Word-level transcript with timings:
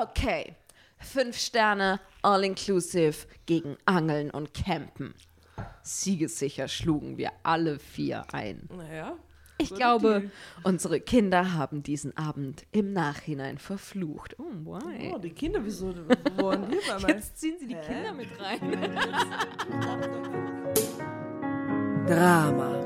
Okay, 0.00 0.54
fünf 0.98 1.36
Sterne, 1.36 1.98
all 2.22 2.44
inclusive 2.44 3.26
gegen 3.46 3.76
Angeln 3.84 4.30
und 4.30 4.54
Campen. 4.54 5.12
Siegessicher 5.82 6.68
schlugen 6.68 7.18
wir 7.18 7.32
alle 7.42 7.80
vier 7.80 8.24
ein. 8.32 8.68
Naja. 8.76 9.16
Ich 9.60 9.74
glaube, 9.74 10.30
unsere 10.62 11.00
Kinder 11.00 11.54
haben 11.54 11.82
diesen 11.82 12.16
Abend 12.16 12.64
im 12.70 12.92
Nachhinein 12.92 13.58
verflucht. 13.58 14.36
Oh, 14.38 14.44
why? 14.44 15.12
Oh, 15.12 15.18
die 15.18 15.30
Kinder, 15.30 15.64
wieso 15.64 15.92
die 15.92 16.02
mir? 16.02 16.68
Jetzt 17.08 17.38
ziehen 17.38 17.56
sie 17.58 17.66
die 17.66 17.74
Kinder 17.74 18.12
mit 18.12 18.28
rein. 18.38 18.60
Drama. 22.06 22.84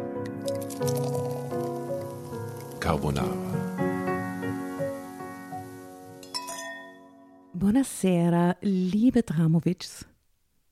Carbonara. 2.80 3.51
Buonasera, 7.54 8.56
liebe 8.62 9.22
Dramovics. 9.22 10.06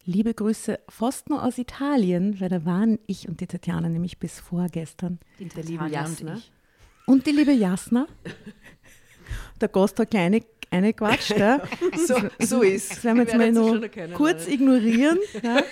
Liebe 0.07 0.33
Grüße 0.33 0.79
fast 0.89 1.29
nur 1.29 1.45
aus 1.45 1.59
Italien, 1.59 2.41
weil 2.41 2.49
da 2.49 2.65
waren 2.65 2.99
ich 3.07 3.29
und 3.29 3.43
die 3.43 3.47
Tatjana 3.47 3.91
nämlich 3.91 4.19
bis 4.19 4.41
vorgestern. 4.41 5.19
Der 5.39 5.63
liebe 5.63 5.87
Jasna. 5.89 6.41
Und 7.05 7.27
die 7.27 7.33
liebe 7.33 7.53
Jasna. 7.53 8.07
Der 9.61 9.69
Gast 9.69 9.99
hat 9.99 10.11
kleine 10.11 10.41
eine 10.71 10.95
Quatsch, 10.95 11.31
ja. 11.37 11.61
So, 11.97 12.15
so 12.39 12.63
ist. 12.63 12.93
Das 12.93 13.05
werden 13.05 13.19
wir 13.19 13.25
jetzt 13.25 13.37
mal 13.37 13.83
erkennen, 13.83 14.15
kurz 14.15 14.45
Leute. 14.47 14.55
ignorieren. 14.55 15.19
Ja. 15.43 15.63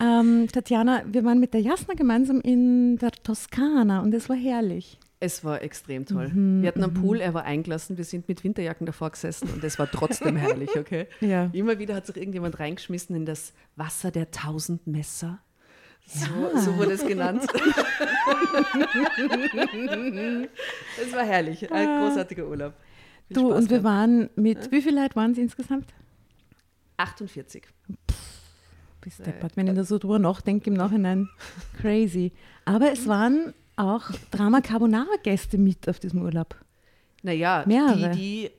Ähm, 0.00 0.48
Tatjana, 0.52 1.04
wir 1.06 1.24
waren 1.24 1.38
mit 1.38 1.54
der 1.54 1.60
Jasna 1.60 1.94
gemeinsam 1.94 2.40
in 2.40 2.98
der 2.98 3.12
Toskana 3.12 4.00
und 4.00 4.12
es 4.12 4.28
war 4.28 4.36
herrlich. 4.36 4.98
Es 5.20 5.44
war 5.44 5.62
extrem 5.62 6.04
toll. 6.06 6.30
wir 6.34 6.68
hatten 6.68 6.82
einen 6.84 6.92
Pool, 6.94 7.20
er 7.20 7.32
war 7.34 7.44
eingelassen, 7.44 7.96
wir 7.96 8.04
sind 8.04 8.28
mit 8.28 8.44
Winterjacken 8.44 8.84
davor 8.84 9.10
gesessen 9.10 9.48
und 9.54 9.64
es 9.64 9.78
war 9.78 9.90
trotzdem 9.90 10.36
herrlich, 10.44 10.76
okay? 10.78 11.06
Ja. 11.20 11.48
Immer 11.52 11.78
wieder 11.78 11.94
hat 11.94 12.06
sich 12.06 12.16
irgendjemand 12.16 12.58
reingeschmissen 12.58 13.16
in 13.16 13.24
das 13.24 13.52
Wasser 13.76 14.10
der 14.10 14.30
tausend 14.30 14.86
Messer. 14.86 15.38
So, 16.06 16.26
so 16.58 16.76
wurde 16.76 16.92
es 16.92 17.06
genannt. 17.06 17.42
es 21.00 21.12
war 21.14 21.24
herrlich, 21.24 21.72
ein 21.72 22.00
großartiger 22.00 22.46
Urlaub. 22.46 22.74
Viel 23.28 23.34
Du, 23.36 23.48
Spaß 23.48 23.58
und 23.58 23.70
wir 23.70 23.78
gehabt. 23.80 23.84
waren 23.84 24.30
mit, 24.36 24.70
wie 24.70 24.82
viele 24.82 25.00
Leute 25.00 25.16
waren 25.16 25.32
es 25.32 25.38
insgesamt? 25.38 25.94
48. 26.98 27.64
Bis 29.00 29.16
deppert, 29.18 29.56
wenn 29.56 29.66
ich 29.66 29.74
da 29.74 29.84
so 29.84 29.98
drüber 29.98 30.18
nachdenke 30.18 30.68
im 30.70 30.74
Nachhinein. 30.76 31.28
Crazy. 31.80 32.32
Aber 32.64 32.92
es 32.92 33.06
waren 33.08 33.54
auch 33.76 34.10
Drama 34.30 34.60
Carbonara-Gäste 34.60 35.58
mit 35.58 35.88
auf 35.88 35.98
diesem 35.98 36.22
Urlaub. 36.22 36.56
Naja, 37.22 37.64
Mehrere. 37.66 38.10
die, 38.10 38.18
die, 38.18 38.44
äh, 38.46 38.50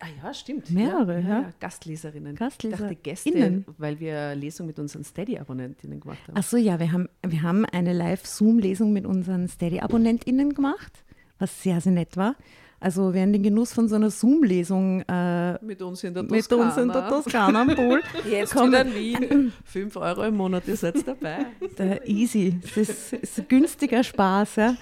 ah 0.00 0.06
ja, 0.24 0.34
stimmt. 0.34 0.70
Mehrere, 0.70 1.20
ja. 1.20 1.28
ja. 1.28 1.52
Gastleserinnen. 1.60 2.34
Gastleser- 2.36 2.74
Ich 2.74 2.80
dachte 2.80 2.96
Gäste, 2.96 3.28
Innen. 3.30 3.64
weil 3.78 4.00
wir 4.00 4.34
Lesung 4.34 4.66
mit 4.66 4.78
unseren 4.78 5.04
Steady-Abonnentinnen 5.04 6.00
gemacht 6.00 6.18
haben. 6.26 6.34
Ach 6.36 6.42
so, 6.42 6.56
ja, 6.56 6.80
wir 6.80 6.90
haben, 6.92 7.08
wir 7.26 7.42
haben 7.42 7.64
eine 7.66 7.92
Live-Zoom-Lesung 7.92 8.92
mit 8.92 9.04
unseren 9.06 9.48
Steady-AbonnentInnen 9.48 10.54
gemacht, 10.54 11.04
was 11.38 11.62
sehr, 11.62 11.80
sehr 11.80 11.92
nett 11.92 12.16
war. 12.16 12.36
Also 12.82 13.12
wer 13.12 13.24
in 13.24 13.32
den 13.34 13.42
Genuss 13.42 13.74
von 13.74 13.88
so 13.88 13.96
einer 13.96 14.08
Zoom-Lesung 14.10 15.02
äh, 15.02 15.62
mit 15.62 15.82
uns 15.82 16.02
in 16.02 16.14
der 16.14 16.22
mit 16.22 16.50
uns 16.50 16.76
in 16.78 16.88
der 16.88 17.08
Toskana 17.08 17.60
am 17.60 17.74
Pool 17.76 18.00
Jetzt 18.30 18.54
kommt, 18.54 18.74
in 18.74 18.94
Wien. 18.94 19.52
5 19.66 19.96
Euro 19.96 20.22
im 20.24 20.36
Monat, 20.38 20.66
ihr 20.66 20.76
seid 20.76 21.06
dabei. 21.06 21.44
Der 21.76 22.08
easy. 22.08 22.58
Das 22.62 22.76
ist, 22.88 23.12
ist 23.12 23.38
ein 23.38 23.48
günstiger 23.48 24.02
Spaß. 24.02 24.56
Ja. 24.56 24.76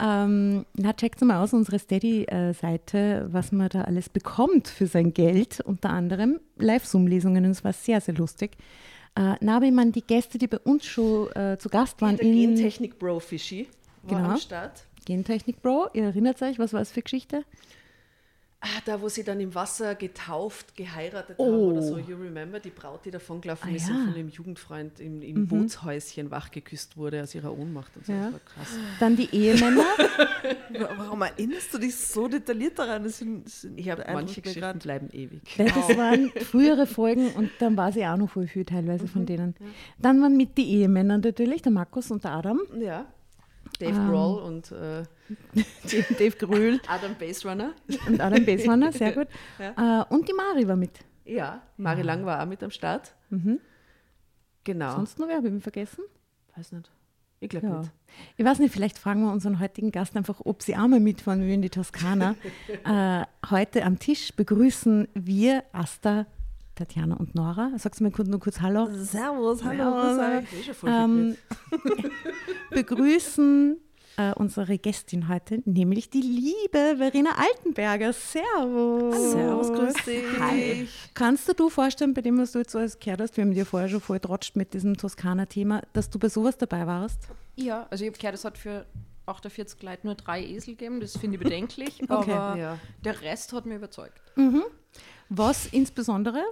Ähm, 0.00 0.66
na, 0.74 0.92
checkt 0.92 1.22
mal 1.22 1.40
aus 1.42 1.52
unsere 1.52 1.78
Steady-Seite, 1.78 3.28
was 3.30 3.52
man 3.52 3.68
da 3.68 3.82
alles 3.82 4.08
bekommt 4.08 4.66
für 4.68 4.86
sein 4.88 5.14
Geld. 5.14 5.60
Unter 5.60 5.90
anderem 5.90 6.40
Live-Zoom-Lesungen 6.58 7.44
und 7.44 7.52
es 7.52 7.62
war 7.64 7.72
sehr, 7.72 8.00
sehr 8.00 8.14
lustig. 8.14 8.56
Äh, 9.14 9.34
na, 9.40 9.56
aber 9.56 9.66
ich 9.66 9.72
meine, 9.72 9.92
die 9.92 10.02
Gäste, 10.02 10.36
die 10.38 10.48
bei 10.48 10.58
uns 10.58 10.84
schon 10.84 11.30
äh, 11.32 11.56
zu 11.58 11.68
Gast 11.68 12.00
waren 12.02 12.16
Der 12.16 12.26
in 12.26 12.56
Gentechnik 12.56 12.98
Bro 12.98 13.20
Fischi 13.20 13.68
war 14.02 14.18
Genau. 14.18 14.30
am 14.32 14.36
Start. 14.38 14.84
Gentechnik 15.06 15.62
Bro, 15.62 15.88
ihr 15.94 16.04
erinnert 16.04 16.42
euch, 16.42 16.58
was 16.58 16.74
war 16.74 16.82
es 16.82 16.90
für 16.92 17.00
Geschichte? 17.00 17.44
Ah, 18.60 18.80
da, 18.86 19.00
wo 19.02 19.08
sie 19.08 19.22
dann 19.22 19.38
im 19.38 19.54
Wasser 19.54 19.94
getauft, 19.94 20.74
geheiratet 20.76 21.36
Oh. 21.38 21.44
haben 21.44 21.54
oder 21.72 21.82
so. 21.82 21.98
You 21.98 22.16
remember, 22.16 22.58
die 22.58 22.70
Braut, 22.70 23.04
die 23.04 23.10
davon 23.10 23.40
gelaufen 23.42 23.68
Ah, 23.70 23.76
ist 23.76 23.86
ja. 23.86 23.94
Mhm. 23.94 24.00
und 24.00 24.06
von 24.08 24.16
ihrem 24.16 24.28
Jugendfreund 24.30 24.98
im, 24.98 25.22
im 25.22 25.46
Bootshäuschen 25.46 26.30
wachgeküsst 26.30 26.96
wurde 26.96 27.22
aus 27.22 27.34
ihrer 27.34 27.56
Ohnmacht 27.56 27.94
und 27.96 28.06
so. 28.06 28.12
Ja. 28.12 28.22
Das 28.24 28.32
war 28.32 28.40
krass. 28.40 28.78
Dann 28.98 29.14
die 29.14 29.28
Ehemänner. 29.32 29.84
Warum 30.96 31.22
erinnerst 31.22 31.72
du 31.74 31.78
dich 31.78 31.94
so 31.94 32.26
detailliert 32.28 32.78
daran? 32.78 33.04
Das 33.04 33.18
sind, 33.18 33.44
das 33.46 33.60
sind 33.60 33.78
Ich 33.78 33.88
habe 33.90 34.04
manche 34.12 34.40
Geschichten 34.40 34.60
grad. 34.62 34.82
bleiben 34.82 35.10
ewig. 35.12 35.42
Weil 35.58 35.66
das 35.66 35.96
waren 35.96 36.30
frühere 36.40 36.86
Folgen 36.86 37.28
und 37.32 37.50
dann 37.60 37.76
war 37.76 37.92
sie 37.92 38.04
auch 38.06 38.16
noch 38.16 38.30
voll 38.30 38.46
viel 38.48 38.64
teilweise 38.64 39.06
von 39.06 39.26
denen. 39.26 39.54
Dann 39.98 40.20
waren 40.22 40.36
mit 40.36 40.56
die 40.56 40.68
Ehemänner 40.70 41.18
natürlich, 41.18 41.60
der 41.62 41.72
Markus 41.72 42.10
und 42.10 42.24
der 42.24 42.32
Adam, 42.32 42.60
Ja. 42.80 43.04
Dave 43.78 43.96
Ähm. 43.98 44.08
Grohl 44.08 44.38
und 44.42 44.72
äh, 44.72 45.02
Dave, 46.18 46.36
Gröhl 46.36 46.80
Adam 46.88 47.14
Baserunner. 47.18 47.72
und 48.06 48.20
Adam 48.20 48.44
Besmanner, 48.44 48.92
sehr 48.92 49.12
gut. 49.12 49.28
Äh, 49.58 50.04
und 50.10 50.28
die 50.28 50.32
Mari 50.32 50.66
war 50.68 50.76
mit. 50.76 50.92
Ja, 51.24 51.62
Mari 51.76 52.02
Lang 52.02 52.24
war 52.24 52.42
auch 52.42 52.46
mit 52.46 52.62
am 52.62 52.70
Start. 52.70 53.14
Genau. 54.64 54.92
Sonst 54.96 55.18
noch 55.18 55.28
wer, 55.28 55.36
habe 55.36 55.48
ich 55.48 55.62
vergessen? 55.62 56.04
Weiß 56.56 56.72
nicht. 56.72 56.90
Ich 57.40 57.48
glaube 57.50 57.66
Ja. 57.66 57.78
nicht. 57.80 57.90
Ich 58.38 58.44
weiß 58.44 58.58
nicht, 58.60 58.72
vielleicht 58.72 58.98
fragen 58.98 59.22
wir 59.24 59.30
unseren 59.32 59.60
heutigen 59.60 59.92
Gast 59.92 60.16
einfach, 60.16 60.40
ob 60.44 60.62
sie 60.62 60.74
auch 60.76 60.86
mal 60.88 61.00
mitfahren 61.00 61.42
will 61.42 61.50
in 61.52 61.62
die 61.62 61.68
Toskana. 61.70 62.34
äh, 62.84 63.24
heute 63.50 63.84
am 63.84 63.98
Tisch 63.98 64.32
begrüßen 64.34 65.08
wir 65.14 65.64
Asta, 65.72 66.26
Tatjana 66.76 67.16
und 67.16 67.34
Nora. 67.34 67.72
Sagst 67.78 67.98
du 68.00 68.04
mir 68.04 68.10
kurz, 68.12 68.28
nur 68.28 68.38
kurz 68.38 68.60
Hallo? 68.60 68.88
Servus, 68.92 69.64
hallo. 69.64 69.82
Ja, 69.82 70.42
ähm, 70.86 71.36
begrüßen 72.70 73.78
äh, 74.18 74.32
unsere 74.34 74.78
Gästin 74.78 75.28
heute, 75.28 75.62
nämlich 75.64 76.10
die 76.10 76.20
liebe 76.20 76.96
Verena 76.98 77.30
Altenberger. 77.36 78.12
Servus. 78.12 79.32
Servus, 79.32 79.72
grüß 79.72 79.94
dich. 80.04 80.24
Hi. 80.38 80.88
Kannst 81.14 81.48
du 81.48 81.54
dir 81.54 81.70
vorstellen, 81.70 82.14
bei 82.14 82.20
dem, 82.22 82.38
was 82.38 82.52
du 82.52 82.58
jetzt 82.60 82.72
so 82.72 82.78
alles 82.78 82.98
gehört 82.98 83.20
hast, 83.20 83.36
wir 83.36 83.44
haben 83.44 83.52
dir 83.54 83.66
vorher 83.66 83.88
schon 83.88 84.00
voll 84.00 84.20
trotscht 84.20 84.54
mit 84.56 84.74
diesem 84.74 84.96
Toskana-Thema, 84.96 85.82
dass 85.94 86.10
du 86.10 86.18
bei 86.18 86.28
sowas 86.28 86.56
dabei 86.58 86.86
warst? 86.86 87.20
Ja, 87.56 87.86
also 87.90 88.04
ich 88.04 88.10
habe 88.10 88.18
gehört, 88.18 88.34
es 88.34 88.44
hat 88.44 88.58
für 88.58 88.84
48 89.26 89.82
Leute 89.82 90.06
nur 90.06 90.14
drei 90.14 90.44
Esel 90.44 90.74
gegeben. 90.74 91.00
Das 91.00 91.16
finde 91.16 91.36
ich 91.38 91.42
bedenklich, 91.42 92.02
Okay. 92.08 92.32
aber 92.32 92.58
Ja. 92.58 92.78
der 93.04 93.20
Rest 93.22 93.52
hat 93.54 93.64
mir 93.66 93.76
überzeugt. 93.76 94.20
Was 95.28 95.66
insbesondere? 95.66 96.42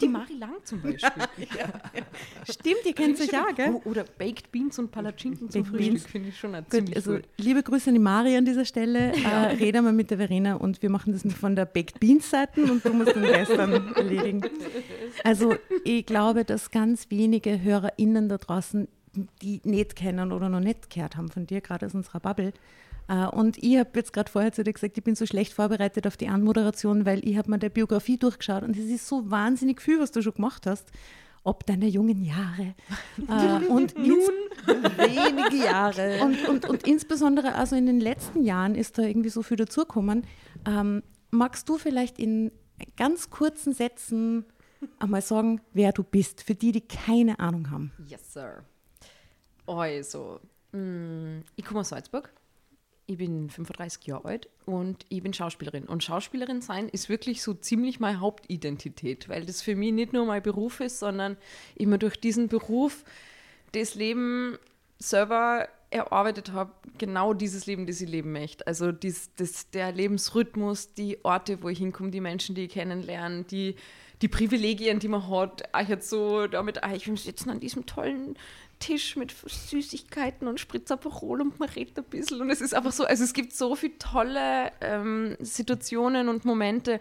Die 0.00 0.08
Mari 0.08 0.34
Lang 0.34 0.56
zum 0.64 0.82
Beispiel. 0.82 1.10
Stimmt, 2.50 2.84
ihr 2.84 2.94
kennt 2.94 3.20
euch 3.20 3.30
ja, 3.30 3.46
gell? 3.54 3.80
Oder 3.84 4.04
Baked 4.18 4.50
Beans 4.50 4.76
und 4.80 4.90
Palatschinken 4.90 5.50
zum 5.50 5.62
Baked 5.62 5.76
Frühstück 5.76 6.10
finde 6.10 6.28
ich 6.30 6.36
schon 6.36 6.56
ziemlich 6.68 6.96
also 6.96 7.12
cool. 7.12 7.22
liebe 7.36 7.62
Grüße 7.62 7.90
an 7.90 7.94
die 7.94 8.00
Mari 8.00 8.36
an 8.36 8.44
dieser 8.44 8.64
Stelle. 8.64 9.12
Äh, 9.12 9.28
rede 9.54 9.80
mal 9.80 9.92
mit 9.92 10.10
der 10.10 10.18
Verena 10.18 10.54
und 10.54 10.82
wir 10.82 10.90
machen 10.90 11.12
das 11.12 11.22
von 11.34 11.54
der 11.54 11.66
Baked 11.66 12.00
Beans 12.00 12.28
Seite 12.28 12.64
und 12.64 12.84
du 12.84 12.92
musst 12.92 13.14
den 13.14 13.24
Rest 13.24 13.52
dann 13.52 13.94
erledigen. 13.94 14.42
Also 15.22 15.54
ich 15.84 16.06
glaube, 16.06 16.44
dass 16.44 16.72
ganz 16.72 17.08
wenige 17.10 17.62
HörerInnen 17.62 18.28
da 18.28 18.38
draußen 18.38 18.88
die 19.42 19.60
nicht 19.64 19.96
kennen 19.96 20.32
oder 20.32 20.48
noch 20.48 20.60
nicht 20.60 20.90
gehört 20.90 21.16
haben 21.16 21.28
von 21.28 21.46
dir, 21.46 21.60
gerade 21.60 21.86
aus 21.86 21.94
unserer 21.94 22.20
Bubble. 22.20 22.52
Äh, 23.08 23.26
Und 23.26 23.58
ich 23.62 23.78
habe 23.78 23.90
jetzt 23.94 24.12
gerade 24.12 24.30
vorher 24.30 24.52
zu 24.52 24.62
dir 24.64 24.72
gesagt, 24.72 24.96
ich 24.98 25.04
bin 25.04 25.14
so 25.14 25.26
schlecht 25.26 25.52
vorbereitet 25.52 26.06
auf 26.06 26.16
die 26.16 26.28
Anmoderation, 26.28 27.04
weil 27.06 27.26
ich 27.28 27.36
habe 27.36 27.50
mir 27.50 27.58
der 27.58 27.70
Biografie 27.70 28.16
durchgeschaut 28.18 28.62
und 28.62 28.76
es 28.76 28.84
ist 28.86 29.06
so 29.06 29.30
wahnsinnig 29.30 29.80
viel, 29.82 30.00
was 30.00 30.12
du 30.12 30.22
schon 30.22 30.34
gemacht 30.34 30.66
hast. 30.66 30.90
Ob 31.44 31.66
deiner 31.66 31.86
jungen 31.86 32.22
Jahre. 32.24 32.74
Äh, 33.28 33.66
und 33.66 33.96
nun 33.98 34.20
Wenige 34.66 35.64
Jahre. 35.64 36.20
und, 36.22 36.48
und, 36.48 36.68
und 36.68 36.86
insbesondere 36.86 37.54
also 37.56 37.74
in 37.76 37.86
den 37.86 38.00
letzten 38.00 38.44
Jahren 38.44 38.74
ist 38.76 38.96
da 38.98 39.02
irgendwie 39.02 39.28
so 39.28 39.42
viel 39.42 39.56
dazugekommen. 39.56 40.24
Ähm, 40.66 41.02
magst 41.32 41.68
du 41.68 41.78
vielleicht 41.78 42.18
in 42.20 42.52
ganz 42.96 43.28
kurzen 43.30 43.72
Sätzen 43.74 44.44
einmal 45.00 45.20
sagen, 45.22 45.60
wer 45.72 45.92
du 45.92 46.04
bist, 46.04 46.42
für 46.42 46.54
die, 46.54 46.70
die 46.72 46.80
keine 46.80 47.38
Ahnung 47.40 47.70
haben? 47.70 47.92
Yes, 48.06 48.32
sir. 48.32 48.64
Also, 49.66 50.40
mh, 50.72 51.42
ich 51.56 51.64
komme 51.64 51.80
aus 51.80 51.88
Salzburg. 51.90 52.32
Ich 53.06 53.18
bin 53.18 53.50
35 53.50 54.06
Jahre 54.06 54.26
alt 54.26 54.48
und 54.64 55.04
ich 55.08 55.22
bin 55.22 55.34
Schauspielerin. 55.34 55.84
Und 55.84 56.04
Schauspielerin 56.04 56.62
sein 56.62 56.88
ist 56.88 57.08
wirklich 57.08 57.42
so 57.42 57.52
ziemlich 57.52 58.00
meine 58.00 58.20
Hauptidentität, 58.20 59.28
weil 59.28 59.44
das 59.44 59.60
für 59.60 59.74
mich 59.74 59.92
nicht 59.92 60.12
nur 60.12 60.24
mein 60.24 60.42
Beruf 60.42 60.80
ist, 60.80 61.00
sondern 61.00 61.36
ich 61.74 61.86
mir 61.86 61.98
durch 61.98 62.18
diesen 62.20 62.48
Beruf 62.48 63.04
das 63.72 63.94
Leben 63.94 64.56
selber 64.98 65.68
erarbeitet 65.92 66.52
habe, 66.52 66.72
genau 66.98 67.34
dieses 67.34 67.66
Leben, 67.66 67.86
das 67.86 68.00
ich 68.00 68.08
leben 68.08 68.32
möchte. 68.32 68.66
Also 68.66 68.92
dies, 68.92 69.30
das, 69.36 69.70
der 69.70 69.92
Lebensrhythmus, 69.92 70.94
die 70.94 71.24
Orte, 71.24 71.62
wo 71.62 71.68
ich 71.68 71.78
hinkomme, 71.78 72.10
die 72.10 72.20
Menschen, 72.20 72.54
die 72.54 72.64
ich 72.64 72.72
kennenlerne, 72.72 73.44
die, 73.44 73.76
die 74.22 74.28
Privilegien, 74.28 74.98
die 74.98 75.08
man 75.08 75.28
hat. 75.28 75.62
Ah, 75.72 75.82
jetzt 75.82 76.08
so 76.08 76.46
damit, 76.46 76.82
ah, 76.82 76.94
ich 76.94 77.06
will 77.06 77.18
sitzen 77.18 77.50
an 77.50 77.60
diesem 77.60 77.86
tollen 77.86 78.36
Tisch 78.82 79.14
mit 79.14 79.32
Süßigkeiten 79.46 80.48
und 80.48 80.58
Spritzaperol 80.58 81.40
und 81.40 81.60
man 81.60 81.68
redet 81.68 81.98
ein 81.98 82.04
bisschen. 82.04 82.40
Und 82.40 82.50
es 82.50 82.60
ist 82.60 82.74
einfach 82.74 82.90
so, 82.90 83.04
also 83.04 83.22
es 83.22 83.32
gibt 83.32 83.54
so 83.54 83.76
viele 83.76 83.96
tolle 83.98 84.72
ähm, 84.80 85.36
Situationen 85.38 86.28
und 86.28 86.44
Momente, 86.44 86.98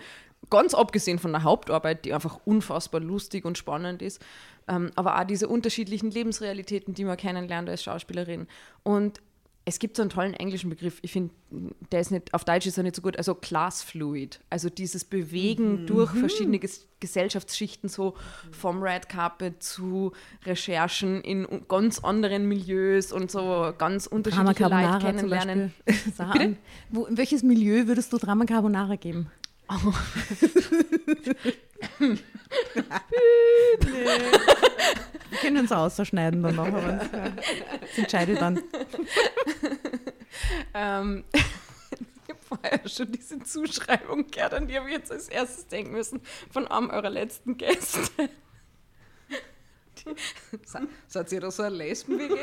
ganz 0.52 0.76
abgesehen 0.76 1.18
von 1.18 1.32
der 1.32 1.44
Hauptarbeit, 1.44 2.06
die 2.06 2.14
einfach 2.14 2.40
unfassbar 2.46 3.02
lustig 3.02 3.46
und 3.46 3.58
spannend 3.58 4.04
ist, 4.04 4.22
ähm, 4.68 4.92
aber 4.96 5.20
auch 5.20 5.24
diese 5.24 5.48
unterschiedlichen 5.48 6.12
Lebensrealitäten, 6.12 6.94
die 6.94 7.04
man 7.04 7.18
kennenlernt 7.18 7.68
als 7.68 7.84
Schauspielerin. 7.84 8.48
Und 8.84 9.20
es 9.64 9.78
gibt 9.78 9.96
so 9.96 10.02
einen 10.02 10.10
tollen 10.10 10.34
englischen 10.34 10.70
Begriff, 10.70 10.98
ich 11.02 11.12
finde, 11.12 11.32
der 11.92 12.00
ist 12.02 12.12
nicht, 12.12 12.34
auf 12.34 12.44
Deutsch 12.44 12.66
ist 12.66 12.78
er 12.78 12.84
nicht 12.84 12.96
so 12.96 13.02
gut, 13.02 13.18
also 13.18 13.36
Class 13.36 13.84
Fluid, 13.84 14.40
also 14.50 14.70
dieses 14.70 15.06
Bewegen 15.06 15.86
durch 15.86 16.12
verschiedene 16.12 16.60
Ges 16.60 16.88
Gesellschaftsschichten, 17.00 17.90
so 17.90 18.16
vom 18.52 18.84
Red 18.84 19.10
Carpet 19.10 19.64
zu 19.64 20.12
Recherchen 20.46 21.22
in 21.22 21.48
ganz 21.68 21.98
anderen 21.98 22.48
Milieus 22.48 23.12
und 23.12 23.32
so 23.32 23.74
ganz 23.76 24.06
Drama 24.06 24.18
unterschiedliche 24.18 24.70
Leute 24.70 25.00
kennenlernen. 25.00 25.74
Wo, 26.92 27.06
in 27.06 27.18
welches 27.18 27.42
Milieu 27.42 27.88
würdest 27.88 28.14
du 28.14 28.20
Drama 28.20 28.46
Carbonara 28.46 28.98
geben? 28.98 29.32
Wir 33.80 35.11
können 35.42 35.58
uns 35.58 35.72
ausschneiden 35.72 36.42
dann 36.44 36.56
noch, 36.56 36.68
aber 36.68 37.02
das 37.82 37.98
entscheide 37.98 38.36
dann. 38.36 38.62
Ähm, 40.74 41.26
ich 41.34 42.30
habe 42.30 42.40
vorher 42.48 42.88
schon 42.88 43.12
diese 43.12 43.44
Zuschreibung 43.44 44.32
gehört, 44.32 44.54
an 44.54 44.68
die 44.68 44.78
habe 44.78 44.88
ich 44.90 44.96
jetzt 44.96 45.12
als 45.12 45.28
erstes 45.28 45.68
denken 45.68 45.92
müssen, 45.92 46.22
von 46.52 46.68
einem 46.68 46.90
eurer 46.90 47.10
letzten 47.10 47.58
Gäste. 47.58 48.30
Seid 51.08 51.32
ihr 51.32 51.42
da 51.42 51.52
so 51.52 51.64
ein 51.64 51.74
Lesben-WG? 51.74 52.34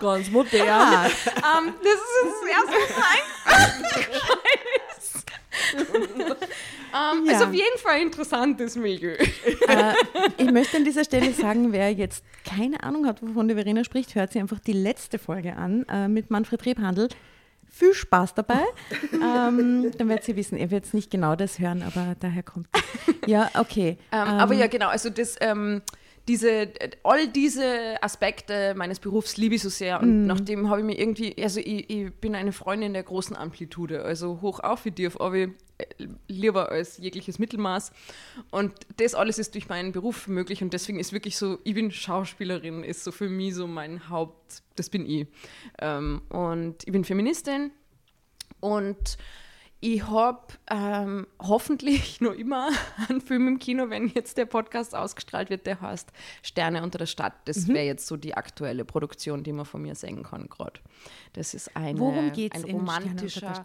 Ganz 0.00 0.30
modern. 0.30 0.68
Ah, 0.68 1.04
Ähm, 1.06 1.74
das 1.82 1.94
ist 1.94 2.16
jetzt 2.22 2.36
das 2.42 2.48
erste 2.48 2.78
Mal 3.00 3.18
ähm, 5.76 7.26
Ja. 7.26 7.32
Ist 7.32 7.42
auf 7.42 7.52
jeden 7.52 7.78
Fall 7.78 7.94
ein 7.96 8.02
interessantes 8.02 8.76
Milieu. 8.76 9.14
Äh, 9.68 9.94
ich 10.36 10.50
möchte 10.50 10.76
an 10.76 10.84
dieser 10.84 11.04
Stelle 11.04 11.32
sagen, 11.32 11.72
wer 11.72 11.92
jetzt 11.92 12.24
keine 12.44 12.82
Ahnung 12.82 13.06
hat, 13.06 13.22
wovon 13.22 13.48
die 13.48 13.54
Verena 13.54 13.84
spricht, 13.84 14.14
hört 14.14 14.32
sich 14.32 14.40
einfach 14.40 14.60
die 14.60 14.72
letzte 14.72 15.18
Folge 15.18 15.56
an 15.56 15.84
äh, 15.88 16.08
mit 16.08 16.30
Manfred 16.30 16.64
Rebhandel. 16.66 17.08
Viel 17.70 17.94
Spaß 17.94 18.34
dabei. 18.34 18.62
ähm, 19.12 19.90
dann 19.96 20.08
werdet 20.08 20.28
ihr 20.28 20.36
wissen, 20.36 20.58
ihr 20.58 20.70
werdet 20.70 20.92
nicht 20.92 21.10
genau 21.10 21.36
das 21.36 21.58
hören, 21.58 21.82
aber 21.82 22.14
daher 22.20 22.42
kommt. 22.42 22.68
Ja, 23.26 23.50
okay. 23.54 23.96
Ähm, 24.12 24.18
aber 24.18 24.54
ja, 24.54 24.66
genau, 24.66 24.88
also 24.88 25.08
das, 25.08 25.36
diese, 26.28 26.72
all 27.02 27.28
diese 27.28 28.02
Aspekte 28.02 28.74
meines 28.76 29.00
Berufs 29.00 29.36
liebe 29.36 29.56
ich 29.56 29.62
so 29.62 29.68
sehr 29.68 30.00
und 30.00 30.26
nachdem 30.26 30.70
habe 30.70 30.80
ich 30.80 30.86
mir 30.86 30.98
irgendwie, 30.98 31.34
also 31.42 31.58
ich, 31.58 31.90
ich 31.90 32.12
bin 32.14 32.34
eine 32.34 32.52
Freundin 32.52 32.92
der 32.92 33.02
großen 33.02 33.34
Amplitude, 33.34 34.02
also 34.02 34.40
hoch 34.40 34.60
auf 34.60 34.84
wie 34.84 34.92
tief, 34.92 35.20
aber 35.20 35.36
ich, 35.36 35.48
lieber 36.28 36.70
als 36.70 36.98
jegliches 36.98 37.38
Mittelmaß 37.38 37.92
und 38.50 38.72
das 38.98 39.14
alles 39.14 39.38
ist 39.38 39.54
durch 39.54 39.68
meinen 39.68 39.92
Beruf 39.92 40.28
möglich 40.28 40.62
und 40.62 40.72
deswegen 40.72 41.00
ist 41.00 41.12
wirklich 41.12 41.36
so, 41.36 41.58
ich 41.64 41.74
bin 41.74 41.90
Schauspielerin, 41.90 42.84
ist 42.84 43.02
so 43.02 43.10
für 43.10 43.28
mich 43.28 43.54
so 43.54 43.66
mein 43.66 44.08
Haupt, 44.08 44.62
das 44.76 44.90
bin 44.90 45.06
ich. 45.06 45.26
Ähm, 45.80 46.22
und 46.28 46.76
ich 46.84 46.92
bin 46.92 47.04
Feministin 47.04 47.72
und 48.60 49.18
ich 49.84 50.06
habe 50.06 50.40
ähm, 50.70 51.26
hoffentlich 51.40 52.20
noch 52.20 52.34
immer 52.34 52.70
einen 53.08 53.20
Film 53.20 53.48
im 53.48 53.58
Kino, 53.58 53.90
wenn 53.90 54.06
jetzt 54.06 54.38
der 54.38 54.46
Podcast 54.46 54.94
ausgestrahlt 54.94 55.50
wird, 55.50 55.66
der 55.66 55.80
heißt 55.80 56.08
Sterne 56.42 56.84
unter 56.84 56.98
der 56.98 57.06
Stadt. 57.06 57.34
Das 57.46 57.66
Mhm. 57.66 57.74
wäre 57.74 57.84
jetzt 57.86 58.06
so 58.06 58.16
die 58.16 58.34
aktuelle 58.34 58.84
Produktion, 58.84 59.42
die 59.42 59.52
man 59.52 59.64
von 59.66 59.82
mir 59.82 59.96
sehen 59.96 60.22
kann 60.22 60.48
gerade. 60.48 60.78
Das 61.32 61.52
ist 61.52 61.76
eine, 61.76 61.98
Worum 61.98 62.30
geht's 62.32 62.56
ein 62.64 62.70
romantischer, 62.70 63.64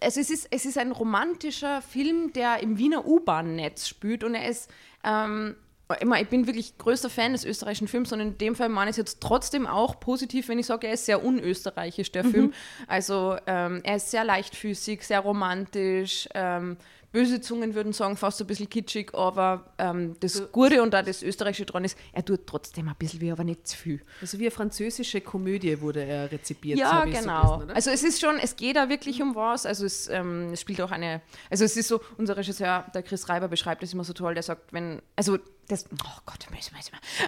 also 0.00 0.20
es 0.20 0.30
ist, 0.30 0.48
es 0.50 0.66
ist 0.66 0.78
ein 0.78 0.90
romantischer 0.90 1.80
Film, 1.80 2.32
der 2.32 2.58
im 2.60 2.76
Wiener 2.76 3.06
U-Bahn-Netz 3.06 3.86
spielt 3.86 4.24
und 4.24 4.34
er 4.34 4.48
ist, 4.48 4.68
ähm, 5.04 5.54
immer, 6.00 6.20
ich 6.20 6.28
bin 6.28 6.46
wirklich 6.46 6.78
größter 6.78 7.10
Fan 7.10 7.32
des 7.32 7.44
österreichischen 7.44 7.88
Films 7.88 8.12
und 8.12 8.20
in 8.20 8.38
dem 8.38 8.54
Fall 8.54 8.68
meine 8.68 8.90
ich 8.90 8.94
es 8.94 8.98
jetzt 8.98 9.20
trotzdem 9.20 9.66
auch 9.66 10.00
positiv, 10.00 10.48
wenn 10.48 10.58
ich 10.58 10.66
sage, 10.66 10.86
er 10.86 10.94
ist 10.94 11.06
sehr 11.06 11.24
unösterreichisch, 11.24 12.12
der 12.12 12.24
Film. 12.24 12.52
Also 12.86 13.36
ähm, 13.46 13.80
er 13.84 13.96
ist 13.96 14.10
sehr 14.10 14.24
leichtfüßig, 14.24 15.06
sehr 15.06 15.20
romantisch, 15.20 16.28
ähm, 16.34 16.76
böse 17.12 17.40
Zungen 17.40 17.74
würden 17.74 17.92
sagen, 17.92 18.16
fast 18.16 18.40
ein 18.40 18.46
bisschen 18.46 18.68
kitschig, 18.68 19.14
aber 19.14 19.72
ähm, 19.78 20.16
das 20.20 20.50
Gute 20.50 20.82
und 20.82 20.94
auch 20.94 21.02
das 21.02 21.22
Österreichische 21.22 21.66
dran 21.66 21.84
ist, 21.84 21.96
er 22.12 22.24
tut 22.24 22.46
trotzdem 22.46 22.88
ein 22.88 22.94
bisschen 22.98 23.20
weh, 23.20 23.30
aber 23.30 23.44
nicht 23.44 23.68
zu 23.68 23.76
viel. 23.76 24.00
Also 24.20 24.38
wie 24.38 24.44
eine 24.44 24.50
französische 24.50 25.20
Komödie 25.20 25.80
wurde 25.80 26.04
er 26.04 26.32
rezipiert. 26.32 26.78
so 26.78 26.84
Ja, 26.84 27.04
ich's 27.04 27.18
so 27.18 27.22
genau. 27.22 27.58
gelesen, 27.58 27.70
also 27.76 27.90
es 27.90 28.02
ist 28.02 28.20
schon, 28.20 28.38
es 28.38 28.56
geht 28.56 28.76
da 28.76 28.88
wirklich 28.88 29.22
um 29.22 29.34
was. 29.34 29.66
Also 29.66 29.84
es, 29.84 30.08
ähm, 30.08 30.52
es 30.54 30.60
spielt 30.62 30.80
auch 30.80 30.90
eine, 30.90 31.20
also 31.50 31.64
es 31.64 31.76
ist 31.76 31.88
so, 31.88 32.00
unser 32.16 32.36
Regisseur, 32.36 32.86
der 32.94 33.02
Chris 33.02 33.28
Reiber, 33.28 33.48
beschreibt 33.48 33.82
das 33.82 33.92
immer 33.92 34.04
so 34.04 34.14
toll, 34.14 34.32
der 34.34 34.42
sagt, 34.42 34.72
wenn, 34.72 35.02
also 35.14 35.38
das, 35.68 35.86
oh 35.92 36.20
Gott, 36.26 36.46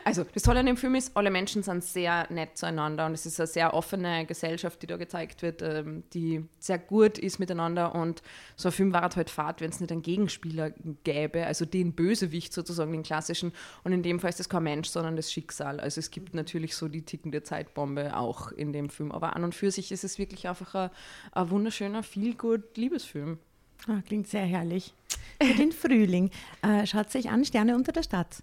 also 0.04 0.25
das 0.25 0.42
Tolle 0.42 0.60
an 0.60 0.66
dem 0.66 0.76
Film 0.76 0.94
ist, 0.94 1.16
alle 1.16 1.31
Menschen 1.31 1.62
sind 1.62 1.84
sehr 1.84 2.26
nett 2.31 2.58
zueinander 2.58 3.06
und 3.06 3.14
es 3.14 3.26
ist 3.26 3.40
eine 3.40 3.46
sehr 3.46 3.75
offene 3.75 4.26
Gesellschaft, 4.26 4.82
die 4.82 4.86
da 4.86 4.96
gezeigt 4.96 5.42
wird, 5.42 5.62
ähm, 5.62 6.02
die 6.12 6.44
sehr 6.58 6.78
gut 6.78 7.19
ist 7.19 7.38
miteinander 7.38 7.94
und 7.94 8.22
so 8.56 8.69
ein 8.69 8.72
Film 8.72 8.92
war 8.92 9.02
halt 9.14 9.31
Fahrt, 9.31 9.60
wenn 9.60 9.70
es 9.70 9.81
nicht 9.81 9.92
einen 9.92 10.02
Gegenspieler 10.02 10.72
gäbe, 11.04 11.46
also 11.46 11.64
den 11.64 11.92
Bösewicht 11.92 12.52
sozusagen, 12.52 12.92
den 12.92 13.02
klassischen 13.02 13.52
und 13.84 13.92
in 13.92 14.02
dem 14.02 14.20
Fall 14.20 14.31
ist 14.31 14.40
das 14.40 14.48
kein 14.48 14.64
Mensch, 14.64 14.88
sondern 14.88 15.16
das 15.16 15.32
Schicksal. 15.32 15.80
Also 15.80 16.00
es 16.00 16.10
gibt 16.10 16.34
natürlich 16.34 16.76
so 16.76 16.88
die 16.88 17.02
tickende 17.02 17.42
Zeitbombe 17.42 18.16
auch 18.16 18.50
in 18.52 18.72
dem 18.72 18.90
Film, 18.90 19.12
aber 19.12 19.37
an 19.37 19.44
und 19.44 19.54
für 19.54 19.70
sich 19.70 19.92
ist 19.92 20.04
es 20.04 20.19
wirklich 20.19 20.48
einfach 20.48 20.75
ein, 20.75 20.90
ein 21.32 21.50
wunderschöner, 21.50 22.02
feel-good-Liebesfilm. 22.02 23.38
Ah, 23.87 24.00
klingt 24.06 24.28
sehr 24.28 24.44
herrlich. 24.44 24.94
Für 25.43 25.55
den 25.55 25.73
Frühling. 25.73 26.31
Äh, 26.62 26.87
schaut 26.87 27.11
sich 27.11 27.31
an, 27.31 27.44
Sterne 27.44 27.75
unter 27.75 27.93
der 27.93 28.03
Stadt. 28.03 28.43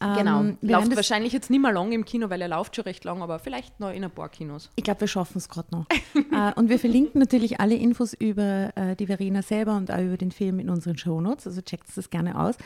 Ähm, 0.00 0.14
Genau. 0.16 0.44
Läuft 0.78 0.94
wahrscheinlich 0.94 1.32
jetzt 1.32 1.50
nicht 1.50 1.60
mehr 1.60 1.72
lang 1.72 1.92
im 1.92 2.04
Kino, 2.04 2.30
weil 2.30 2.40
er 2.40 2.48
läuft 2.48 2.76
schon 2.76 2.84
recht 2.84 3.04
lang, 3.04 3.22
aber 3.22 3.38
vielleicht 3.38 3.80
noch 3.80 3.90
in 3.90 4.04
ein 4.04 4.10
paar 4.10 4.28
Kinos. 4.28 4.70
Ich 4.76 4.84
glaube, 4.84 5.00
wir 5.00 5.08
schaffen 5.08 5.38
es 5.38 5.48
gerade 5.48 5.68
noch. 5.72 5.86
äh, 6.32 6.52
und 6.54 6.68
wir 6.68 6.78
verlinken 6.78 7.18
natürlich 7.18 7.60
alle 7.60 7.74
Infos 7.74 8.14
über 8.14 8.70
äh, 8.76 8.96
die 8.96 9.06
Verena 9.06 9.42
selber 9.42 9.76
und 9.76 9.90
auch 9.90 10.00
über 10.00 10.16
den 10.16 10.30
Film 10.30 10.60
in 10.60 10.70
unseren 10.70 10.96
Shownotes. 10.96 11.46
Also 11.46 11.60
checkt 11.62 11.86
das 11.96 12.10
gerne 12.10 12.38
aus. 12.38 12.56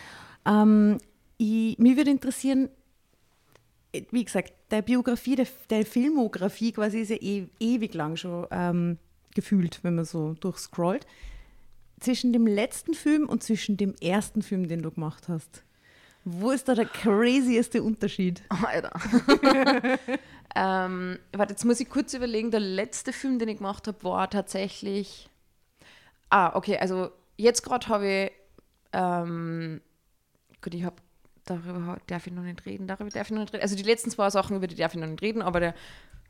Ähm, 0.44 0.98
ich, 1.38 1.78
mich 1.78 1.96
würde 1.96 2.10
interessieren, 2.10 2.68
wie 4.10 4.24
gesagt, 4.24 4.52
der 4.70 4.82
Biografie, 4.82 5.36
der, 5.36 5.46
der 5.70 5.84
Filmografie 5.84 6.72
quasi 6.72 7.00
ist 7.00 7.10
ja 7.10 7.16
eh, 7.16 7.46
ewig 7.60 7.94
lang 7.94 8.16
schon 8.16 8.46
ähm, 8.50 8.98
gefühlt, 9.34 9.80
wenn 9.82 9.94
man 9.94 10.04
so 10.04 10.34
durchscrollt. 10.34 11.06
Zwischen 12.02 12.32
dem 12.32 12.46
letzten 12.48 12.94
Film 12.94 13.28
und 13.28 13.44
zwischen 13.44 13.76
dem 13.76 13.94
ersten 14.00 14.42
Film, 14.42 14.66
den 14.66 14.82
du 14.82 14.90
gemacht 14.90 15.28
hast. 15.28 15.62
Wo 16.24 16.50
ist 16.50 16.68
da 16.68 16.74
der 16.74 16.86
crazieste 16.86 17.82
Unterschied? 17.82 18.42
Alter. 18.66 18.92
ähm, 20.56 21.18
warte, 21.32 21.52
jetzt 21.52 21.64
muss 21.64 21.78
ich 21.78 21.88
kurz 21.88 22.12
überlegen. 22.14 22.50
Der 22.50 22.60
letzte 22.60 23.12
Film, 23.12 23.38
den 23.38 23.48
ich 23.48 23.58
gemacht 23.58 23.86
habe, 23.86 24.02
war 24.02 24.28
tatsächlich. 24.28 25.28
Ah, 26.28 26.56
okay, 26.56 26.78
also 26.78 27.10
jetzt 27.36 27.62
gerade 27.62 27.86
habe 27.86 28.08
ich. 28.08 28.32
Ähm, 28.92 29.80
gut, 30.60 30.74
ich 30.74 30.84
habe. 30.84 30.96
Darüber 31.44 31.98
darf 32.06 32.26
ich 32.28 32.32
noch 32.32 32.44
nicht 32.44 32.66
reden, 32.66 32.86
darüber 32.86 33.10
darf 33.10 33.26
ich 33.26 33.32
noch 33.32 33.40
nicht 33.40 33.52
reden. 33.52 33.62
Also 33.62 33.74
die 33.74 33.82
letzten 33.82 34.10
zwei 34.10 34.30
Sachen, 34.30 34.56
über 34.56 34.68
die 34.68 34.76
darf 34.76 34.94
ich 34.94 35.00
noch 35.00 35.08
nicht 35.08 35.22
reden, 35.22 35.42
aber 35.42 35.58
der 35.58 35.74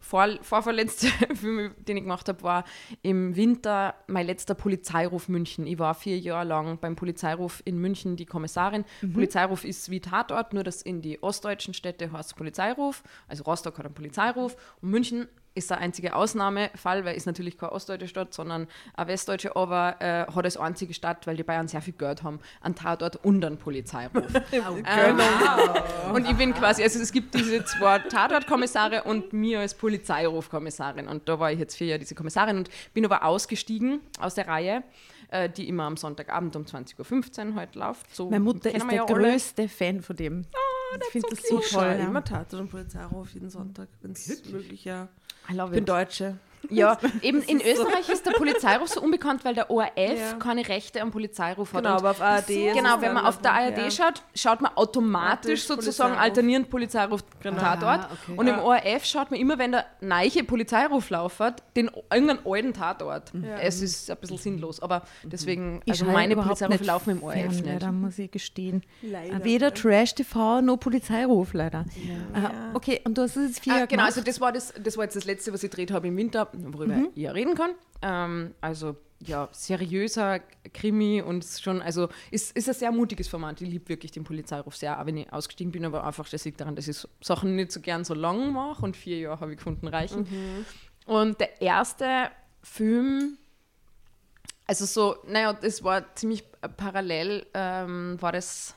vor, 0.02 0.28
vorverletzte 0.42 1.06
Film, 1.34 1.74
den 1.78 1.96
ich 1.96 2.02
gemacht 2.02 2.28
habe, 2.28 2.42
war 2.42 2.64
im 3.00 3.34
Winter 3.36 3.94
mein 4.08 4.26
letzter 4.26 4.54
Polizeiruf 4.54 5.28
München. 5.28 5.66
Ich 5.66 5.78
war 5.78 5.94
vier 5.94 6.18
Jahre 6.18 6.46
lang 6.46 6.78
beim 6.78 6.96
Polizeiruf 6.96 7.62
in 7.64 7.78
München 7.78 8.16
die 8.16 8.26
Kommissarin. 8.26 8.84
Polizeiruf 9.12 9.64
ist 9.64 9.90
wie 9.90 10.00
Tatort, 10.00 10.52
nur 10.52 10.64
dass 10.64 10.82
in 10.82 11.00
die 11.00 11.22
ostdeutschen 11.22 11.72
Städte 11.72 12.12
heißt 12.12 12.36
Polizeiruf. 12.36 13.02
Also 13.28 13.44
Rostock 13.44 13.78
hat 13.78 13.86
einen 13.86 13.94
Polizeiruf 13.94 14.56
und 14.82 14.90
München 14.90 15.28
ist 15.54 15.70
der 15.70 15.78
einzige 15.78 16.14
Ausnahmefall, 16.14 17.04
weil 17.04 17.16
ist 17.16 17.26
natürlich 17.26 17.58
keine 17.58 17.72
ostdeutsche 17.72 18.08
Stadt, 18.08 18.32
sondern 18.32 18.68
eine 18.94 19.08
westdeutsche, 19.08 19.54
aber 19.56 19.96
äh, 20.00 20.26
hat 20.32 20.44
als 20.44 20.56
einzige 20.56 20.94
Stadt, 20.94 21.26
weil 21.26 21.36
die 21.36 21.42
Bayern 21.42 21.68
sehr 21.68 21.82
viel 21.82 21.94
Geld 21.94 22.22
haben, 22.22 22.40
einen 22.60 22.74
Tatort 22.74 23.16
und 23.24 23.44
einen 23.44 23.58
Polizeiruf. 23.58 24.24
ähm, 24.52 25.20
und 26.14 26.28
ich 26.28 26.36
bin 26.36 26.54
quasi, 26.54 26.82
also 26.82 27.00
es 27.00 27.12
gibt 27.12 27.34
diese 27.34 27.64
zwei 27.64 27.98
Tatortkommissare 27.98 29.04
und 29.04 29.32
mir 29.32 29.60
als 29.60 29.74
Polizeirufkommissarin. 29.74 31.08
Und 31.08 31.28
da 31.28 31.38
war 31.38 31.52
ich 31.52 31.58
jetzt 31.58 31.76
vier 31.76 31.88
Jahre 31.88 31.98
diese 31.98 32.14
Kommissarin 32.14 32.56
und 32.56 32.70
bin 32.94 33.04
aber 33.04 33.24
ausgestiegen 33.24 34.00
aus 34.18 34.34
der 34.34 34.48
Reihe, 34.48 34.82
äh, 35.28 35.48
die 35.48 35.68
immer 35.68 35.84
am 35.84 35.96
Sonntagabend 35.96 36.56
um 36.56 36.64
20.15 36.64 37.48
Uhr 37.48 37.54
heute 37.60 37.78
läuft. 37.78 38.14
So 38.14 38.30
Meine 38.30 38.40
Mutter 38.40 38.74
ist 38.74 38.86
der 38.86 38.96
ja 38.96 39.04
größte 39.04 39.68
Fan 39.68 40.00
von 40.00 40.16
dem. 40.16 40.46
Ich 41.00 41.08
finde 41.12 41.28
das 41.30 41.42
so 41.48 41.60
Ich 41.60 41.70
toll. 41.70 41.84
ja. 41.84 41.92
immer 42.06 42.24
Tatort 42.24 42.60
und 42.62 42.70
Polizeiruf 42.70 43.32
jeden 43.34 43.50
Sonntag, 43.50 43.88
wenn 44.02 44.12
es 44.12 44.44
möglich 44.50 44.84
ja. 44.84 45.08
I 45.50 45.54
love 45.54 45.68
Ich 45.68 45.74
bin 45.74 45.84
it. 45.84 45.88
Deutsche. 45.88 46.38
Ja, 46.70 46.98
eben 47.22 47.42
in 47.42 47.60
Österreich 47.60 48.08
ist 48.08 48.24
der 48.26 48.32
Polizeiruf 48.32 48.88
so 48.88 49.00
unbekannt, 49.00 49.44
weil 49.44 49.54
der 49.54 49.70
ORF 49.70 49.90
Ja. 49.96 50.32
keine 50.38 50.66
Rechte 50.68 51.00
am 51.00 51.10
Polizeiruf 51.10 51.72
hat. 51.74 51.82
Genau, 51.84 51.96
aber 51.96 52.10
auf 52.12 52.20
ARD 52.22 52.46
Genau, 52.74 53.00
wenn 53.00 53.12
man 53.14 53.26
auf 53.26 53.38
der 53.40 53.52
ARD 53.52 53.78
ja. 53.78 53.90
schaut, 53.90 54.22
schaut 54.34 54.60
man 54.60 54.72
automatisch 54.76 55.64
sozusagen 55.64 56.10
Polizeiruf. 56.12 56.18
alternierend 56.22 56.70
Polizeiruf 56.70 57.22
Tatort. 57.42 58.00
Ah, 58.00 58.08
okay. 58.12 58.38
Und 58.38 58.46
im 58.46 58.58
ORF 58.58 59.04
schaut 59.04 59.30
man 59.30 59.40
immer, 59.40 59.58
wenn 59.58 59.72
der 59.72 59.86
neiche 60.00 60.44
Polizeiruf 60.44 61.10
lauft, 61.10 61.40
den 61.76 61.90
irgendeinen 62.12 62.40
alten 62.46 62.72
Tatort. 62.74 63.32
Es 63.60 63.80
ist 63.82 64.10
ein 64.10 64.16
bisschen 64.18 64.38
sinnlos, 64.38 64.80
aber 64.80 65.02
deswegen, 65.24 65.82
also 65.88 66.04
meine 66.04 66.36
Polizeirufe 66.36 66.84
laufen 66.84 67.10
im 67.10 67.22
ORF 67.22 67.34
fern, 67.34 67.48
nicht. 67.48 67.66
Leider, 67.66 67.92
muss 67.92 68.18
ich 68.18 68.30
gestehen. 68.30 68.82
Leider. 69.02 69.44
Weder 69.44 69.74
Trash-TV 69.74 70.60
noch 70.60 70.76
Polizeiruf, 70.76 71.52
leider. 71.54 71.84
Äh, 72.34 72.48
okay, 72.74 73.00
und 73.04 73.18
du 73.18 73.22
hast 73.22 73.36
es 73.36 73.48
jetzt 73.48 73.60
vier 73.64 73.72
Ah, 73.72 73.76
Jahre 73.76 73.88
genau, 73.88 74.02
gemacht. 74.02 74.16
also 74.16 74.24
das 74.26 74.40
war, 74.40 74.52
das, 74.52 74.72
das 74.82 74.96
war 74.96 75.04
jetzt 75.04 75.16
das 75.16 75.24
letzte, 75.24 75.52
was 75.52 75.62
ich 75.62 75.70
gedreht 75.70 75.90
habe 75.90 76.08
im 76.08 76.16
Winter, 76.16 76.48
worüber 76.54 76.96
ich 77.14 77.22
ja 77.22 77.32
reden 77.32 77.54
kann. 77.54 77.70
Ähm, 78.02 78.54
also 78.60 78.96
ja, 79.26 79.48
seriöser 79.52 80.40
Krimi 80.74 81.22
und 81.22 81.44
schon, 81.44 81.80
also 81.80 82.08
ist, 82.30 82.56
ist 82.56 82.68
ein 82.68 82.74
sehr 82.74 82.92
mutiges 82.92 83.28
Format. 83.28 83.60
Ich 83.60 83.68
liebe 83.68 83.88
wirklich 83.88 84.10
den 84.10 84.24
Polizeiruf 84.24 84.76
sehr, 84.76 85.00
auch 85.00 85.06
wenn 85.06 85.16
ich 85.16 85.32
ausgestiegen 85.32 85.72
bin, 85.72 85.84
aber 85.84 86.04
einfach 86.04 86.28
das 86.28 86.44
liegt 86.44 86.60
daran, 86.60 86.74
dass 86.76 86.88
ich 86.88 87.06
Sachen 87.20 87.54
nicht 87.54 87.72
so 87.72 87.80
gern 87.80 88.04
so 88.04 88.14
lang 88.14 88.52
mache 88.52 88.84
und 88.84 88.96
vier 88.96 89.18
Jahre 89.18 89.40
habe 89.40 89.52
ich 89.52 89.58
gefunden 89.58 89.86
reichen. 89.88 90.26
Und 91.06 91.40
der 91.40 91.60
erste 91.60 92.30
Film, 92.62 93.38
also 94.66 94.86
so, 94.86 95.16
naja, 95.26 95.52
das 95.52 95.82
war 95.84 96.14
ziemlich 96.14 96.44
parallel, 96.76 97.46
ähm, 97.54 98.16
war 98.20 98.32
das, 98.32 98.74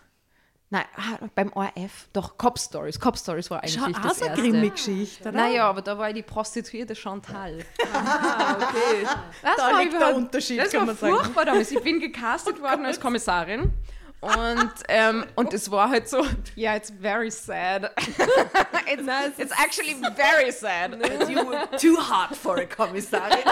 nein, 0.69 0.85
ah, 0.97 1.25
beim 1.35 1.51
ORF, 1.53 2.07
doch, 2.13 2.37
Cop 2.37 2.57
Stories. 2.59 2.99
Cop 2.99 3.17
Stories 3.17 3.49
war 3.51 3.59
eigentlich 3.61 3.75
Schau, 3.75 3.87
das 3.87 3.97
auch 3.97 4.15
so 4.15 4.25
eine 4.25 4.29
erste. 4.35 4.41
Krimi-Geschichte, 4.51 5.29
oder? 5.29 5.37
Naja, 5.37 5.69
aber 5.69 5.81
da 5.81 5.97
war 5.97 6.11
die 6.11 6.23
Prostituierte 6.23 6.95
Chantal. 6.95 7.59
Ah, 7.93 8.53
okay. 8.69 9.07
Das 9.41 9.55
Da 9.57 9.79
liegt 9.79 9.93
der 9.93 10.15
Unterschied, 10.15 10.59
Das 10.59 10.71
kann 10.71 10.85
man 10.85 10.95
sagen. 10.97 11.15
furchtbar 11.15 11.45
damals. 11.45 11.71
Ich 11.71 11.81
bin 11.81 11.99
gecastet 11.99 12.61
worden 12.61 12.85
als 12.85 12.99
Kommissarin. 12.99 13.73
Und, 14.21 14.71
ähm, 14.87 15.25
und 15.35 15.53
es 15.53 15.69
war 15.69 15.89
halt 15.89 16.09
so, 16.09 16.25
ja, 16.55 16.75
it's 16.75 16.91
very 16.99 17.29
sad. 17.29 17.91
it's, 18.87 19.37
it's 19.37 19.51
actually 19.51 19.95
very 20.15 20.51
sad. 20.51 20.95
You 21.29 21.45
were 21.45 21.67
too 21.77 21.95
hot 21.95 22.35
for 22.35 22.57
a 22.57 22.65
Kommissarin. 22.65 23.45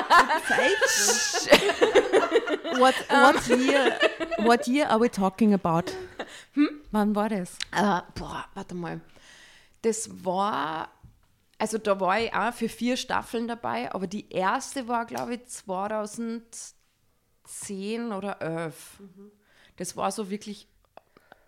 What, 2.79 2.95
what, 3.09 3.47
year, 3.47 3.99
what 4.39 4.67
year 4.67 4.87
are 4.87 4.99
we 4.99 5.09
talking 5.09 5.53
about? 5.53 5.93
Wann 6.91 7.15
war 7.15 7.29
das? 7.29 7.55
Äh, 7.71 8.01
boah, 8.15 8.45
warte 8.55 8.75
mal. 8.75 8.99
Das 9.83 10.09
war, 10.23 10.89
also 11.57 11.77
da 11.77 11.99
war 11.99 12.19
ich 12.19 12.33
auch 12.33 12.53
für 12.53 12.69
vier 12.69 12.95
Staffeln 12.97 13.47
dabei, 13.47 13.93
aber 13.93 14.07
die 14.07 14.31
erste 14.31 14.87
war, 14.87 15.05
glaube 15.05 15.35
ich, 15.35 15.45
2010 15.45 18.11
oder 18.11 18.41
11. 18.41 19.01
Das 19.77 19.97
war 19.97 20.11
so 20.11 20.29
wirklich, 20.29 20.67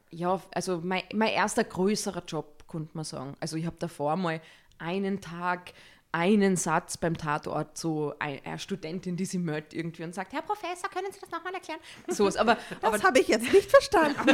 ja, 0.10 0.41
also 0.51 0.82
mein, 0.84 1.03
mein 1.13 1.29
erster 1.29 1.63
größerer 1.63 2.24
Job, 2.27 2.63
könnte 2.67 2.91
man 2.94 3.05
sagen. 3.05 3.36
Also 3.39 3.58
ich 3.58 3.65
habe 3.65 3.75
davor 3.79 4.15
mal 4.15 4.41
einen 4.79 5.22
Tag 5.22 5.74
einen 6.12 6.55
Satz 6.55 6.96
beim 6.96 7.17
Tatort, 7.17 7.77
so 7.77 8.13
ein- 8.20 8.39
eine 8.46 8.58
Studentin, 8.58 9.17
die 9.17 9.25
sie 9.25 9.38
meldet 9.38 9.74
irgendwie 9.74 10.03
und 10.05 10.15
sagt, 10.15 10.32
Herr 10.32 10.44
Professor, 10.44 10.89
können 10.89 11.12
Sie 11.12 11.20
das 11.20 11.29
nochmal 11.29 11.53
erklären? 11.53 11.79
So, 12.08 12.27
aber, 12.39 12.58
aber 12.82 12.98
Das 12.98 13.03
habe 13.03 13.20
ich 13.20 13.27
jetzt 13.27 13.51
nicht 13.51 13.70
verstanden. 13.70 14.22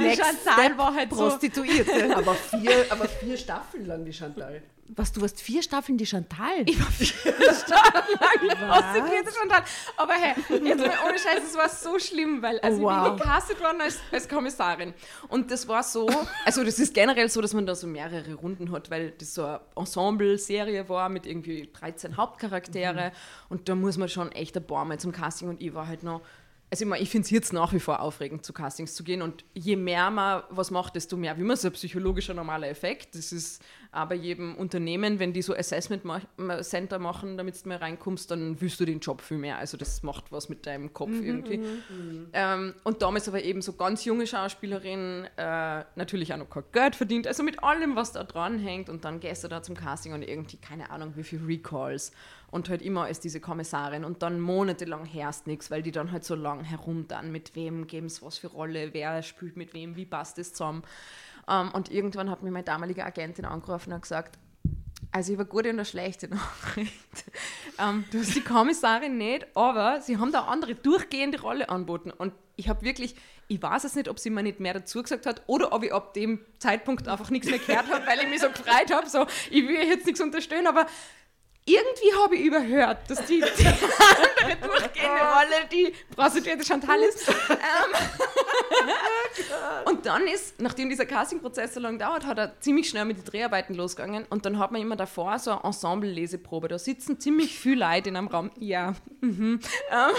Next 0.00 0.24
Step 0.40 0.78
war 0.78 0.94
halt 0.94 1.10
so, 1.10 1.16
Prostituierte. 1.16 2.16
Aber 2.16 2.34
vier, 2.34 2.86
aber 2.90 3.06
vier 3.06 3.36
Staffeln 3.36 3.84
lang 3.86 4.04
die 4.06 4.12
Chantal. 4.12 4.62
Was, 4.88 5.12
du 5.12 5.22
hast 5.22 5.40
vier 5.40 5.62
Staffeln 5.62 5.96
die 5.96 6.04
Chantal? 6.06 6.62
Ich 6.66 6.78
war 6.78 6.90
vier 6.90 7.06
Stunden 7.08 8.18
lang 8.20 8.68
prostituierte 8.68 9.32
Chantal. 9.32 9.62
Aber 9.96 10.12
hey, 10.12 10.34
jetzt 10.62 10.78
mal 10.78 10.92
ohne 11.08 11.18
Scheiß, 11.18 11.40
es 11.48 11.56
war 11.56 11.68
so 11.68 11.98
schlimm, 11.98 12.42
weil 12.42 12.60
also 12.60 12.82
Oh, 12.82 12.84
wow. 12.84 13.06
ich 13.06 13.08
bin 13.12 13.16
gecastet 13.18 13.60
worden 13.62 13.80
als, 13.80 13.98
als 14.12 14.28
Kommissarin. 14.28 14.92
Und 15.28 15.50
das 15.50 15.66
war 15.68 15.82
so, 15.82 16.06
also 16.44 16.62
das 16.64 16.78
ist 16.78 16.92
generell 16.92 17.28
so, 17.30 17.40
dass 17.40 17.54
man 17.54 17.64
da 17.64 17.74
so 17.74 17.86
mehrere 17.86 18.34
Runden 18.34 18.70
hat, 18.72 18.90
weil 18.90 19.12
das 19.12 19.34
so 19.34 19.44
eine 19.44 19.60
Ensemble-Serie 19.74 20.88
war 20.88 21.08
mit 21.08 21.26
irgendwie 21.26 21.70
13 21.72 22.16
Hauptcharaktere. 22.16 23.12
Und 23.48 23.68
da 23.68 23.74
muss 23.74 23.96
man 23.96 24.08
schon 24.08 24.30
echt 24.32 24.56
ein 24.56 24.66
paar 24.66 24.84
Mal 24.84 24.98
zum 25.00 25.12
Casting 25.12 25.48
und 25.48 25.62
ich 25.62 25.72
war 25.74 25.86
halt 25.88 26.02
noch. 26.02 26.20
Also 26.70 26.92
ich, 26.92 27.02
ich 27.02 27.10
finde 27.10 27.24
es 27.26 27.30
jetzt 27.30 27.52
nach 27.52 27.72
wie 27.72 27.80
vor 27.80 28.00
aufregend, 28.00 28.44
zu 28.44 28.52
Castings 28.52 28.94
zu 28.94 29.04
gehen. 29.04 29.22
Und 29.22 29.44
je 29.54 29.76
mehr 29.76 30.10
man 30.10 30.42
was 30.50 30.70
macht, 30.70 30.96
desto 30.96 31.16
mehr, 31.16 31.38
wie 31.38 31.42
man 31.42 31.56
so 31.56 31.68
ein 31.68 31.72
psychologischer 31.72 32.34
normaler 32.34 32.68
Effekt. 32.68 33.14
Das 33.14 33.32
ist 33.32 33.62
bei 34.08 34.16
jedem 34.16 34.56
Unternehmen, 34.56 35.20
wenn 35.20 35.32
die 35.32 35.40
so 35.40 35.54
Assessment 35.54 36.02
Center 36.62 36.98
machen, 36.98 37.36
damit 37.36 37.64
du 37.64 37.68
mal 37.68 37.78
reinkommst, 37.78 38.28
dann 38.28 38.60
willst 38.60 38.80
du 38.80 38.84
den 38.84 38.98
Job 38.98 39.20
viel 39.20 39.38
mehr. 39.38 39.58
Also 39.58 39.76
das 39.76 40.02
macht 40.02 40.32
was 40.32 40.48
mit 40.48 40.66
deinem 40.66 40.92
Kopf 40.92 41.12
irgendwie. 41.12 41.60
Ähm, 42.32 42.74
und 42.82 43.02
damals 43.02 43.28
aber 43.28 43.44
eben 43.44 43.62
so 43.62 43.74
ganz 43.74 44.04
junge 44.04 44.26
Schauspielerin, 44.26 45.28
äh, 45.36 45.84
natürlich 45.94 46.32
auch 46.32 46.38
noch 46.38 46.50
kein 46.50 46.64
Geld 46.72 46.96
verdient, 46.96 47.28
also 47.28 47.44
mit 47.44 47.62
allem, 47.62 47.94
was 47.94 48.10
da 48.10 48.24
dran 48.24 48.58
hängt. 48.58 48.88
Und 48.88 49.04
dann 49.04 49.20
gehst 49.20 49.44
du 49.44 49.48
da 49.48 49.62
zum 49.62 49.76
Casting 49.76 50.12
und 50.12 50.22
irgendwie, 50.22 50.56
keine 50.56 50.90
Ahnung, 50.90 51.12
wie 51.14 51.22
viel 51.22 51.40
Recalls. 51.44 52.10
Und 52.54 52.68
halt 52.68 52.82
immer 52.82 53.02
als 53.02 53.18
diese 53.18 53.40
Kommissarin. 53.40 54.04
Und 54.04 54.22
dann 54.22 54.38
monatelang 54.38 55.04
herrscht 55.04 55.48
nichts, 55.48 55.72
weil 55.72 55.82
die 55.82 55.90
dann 55.90 56.12
halt 56.12 56.22
so 56.22 56.36
lang 56.36 56.62
herum 56.62 57.06
dann, 57.08 57.32
mit 57.32 57.56
wem 57.56 57.88
geben 57.88 58.06
es 58.06 58.22
was 58.22 58.38
für 58.38 58.46
Rolle, 58.46 58.94
wer 58.94 59.24
spielt 59.24 59.56
mit 59.56 59.74
wem, 59.74 59.96
wie 59.96 60.06
passt 60.06 60.38
das 60.38 60.52
zusammen. 60.52 60.84
Ähm, 61.48 61.72
und 61.72 61.90
irgendwann 61.90 62.30
hat 62.30 62.44
mir 62.44 62.52
meine 62.52 62.62
damalige 62.62 63.04
Agentin 63.04 63.44
angerufen 63.44 63.92
und 63.92 64.02
gesagt, 64.02 64.38
also 65.10 65.32
eine 65.32 65.44
gute 65.46 65.70
und 65.70 65.76
eine 65.76 65.84
schlechte 65.84 66.28
Nachricht. 66.34 67.24
Ähm, 67.76 68.04
du 68.12 68.20
hast 68.20 68.36
die 68.36 68.40
Kommissarin 68.40 69.18
nicht, 69.18 69.48
aber 69.56 70.00
sie 70.00 70.18
haben 70.18 70.30
da 70.30 70.42
andere 70.42 70.76
durchgehende 70.76 71.40
Rolle 71.40 71.68
anboten. 71.68 72.12
Und 72.12 72.34
ich 72.54 72.68
habe 72.68 72.82
wirklich, 72.82 73.16
ich 73.48 73.60
weiß 73.60 73.82
es 73.82 73.96
nicht, 73.96 74.08
ob 74.08 74.20
sie 74.20 74.30
mir 74.30 74.44
nicht 74.44 74.60
mehr 74.60 74.74
dazu 74.74 75.02
gesagt 75.02 75.26
hat 75.26 75.42
oder 75.48 75.72
ob 75.72 75.82
ich 75.82 75.92
ab 75.92 76.14
dem 76.14 76.38
Zeitpunkt 76.58 77.08
einfach 77.08 77.30
nichts 77.30 77.50
mehr 77.50 77.58
gehört 77.58 77.90
habe, 77.92 78.06
weil 78.06 78.20
ich 78.20 78.28
mich 78.28 78.40
so 78.40 78.48
gefreut 78.48 78.92
habe. 78.92 79.08
So, 79.08 79.26
ich 79.50 79.66
will 79.66 79.88
jetzt 79.88 80.06
nichts 80.06 80.20
unterstellen, 80.20 80.68
aber 80.68 80.86
irgendwie 81.66 82.12
habe 82.22 82.36
ich 82.36 82.44
überhört, 82.44 83.10
dass 83.10 83.24
die, 83.24 83.40
die 83.58 83.66
andere 83.66 84.56
durchgehende 84.60 85.20
Rolle 85.20 85.68
die 85.72 85.94
Prostituierte 86.14 86.64
Chantal 86.64 87.00
ist. 87.00 87.26
Ähm, 87.28 87.56
und 89.86 90.04
dann 90.04 90.26
ist, 90.26 90.60
nachdem 90.60 90.90
dieser 90.90 91.06
Casting-Prozess 91.06 91.72
so 91.74 91.80
lange 91.80 91.96
dauert, 91.96 92.26
hat 92.26 92.36
er 92.36 92.60
ziemlich 92.60 92.90
schnell 92.90 93.06
mit 93.06 93.16
den 93.16 93.24
Dreharbeiten 93.24 93.74
losgegangen 93.74 94.26
und 94.28 94.44
dann 94.44 94.58
hat 94.58 94.72
man 94.72 94.82
immer 94.82 94.96
davor 94.96 95.38
so 95.38 95.52
eine 95.52 95.64
Ensemble-Leseprobe. 95.64 96.68
Da 96.68 96.78
sitzen 96.78 97.18
ziemlich 97.18 97.58
viele 97.58 97.86
Leute 97.86 98.10
in 98.10 98.16
einem 98.16 98.28
Raum. 98.28 98.50
Ja. 98.58 98.94
Mhm. 99.22 99.60
Ähm, 99.90 100.10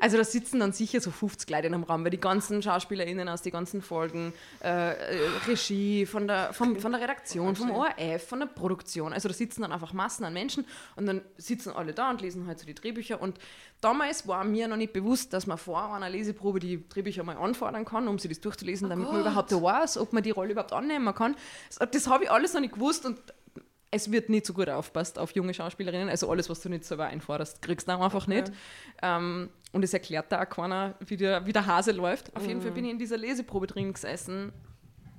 also 0.00 0.16
da 0.16 0.24
sitzen 0.24 0.58
dann 0.58 0.72
sicher 0.72 1.00
so 1.00 1.12
50 1.12 1.48
Leute 1.50 1.68
in 1.68 1.74
einem 1.74 1.84
Raum, 1.84 2.02
weil 2.02 2.10
die 2.10 2.20
ganzen 2.20 2.60
SchauspielerInnen 2.62 3.28
aus 3.28 3.42
den 3.42 3.52
ganzen 3.52 3.80
Folgen, 3.80 4.32
äh, 4.60 4.68
äh, 4.68 5.28
Regie, 5.46 6.04
von 6.04 6.26
der, 6.26 6.52
vom, 6.52 6.80
von 6.80 6.90
der 6.90 7.00
Redaktion, 7.00 7.54
vom 7.54 7.70
ORF, 7.70 8.26
von 8.26 8.40
der 8.40 8.46
Produktion. 8.46 9.12
Also 9.12 9.28
da 9.28 9.34
sitzen 9.34 9.62
dann 9.62 9.70
einfach 9.70 9.92
Massen 9.92 10.24
an 10.24 10.32
Menschen 10.32 10.63
und 10.96 11.06
dann 11.06 11.22
sitzen 11.36 11.70
alle 11.70 11.92
da 11.92 12.10
und 12.10 12.20
lesen 12.20 12.46
halt 12.46 12.58
so 12.58 12.66
die 12.66 12.74
Drehbücher. 12.74 13.20
Und 13.20 13.38
damals 13.80 14.26
war 14.26 14.44
mir 14.44 14.68
noch 14.68 14.76
nicht 14.76 14.92
bewusst, 14.92 15.32
dass 15.32 15.46
man 15.46 15.58
vor 15.58 15.94
einer 15.94 16.10
Leseprobe 16.10 16.60
die 16.60 16.88
Drehbücher 16.88 17.22
mal 17.22 17.36
anfordern 17.36 17.84
kann, 17.84 18.08
um 18.08 18.18
sie 18.18 18.28
das 18.28 18.40
durchzulesen, 18.40 18.88
damit 18.88 19.10
man 19.10 19.20
überhaupt 19.20 19.52
weiß, 19.52 19.98
ob 19.98 20.12
man 20.12 20.22
die 20.22 20.30
Rolle 20.30 20.52
überhaupt 20.52 20.72
annehmen 20.72 21.14
kann. 21.14 21.36
Das, 21.68 21.90
das 21.90 22.08
habe 22.08 22.24
ich 22.24 22.30
alles 22.30 22.54
noch 22.54 22.60
nicht 22.60 22.74
gewusst 22.74 23.06
und 23.06 23.18
es 23.90 24.10
wird 24.10 24.28
nicht 24.28 24.44
so 24.44 24.54
gut 24.54 24.68
aufpasst 24.68 25.20
auf 25.20 25.30
junge 25.32 25.54
Schauspielerinnen. 25.54 26.08
Also 26.08 26.28
alles, 26.28 26.50
was 26.50 26.60
du 26.60 26.68
nicht 26.68 26.84
selber 26.84 27.06
einforderst, 27.06 27.62
kriegst 27.62 27.86
du 27.86 27.92
auch 27.92 28.00
einfach 28.00 28.26
nicht. 28.26 28.50
Ähm, 29.02 29.50
und 29.72 29.84
es 29.84 29.92
erklärt 29.92 30.32
da 30.32 30.42
auch 30.42 30.48
keiner, 30.48 30.96
wie 31.06 31.16
der, 31.16 31.46
wie 31.46 31.52
der 31.52 31.66
Hase 31.66 31.92
läuft. 31.92 32.34
Auf 32.34 32.46
jeden 32.46 32.60
Fall 32.60 32.72
bin 32.72 32.84
ich 32.84 32.90
in 32.90 32.98
dieser 32.98 33.16
Leseprobe 33.16 33.68
drin 33.68 33.92
gesessen 33.92 34.52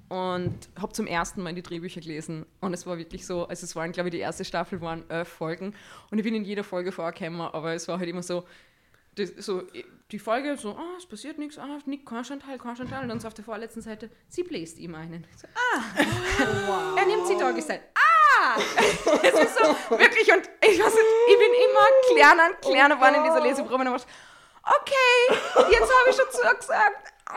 und 0.09 0.69
habe 0.79 0.93
zum 0.93 1.07
ersten 1.07 1.41
Mal 1.41 1.53
die 1.53 1.63
Drehbücher 1.63 2.01
gelesen. 2.01 2.45
Und 2.61 2.73
es 2.73 2.85
war 2.85 2.97
wirklich 2.97 3.25
so, 3.25 3.47
also 3.47 3.63
es 3.65 3.75
waren, 3.75 3.91
glaube 3.91 4.09
ich, 4.09 4.15
die 4.15 4.21
erste 4.21 4.45
Staffel 4.45 4.81
waren 4.81 5.09
elf 5.09 5.27
Folgen. 5.27 5.73
Und 6.11 6.17
ich 6.17 6.23
bin 6.23 6.35
in 6.35 6.43
jeder 6.43 6.63
Folge 6.63 6.91
vorgekommen, 6.91 7.41
aber 7.41 7.73
es 7.73 7.87
war 7.87 7.97
halt 7.97 8.09
immer 8.09 8.23
so, 8.23 8.45
das, 9.15 9.29
so 9.37 9.63
die 10.11 10.19
Folge 10.19 10.57
so, 10.57 10.71
ah, 10.71 10.95
es 10.97 11.05
passiert 11.05 11.37
nichts, 11.37 11.57
ah, 11.57 11.79
nicht, 11.85 12.05
kein 12.05 12.23
Chantal, 12.23 12.57
kein 12.57 12.75
Chantal. 12.75 13.03
Und 13.03 13.09
dann 13.09 13.19
so 13.19 13.27
auf 13.27 13.33
der 13.33 13.45
vorletzten 13.45 13.81
Seite, 13.81 14.09
sie 14.27 14.43
bläst 14.43 14.77
ihm 14.77 14.93
einen. 14.93 15.25
Ich 15.33 15.41
So, 15.41 15.47
ah, 15.47 16.95
er 16.97 17.05
nimmt 17.05 17.25
sie 17.27 17.37
da 17.37 17.51
gesagt. 17.51 17.81
Ah! 17.95 18.57
es 18.57 19.33
ist 19.33 19.57
so, 19.57 19.97
wirklich, 19.97 20.31
und 20.31 20.49
ich 20.61 20.79
weiß 20.79 20.93
nicht, 20.93 21.05
ich 21.29 21.39
bin 21.39 21.51
immer 21.65 21.85
kleiner 22.13 22.49
und 22.49 22.61
kleiner 22.61 22.95
geworden 22.95 23.15
in 23.15 23.23
dieser 23.23 23.41
Leseprobe. 23.41 23.75
Und 23.75 23.95
ich 23.95 24.03
dachte, 24.03 24.07
okay, 24.63 25.71
jetzt 25.71 25.91
habe 25.91 26.09
ich 26.09 26.15
schon 26.15 26.31
zugesagt. 26.31 27.13
Oh 27.29 27.33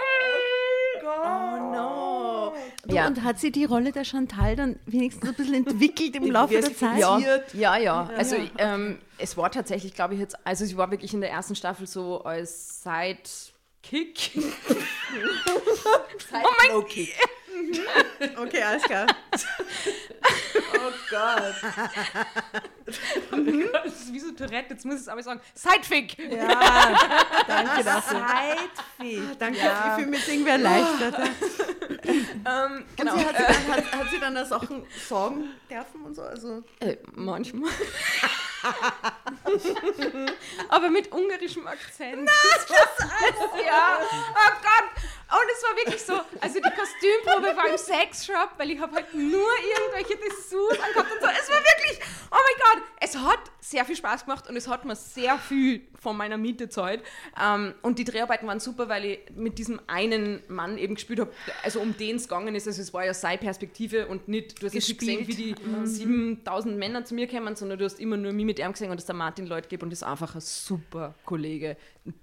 no. 1.03 1.57
Du, 1.57 1.58
Ja. 2.91 3.07
Und 3.07 3.23
hat 3.23 3.39
sie 3.39 3.53
die 3.53 3.65
Rolle 3.65 3.93
der 3.93 4.05
Chantal 4.05 4.57
dann 4.57 4.79
wenigstens 4.87 5.29
ein 5.29 5.35
bisschen 5.35 5.55
entwickelt 5.67 6.17
im 6.17 6.25
Laufe 6.31 6.55
der 6.55 6.75
Zeit? 6.75 6.99
Ja, 6.99 7.19
ja, 7.53 7.77
ja. 7.77 8.11
Also 8.17 8.37
ähm, 8.57 8.99
es 9.19 9.37
war 9.37 9.51
tatsächlich, 9.51 9.95
glaube 9.95 10.15
ich, 10.15 10.21
jetzt, 10.21 10.37
also 10.47 10.65
ich 10.65 10.77
war 10.77 10.91
wirklich 10.91 11.13
in 11.13 11.21
der 11.21 11.31
ersten 11.31 11.55
Staffel 11.55 11.87
so 11.87 12.25
als 12.25 12.83
Sidekick. 12.83 14.33
Oh 15.11 16.33
mein 16.33 16.85
Okay, 18.37 18.63
alles 18.63 18.83
klar. 18.85 19.07
Oh 20.75 20.91
Gott. 21.11 21.55
Das 22.85 23.93
ist 23.95 24.13
wie 24.13 24.19
so 24.21 24.33
Tourette, 24.33 24.71
jetzt 24.75 24.85
muss 24.85 24.97
ich 24.97 25.01
es 25.03 25.09
aber 25.09 25.23
sagen. 25.23 25.41
Sidefick! 25.55 26.19
Ja, 26.19 26.49
danke 27.47 27.85
dafür. 27.85 28.25
Sidefick. 28.99 29.39
Danke, 29.39 29.59
Ja. 29.59 29.89
ich 29.91 29.95
fühle 29.95 30.07
mich 30.11 30.21
jetzt 30.21 30.29
irgendwie 30.29 30.51
erleichtert. 30.51 31.31
Ähm, 32.47 32.85
genau. 32.97 33.13
Und 33.13 33.19
sie 33.21 33.27
hat, 33.27 33.37
sie 33.37 33.43
dann, 33.45 33.69
hat, 33.77 33.93
hat 33.93 34.11
sie 34.11 34.21
dann 34.21 34.35
da 34.35 34.45
Sachen 34.45 34.85
sagen 35.09 35.51
dürfen 35.71 36.03
und 36.05 36.15
so? 36.15 36.23
Also, 36.23 36.63
Äh, 36.81 36.97
manchmal. 37.15 37.71
Aber 40.69 40.91
mit 40.91 41.11
ungarischem 41.13 41.67
Akzent. 41.67 42.29
Das 42.29 42.69
war 42.69 43.65
ja. 43.65 44.01
Oh 44.01 44.53
Gott. 44.63 44.89
Und 45.31 45.45
es 45.55 45.63
war 45.63 45.77
wirklich 45.77 46.03
so, 46.03 46.15
also 46.41 46.55
die 46.55 46.71
Kostümprobe 46.71 47.55
war 47.55 47.69
im 47.69 47.77
Sexshop, 47.77 48.53
weil 48.57 48.71
ich 48.71 48.81
habe 48.81 48.95
halt 48.95 49.13
nur 49.13 49.51
irgendwelche 49.77 50.17
Dessous 50.17 50.73
angehabt 50.73 51.13
und 51.13 51.21
so. 51.21 51.27
Es 51.27 51.51
war 51.51 51.59
wirklich, 51.59 52.01
oh 52.31 52.37
mein 52.37 52.81
Gott, 52.81 52.89
es 53.01 53.15
hat 53.15 53.41
sehr 53.61 53.85
viel 53.85 53.97
Spaß 53.97 54.25
gemacht 54.25 54.49
und 54.49 54.57
es 54.57 54.67
hat 54.69 54.87
mir 54.87 54.97
sehr 54.97 55.37
viel 55.37 55.87
von 56.01 56.17
meiner 56.17 56.39
Miete 56.39 56.65
gezahlt. 56.65 57.03
Ähm, 57.39 57.75
und 57.83 57.99
die 57.99 58.05
Dreharbeiten 58.05 58.49
waren 58.49 58.61
super, 58.61 58.89
weil 58.89 59.05
ich 59.05 59.19
mit 59.35 59.59
diesem 59.59 59.83
einen 59.87 60.43
Mann 60.49 60.79
eben 60.79 60.95
gespielt 60.95 61.21
habe, 61.21 61.31
also 61.63 61.81
um 61.81 61.95
den 61.95 62.17
es 62.17 62.23
gegangen 62.23 62.55
ist. 62.55 62.67
Also 62.67 62.81
es 62.81 62.95
war 62.95 63.05
ja 63.05 63.13
seine 63.13 63.37
Perspektive 63.37 64.07
und 64.07 64.29
nicht, 64.29 64.63
du 64.63 64.67
hast 64.67 64.73
nicht 64.75 64.99
gesehen, 64.99 65.29
wie 65.29 65.35
die 65.35 65.55
7000 65.85 66.79
Männer 66.79 67.05
zu 67.05 67.15
mir 67.15 67.29
kommen, 67.29 67.55
sondern 67.55 67.79
du 67.79 67.85
hast 67.85 68.01
immer 68.01 68.17
nur 68.17 68.33
mich 68.33 68.47
mit 68.49 68.59
ihm 68.59 68.73
gesehen 68.73 68.91
und 68.91 68.97
das 68.97 69.03
ist 69.05 69.09
der 69.09 69.15
Martin 69.15 69.47
Leut 69.47 69.69
gibt 69.69 69.83
und 69.85 69.93
ist 69.93 70.03
einfach 70.03 70.35
ein 70.35 70.41
super 70.41 71.15
Kollege. 71.25 71.77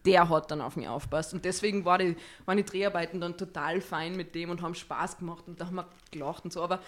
Der 0.06 0.28
hat 0.28 0.52
dann 0.52 0.60
auf 0.62 0.76
mich 0.76 0.88
aufpasst 0.88 1.34
und 1.34 1.46
deswegen 1.46 1.86
war 1.86 1.98
die, 2.00 2.18
waren 2.46 2.58
die 2.58 2.66
Dreharbeiten 2.66 3.22
dann 3.22 3.38
total 3.38 3.80
fein 3.80 4.16
mit 4.18 4.36
dem 4.36 4.50
und 4.50 4.62
haben 4.62 4.76
Spaß 4.76 5.18
gemacht 5.20 5.44
und 5.48 5.62
da 5.62 5.68
haben 5.68 5.76
wir 5.76 5.88
gelacht 6.12 6.44
und 6.44 6.52
so, 6.52 6.62
aber 6.64 6.80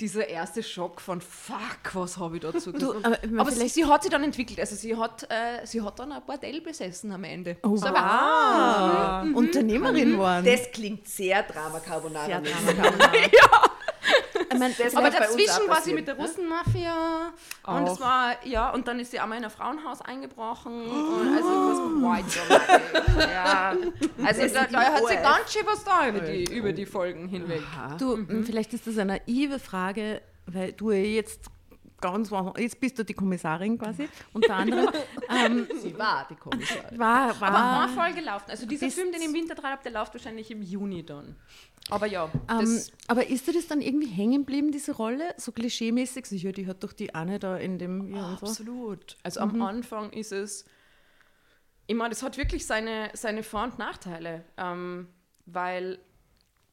dieser 0.00 0.26
erste 0.28 0.62
Schock 0.62 1.00
von 1.00 1.20
fuck, 1.20 1.94
was 1.94 2.18
habe 2.18 2.36
ich 2.36 2.42
dazu 2.42 2.72
Du, 2.72 2.94
aber 3.02 3.18
aber 3.38 3.50
sie, 3.50 3.56
vielleicht- 3.58 3.74
sie 3.74 3.84
hat 3.84 4.02
sich 4.02 4.10
dann 4.10 4.24
entwickelt, 4.24 4.58
also 4.60 4.74
sie 4.74 4.96
hat, 4.96 5.22
äh, 5.30 5.64
sie 5.66 5.80
hat 5.82 5.98
dann 5.98 6.12
ein 6.12 6.22
Bordell 6.26 6.60
besessen 6.60 7.12
am 7.12 7.24
Ende. 7.24 7.56
Oh, 7.62 7.76
so, 7.76 7.86
wow. 7.86 9.26
Unternehmerin 9.34 10.18
waren. 10.18 10.44
Das 10.44 10.70
klingt 10.72 11.06
sehr 11.08 11.42
Drama 11.44 11.80
Carbonara. 11.80 12.26
Sehr. 12.26 12.40
Drama 12.74 13.12
ich 13.14 13.32
meine, 14.58 14.74
Das 14.74 14.94
Aber 14.94 15.10
dazwischen 15.10 15.68
war 15.68 15.80
sie 15.82 15.92
mit 15.92 16.06
der 16.06 16.14
ne? 16.14 16.22
Russenmafia 16.22 17.32
und 17.66 17.72
Auch. 17.72 17.92
es 17.92 18.00
war, 18.00 18.46
ja, 18.46 18.70
und 18.70 18.86
dann 18.88 19.00
ist 19.00 19.10
sie 19.10 19.18
einmal 19.18 19.38
in 19.38 19.44
ein 19.44 19.50
Frauenhaus 19.50 20.00
eingebrochen 20.00 20.86
und 20.86 21.36
also 21.36 21.48
was. 22.02 22.36
Ja. 23.18 23.76
Also 24.24 24.54
da, 24.54 24.66
da 24.66 24.80
hat 24.80 25.06
sie 25.08 25.16
ganz 25.16 25.52
schön 25.52 25.66
was 25.66 25.84
da 25.84 26.08
über 26.08 26.20
die, 26.20 26.44
über 26.44 26.72
die 26.72 26.86
Folgen 26.86 27.28
hinweg. 27.28 27.62
Du, 27.98 28.24
vielleicht 28.44 28.72
ist 28.74 28.86
das 28.86 28.98
eine 28.98 29.18
naive 29.18 29.58
Frage, 29.58 30.20
weil 30.46 30.72
du 30.72 30.90
ja 30.90 30.98
jetzt 30.98 31.50
ganz 32.12 32.30
woanders- 32.30 32.60
jetzt 32.60 32.80
bist 32.80 32.98
du 32.98 33.04
die 33.04 33.14
Kommissarin 33.14 33.78
quasi, 33.78 34.08
unter 34.32 34.54
anderem. 34.54 34.88
ähm, 35.28 35.68
Sie 35.80 35.96
war 35.98 36.26
die 36.28 36.36
Kommissarin. 36.36 36.98
war, 36.98 37.30
Aber 37.30 37.40
war, 37.52 37.82
eine 37.84 37.92
Folge 37.92 38.20
laufen. 38.20 38.50
Also 38.50 38.66
dieser 38.66 38.90
Film, 38.90 39.12
den 39.12 39.20
ich 39.20 39.28
im 39.28 39.34
Winter 39.34 39.54
dran 39.54 39.72
habe, 39.72 39.82
der 39.82 39.92
läuft 39.92 40.14
wahrscheinlich 40.14 40.50
im 40.50 40.62
Juni 40.62 41.04
dann. 41.04 41.36
Aber 41.90 42.06
ja, 42.06 42.24
ähm, 42.50 42.60
das, 42.60 42.90
aber 43.06 43.26
ist 43.28 43.46
dir 43.46 43.52
das 43.52 43.68
dann 43.68 43.80
irgendwie 43.80 44.08
hängen 44.08 44.40
geblieben, 44.40 44.72
diese 44.72 44.92
Rolle? 44.92 45.34
So 45.36 45.52
klischeemäßig? 45.52 46.26
Sicher, 46.26 46.52
die 46.52 46.66
hat 46.66 46.82
doch 46.82 46.92
die 46.92 47.14
Anne 47.14 47.38
da 47.38 47.56
in 47.56 47.78
dem 47.78 48.12
ja, 48.14 48.30
und 48.30 48.40
so. 48.40 48.46
Absolut. 48.46 49.16
Also 49.22 49.40
am 49.40 49.62
Anfang 49.62 50.10
ist 50.10 50.32
es, 50.32 50.64
ich 51.86 51.94
meine, 51.94 52.10
das 52.10 52.22
hat 52.22 52.36
wirklich 52.38 52.66
seine, 52.66 53.10
seine 53.14 53.42
Vor- 53.44 53.62
und 53.62 53.78
Nachteile, 53.78 54.44
ähm, 54.56 55.08
weil 55.44 55.98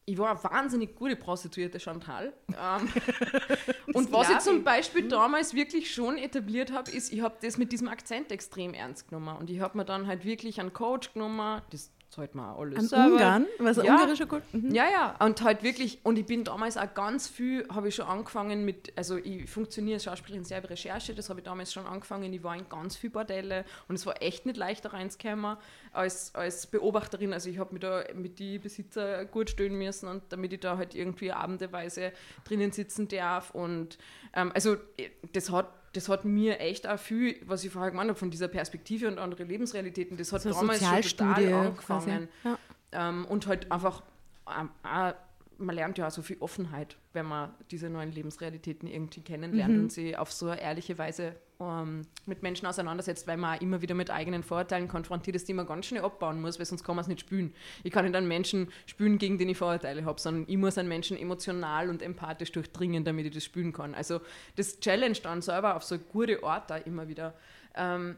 ich 0.06 0.18
war 0.18 0.32
eine 0.32 0.44
wahnsinnig 0.44 0.96
gute 0.96 1.16
Prostituierte 1.16 1.80
Chantal. 1.80 2.34
Ähm, 2.50 2.90
und 3.94 4.12
was 4.12 4.30
ich 4.30 4.40
zum 4.40 4.64
Beispiel 4.64 5.08
damals 5.08 5.54
wirklich 5.54 5.94
schon 5.94 6.18
etabliert 6.18 6.74
habe, 6.74 6.92
ist, 6.92 7.14
ich 7.14 7.22
habe 7.22 7.36
das 7.42 7.58
mit 7.58 7.72
diesem 7.72 7.88
Akzent 7.88 8.32
extrem 8.32 8.74
ernst 8.74 9.08
genommen. 9.08 9.38
Und 9.38 9.50
ich 9.50 9.60
habe 9.62 9.78
mir 9.78 9.86
dann 9.86 10.08
halt 10.08 10.26
wirklich 10.26 10.60
einen 10.60 10.74
Coach 10.74 11.14
genommen, 11.14 11.62
das 11.70 11.92
mir 12.18 12.52
auch 12.52 12.60
alles 12.62 12.80
An 12.80 12.88
selber. 12.88 13.06
Ungarn? 13.14 13.46
Was 13.60 13.78
Ja. 13.78 13.84
ungarischer 13.84 14.26
Kult? 14.26 14.44
Mhm. 14.54 14.74
Ja, 14.74 14.86
ja, 14.90 15.16
und 15.26 15.42
halt 15.42 15.64
wirklich, 15.64 16.00
und 16.04 16.18
ich 16.18 16.26
bin 16.26 16.44
damals 16.44 16.78
auch 16.78 16.94
ganz 16.94 17.28
viel, 17.28 17.68
habe 17.70 17.90
ich 17.90 17.96
schon 17.96 18.06
angefangen 18.06 18.66
mit, 18.66 18.94
also 18.96 19.18
ich 19.18 19.50
funktioniere 19.50 19.96
als 19.96 20.04
Schauspielerin 20.06 20.44
sehr 20.46 20.60
über 20.60 20.70
Recherche, 20.70 21.14
das 21.14 21.30
habe 21.30 21.40
ich 21.40 21.46
damals 21.46 21.74
schon 21.74 21.86
angefangen, 21.86 22.32
ich 22.34 22.44
war 22.44 22.56
in 22.56 22.68
ganz 22.70 22.96
viel 22.96 23.10
Bordelle 23.10 23.66
und 23.88 23.96
es 23.96 24.06
war 24.06 24.22
echt 24.22 24.46
nicht 24.46 24.58
leicht 24.58 24.86
da 24.86 24.90
reinzukommen 24.90 25.58
als, 25.92 26.34
als 26.36 26.68
Beobachterin, 26.68 27.34
also 27.34 27.50
ich 27.50 27.58
habe 27.58 27.74
mich 27.74 27.82
da 27.82 28.04
mit 28.14 28.40
die 28.40 28.60
Besitzer 28.60 29.26
gut 29.26 29.50
stellen 29.50 29.78
müssen 29.78 30.08
und 30.08 30.24
damit 30.30 30.54
ich 30.54 30.60
da 30.60 30.78
halt 30.78 30.96
irgendwie 30.96 31.32
abendeweise 31.32 32.12
drinnen 32.44 32.72
sitzen 32.72 33.08
darf 33.08 33.52
und 33.52 33.98
ähm, 34.34 34.52
also 34.54 34.76
eh, 34.98 35.10
das 35.32 35.52
hat 35.52 35.68
das 35.94 36.10
hat 36.10 36.26
mir 36.26 36.60
echt 36.60 36.88
auch 36.88 37.00
viel, 37.00 37.38
was 37.46 37.64
ich 37.64 37.72
vorher 37.72 37.92
gemeint 37.92 38.10
habe, 38.10 38.20
von 38.20 38.32
dieser 38.32 38.48
Perspektive 38.48 39.08
und 39.08 39.20
andere 39.20 39.44
Lebensrealitäten, 39.44 40.18
das 40.18 40.34
hat 40.34 40.42
So 40.42 40.52
damals 40.52 40.80
schon 40.80 41.02
total 41.02 41.54
angefangen. 41.54 42.30
Ja. 42.44 42.58
Ähm, 42.92 43.26
und 43.26 43.48
halt 43.48 43.72
einfach, 43.72 44.04
ähm, 44.48 44.70
auch, 44.84 45.14
man 45.64 45.76
lernt 45.76 45.98
ja 45.98 46.08
auch 46.08 46.12
so 46.12 46.22
viel 46.22 46.38
Offenheit, 46.40 46.98
wenn 47.14 47.26
man 47.26 47.54
diese 47.72 47.90
neuen 47.90 48.12
Lebensrealitäten 48.12 48.88
irgendwie 48.88 49.22
kennenlernt 49.22 49.78
und 49.78 49.92
sie 49.92 50.16
auf 50.16 50.32
so 50.32 50.50
eine 50.50 50.62
ehrliche 50.62 50.98
Weise 50.98 51.36
ähm, 51.60 52.02
mit 52.26 52.44
Menschen 52.44 52.68
auseinandersetzt, 52.68 53.28
weil 53.28 53.38
man 53.38 53.58
auch 53.58 53.62
immer 53.62 53.82
wieder 53.82 53.96
mit 53.96 54.10
eigenen 54.10 54.44
Vorurteilen 54.44 54.88
konfrontiert 54.88 55.36
ist, 55.36 55.48
die 55.48 55.54
man 55.54 55.66
ganz 55.66 55.86
schnell 55.86 56.04
abbauen 56.04 56.42
muss, 56.42 56.60
weil 56.60 56.66
sonst 56.66 56.84
kann 56.84 56.96
man 56.96 57.04
es 57.04 57.08
nicht 57.08 57.22
spülen. 57.22 57.54
Ich 57.84 57.92
kann 57.92 58.06
nicht 58.06 58.16
einen 58.16 58.28
Menschen 58.28 58.72
spülen, 58.86 59.18
gegen 59.18 59.38
den 59.38 59.50
ich 59.50 59.58
Vorurteile 59.58 60.06
habe, 60.06 60.20
sondern 60.20 60.46
ich 60.48 60.58
muss 60.58 60.78
einen 60.78 60.90
Menschen 60.90 61.18
emotional 61.18 61.90
und 61.90 62.02
empathisch 62.02 62.52
durchdringen, 62.52 63.04
damit 63.04 63.26
ich 63.26 63.34
das 63.34 63.44
spülen 63.44 63.74
kann. 63.74 63.96
Also 63.96 64.22
das 64.56 64.80
challenge 64.80 65.20
dann 65.24 65.42
selber 65.42 65.76
auf 65.76 65.84
so 65.84 65.98
gute 65.98 66.44
Art 66.44 66.70
da 66.70 66.78
immer 66.78 67.08
wieder. 67.08 67.34
Ähm, 67.76 68.16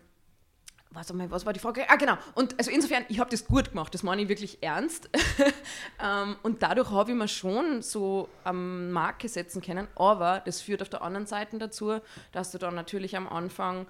was, 0.96 1.12
was 1.14 1.46
war 1.46 1.54
die 1.54 1.60
Frage? 1.60 1.90
Ah, 1.90 1.98
genau. 1.98 2.18
Und 2.34 2.58
also 2.58 2.72
insofern, 2.72 3.06
ich 3.10 3.20
habe 3.20 3.30
das 3.30 3.46
gut 3.46 3.72
gemacht, 3.72 3.94
das 3.94 4.02
meine 4.02 4.22
ich 4.22 4.30
wirklich 4.30 4.64
ernst. 4.64 5.10
ähm, 6.04 6.38
und 6.42 6.64
dadurch 6.64 6.90
habe 6.90 7.12
ich 7.12 7.18
mir 7.18 7.28
schon 7.28 7.82
so 7.82 8.30
am 8.44 8.92
Marke 8.92 9.28
setzen 9.28 9.62
können. 9.62 9.88
Aber 9.96 10.42
das 10.46 10.62
führt 10.62 10.82
auf 10.82 10.90
der 10.90 11.02
anderen 11.02 11.28
Seite 11.28 11.58
dazu, 11.58 12.00
dass 12.32 12.52
du 12.52 12.58
dann 12.58 12.76
natürlich 12.76 13.16
am 13.16 13.28
Anfang, 13.28 13.86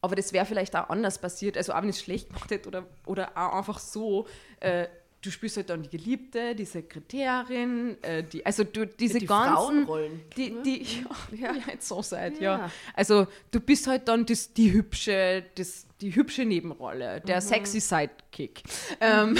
aber 0.00 0.16
das 0.16 0.32
wäre 0.34 0.44
vielleicht 0.44 0.76
auch 0.76 0.90
anders 0.90 1.18
passiert, 1.18 1.56
also 1.56 1.72
auch 1.72 1.80
wenn 1.80 1.88
ich 1.88 1.96
es 1.96 2.02
schlecht 2.02 2.28
gemacht 2.28 2.50
hätte 2.50 2.68
oder, 2.68 2.84
oder 3.06 3.30
auch 3.36 3.54
einfach 3.54 3.78
so, 3.78 4.26
äh, 4.60 4.86
du 5.24 5.30
spielst 5.30 5.56
halt 5.56 5.70
dann 5.70 5.82
die 5.82 5.88
Geliebte, 5.88 6.54
die 6.54 6.64
Sekretärin, 6.64 7.96
äh, 8.02 8.22
die, 8.22 8.44
also 8.44 8.64
du, 8.64 8.86
diese 8.86 9.18
Die 9.18 9.26
ganzen. 9.26 9.54
Frauenrollen. 9.54 10.20
Die, 10.36 10.54
die, 10.62 10.86
ja, 11.36 11.52
ja. 11.52 11.62
jetzt 11.68 11.88
so 11.88 12.02
seid, 12.02 12.40
ja. 12.40 12.58
Ja. 12.58 12.70
Also 12.94 13.26
du 13.50 13.60
bist 13.60 13.86
halt 13.86 14.08
dann 14.08 14.26
das, 14.26 14.52
die 14.52 14.72
hübsche, 14.72 15.44
das, 15.54 15.86
die 16.00 16.14
hübsche 16.14 16.44
Nebenrolle, 16.44 17.20
der 17.22 17.40
sexy 17.40 17.80
Sidekick. 17.80 18.62
Ähm, 19.00 19.36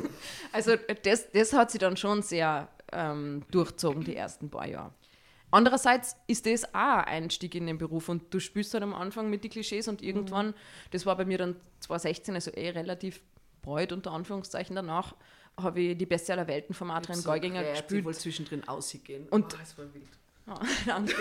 also 0.52 0.76
das, 1.02 1.30
das 1.32 1.52
hat 1.52 1.70
sie 1.70 1.78
dann 1.78 1.96
schon 1.96 2.22
sehr 2.22 2.68
ähm, 2.92 3.42
durchzogen, 3.50 4.04
die 4.04 4.14
ersten 4.14 4.50
paar 4.50 4.68
Jahre. 4.68 4.92
Andererseits 5.50 6.16
ist 6.26 6.46
das 6.46 6.64
auch 6.74 6.74
ein 6.74 7.24
Einstieg 7.24 7.54
in 7.54 7.66
den 7.66 7.78
Beruf 7.78 8.08
und 8.08 8.34
du 8.34 8.40
spielst 8.40 8.74
halt 8.74 8.82
am 8.82 8.92
Anfang 8.92 9.30
mit 9.30 9.44
den 9.44 9.52
Klischees 9.52 9.86
und 9.86 10.02
irgendwann, 10.02 10.52
das 10.90 11.06
war 11.06 11.16
bei 11.16 11.24
mir 11.24 11.38
dann 11.38 11.56
2016, 11.80 12.34
also 12.34 12.50
eh 12.50 12.70
relativ 12.70 13.22
bald 13.64 13.92
unter 13.92 14.12
Anführungszeichen 14.12 14.76
danach, 14.76 15.14
habe 15.60 15.80
ich 15.80 15.98
die 15.98 16.06
Beste 16.06 16.32
aller 16.32 16.46
Welten 16.48 16.74
von 16.74 16.90
Adrian 16.90 17.22
Geuginger 17.22 17.62
Ich 17.62 17.70
gespielt. 17.80 18.04
wohl 18.04 18.14
zwischendrin 18.14 18.66
ausgehen. 18.66 19.26
Und- 19.28 19.54
oh, 19.54 19.58
es 19.62 19.76
war 19.78 19.84
wild. 19.94 20.08
Ah, 20.46 20.60
danke. 20.86 21.14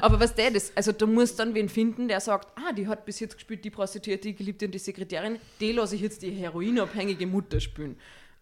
Aber 0.00 0.18
was 0.18 0.34
der 0.34 0.50
das, 0.50 0.72
also 0.74 0.92
du 0.92 1.06
musst 1.06 1.38
dann 1.38 1.54
wen 1.54 1.68
finden, 1.68 2.08
der 2.08 2.20
sagt, 2.20 2.56
ah, 2.58 2.72
die 2.72 2.86
hat 2.88 3.04
bis 3.04 3.20
jetzt 3.20 3.34
gespielt, 3.34 3.64
die 3.64 3.70
Prostituierte, 3.70 4.28
die 4.28 4.34
Geliebte 4.34 4.64
und 4.66 4.72
die 4.72 4.78
Sekretärin, 4.78 5.38
die 5.60 5.72
lasse 5.72 5.94
ich 5.96 6.00
jetzt 6.00 6.22
die 6.22 6.30
heroinabhängige 6.30 7.26
Mutter 7.26 7.60
spielen. 7.60 7.98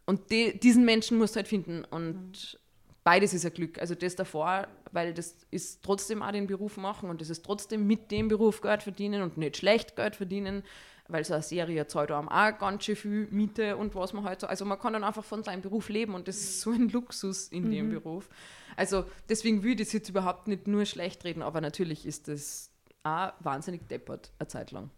Und 0.06 0.30
die, 0.30 0.58
diesen 0.58 0.84
Menschen 0.84 1.18
musst 1.18 1.34
du 1.34 1.38
halt 1.38 1.48
finden. 1.48 1.84
Und 1.84 2.60
beides 3.02 3.34
ist 3.34 3.44
ein 3.44 3.52
Glück. 3.52 3.78
Also 3.80 3.94
das 3.96 4.14
davor, 4.14 4.68
weil 4.92 5.14
das 5.14 5.34
ist 5.50 5.82
trotzdem 5.82 6.22
auch 6.22 6.30
den 6.32 6.46
Beruf 6.46 6.76
machen 6.76 7.10
und 7.10 7.20
das 7.20 7.28
ist 7.28 7.44
trotzdem 7.44 7.86
mit 7.86 8.10
dem 8.12 8.28
Beruf 8.28 8.60
Geld 8.60 8.84
verdienen 8.84 9.22
und 9.22 9.36
nicht 9.36 9.56
schlecht 9.56 9.96
Geld 9.96 10.14
verdienen, 10.14 10.62
weil 11.08 11.24
so 11.24 11.34
eine 11.34 11.42
Serie 11.42 11.86
zahlt 11.86 12.10
einem 12.10 12.28
auch 12.28 12.58
ganz 12.58 12.84
schön 12.84 12.96
viel 12.96 13.28
Miete 13.30 13.76
und 13.76 13.94
was 13.94 14.12
man 14.12 14.24
halt 14.24 14.40
so, 14.42 14.46
also 14.46 14.64
man 14.64 14.78
kann 14.78 14.92
dann 14.92 15.04
einfach 15.04 15.24
von 15.24 15.42
seinem 15.42 15.62
Beruf 15.62 15.88
leben 15.88 16.14
und 16.14 16.28
das 16.28 16.36
ist 16.36 16.60
so 16.60 16.70
ein 16.70 16.88
Luxus 16.90 17.48
in 17.48 17.70
dem 17.70 17.90
Beruf. 17.90 18.28
Also 18.76 19.04
deswegen 19.28 19.62
will 19.62 19.72
ich 19.72 19.78
das 19.78 19.92
jetzt 19.92 20.08
überhaupt 20.08 20.48
nicht 20.48 20.66
nur 20.68 20.84
schlecht 20.84 21.24
reden, 21.24 21.42
aber 21.42 21.60
natürlich 21.60 22.06
ist 22.06 22.28
das 22.28 22.70
auch 23.02 23.32
wahnsinnig 23.40 23.88
deppert, 23.88 24.32
eine 24.38 24.48
Zeit 24.48 24.70
lang. 24.70 24.90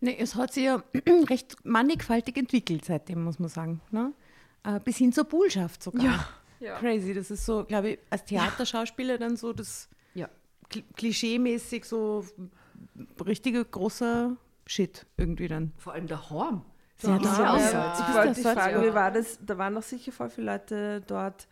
Nee, 0.00 0.16
es 0.20 0.34
hat 0.34 0.52
sich 0.52 0.64
ja 0.64 0.82
recht 1.28 1.56
mannigfaltig 1.64 2.36
entwickelt 2.36 2.84
seitdem, 2.84 3.24
muss 3.24 3.38
man 3.38 3.48
sagen. 3.48 3.80
Ne? 3.90 4.12
Äh, 4.64 4.78
bis 4.80 4.96
hin 4.98 5.12
zur 5.12 5.24
Bullschaft 5.24 5.82
sogar. 5.82 6.28
Ja. 6.60 6.78
Crazy, 6.78 7.12
das 7.12 7.30
ist 7.30 7.44
so, 7.44 7.64
glaube 7.64 7.90
ich, 7.90 7.98
als 8.10 8.24
Theaterschauspieler 8.24 9.18
dann 9.18 9.36
so 9.36 9.52
das 9.52 9.88
Ja. 10.14 10.28
Kl- 10.70 10.84
klischeemäßig 10.96 11.84
so 11.84 12.24
richtiger 13.24 13.64
großer 13.64 14.36
Shit 14.66 15.06
irgendwie 15.16 15.48
dann. 15.48 15.72
Vor 15.78 15.92
allem 15.92 16.06
der 16.06 16.28
Horn. 16.30 16.62
Ja, 17.02 17.18
das 17.18 17.36
da- 17.36 17.42
ja 17.44 17.58
ja. 17.58 17.70
Ja. 17.72 18.06
Ich 18.08 18.14
wollte 18.16 18.34
dich 18.34 18.46
fragen, 18.46 18.82
wie 18.82 18.94
war 18.94 19.10
das? 19.12 19.38
Da 19.44 19.58
waren 19.58 19.74
noch 19.74 19.82
sicher 19.82 20.12
voll 20.12 20.30
viele 20.30 20.52
Leute 20.52 21.02
dort, 21.06 21.46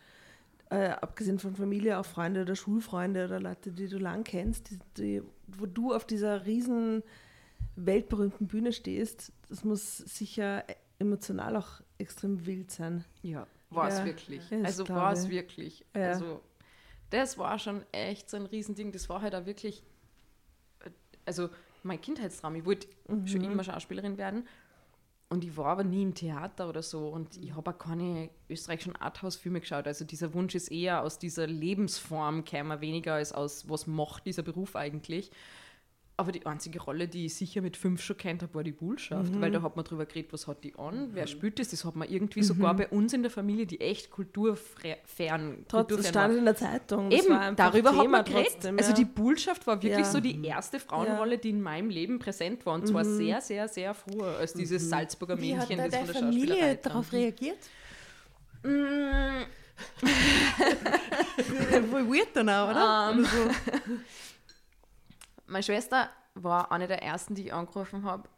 äh, 0.71 0.89
abgesehen 0.89 1.39
von 1.39 1.55
Familie, 1.55 1.99
auch 1.99 2.07
Freunde 2.07 2.43
oder 2.43 2.57
Schulfreunde 2.57 3.27
oder 3.27 3.41
Leute, 3.41 3.71
die 3.71 3.87
du 3.89 3.99
lang 3.99 4.25
kennst, 4.25 4.71
die, 4.71 4.79
die, 4.97 5.23
wo 5.47 5.67
du 5.67 5.93
auf 5.95 6.07
dieser 6.07 6.47
riesen 6.47 7.03
weltberühmten 7.77 8.47
Bühne 8.47 8.73
stehst, 8.73 9.33
das 9.49 9.65
muss 9.65 9.99
sicher 9.99 10.65
emotional 10.99 11.57
auch 11.57 11.81
extrem 11.99 12.47
wild 12.47 12.71
sein. 12.71 13.05
Ja, 13.23 13.47
war 13.71 13.89
es 13.89 13.99
Ja, 13.99 14.05
wirklich. 14.07 14.43
Also 14.63 14.89
war 14.89 15.13
es 15.13 15.25
ich. 15.25 15.31
wirklich. 15.31 15.85
Ja. 15.95 16.09
Also 16.11 16.41
das 17.11 17.37
war 17.37 17.59
schon 17.59 17.83
echt 17.93 18.31
so 18.31 18.37
ein 18.37 18.47
Riesending. 18.47 18.93
Das 18.93 19.09
war 19.09 19.21
halt 19.23 19.35
auch 19.35 19.45
wirklich, 19.47 19.83
äh, 20.85 20.91
also 21.27 21.51
mein 21.85 22.01
Kindheitstraum. 22.01 22.55
Ich 22.57 22.65
wollte 22.65 22.89
schon 23.27 23.43
Mhm. 23.43 23.53
immer 23.53 23.65
Schauspielerin 23.65 24.19
werden. 24.19 24.47
Und 25.31 25.43
ich 25.43 25.57
war 25.57 25.67
aber 25.67 25.85
nie 25.85 26.03
im 26.03 26.15
Theater 26.15 26.69
oder 26.69 26.83
so. 26.83 27.09
Und 27.09 27.37
ich 27.39 27.55
habe 27.55 27.71
auch 27.71 27.79
keine 27.79 28.31
österreichischen 28.49 28.95
Arthouse-Filme 28.95 29.61
geschaut. 29.61 29.87
Also 29.87 30.05
dieser 30.05 30.33
Wunsch 30.35 30.55
ist 30.55 30.71
eher 30.71 31.03
aus 31.03 31.19
dieser 31.19 31.47
Lebensform, 31.47 32.45
käme 32.45 32.81
weniger 32.81 33.15
als 33.15 33.33
aus, 33.33 33.69
was 33.69 33.87
macht 33.87 34.27
dieser 34.27 34.43
Beruf 34.43 34.77
eigentlich. 34.77 35.31
Aber 36.17 36.31
die 36.31 36.47
einzige 36.47 36.81
Rolle, 36.81 37.09
die 37.09 37.27
ich 37.27 37.35
sicher 37.35 37.61
mit 37.61 37.77
fünf 37.77 38.01
schon 38.01 38.17
kennt 38.17 38.43
habe, 38.43 38.55
war 38.55 38.63
die 38.63 38.71
Bullschaft, 38.71 39.33
weil 39.41 39.51
da 39.51 39.63
hat 39.63 39.75
man 39.75 39.85
drüber 39.85 40.07
geredet, 40.07 40.33
was 40.33 40.47
hat 40.47 40.63
die 40.63 40.77
an, 40.79 41.09
wer 41.13 41.27
spielt 41.27 41.59
das, 41.59 41.71
das 41.71 41.85
hat 41.85 41.97
man 41.97 42.09
irgendwie 42.09 42.45
sogar 42.45 42.73
bei 42.77 42.87
uns 42.87 43.13
in 43.15 43.23
der 43.23 43.33
Familie, 43.33 43.67
die 43.67 43.81
echt 43.81 44.13
kulturfern, 44.13 45.65
Trotzdem, 45.67 45.97
das 45.97 46.09
stand 46.11 46.33
war. 46.35 46.39
in 46.39 46.45
der 46.45 46.55
Zeitung. 46.55 47.11
Eben, 47.11 47.57
darüber 47.57 47.91
hat 47.91 48.01
Thema 48.03 48.19
man 48.19 48.25
geredet. 48.25 48.53
trotzdem, 48.53 48.79
Also 48.79 48.91
ja. 48.91 48.97
die 48.97 49.05
Bullschaft 49.07 49.67
war 49.67 49.83
wirklich 49.83 50.05
Ja. 50.07 50.13
so 50.13 50.21
die 50.21 50.41
erste 50.47 50.79
Frauenrolle, 50.79 51.39
die 51.39 51.51
in 51.51 51.61
meinem 51.61 51.91
Leben 51.91 52.21
präsent 52.21 52.65
war 52.65 52.75
und 52.75 52.87
zwar 52.87 53.05
sehr, 53.05 53.41
sehr, 53.41 53.67
sehr 53.67 53.93
früher 53.93 54.37
als 54.39 54.53
dieses 54.55 54.89
Salzburger 54.89 55.41
Wie 55.41 55.57
hat 55.59 55.69
Mädchen, 55.69 55.79
da 55.79 55.89
das 55.89 55.97
von 55.97 56.07
der 56.07 56.15
Familie 56.23 56.77
darauf 56.77 57.13
reagiert? 57.13 57.59
Mm, 58.63 59.43
Voll 61.91 62.07
weird 62.09 62.29
dann 62.35 62.49
auch, 62.49 62.71
oder? 62.71 63.15
Ähm, 63.17 63.27
Meine 65.47 65.63
Schwester 65.63 66.11
war 66.35 66.73
eine 66.73 66.87
der 66.87 67.03
ersten, 67.03 67.35
die 67.35 67.47
ich 67.47 67.53
angerufen 67.53 68.05
habe. 68.05 68.29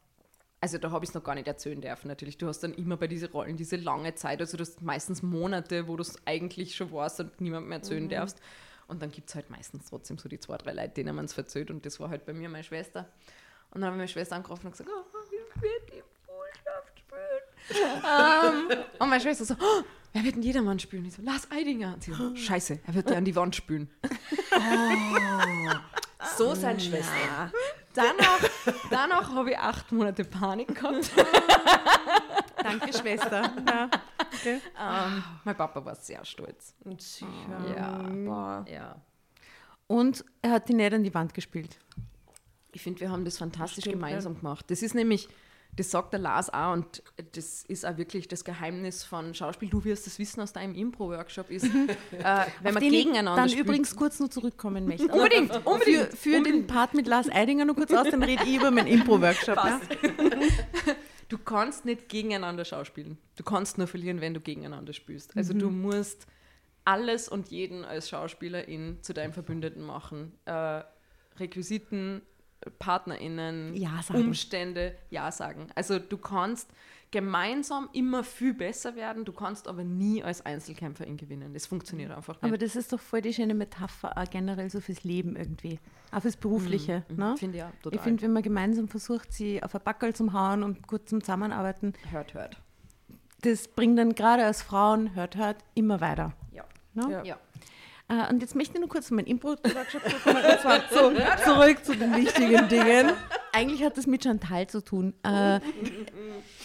Also 0.61 0.79
da 0.79 0.91
habe 0.91 1.05
ich 1.05 1.11
es 1.11 1.15
noch 1.15 1.23
gar 1.23 1.35
nicht 1.35 1.47
erzählen 1.47 1.81
dürfen 1.81 2.09
natürlich. 2.09 2.39
Du 2.39 2.49
hast 2.49 2.61
dann 2.61 2.75
immer 2.75 2.97
bei 2.97 3.07
diesen 3.07 3.29
Rollen 3.29 3.57
diese 3.57 3.77
lange 3.77 4.15
Zeit, 4.15 4.41
also 4.41 4.57
du 4.57 4.63
hast 4.63 4.83
meistens 4.83 5.23
Monate, 5.23 5.87
wo 5.87 5.97
du 5.97 6.03
es 6.03 6.17
eigentlich 6.27 6.75
schon 6.75 6.91
warst 6.93 7.21
und 7.21 7.41
niemandem 7.41 7.73
erzählen 7.73 8.09
darfst. 8.09 8.41
Und 8.89 9.03
dann 9.03 9.11
gibt 9.11 9.29
es 9.29 9.35
halt 9.35 9.51
meistens 9.51 9.87
trotzdem 9.89 10.17
so 10.19 10.29
die 10.29 10.39
zwei, 10.39 10.57
drei 10.57 10.73
Leute, 10.73 10.95
denen 10.95 11.15
man 11.15 11.25
es 11.25 11.37
erzählt. 11.37 11.71
Und 11.71 11.85
das 11.85 12.01
war 12.01 12.09
halt 12.09 12.25
bei 12.25 12.33
mir 12.33 12.49
meine 12.49 12.65
Schwester. 12.65 13.09
Und 13.71 13.81
dann 13.81 13.85
habe 13.85 13.97
ich 13.97 13.99
meine 13.99 14.09
Schwester 14.09 14.37
angerufen 14.37 14.67
und 14.67 14.73
gesagt, 14.73 14.89
oh, 14.91 15.05
ich 15.25 15.63
will 15.63 15.71
die 15.89 16.03
Botschaft 16.27 16.99
spielen. 16.99 18.03
ähm, 18.05 18.85
und 18.99 19.09
meine 19.09 19.21
Schwester 19.21 19.45
so, 19.45 19.55
oh, 19.55 19.83
wer 20.13 20.25
wird 20.25 20.37
denn 20.37 20.43
jedermann 20.43 20.79
spielen? 20.79 21.05
Ich 21.05 21.15
so, 21.15 21.23
Lars 21.23 21.51
Eidinger. 21.51 21.95
Und 21.95 22.05
sie 22.05 22.13
so, 22.13 22.35
scheiße, 22.37 22.81
er 22.87 22.95
wird 22.95 23.11
dir 23.11 23.17
an 23.17 23.25
die 23.25 23.35
Wand 23.37 23.57
spülen. 23.57 23.91
So 26.37 26.55
sein 26.55 26.79
Schwester. 26.79 27.51
Danach, 27.95 28.41
danach 28.91 29.35
habe 29.35 29.53
ich 29.53 29.59
acht 29.59 29.91
Monate 29.91 30.25
Panik 30.25 30.75
gehabt. 30.75 31.11
Danke, 32.63 32.93
Schwester. 32.93 33.51
Ja. 33.67 33.91
Okay. 34.41 34.61
Ähm, 34.79 35.25
mein 35.45 35.57
Papa 35.57 35.85
war 35.85 35.95
sehr 35.95 36.25
stolz. 36.25 36.75
Sicher. 36.99 37.27
Ja. 37.77 37.99
Boah. 37.99 38.65
Ja. 38.69 38.97
Und 39.87 40.25
er 40.43 40.51
hat 40.53 40.69
die 40.69 40.75
nicht 40.75 40.93
an 40.93 41.05
die 41.05 41.15
Wand 41.15 41.33
gespielt. 41.33 41.79
Ich 42.73 42.83
finde, 42.83 43.01
wir 43.01 43.11
haben 43.11 43.25
das 43.25 43.39
fantastisch 43.39 43.85
Stimmt, 43.85 43.95
gemeinsam 43.97 44.37
gemacht. 44.37 44.67
Das 44.69 44.83
ist 44.83 44.95
nämlich, 44.95 45.29
das 45.77 45.91
sagt 45.91 46.13
der 46.15 46.21
Lars 46.21 46.53
auch 46.53 46.73
und 46.73 47.03
das 47.33 47.63
ist 47.65 47.85
auch 47.85 47.99
wirklich 47.99 48.29
das 48.29 48.45
Geheimnis 48.45 49.05
von 49.05 49.35
Schauspiel. 49.35 49.69
Du 49.69 49.85
wirst 49.85 50.07
das 50.07 50.19
wissen 50.19 50.41
aus 50.41 50.53
deinem 50.53 50.75
Impro-Workshop, 50.75 51.51
ist, 51.51 51.65
äh, 52.13 52.47
wenn 52.63 52.75
man 52.75 52.83
gegeneinander 52.83 53.37
dann 53.37 53.49
spielt. 53.49 53.67
übrigens 53.67 53.95
kurz 53.95 54.19
noch 54.19 54.29
zurückkommen 54.29 54.87
möchte. 54.87 55.07
Unbedingt, 55.13 55.67
unbedingt. 55.67 56.09
Für, 56.09 56.17
für 56.17 56.43
den 56.43 56.67
Part 56.67 56.95
mit 56.95 57.07
Lars 57.07 57.29
Eidinger 57.31 57.67
noch 57.67 57.77
kurz 57.77 57.93
aus, 57.93 58.09
dann 58.11 58.23
rede 58.23 58.45
ich 58.45 58.57
über 58.57 58.71
meinen 58.71 58.89
Impro-Workshop. 58.89 59.57
Ja? 59.57 59.81
Du 61.29 61.39
kannst 61.39 61.85
nicht 61.85 62.09
gegeneinander 62.09 62.65
schauspielen. 62.65 63.19
Du 63.35 63.43
kannst 63.43 63.79
nur 63.79 63.89
verlieren, 63.89 64.21
wenn 64.21 64.33
du 64.33 64.39
gegeneinander 64.41 64.93
spielst. 64.93 65.37
Also 65.37 65.55
du 65.55 65.71
musst 65.71 66.25
alles 66.85 67.29
und 67.29 67.49
jeden 67.49 67.85
als 67.85 68.09
Schauspielerin 68.09 68.99
zu 69.03 69.13
deinem 69.13 69.33
Verbündeten 69.33 69.83
machen. 69.83 70.39
Äh, 70.45 70.85
Requisiten, 71.41 72.23
PartnerInnen, 72.79 73.75
Ja. 73.75 74.01
Umstände, 74.13 74.97
Ja 75.11 75.31
sagen. 75.31 75.69
Also 75.75 75.99
du 75.99 76.19
kannst 76.19 76.71
gemeinsam 77.11 77.89
immer 77.93 78.25
viel 78.25 78.53
besser 78.53 78.97
werden, 78.97 79.25
du 79.25 79.33
kannst 79.33 79.69
aber 79.69 79.85
nie 79.85 80.23
als 80.23 80.45
Einzelkämpferin 80.45 81.17
gewinnen. 81.17 81.55
Das 81.55 81.67
funktioniert 81.67 82.11
einfach 82.11 82.35
nicht. 82.35 82.45
Aber 82.45 82.59
das 82.59 82.77
ist 82.77 82.93
doch 82.93 83.01
voll 83.01 83.23
die 83.23 83.33
schöne 83.33 83.55
Metapher 83.55 84.19
auch 84.19 84.29
generell 84.29 84.69
so 84.71 84.81
fürs 84.81 85.05
Leben 85.05 85.37
irgendwie. 85.37 85.79
Auch 86.13 86.23
fürs 86.23 86.37
Berufliche. 86.37 87.05
Ne? 87.09 87.37
Finde 87.39 87.59
ich 87.59 87.63
ja 87.63 87.73
total. 87.83 87.97
Ich 87.97 88.03
finde, 88.03 88.23
wenn 88.23 88.33
man 88.33 88.43
gemeinsam 88.43 88.89
versucht, 88.89 89.33
sie 89.33 89.63
auf 89.63 89.75
ein 89.75 89.81
Backel 89.85 90.15
zum 90.15 90.33
Hauen 90.33 90.63
und 90.63 90.87
gut 90.87 91.09
zum 91.09 91.21
Zusammenarbeiten, 91.21 91.95
hört, 92.11 92.35
hört. 92.35 92.61
das 93.43 93.69
bringt 93.69 93.99
dann 93.99 94.15
gerade 94.15 94.45
als 94.45 94.63
Frauen, 94.63 95.15
hört, 95.15 95.37
hört, 95.37 95.59
immer 95.75 96.01
weiter. 96.01 96.33
Ja. 96.53 96.65
Ne? 96.95 97.13
Ja. 97.13 97.25
ja. 97.25 97.39
Äh, 98.09 98.33
und 98.33 98.41
jetzt 98.41 98.55
möchte 98.55 98.75
ich 98.75 98.81
nur 98.81 98.89
kurz 98.89 99.09
zu 99.09 99.15
meinem 99.15 99.27
Impro-Workshop 99.27 100.03
zurückkommen. 100.03 100.37
Und 100.37 100.61
zwar 100.61 100.89
zurück 101.45 101.85
zu 101.85 101.97
den 101.97 102.15
wichtigen 102.15 102.69
Dingen. 102.69 103.13
Eigentlich 103.53 103.83
hat 103.83 103.97
das 103.97 104.07
mit 104.07 104.23
Chantal 104.23 104.67
zu 104.67 104.85
tun. 104.85 105.15
Äh, 105.25 105.61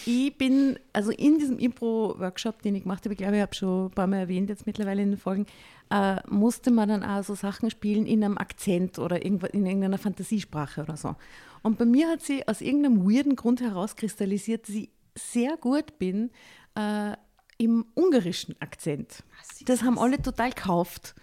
ich 0.06 0.36
bin, 0.36 0.78
also 0.92 1.10
in 1.10 1.38
diesem 1.38 1.58
Impro-Workshop, 1.58 2.62
den 2.62 2.76
ich 2.76 2.82
gemacht 2.82 3.04
habe, 3.04 3.14
ich 3.14 3.18
glaube, 3.18 3.36
ich 3.36 3.42
habe 3.42 3.54
schon 3.54 3.86
ein 3.86 3.90
paar 3.90 4.06
Mal 4.06 4.18
erwähnt, 4.18 4.50
jetzt 4.50 4.66
mittlerweile 4.66 5.02
in 5.02 5.10
den 5.10 5.18
Folgen, 5.18 5.46
äh, 5.90 6.16
musste 6.28 6.70
man 6.70 6.88
dann 6.88 7.04
auch 7.04 7.24
so 7.24 7.34
Sachen 7.34 7.70
spielen 7.70 8.06
in 8.06 8.22
einem 8.22 8.38
Akzent 8.38 8.98
oder 8.98 9.22
in 9.24 9.40
irgendeiner 9.40 9.98
Fantasiesprache 9.98 10.82
oder 10.82 10.96
so. 10.96 11.16
Und 11.62 11.78
bei 11.78 11.84
mir 11.84 12.08
hat 12.08 12.22
sie 12.22 12.46
aus 12.46 12.60
irgendeinem 12.60 13.04
weirden 13.04 13.36
Grund 13.36 13.60
herauskristallisiert, 13.60 14.68
dass 14.68 14.74
ich 14.74 14.90
sehr 15.16 15.56
gut 15.56 15.98
bin 15.98 16.30
äh, 16.74 17.12
im 17.58 17.86
ungarischen 17.94 18.54
Akzent. 18.60 19.22
Das 19.66 19.82
haben 19.82 19.98
alle 19.98 20.20
total 20.20 20.50
gekauft. 20.50 21.14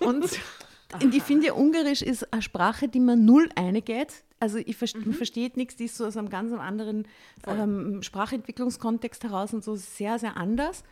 Und, 0.00 0.24
ich 1.12 1.22
finde, 1.22 1.54
Ungarisch 1.54 2.02
ist 2.02 2.32
eine 2.32 2.42
Sprache, 2.42 2.88
die 2.88 3.00
man 3.00 3.24
null 3.24 3.48
eingeht. 3.54 4.24
Also 4.38 4.58
ich 4.58 4.76
verste 4.76 4.98
man 4.98 5.14
versteht 5.14 5.56
nichts, 5.56 5.76
die 5.76 5.86
ist 5.86 5.96
so 5.96 6.04
aus 6.04 6.16
einem 6.16 6.28
ganz 6.28 6.52
anderen 6.52 7.08
ähm, 7.46 8.02
Sprachentwicklungskontext 8.02 9.24
heraus 9.24 9.54
und 9.54 9.64
so 9.64 9.76
sehr, 9.76 10.18
sehr 10.18 10.36
anders. 10.36 10.84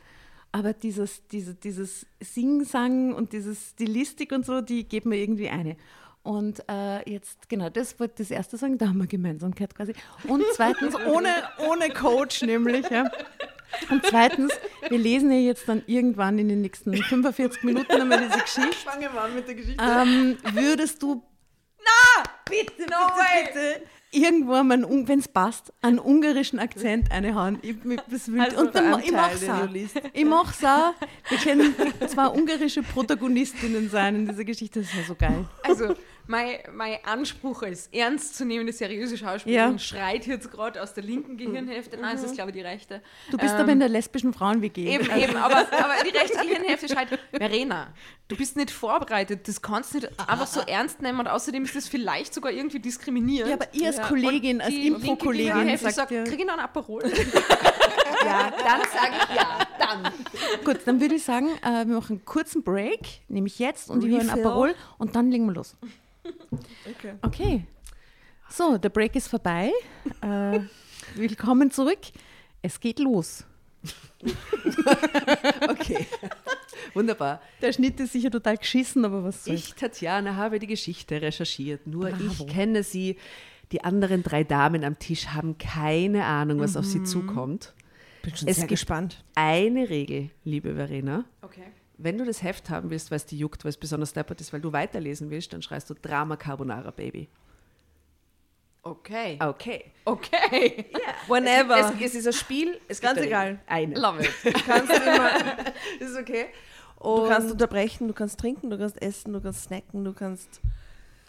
Aber 0.50 0.72
dieses, 0.72 1.26
diese, 1.26 1.54
dieses 1.54 2.06
Sing-Sang 2.20 3.12
und 3.12 3.32
diese 3.32 3.54
Stilistik 3.54 4.32
und 4.32 4.46
so, 4.46 4.60
die 4.60 4.88
geht 4.88 5.04
mir 5.04 5.16
irgendwie 5.16 5.48
eine. 5.50 5.76
Und 6.22 6.64
äh, 6.70 7.10
jetzt, 7.10 7.50
genau, 7.50 7.68
das 7.68 8.00
wollte 8.00 8.14
das 8.18 8.30
erste 8.30 8.56
sagen, 8.56 8.78
da 8.78 8.88
haben 8.88 8.98
wir 8.98 9.06
Gemeinsamkeit 9.06 9.74
quasi. 9.74 9.92
Und 10.26 10.42
zweitens, 10.54 10.94
ohne, 11.06 11.28
ohne 11.68 11.90
Coach 11.90 12.42
nämlich, 12.42 12.88
ja. 12.88 13.10
Und 13.90 14.04
zweitens, 14.06 14.52
wir 14.88 14.98
lesen 14.98 15.30
ja 15.30 15.38
jetzt 15.38 15.68
dann 15.68 15.82
irgendwann 15.86 16.38
in 16.38 16.48
den 16.48 16.60
nächsten 16.60 16.96
45 16.96 17.62
Minuten 17.64 17.92
einmal 17.92 18.20
diese 18.20 18.38
Geschichte. 18.44 18.88
Fangen 18.88 19.02
wir 19.12 19.20
an 19.20 19.34
mit 19.34 19.48
der 19.48 19.54
Geschichte. 19.54 19.82
Ähm, 19.82 20.36
würdest 20.52 21.02
du. 21.02 21.22
Na! 21.78 22.22
Bitte, 22.48 22.72
bitte, 22.76 22.86
bitte! 22.86 23.82
Irgendwo, 24.10 24.52
wenn 24.52 25.18
es 25.18 25.26
passt, 25.26 25.72
einen 25.82 25.98
ungarischen 25.98 26.60
Akzent 26.60 27.10
einhauen. 27.10 27.58
Ich, 27.62 27.74
ich, 27.84 28.00
das 28.08 28.30
will, 28.30 28.40
Also 28.40 28.58
und 28.60 28.74
dann, 28.74 29.00
ich 29.00 29.10
mach's 29.10 29.48
auch. 29.48 29.68
Ich 30.12 30.24
mach's 30.24 30.64
auch. 30.64 30.94
Wir 31.28 31.38
können 31.38 31.74
zwei 32.06 32.28
ungarische 32.28 32.84
Protagonistinnen 32.84 33.90
sein 33.90 34.14
in 34.14 34.28
dieser 34.28 34.44
Geschichte. 34.44 34.80
Das 34.80 34.88
ist 34.88 34.94
ja 34.96 35.02
so 35.02 35.16
geil. 35.16 35.44
Also, 35.64 35.96
mein, 36.26 36.58
mein 36.72 36.96
Anspruch 37.04 37.62
als 37.62 37.88
ernstzunehmende, 37.88 38.72
seriöse 38.72 39.16
Schauspielerin 39.18 39.66
Ja. 39.66 39.72
Mhm. 39.72 39.78
schreit 39.78 40.26
jetzt 40.26 40.50
gerade 40.50 40.82
aus 40.82 40.94
der 40.94 41.04
linken 41.04 41.36
Gehirnhälfte. 41.36 41.96
Nein, 41.98 42.16
es 42.16 42.24
ist, 42.24 42.34
glaube 42.34 42.50
ich, 42.50 42.56
die 42.56 42.62
rechte. 42.62 43.02
Du 43.30 43.36
bist 43.36 43.54
Ähm, 43.54 43.60
aber 43.60 43.72
in 43.72 43.80
der 43.80 43.88
lesbischen 43.88 44.32
Frauen-WG. 44.32 44.86
Eben, 44.94 45.04
eben, 45.16 45.36
aber, 45.36 45.58
aber 45.58 45.94
die 46.04 46.16
rechte 46.16 46.38
Gehirnhälfte 46.38 46.88
schreit, 46.88 47.08
Verena, 47.30 47.88
du 48.28 48.36
bist 48.36 48.56
nicht 48.56 48.70
vorbereitet, 48.70 49.46
das 49.48 49.60
kannst 49.60 49.92
du 49.94 49.98
nicht 49.98 50.10
einfach 50.18 50.46
so 50.46 50.60
ernst 50.60 51.02
nehmen 51.02 51.20
und 51.20 51.28
außerdem 51.28 51.64
ist 51.64 51.76
das 51.76 51.88
vielleicht 51.88 52.32
sogar 52.34 52.52
irgendwie 52.52 52.78
diskriminierend. 52.80 53.50
Ja, 53.50 53.56
aber 53.56 53.66
ihr 53.74 53.86
als 53.88 53.96
Ja. 53.98 54.06
Kollegin, 54.08 54.56
Und 54.56 54.62
als 54.62 54.74
Gehirnhälfte 54.74 55.84
sagt 55.86 55.94
sagt, 55.96 56.10
ja- 56.10 56.24
krieg 56.24 56.40
ich 56.40 56.46
noch 56.46 56.54
ein 56.54 56.60
Aperol? 56.60 57.02
Ja, 58.24 58.50
dann 58.50 58.80
sage 58.80 59.12
ich 59.28 59.36
ja, 59.36 59.58
dann. 59.78 60.12
Gut, 60.64 60.78
dann 60.86 60.98
würde 61.00 61.16
ich 61.16 61.24
sagen, 61.24 61.48
äh, 61.62 61.86
wir 61.86 61.96
machen 61.96 62.16
einen 62.16 62.24
kurzen 62.24 62.62
Break, 62.62 63.00
nämlich 63.28 63.58
jetzt, 63.58 63.90
und 63.90 64.02
ich 64.02 64.10
höre 64.10 64.20
ein 64.20 64.28
Refill. 64.30 64.46
Aperol 64.46 64.74
und 64.98 65.14
dann 65.14 65.30
legen 65.30 65.44
wir 65.46 65.52
los. 65.52 65.76
Okay. 66.24 67.14
Okay. 67.22 67.66
So, 68.48 68.78
der 68.78 68.88
Break 68.90 69.16
ist 69.16 69.28
vorbei. 69.28 69.70
Äh, 70.20 70.60
willkommen 71.14 71.70
zurück. 71.70 71.98
Es 72.62 72.80
geht 72.80 72.98
los. 72.98 73.44
Okay. 75.68 76.06
Wunderbar. 76.94 77.42
Der 77.60 77.72
Schnitt 77.72 78.00
ist 78.00 78.12
sicher 78.12 78.30
total 78.30 78.56
geschissen, 78.56 79.04
aber 79.04 79.22
was 79.24 79.44
soll's. 79.44 79.68
Ich, 79.68 79.74
Tatjana, 79.74 80.36
habe 80.36 80.58
die 80.58 80.66
Geschichte 80.66 81.20
recherchiert. 81.20 81.86
Nur 81.86 82.08
Bravo. 82.10 82.24
ich 82.24 82.46
kenne 82.46 82.82
sie. 82.82 83.18
Die 83.72 83.82
anderen 83.82 84.22
drei 84.22 84.44
Damen 84.44 84.84
am 84.84 84.98
Tisch 84.98 85.28
haben 85.28 85.58
keine 85.58 86.24
Ahnung, 86.24 86.60
was 86.60 86.76
auf 86.76 86.84
sie 86.84 87.02
zukommt. 87.02 87.74
Bin 88.22 88.36
schon 88.36 88.48
Es 88.48 88.56
sehr 88.56 88.66
gespannt. 88.66 89.24
Eine 89.34 89.90
Regel, 89.90 90.30
liebe 90.44 90.74
Verena. 90.74 91.24
Okay. 91.42 91.64
Wenn 91.96 92.18
du 92.18 92.24
das 92.24 92.42
Heft 92.42 92.70
haben 92.70 92.90
willst, 92.90 93.10
weil 93.10 93.16
es 93.16 93.26
die 93.26 93.38
juckt, 93.38 93.64
weil 93.64 93.70
es 93.70 93.76
besonders 93.76 94.12
deppert 94.12 94.40
ist, 94.40 94.52
weil 94.52 94.60
du 94.60 94.72
weiterlesen 94.72 95.30
willst, 95.30 95.52
dann 95.52 95.62
schreist 95.62 95.88
du 95.90 95.94
Drama 95.94 96.36
Carbonara 96.36 96.90
Baby. 96.90 97.28
Okay. 98.82 99.38
Okay. 99.40 99.92
Okay. 100.04 100.86
Whenever. 101.28 101.94
Es, 101.98 102.00
es 102.00 102.14
ist 102.16 102.26
ein 102.26 102.32
Spiel, 102.34 102.78
es 102.86 103.00
Ganz 103.00 103.18
egal. 103.18 103.58
Eine. 103.66 103.98
Love 103.98 104.22
it. 104.22 104.30
Du 104.44 104.52
kannst, 104.52 104.92
immer, 104.92 105.30
Das 106.00 106.10
ist 106.10 106.18
okay. 106.18 106.46
du 107.02 107.26
kannst 107.26 107.50
unterbrechen, 107.50 108.08
du 108.08 108.14
kannst 108.14 108.38
trinken, 108.38 108.68
du 108.68 108.76
kannst 108.76 109.00
essen, 109.00 109.32
du 109.32 109.40
kannst 109.40 109.62
snacken, 109.64 110.04
du 110.04 110.12
kannst 110.12 110.60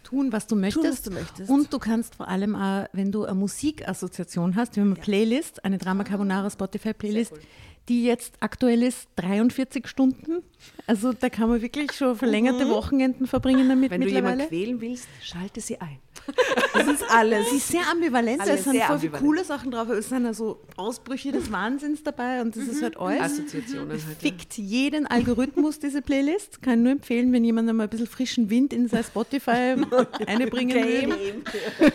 Tun, 0.03 0.31
was 0.31 0.45
du 0.45 0.55
möchtest. 0.55 0.83
tun, 0.83 0.91
was 0.91 1.01
du 1.01 1.11
möchtest. 1.11 1.49
Und 1.49 1.73
du 1.73 1.79
kannst 1.79 2.13
vor 2.15 2.27
allem 2.27 2.55
auch, 2.55 2.85
wenn 2.93 3.11
du 3.11 3.23
eine 3.25 3.33
Musikassoziation 3.33 4.55
hast, 4.55 4.75
wir 4.75 4.81
haben 4.83 4.93
eine 4.93 5.01
Playlist, 5.01 5.65
eine 5.65 5.79
Drama 5.79 6.03
Carbonara 6.03 6.49
Spotify 6.49 6.93
Playlist, 6.93 7.33
die 7.87 8.03
jetzt 8.03 8.33
aktuell 8.39 8.81
ist 8.83 9.07
43 9.17 9.87
Stunden. 9.87 10.41
Also 10.87 11.13
da 11.13 11.29
kann 11.29 11.49
man 11.49 11.61
wirklich 11.61 11.91
schon 11.91 12.15
verlängerte 12.15 12.67
Wochenenden 12.69 13.27
verbringen 13.27 13.69
damit 13.69 13.91
Wenn 13.91 14.01
du 14.01 14.05
mittlerweile. 14.07 14.43
jemanden 14.43 14.49
quälen 14.49 14.81
willst, 14.81 15.07
schalte 15.21 15.61
sie 15.61 15.79
ein. 15.79 15.99
das 16.73 16.87
ist 16.87 17.03
alles. 17.11 17.49
Sie 17.51 17.57
ist 17.57 17.67
sehr 17.67 17.87
ambivalent, 17.91 18.41
Alles 18.41 18.59
es 18.59 18.63
sind 18.63 18.81
voll 18.81 18.99
viele 18.99 19.11
coole 19.11 19.43
Sachen 19.43 19.69
drauf, 19.69 19.89
es 19.89 20.09
sind 20.09 20.25
also 20.25 20.59
Ausbrüche 20.75 21.31
des 21.31 21.51
Wahnsinns 21.51 22.01
dabei 22.01 22.41
und 22.41 22.55
das 22.55 22.63
ist 22.63 22.81
halt 22.81 22.97
alles. 22.97 23.21
Assoziationen 23.21 23.89
halt. 23.91 24.01
ja. 24.01 24.29
Fickt 24.29 24.57
jeden 24.57 25.05
Algorithmus, 25.05 25.77
diese 25.79 26.01
Playlist. 26.01 26.63
Kann 26.63 26.81
nur 26.81 26.93
empfehlen, 26.93 27.31
wenn 27.33 27.43
jemand 27.43 27.69
einmal 27.69 27.85
ein 27.85 27.89
bisschen 27.91 28.07
frischen 28.07 28.49
Wind 28.49 28.73
in 28.73 28.87
sein 28.87 29.03
Spotify 29.03 29.75
einbringen 30.25 30.75
will. 30.75 31.43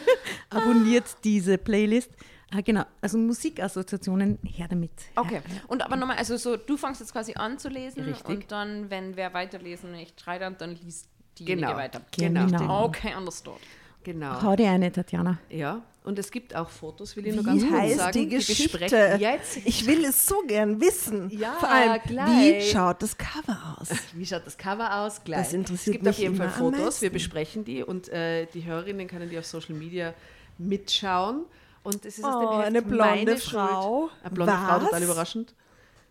Abonniert 0.51 1.05
diese 1.25 1.59
Playlist. 1.59 2.11
Ah, 2.53 2.61
genau, 2.63 2.83
also 3.01 3.17
Musikassoziationen, 3.17 4.39
her 4.43 4.67
damit. 4.69 4.91
Okay. 5.15 5.41
Und 5.69 5.83
aber 5.83 5.97
nochmal, 5.97 6.17
also 6.17 6.37
so, 6.37 6.57
du 6.57 6.77
fängst 6.77 7.01
jetzt 7.01 7.13
quasi 7.13 7.35
an 7.35 7.59
zu 7.59 7.69
lesen 7.69 8.03
Richtig. 8.03 8.27
und 8.27 8.51
dann, 8.51 8.91
wenn 8.91 9.17
wer 9.17 9.33
weiterlesen 9.35 9.93
möchte, 9.93 10.21
schreit 10.23 10.41
er, 10.41 10.51
dann 10.51 10.75
liest 10.83 11.07
diejenige 11.39 11.67
Genau. 11.69 11.79
weiter. 11.79 12.01
Genau. 12.17 12.47
Genau. 12.47 12.85
Okay, 12.87 13.15
understood. 13.17 13.61
Genau. 14.03 14.43
Hau 14.43 14.57
dir 14.57 14.71
eine, 14.71 14.91
Tatjana. 14.91 15.39
Ja, 15.51 15.83
und 16.05 16.19
es 16.19 16.31
gibt 16.31 16.57
auch 16.57 16.71
Fotos, 16.71 17.15
will 17.17 17.27
ich 17.27 17.35
nur 17.35 17.45
Wie 17.45 17.61
ganz 17.61 17.69
kurz 17.69 17.97
sagen. 17.97 18.13
die 18.19 18.29
Geschichte? 18.31 18.87
Ja, 18.97 19.33
jetzt, 19.33 19.59
Ich 19.65 19.87
will 19.87 20.05
es 20.07 20.27
so 20.27 20.43
gern 20.47 20.81
wissen. 20.81 21.29
Ja, 21.31 21.53
Vor 21.61 21.69
allem, 21.69 22.01
wie 22.05 22.09
gleich. 22.09 22.71
schaut 22.73 23.03
das 23.03 23.17
Cover 23.19 23.77
aus? 23.79 23.91
Wie 24.15 24.25
schaut 24.25 24.47
das 24.47 24.57
Cover 24.57 25.03
aus? 25.03 25.23
Gleich. 25.23 25.39
Das 25.41 25.53
interessiert 25.53 25.97
es 25.97 26.01
gibt 26.03 26.09
auf 26.09 26.17
mich 26.17 26.19
jeden 26.23 26.37
Fall 26.37 26.49
Fotos, 26.49 27.03
wir 27.03 27.11
besprechen 27.11 27.65
die 27.65 27.83
und 27.85 28.09
äh, 28.09 28.47
die 28.47 28.65
Hörerinnen 28.65 29.07
können 29.07 29.29
die 29.29 29.39
auf 29.39 29.45
Social 29.47 29.75
Media 29.77 30.15
mitschauen. 30.59 31.45
Und 31.83 32.05
es 32.05 32.19
ist 32.19 32.25
aus 32.25 32.35
Oh, 32.35 32.41
dem 32.41 32.51
Heft 32.59 32.67
eine 32.67 32.83
blonde 32.83 33.05
Meine 33.05 33.37
Frau. 33.39 34.09
Schuld. 34.09 34.13
Eine 34.25 34.35
blonde 34.35 34.53
Frau, 34.53 34.79
total 34.81 34.93
Was? 34.93 35.03
überraschend. 35.03 35.55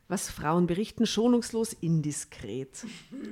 Was 0.08 0.30
Frauen 0.32 0.66
berichten, 0.66 1.06
schonungslos 1.06 1.74
indiskret. 1.74 2.84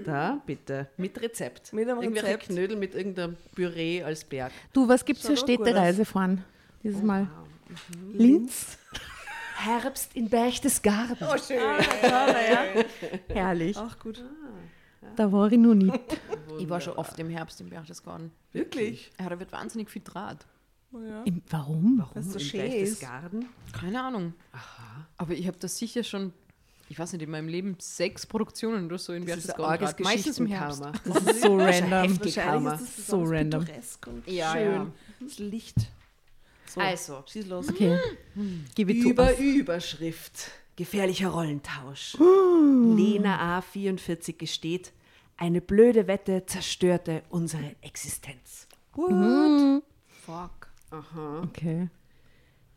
Da, 0.06 0.40
bitte, 0.46 0.88
mit 0.98 1.20
Rezept. 1.20 1.74
Mit 1.74 1.90
einem 1.90 2.02
Irgendwelche 2.04 2.28
Rezept. 2.36 2.46
Knödel 2.50 2.78
mit 2.78 2.94
irgendeinem 2.94 3.36
Püree 3.56 4.04
als 4.04 4.24
Berg. 4.24 4.52
Du, 4.74 4.88
was 4.88 5.04
gibt 5.04 5.20
es 5.20 5.26
für 5.26 5.36
Städtereise 5.38 6.06
fahren? 6.06 6.44
Dieses 6.84 7.02
Mal. 7.02 7.28
Linz? 8.14 8.78
Herbst 9.56 10.16
in 10.16 10.30
Berchtesgaden. 10.30 11.18
Oh, 11.22 11.36
schön. 11.38 11.58
Ja, 12.04 12.28
naja. 12.28 12.84
Herrlich. 13.30 13.76
Auch 13.76 13.98
gut. 13.98 14.24
Da 15.16 15.32
war 15.32 15.52
ich 15.52 15.58
noch 15.58 15.74
nie. 15.74 15.92
Ich 16.60 16.68
war 16.70 16.82
schon 16.82 16.94
oft 16.94 17.20
im 17.20 17.30
Herbst 17.30 17.62
im 17.62 17.70
Berchtesgaden. 17.70 18.32
Wirklich? 18.52 19.12
Ja, 19.20 19.30
da 19.30 19.40
wird 19.40 19.52
wahnsinnig 19.52 19.92
viel 19.92 20.02
Draht. 20.04 20.48
Ja. 20.94 21.24
Im, 21.24 21.42
warum? 21.50 21.98
Warum 22.00 22.22
so 22.24 22.40
in 22.40 22.46
schön 22.46 22.62
ist. 22.72 23.00
Berchtesgaden? 23.00 23.46
Keine 23.74 24.02
Ahnung. 24.04 24.34
Aber 25.18 25.34
ich 25.34 25.48
habe 25.48 25.58
das 25.60 25.78
sicher 25.78 26.04
schon, 26.04 26.34
ich 26.90 26.98
weiß 26.98 27.14
nicht, 27.14 27.22
in 27.22 27.30
meinem 27.30 27.50
Leben 27.50 27.76
sechs 27.80 28.26
Produktionen 28.26 28.86
oder 28.86 28.98
so 28.98 29.14
in 29.14 29.26
Das 29.26 29.48
Berchtesgaden. 29.48 30.04
Meistens 30.04 30.40
im 30.40 30.48
Herbst. 30.48 30.82
Das 31.06 31.24
ist 31.24 31.42
so 31.42 31.58
random. 31.60 32.20
Karma. 32.34 32.72
Wahrscheinlich 32.72 32.82
ist 32.82 32.98
das 33.00 33.08
So 33.08 33.24
random. 33.24 33.66
und 34.08 34.28
Ja, 34.28 34.54
schön. 34.54 34.72
ja. 34.72 34.88
Das 35.20 35.40
Licht. 35.40 35.76
So, 36.68 36.82
Also, 36.82 37.24
schieß 37.28 37.46
los. 37.48 37.70
Okay. 37.70 37.98
Gib 38.76 38.90
it 38.90 39.04
to 39.04 39.10
Über. 39.10 39.38
Überschrift. 39.38 40.52
Gefährlicher 40.76 41.30
Rollentausch. 41.30 42.16
Lena 42.20 43.60
A44 43.60 44.38
gesteht, 44.38 44.94
eine 45.38 45.60
blöde 45.62 46.08
Wette 46.08 46.46
zerstörte 46.46 47.24
unsere 47.30 47.76
Existenz. 47.82 48.68
Fuck. 50.26 50.67
Okay. 50.92 51.90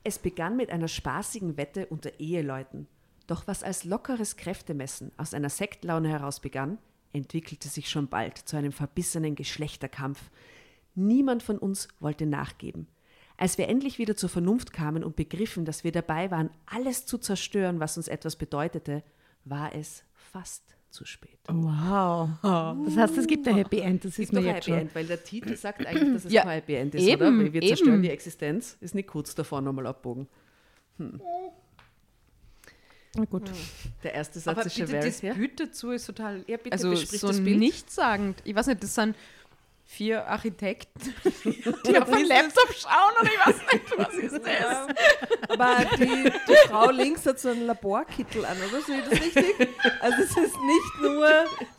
Es 0.02 0.18
begann 0.18 0.56
mit 0.56 0.70
einer 0.70 0.88
spaßigen 0.88 1.56
Wette 1.56 1.86
unter 1.86 2.18
Eheleuten. 2.18 2.86
Doch 3.26 3.46
was 3.46 3.62
als 3.62 3.84
lockeres 3.84 4.36
Kräftemessen 4.36 5.12
aus 5.16 5.34
einer 5.34 5.50
Sektlaune 5.50 6.08
heraus 6.08 6.40
begann, 6.40 6.78
entwickelte 7.12 7.68
sich 7.68 7.88
schon 7.88 8.08
bald 8.08 8.38
zu 8.38 8.56
einem 8.56 8.72
verbissenen 8.72 9.34
Geschlechterkampf. 9.34 10.30
Niemand 10.94 11.42
von 11.42 11.58
uns 11.58 11.88
wollte 12.00 12.26
nachgeben. 12.26 12.88
Als 13.36 13.56
wir 13.56 13.68
endlich 13.68 13.98
wieder 13.98 14.16
zur 14.16 14.28
Vernunft 14.28 14.72
kamen 14.72 15.04
und 15.04 15.16
begriffen, 15.16 15.64
dass 15.64 15.84
wir 15.84 15.92
dabei 15.92 16.30
waren, 16.30 16.50
alles 16.66 17.06
zu 17.06 17.18
zerstören, 17.18 17.80
was 17.80 17.96
uns 17.96 18.08
etwas 18.08 18.36
bedeutete, 18.36 19.02
war 19.44 19.74
es 19.74 20.04
fast 20.12 20.76
zu 20.90 21.05
spät. 21.05 21.38
Wow. 21.48 22.29
Das 22.42 22.96
heißt, 22.96 23.18
es 23.18 23.26
gibt 23.26 23.46
ein 23.48 23.55
Happy 23.57 23.79
End, 23.79 24.05
das 24.05 24.12
ist 24.12 24.18
Ist 24.18 24.33
mir 24.33 24.40
jetzt 24.40 24.57
Happy 24.57 24.70
schon. 24.70 24.79
End, 24.79 24.94
weil 24.94 25.07
der 25.07 25.22
Titel 25.22 25.57
sagt 25.57 25.87
eigentlich, 25.87 26.12
dass 26.14 26.24
es 26.26 26.33
Ja, 26.33 26.42
kein 26.42 26.53
Happy 26.53 26.74
End 26.74 26.94
ist, 26.94 27.03
eben, 27.07 27.22
oder? 27.22 27.44
Weil 27.44 27.53
wir 27.53 27.62
zerstören 27.62 27.94
eben. 27.94 28.03
die 28.03 28.11
Existenz. 28.11 28.76
Ist 28.81 28.94
nicht 28.94 29.09
kurz 29.09 29.35
davor 29.35 29.61
nochmal 29.61 29.87
abbogen. 29.87 30.29
Na 33.14 33.24
gut. 33.24 33.50
Der 34.05 34.14
erste 34.14 34.38
Satz 34.38 34.57
Aber 34.57 34.66
ist 34.66 34.76
schon 34.76 34.87
bitte, 34.87 35.00
das 35.00 35.22
ja? 35.22 35.35
Bild 35.35 35.59
dazu 35.59 35.90
ist 35.90 36.07
total, 36.07 36.44
Ja, 36.46 36.57
bitte 36.59 36.72
also 36.72 36.94
so 36.94 37.26
das 37.29 37.40
Bild. 37.40 37.59
nichtssagend. 37.59 38.40
Ich 38.44 38.55
weiß 38.55 38.68
nicht, 38.68 38.83
das 38.83 38.94
sind 38.94 39.16
vier 39.92 40.24
Architekten, 40.26 41.14
die 41.44 41.98
auf 41.98 42.09
den 42.11 42.24
Laptop 42.26 42.72
schauen 42.74 43.12
und 43.20 43.29
ich 43.29 43.38
weiß 43.46 43.57
nicht, 43.72 43.98
was 43.98 44.14
ist 44.14 44.46
das? 44.46 44.87
Aber 45.48 45.76
die, 45.98 46.31
die 46.48 46.68
Frau 46.68 46.90
links 46.90 47.26
hat 47.26 47.40
so 47.40 47.48
einen 47.48 47.66
Laborkittel 47.66 48.44
an, 48.44 48.57
oder? 48.59 48.81
Sehe 48.83 49.00
ich 49.00 49.09
das 49.09 49.20
richtig? 49.20 49.68
Also 50.00 50.22
es 50.22 50.31
ist 50.31 50.57
nicht 50.61 51.00
nur 51.03 51.29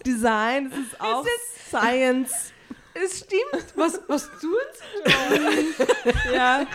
Design, 0.05 0.67
es 0.71 0.77
ist 0.91 1.01
auch 1.01 1.25
Science. 1.69 2.51
Es 2.93 3.19
stimmt. 3.19 3.73
Was, 3.75 4.01
was 4.09 4.29
tun 4.41 4.51
sie? 4.73 6.33
Ja, 6.33 6.65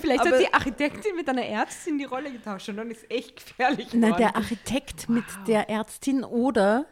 Vielleicht 0.00 0.20
Aber- 0.20 0.30
hat 0.30 0.40
die 0.40 0.54
Architektin 0.54 1.14
mit 1.16 1.28
einer 1.28 1.44
Ärztin 1.44 1.98
die 1.98 2.04
Rolle 2.06 2.32
getauscht 2.32 2.70
und 2.70 2.78
dann 2.78 2.90
ist 2.90 3.08
echt 3.10 3.46
gefährlich 3.46 3.88
Na, 3.92 4.06
geworden. 4.08 4.18
der 4.22 4.36
Architekt 4.36 5.10
mit 5.10 5.24
der 5.46 5.68
Ärztin 5.68 6.24
oder 6.24 6.86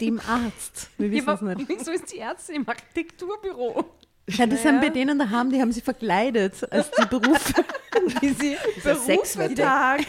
dem 0.00 0.20
Arzt. 0.20 0.90
Wir 0.98 1.08
Ja, 1.08 1.26
wissen 1.26 1.48
es 1.48 1.56
nicht. 1.58 1.68
wieso 1.68 1.90
ist 1.92 2.12
die 2.12 2.18
Ärztin 2.18 2.56
im 2.56 2.68
Architekturbüro? 2.68 3.84
Ja, 4.28 4.46
das 4.46 4.62
sind 4.62 4.80
bei 4.80 4.88
denen 4.88 5.18
daheim, 5.18 5.50
die 5.50 5.60
haben 5.60 5.70
sie 5.72 5.82
verkleidet 5.82 6.54
als 6.72 6.90
die 6.90 7.04
Berufe, 7.06 7.62
die 8.22 8.30
sie 8.30 8.56
Dieser 8.76 8.96
Sexwette. 8.96 9.54
Tag. 9.56 10.00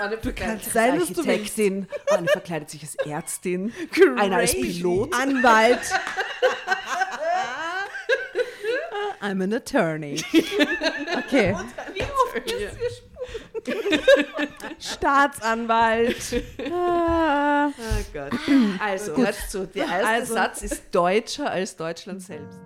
Eine 0.00 0.18
verkleidet 0.18 0.64
sich 0.64 0.72
sein, 0.72 0.92
als 0.94 1.06
dass 1.08 1.16
du 1.16 1.20
Architektin, 1.22 1.86
eine 2.10 2.26
verkleidet 2.26 2.70
sich 2.70 2.82
als 2.82 2.96
Ärztin, 3.06 3.72
einer 4.18 4.38
als 4.38 4.52
Pilot. 4.52 5.14
Anwalt. 5.14 5.78
I'm 9.20 9.40
an 9.42 9.52
attorney. 9.52 10.20
Okay. 11.16 11.54
Staatsanwalt. 14.78 16.42
Ah, 16.72 17.68
Oh 17.68 18.04
Gott. 18.12 18.32
Also, 18.84 19.16
hört 19.16 19.36
zu. 19.48 19.66
Der 19.66 19.84
erste 19.86 20.06
Also- 20.08 20.34
Satz 20.34 20.62
ist 20.62 20.82
deutscher 20.94 21.50
als 21.50 21.76
Deutschland 21.76 22.22
selbst. 22.22 22.60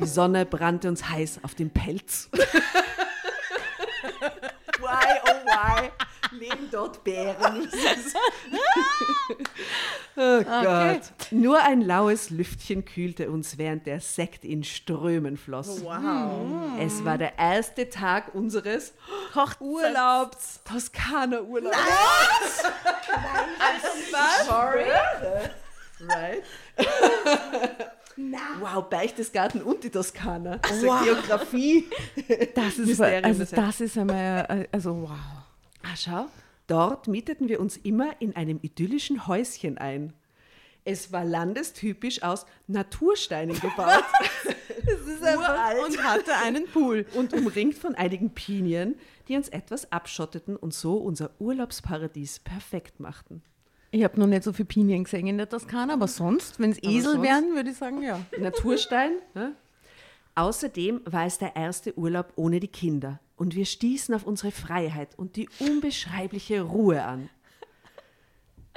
Die 0.00 0.06
Sonne 0.06 0.44
brannte 0.44 0.88
uns 0.88 1.08
heiß 1.08 1.40
auf 1.42 1.54
den 1.54 1.70
Pelz. 1.70 2.28
why, 2.32 2.40
oh 5.24 5.36
why, 5.46 5.90
leben 6.38 6.68
dort 6.70 7.02
Bären? 7.04 7.68
oh 10.16 10.42
Gott. 10.42 11.00
Nur 11.30 11.60
ein 11.62 11.80
laues 11.80 12.30
Lüftchen 12.30 12.84
kühlte 12.84 13.30
uns, 13.30 13.58
während 13.58 13.86
der 13.86 14.00
Sekt 14.00 14.44
in 14.44 14.64
Strömen 14.64 15.36
floss. 15.36 15.82
Wow. 15.84 16.78
Es 16.80 17.04
war 17.04 17.18
der 17.18 17.38
erste 17.38 17.88
Tag 17.88 18.34
unseres 18.34 18.94
Urlaubs. 19.60 20.60
Toskana-Urlaubs. 20.64 21.76
Was? 24.12 24.46
Sorry. 24.46 24.84
Right? 26.00 26.42
Wow, 28.60 28.88
Berchtesgaden 28.88 29.62
und 29.62 29.84
die 29.84 29.90
Toskana. 29.90 30.58
Also 30.62 30.86
Geografie. 31.04 31.86
das 32.54 32.78
ist, 32.78 33.00
also 33.00 33.44
das 33.44 33.80
ist 33.80 33.98
einmal, 33.98 34.46
äh, 34.48 34.68
also 34.72 35.02
wow. 35.02 35.45
Ah, 35.86 35.96
schau. 35.96 36.26
Dort 36.66 37.06
mieteten 37.06 37.48
wir 37.48 37.60
uns 37.60 37.76
immer 37.76 38.20
in 38.20 38.34
einem 38.34 38.58
idyllischen 38.60 39.26
Häuschen 39.28 39.78
ein. 39.78 40.12
Es 40.84 41.12
war 41.12 41.24
landestypisch 41.24 42.22
aus 42.22 42.46
Natursteinen 42.66 43.58
gebaut. 43.60 44.04
Das 44.84 45.00
ist 45.00 45.22
einfach 45.24 45.48
Uralt. 45.48 45.84
Und 45.88 46.04
hatte 46.04 46.32
einen 46.44 46.66
Pool. 46.68 47.06
und 47.14 47.32
umringt 47.32 47.74
von 47.76 47.96
einigen 47.96 48.30
Pinien, 48.30 48.94
die 49.26 49.34
uns 49.34 49.48
etwas 49.48 49.90
abschotteten 49.90 50.54
und 50.54 50.74
so 50.74 50.98
unser 50.98 51.30
Urlaubsparadies 51.40 52.38
perfekt 52.38 53.00
machten. 53.00 53.42
Ich 53.90 54.04
habe 54.04 54.20
noch 54.20 54.28
nicht 54.28 54.44
so 54.44 54.52
viel 54.52 54.64
Pinien 54.64 55.02
gesehen 55.02 55.26
in 55.26 55.38
der 55.38 55.48
Toskana, 55.48 55.94
aber 55.94 56.06
sonst, 56.06 56.60
wenn 56.60 56.70
es 56.70 56.78
Esel 56.82 57.14
sonst? 57.14 57.22
wären, 57.22 57.54
würde 57.56 57.70
ich 57.70 57.76
sagen, 57.76 58.00
ja. 58.02 58.20
Naturstein. 58.38 59.12
ne? 59.34 59.56
Außerdem 60.36 61.00
war 61.04 61.26
es 61.26 61.38
der 61.38 61.56
erste 61.56 61.98
Urlaub 61.98 62.32
ohne 62.36 62.60
die 62.60 62.68
Kinder 62.68 63.18
und 63.36 63.54
wir 63.54 63.66
stießen 63.66 64.14
auf 64.14 64.24
unsere 64.24 64.50
Freiheit 64.50 65.18
und 65.18 65.36
die 65.36 65.48
unbeschreibliche 65.60 66.62
Ruhe 66.62 67.02
an. 67.04 67.28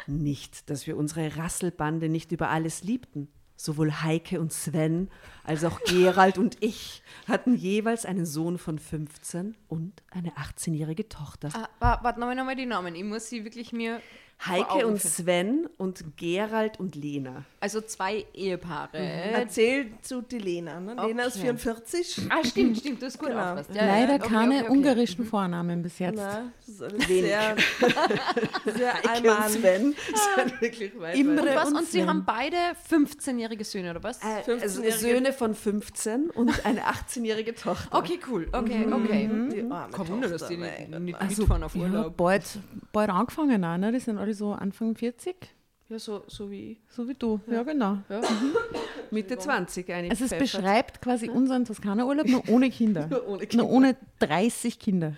Nicht, 0.08 0.70
dass 0.70 0.88
wir 0.88 0.98
unsere 0.98 1.36
Rasselbande 1.38 2.10
nicht 2.10 2.32
über 2.32 2.50
alles 2.50 2.84
liebten. 2.84 3.28
Sowohl 3.58 3.92
Heike 3.92 4.40
und 4.40 4.54
Sven 4.54 5.10
als 5.44 5.66
auch 5.66 5.82
Gerald 5.84 6.38
und 6.38 6.56
ich 6.64 7.04
hatten 7.28 7.56
jeweils 7.56 8.06
einen 8.06 8.26
Sohn 8.26 8.58
von 8.58 8.80
15 8.80 9.58
und 9.68 10.02
eine 10.12 10.32
18-jährige 10.38 11.10
Tochter. 11.10 11.50
Ah, 11.54 11.68
wa- 11.80 12.00
warte 12.02 12.22
nochmal 12.22 12.36
nochmal 12.38 12.56
die 12.56 12.66
Namen. 12.66 12.96
Ich 12.96 13.04
muss 13.04 13.28
sie 13.28 13.44
wirklich 13.44 13.74
mir. 13.74 14.02
Heike 14.46 14.88
und. 14.88 15.02
Sven 15.02 15.68
und 15.78 16.16
Gerald 16.18 16.80
und 16.80 16.96
Lena. 16.96 17.44
Also 17.60 17.82
zwei 17.82 18.26
Ehepaare. 18.34 18.98
Erzählt 18.98 20.06
zu 20.06 20.22
die 20.22 20.38
Lena. 20.38 20.80
Ne? 20.80 20.96
Lena 20.96 21.24
ist 21.24 21.36
Okay. 21.36 21.42
44. 21.48 22.28
Ah, 22.30 22.44
stimmt, 22.46 22.78
stimmt, 22.78 23.02
das 23.02 23.16
ist 23.16 23.20
gut 23.20 23.30
Genau. 23.30 23.40
Ja, 23.40 23.64
Leider 23.86 24.14
ja, 24.14 24.20
okay, 24.24 24.28
keine 24.34 24.56
okay, 24.56 24.64
okay. 24.64 24.72
ungarischen 24.72 25.26
Vornamen 25.26 25.82
bis 25.84 26.00
jetzt. 26.00 26.16
Na, 26.16 26.52
das 26.60 26.70
ist 26.70 26.82
alles 26.82 27.10
Wenig. 27.10 27.22
sehr, 27.32 27.56
sehr 28.76 28.94
Heike 28.94 29.30
und. 29.32 29.50
Sven 29.50 29.96
sind 30.38 30.62
wirklich 30.62 31.00
weit, 31.00 31.18
Imre 31.18 31.42
Und 31.42 31.56
was? 31.56 31.70
und 31.70 31.76
Und 31.78 31.88
sie 31.88 32.06
haben 32.06 32.24
beide 32.26 32.56
15-jährige 32.90 33.64
Söhne, 33.66 33.92
oder 33.92 34.04
was? 34.04 34.20
Äh, 34.24 34.26
also 34.50 34.52
15-jährige 34.82 34.98
Söhne 34.98 35.34
von 35.34 35.54
15 35.56 36.30
und 36.30 36.66
eine 36.66 36.82
18-jährige 36.84 37.56
Tochter. 37.56 37.98
Okay, 37.98 38.20
cool. 38.30 38.48
Okay, 38.52 38.86
okay. 38.92 39.30
Die 39.54 39.72
arme 39.72 39.92
Kein 39.92 40.08
Wunder, 40.08 40.30
dass 40.30 40.48
die 40.48 40.58
nicht, 40.58 40.90
nicht 41.00 41.20
Gott. 41.20 41.38
mitfahren 41.38 41.64
auf 41.64 41.76
Ja, 41.76 41.82
Urlaub. 41.84 42.16
bald, 42.18 42.44
bald 42.92 43.10
angefangen 43.10 43.64
auch, 43.66 43.78
ne? 43.78 43.92
Die 43.92 44.00
sind 44.00 44.18
alle 44.18 44.29
so 44.34 44.52
Anfang 44.54 44.96
40, 44.96 45.36
Ja, 45.90 46.00
so, 46.00 46.24
so 46.28 46.50
wie 46.52 46.72
ich. 46.74 46.78
so 46.90 47.08
wie 47.08 47.14
du. 47.16 47.40
Ja, 47.50 47.64
genau. 47.64 47.98
Ja. 48.10 48.22
Mitte 49.12 49.38
20 49.40 49.92
eigentlich. 49.92 50.12
Also 50.12 50.26
es 50.26 50.30
pfeffert. 50.32 50.52
beschreibt 50.62 51.02
quasi 51.02 51.30
unseren 51.30 51.66
Toskana-Urlaub 51.66 52.28
nur 52.28 52.48
ohne 52.50 52.70
Kinder. 52.70 53.08
Nur 53.10 53.28
ohne 53.28 53.48
Kinder. 53.48 53.64
Nur 53.66 53.74
ohne 53.74 53.96
30 54.20 54.78
Kinder. 54.78 55.14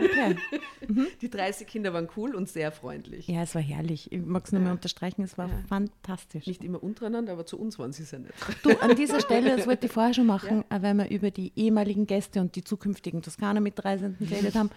Okay. 0.00 0.36
Die 1.20 1.28
30 1.28 1.66
Kinder 1.66 1.92
waren 1.92 2.08
cool 2.16 2.34
und 2.34 2.48
sehr 2.48 2.72
freundlich. 2.72 3.28
Ja, 3.28 3.42
es 3.42 3.54
war 3.54 3.60
herrlich. 3.60 4.10
Ich 4.10 4.22
mag 4.22 4.46
es 4.46 4.52
nur 4.52 4.62
mehr 4.62 4.72
unterstreichen, 4.72 5.22
es 5.22 5.36
war 5.36 5.50
fantastisch. 5.68 6.46
Nicht 6.46 6.64
immer 6.64 6.82
untereinander, 6.82 7.34
aber 7.34 7.44
zu 7.44 7.58
uns 7.60 7.78
waren 7.78 7.92
sie 7.92 8.04
sehr 8.04 8.20
nett. 8.20 8.32
Du, 8.62 8.70
an 8.80 8.96
dieser 8.96 9.20
Stelle, 9.20 9.54
das 9.54 9.66
wollte 9.66 9.86
ich 9.86 9.92
vorher 9.92 10.14
schon 10.14 10.24
machen, 10.26 10.64
äh, 10.70 10.80
weil 10.80 10.94
wir 10.94 11.10
über 11.10 11.30
die 11.30 11.52
ehemaligen 11.56 12.06
Gäste 12.06 12.40
und 12.40 12.56
die 12.56 12.64
zukünftigen 12.64 13.20
Toskana-Mitreisenden 13.20 14.26
geredet 14.26 14.54
haben. 14.54 14.70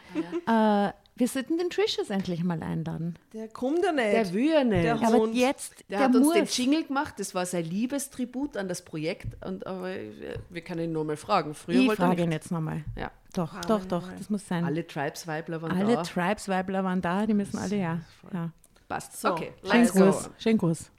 Äh, 0.47 0.91
wir 1.21 1.27
sollten 1.27 1.59
den 1.59 1.69
Trishers 1.69 2.09
endlich 2.09 2.43
mal 2.43 2.63
einladen. 2.63 3.13
Der 3.31 3.47
kommt 3.47 3.85
ja 3.85 3.91
nicht. 3.91 4.11
Der 4.11 4.33
will 4.33 4.49
ja 4.49 4.63
nicht. 4.63 4.83
Der 4.83 4.95
Der, 4.95 5.03
Ja, 5.03 5.07
aber 5.07 5.21
Und 5.21 5.35
jetzt, 5.35 5.85
der, 5.87 5.99
hat 5.99 6.15
uns 6.15 6.25
muss. 6.25 6.33
den 6.33 6.45
Jingle 6.45 6.83
gemacht, 6.83 7.13
das 7.19 7.35
war 7.35 7.45
sein 7.45 7.63
Liebestribut 7.63 8.57
an 8.57 8.67
das 8.67 8.83
Projekt. 8.83 9.27
Und, 9.45 9.67
aber 9.67 9.93
wir, 9.93 10.39
wir 10.49 10.61
können 10.61 10.85
ihn 10.85 10.93
nur 10.93 11.05
mal 11.05 11.17
fragen. 11.17 11.53
Früher 11.53 11.75
ich 11.75 11.93
frage 11.93 12.23
ihn 12.23 12.31
jetzt 12.31 12.51
nochmal. 12.51 12.83
Ja. 12.97 13.11
Doch, 13.33 13.61
doch, 13.61 13.85
doch, 13.85 14.11
das 14.17 14.31
muss 14.31 14.47
sein. 14.47 14.63
Alle, 14.63 14.77
Alle 14.77 14.87
Tribes-Weibler 14.87 15.61
waren 15.61 15.87
da. 15.87 16.01
Tribes-Weibler 16.01 16.83
waren 16.83 17.01
da, 17.03 17.27
die 17.27 17.35
müssen 17.35 17.59
alle 17.59 17.75
ja. 17.75 17.99
ja. 18.33 18.51
Passt. 18.87 19.21
So, 19.21 19.29
okay. 19.33 19.53
Schönen 19.63 19.87
Gruß. 19.89 20.29
Schönen 20.39 20.57
Gruß. 20.57 20.91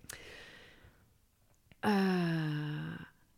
Äh, 1.82 1.88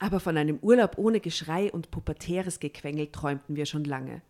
aber 0.00 0.20
von 0.20 0.36
einem 0.36 0.58
Urlaub 0.58 0.98
ohne 0.98 1.20
Geschrei 1.20 1.72
und 1.72 1.90
pubertäres 1.90 2.60
Gequengel 2.60 3.06
träumten 3.06 3.56
wir 3.56 3.64
schon 3.64 3.84
lange. 3.84 4.20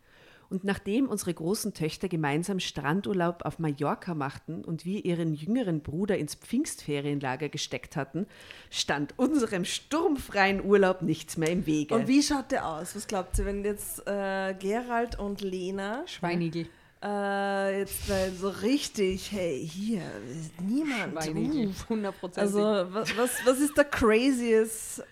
Und 0.54 0.62
nachdem 0.62 1.08
unsere 1.08 1.34
großen 1.34 1.74
Töchter 1.74 2.08
gemeinsam 2.08 2.60
Strandurlaub 2.60 3.44
auf 3.44 3.58
Mallorca 3.58 4.14
machten 4.14 4.64
und 4.64 4.84
wir 4.84 5.04
ihren 5.04 5.34
jüngeren 5.34 5.80
Bruder 5.80 6.16
ins 6.16 6.36
Pfingstferienlager 6.36 7.48
gesteckt 7.48 7.96
hatten, 7.96 8.28
stand 8.70 9.18
unserem 9.18 9.64
sturmfreien 9.64 10.64
Urlaub 10.64 11.02
nichts 11.02 11.36
mehr 11.36 11.48
im 11.48 11.66
Wege. 11.66 11.96
Und 11.96 12.06
wie 12.06 12.22
schaut 12.22 12.52
der 12.52 12.68
aus? 12.68 12.94
Was 12.94 13.08
glaubt 13.08 13.36
ihr, 13.36 13.46
wenn 13.46 13.64
jetzt 13.64 14.06
äh, 14.06 14.54
Gerald 14.54 15.18
und 15.18 15.40
Lena 15.40 16.06
Schweinigel. 16.06 16.68
äh, 17.02 17.80
jetzt 17.80 18.08
weil 18.08 18.30
so 18.30 18.50
richtig, 18.50 19.32
hey, 19.32 19.58
hier 19.68 20.02
ist 20.30 20.60
niemand. 20.60 21.14
Schweinigel. 21.20 21.66
Uh. 21.66 21.82
100 21.82 22.20
Prozent. 22.20 22.46
Also 22.46 22.60
was, 22.94 23.16
was, 23.16 23.30
was 23.44 23.58
ist 23.58 23.76
der 23.76 23.86
craziest? 23.86 24.98
Du 24.98 25.02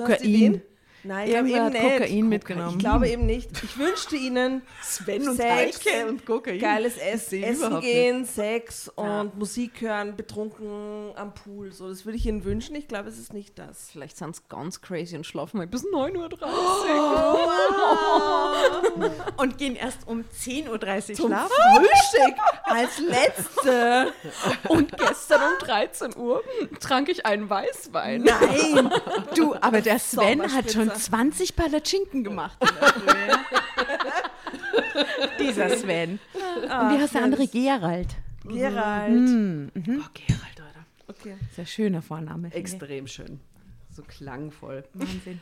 hast 0.00 0.20
Kokain. 0.22 0.62
Nein, 1.04 1.28
ich 1.28 1.34
glaube 1.34 1.48
Irgendwer 1.50 1.66
eben 1.66 1.72
nicht. 1.72 1.98
Kokain 2.00 2.28
mitgenommen. 2.28 2.70
Ich 2.72 2.78
glaube 2.78 3.08
eben 3.08 3.26
nicht. 3.26 3.62
Ich 3.62 3.78
wünschte 3.78 4.16
ihnen 4.16 4.62
Sven 4.82 5.28
und 5.28 5.36
Sex, 5.36 5.80
und 6.08 6.24
Kokain. 6.24 6.58
geiles 6.58 6.96
Essen 6.96 7.44
überhaupt 7.44 7.82
gehen, 7.82 8.24
Sex 8.24 8.88
und 8.88 9.36
Musik 9.38 9.80
hören, 9.80 10.16
betrunken 10.16 11.12
am 11.16 11.34
Pool. 11.34 11.72
So, 11.72 11.88
das 11.88 12.06
würde 12.06 12.16
ich 12.16 12.26
ihnen 12.26 12.44
wünschen. 12.44 12.74
Ich 12.74 12.88
glaube, 12.88 13.08
es 13.10 13.18
ist 13.18 13.32
nicht 13.34 13.58
das. 13.58 13.90
Vielleicht 13.92 14.16
sind 14.16 14.30
es 14.30 14.48
ganz 14.48 14.80
crazy 14.80 15.16
und 15.16 15.26
schlafen 15.26 15.58
mal 15.58 15.66
bis 15.66 15.84
9.30 15.84 16.16
Uhr. 16.16 17.50
Und 19.36 19.58
gehen 19.58 19.76
erst 19.76 20.06
um 20.06 20.20
10.30 20.22 20.68
Uhr 20.68 21.14
Zum 21.14 21.26
schlafen. 21.28 21.50
Frühstück 21.76 22.34
als 22.64 22.98
letzte. 22.98 24.12
Und 24.68 24.96
gestern 24.96 25.40
um 25.42 25.58
13 25.66 26.16
Uhr 26.16 26.42
trank 26.80 27.08
ich 27.08 27.26
einen 27.26 27.50
Weißwein. 27.50 28.22
Nein. 28.22 28.90
Du, 29.34 29.54
aber 29.60 29.80
der 29.80 29.98
Sven 29.98 30.52
hat 30.54 30.70
schon 30.72 30.90
Sommerspritzer. 30.94 31.10
20 31.10 31.56
Palatschinken 31.56 32.24
gemacht. 32.24 32.58
Dieser 35.40 35.76
Sven. 35.76 36.18
Und 36.34 36.62
wie 36.62 37.00
heißt 37.02 37.14
der 37.14 37.22
andere? 37.22 37.46
Gerald. 37.46 38.14
Gerald. 38.44 39.10
Hm, 39.12 39.70
Oh, 39.74 39.80
Gerald, 39.80 40.60
Alter. 40.60 40.84
Okay. 41.08 41.36
Sehr 41.54 41.66
schöner 41.66 42.02
Vorname. 42.02 42.52
Extrem 42.52 43.06
schön. 43.06 43.40
So 43.90 44.02
klangvoll. 44.02 44.84
Wahnsinn. 44.94 45.40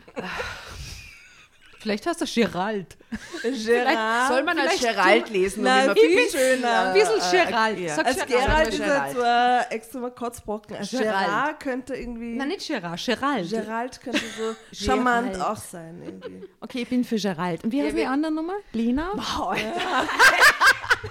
Vielleicht 1.83 2.07
heißt 2.07 2.21
er 2.21 2.29
Gerald. 2.29 2.97
Gerald. 3.43 4.29
Soll 4.29 4.43
man 4.45 4.57
als 4.57 4.79
Gerald 4.81 5.29
lesen 5.31 5.65
Nein, 5.65 5.89
und 5.91 5.99
viel 5.99 6.31
schöner. 6.31 6.81
Ein 6.83 6.95
bisschen 6.95 7.47
Gerald. 7.49 7.79
ja. 7.81 7.95
Sag 7.97 8.07
Als 8.07 8.17
Gerald. 8.25 8.31
Gerald 8.31 8.71
Gerald. 8.71 8.73
ist 8.73 8.81
er 8.81 9.11
zwar 9.21 9.73
extra 9.73 9.99
mal 9.99 10.11
Kotzbrocken. 10.13 10.77
Als 10.77 10.91
Gerald. 10.91 11.27
Gerard 11.27 11.61
könnte 11.61 11.95
irgendwie. 11.97 12.37
Nein, 12.37 12.49
nicht 12.49 12.65
Gerard, 12.69 13.05
Gerald. 13.05 13.51
Gerald 13.51 14.01
könnte 14.01 14.21
so 14.39 14.55
charmant 14.85 15.33
Gerald. 15.33 15.51
auch 15.51 15.57
sein. 15.61 16.01
Irgendwie. 16.05 16.47
Okay, 16.61 16.83
ich 16.83 16.89
bin 16.89 17.03
für 17.03 17.17
Gerald. 17.17 17.65
Und 17.65 17.73
wie 17.73 17.83
heißt 17.83 17.97
die 17.97 18.07
andere 18.07 18.31
Nummer? 18.31 18.55
Lena? 18.73 19.11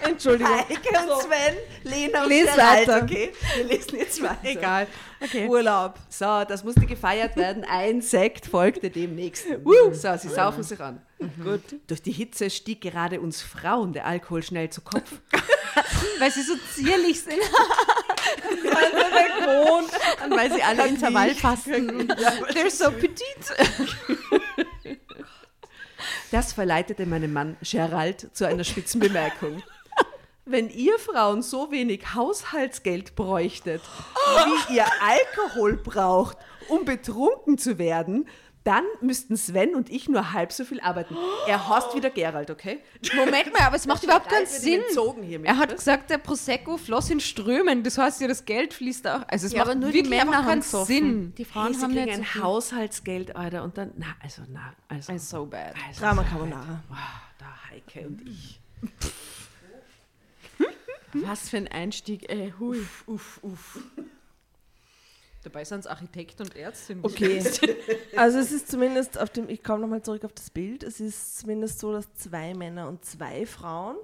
Entschuldigung. 0.02 0.56
Heike 0.58 0.90
und 1.04 1.22
Sven, 1.22 1.58
Lena 1.84 2.24
und 2.24 2.30
Gerald, 2.30 2.90
okay? 3.04 3.34
Wir 3.58 3.64
lesen 3.66 3.98
jetzt 3.98 4.22
weiter. 4.22 4.38
Egal. 4.44 4.88
Okay. 5.22 5.48
Urlaub. 5.48 6.00
So, 6.10 6.44
das 6.48 6.64
musste 6.64 6.86
gefeiert 6.86 7.36
werden. 7.36 7.64
Ein 7.64 8.02
Sekt 8.02 8.48
folgte 8.48 8.90
dem 8.90 9.16
nächsten. 9.16 9.64
So, 9.94 10.18
sie 10.18 10.30
saufen 10.30 10.64
sich 10.64 10.80
an. 10.80 11.02
Gut. 11.44 11.62
Durch 11.88 12.02
die 12.02 12.12
Hitze 12.12 12.50
stieg 12.50 12.82
gerade 12.82 13.22
uns 13.22 13.42
Frauen 13.42 13.94
der 13.94 14.06
Alkohol 14.08 14.42
schnell 14.42 14.70
zu 14.72 14.82
Kopf. 14.82 15.12
Weil 16.20 16.32
sie 16.32 16.42
so 16.42 16.56
zierlich 16.74 17.22
sind. 17.22 17.40
Und 20.24 20.36
weil 20.38 20.52
sie 20.52 20.62
alle 20.62 20.88
Intervall 20.88 21.34
fasten. 21.36 22.08
They're 22.12 22.70
so 22.70 22.92
petite. 22.92 23.56
Das 26.32 26.54
verleitete 26.54 27.06
meinen 27.06 27.34
Mann 27.34 27.58
Gerald 27.62 28.30
zu 28.36 28.46
einer 28.46 28.64
spitzen 28.64 29.00
Bemerkung. 29.00 29.62
Wenn 30.52 30.70
ihr 30.70 30.98
Frauen 31.00 31.42
so 31.42 31.72
wenig 31.72 32.14
Haushaltsgeld 32.14 33.16
bräuchtet, 33.16 33.82
wie 34.68 34.76
ihr 34.76 34.86
Alkohol 35.02 35.78
braucht, 35.78 36.38
um 36.68 36.86
betrunken 36.86 37.58
zu 37.58 37.78
werden, 37.78 38.28
dann 38.64 38.84
müssten 39.02 39.38
Sven 39.38 39.74
und 39.74 39.90
ich 39.90 40.08
nur 40.08 40.34
halb 40.34 40.52
so 40.52 40.64
viel 40.66 40.80
arbeiten. 40.82 41.18
Er 41.48 41.68
hasst 41.68 41.96
wieder 41.96 42.12
Gerald, 42.12 42.52
okay? 42.52 42.80
Moment 43.16 43.52
mal, 43.54 43.64
aber 43.66 43.76
es 43.76 43.88
macht 43.88 44.04
überhaupt 44.04 44.30
keinen 44.30 44.46
Sinn. 44.46 44.84
hiermit, 45.24 45.48
Er 45.48 45.58
hat 45.58 45.70
ne? 45.72 45.76
gesagt, 45.78 46.12
der 46.12 46.20
Prosecco 46.20 46.78
floss 46.78 47.10
in 47.10 47.20
Strömen. 47.20 47.82
Das 47.82 47.98
heißt 47.98 48.22
ja, 48.22 48.28
das 48.28 48.46
Geld 48.46 48.76
fließt 48.76 49.08
auch. 49.08 49.22
Also 49.28 49.48
es 49.48 49.54
Ja, 49.54 49.60
macht 49.60 49.72
aber 49.72 49.80
nur 49.80 49.90
die 49.90 50.04
wirklich 50.04 50.14
einfach 50.14 50.26
Männer 50.34 50.38
haben 50.44 50.50
keinen 50.50 50.62
gesoffen. 50.62 50.86
Sinn. 50.86 51.34
Die 51.40 51.44
Hey, 51.44 51.52
Frauen 51.52 51.74
sie 51.74 51.82
haben 51.82 51.94
so 51.96 52.00
ein 52.02 52.24
viel. 52.24 52.44
Haushaltsgeld, 52.44 53.36
Alter, 53.36 53.64
und 53.64 53.78
dann, 53.80 53.94
na, 53.98 54.06
also, 54.22 54.44
na, 54.48 54.74
also. 54.88 55.12
It's 55.14 55.28
so 55.28 55.44
bad. 55.48 55.74
also 55.88 56.00
Drama 56.00 56.24
Carbonara. 56.24 56.84
Wow, 56.88 56.98
da 57.40 57.46
Heike 57.72 58.08
und 58.08 58.22
ich. 58.28 58.60
Was 61.14 61.50
für 61.50 61.58
ein 61.58 61.68
Einstieg, 61.68 62.30
ey. 62.30 62.54
Hui. 62.60 62.80
Uff, 63.08 63.40
uff. 63.44 63.80
Dabei 65.44 65.64
sind 65.66 65.80
es 65.80 65.88
Architekt 65.88 66.40
und 66.40 66.56
Ärztin. 66.56 67.00
Okay. 67.02 67.44
Also 68.16 68.40
es 68.40 68.52
ist 68.52 68.70
zumindest 68.70 69.20
auf 69.20 69.30
dem, 69.30 69.50
ich 69.50 69.64
komme 69.64 69.80
nochmal 69.80 70.04
zurück 70.04 70.24
auf 70.26 70.34
das 70.34 70.50
Bild, 70.50 70.84
es 70.84 71.00
ist 71.00 71.40
zumindest 71.40 71.80
so, 71.80 71.92
dass 71.94 72.14
zwei 72.14 72.54
Männer 72.54 72.88
und 72.88 73.04
zwei 73.06 73.46
Frauen 73.46 73.96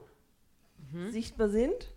sichtbar 1.12 1.50
sind. 1.50 1.94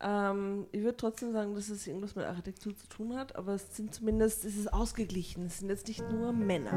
Ähm, 0.00 0.66
ich 0.70 0.82
würde 0.82 0.96
trotzdem 0.96 1.32
sagen, 1.32 1.54
dass 1.54 1.68
es 1.68 1.86
irgendwas 1.86 2.14
mit 2.14 2.24
Architektur 2.24 2.76
zu 2.76 2.86
tun 2.88 3.16
hat, 3.16 3.34
aber 3.36 3.54
es 3.54 3.76
sind 3.76 3.94
zumindest, 3.94 4.44
es 4.44 4.56
ist 4.56 4.72
ausgeglichen. 4.72 5.46
Es 5.46 5.58
sind 5.58 5.70
jetzt 5.70 5.88
nicht 5.88 6.08
nur 6.10 6.32
Männer. 6.32 6.72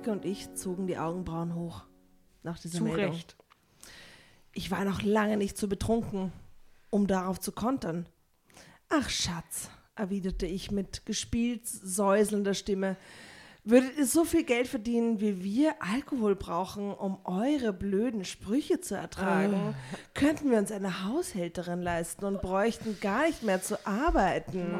Heike 0.00 0.12
und 0.12 0.24
ich 0.24 0.54
zogen 0.54 0.86
die 0.86 0.96
Augenbrauen 0.96 1.54
hoch 1.54 1.84
nach 2.42 2.58
dieser 2.58 2.78
Zu 2.78 2.84
Meldung. 2.84 3.12
Recht. 3.12 3.36
Ich 4.52 4.70
war 4.70 4.84
noch 4.86 5.02
lange 5.02 5.36
nicht 5.36 5.58
so 5.58 5.68
betrunken, 5.68 6.32
um 6.88 7.06
darauf 7.06 7.38
zu 7.38 7.52
kontern. 7.52 8.06
Ach, 8.88 9.10
Schatz, 9.10 9.68
erwiderte 9.96 10.46
ich 10.46 10.70
mit 10.70 11.04
gespielt 11.04 11.66
säuselnder 11.66 12.54
Stimme. 12.54 12.96
Würdet 13.62 13.98
ihr 13.98 14.06
so 14.06 14.24
viel 14.24 14.44
Geld 14.44 14.68
verdienen, 14.68 15.20
wie 15.20 15.44
wir 15.44 15.74
Alkohol 15.80 16.34
brauchen, 16.34 16.92
um 16.94 17.18
eure 17.24 17.72
blöden 17.74 18.24
Sprüche 18.24 18.80
zu 18.80 18.94
ertragen, 18.94 19.74
könnten 20.14 20.50
wir 20.50 20.58
uns 20.58 20.72
eine 20.72 21.04
Haushälterin 21.04 21.82
leisten 21.82 22.24
und 22.24 22.40
bräuchten 22.40 22.98
gar 23.00 23.26
nicht 23.26 23.42
mehr 23.42 23.62
zu 23.62 23.86
arbeiten. 23.86 24.74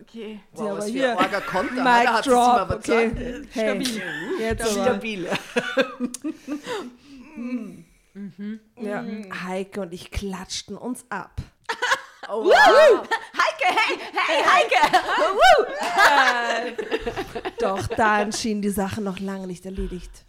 Okay. 0.00 0.40
Sie 0.52 0.60
Wow, 0.60 0.68
aber 0.68 0.78
was 0.78 0.84
für 0.86 0.90
hier. 0.92 1.18
ein 1.18 1.24
arger 1.24 1.40
Konter. 1.40 1.82
Mic 1.82 2.22
drop, 2.22 2.70
okay. 2.70 3.06
überzeugt. 3.06 3.48
Hey, 3.52 3.82
jetzt 4.38 4.62
aber. 4.62 4.84
Stabil. 4.84 5.28
Ja. 8.80 9.04
Heike 9.44 9.80
und 9.82 9.92
ich 9.94 10.10
klatschten 10.10 10.76
uns 10.76 11.06
ab. 11.08 11.40
Oh, 12.30 12.44
wow. 12.44 13.08
Doch 17.58 17.86
dann 17.88 18.32
schien 18.32 18.60
die 18.60 18.68
Sache 18.68 19.00
noch 19.00 19.18
lange 19.18 19.46
nicht 19.46 19.64
erledigt. 19.64 20.24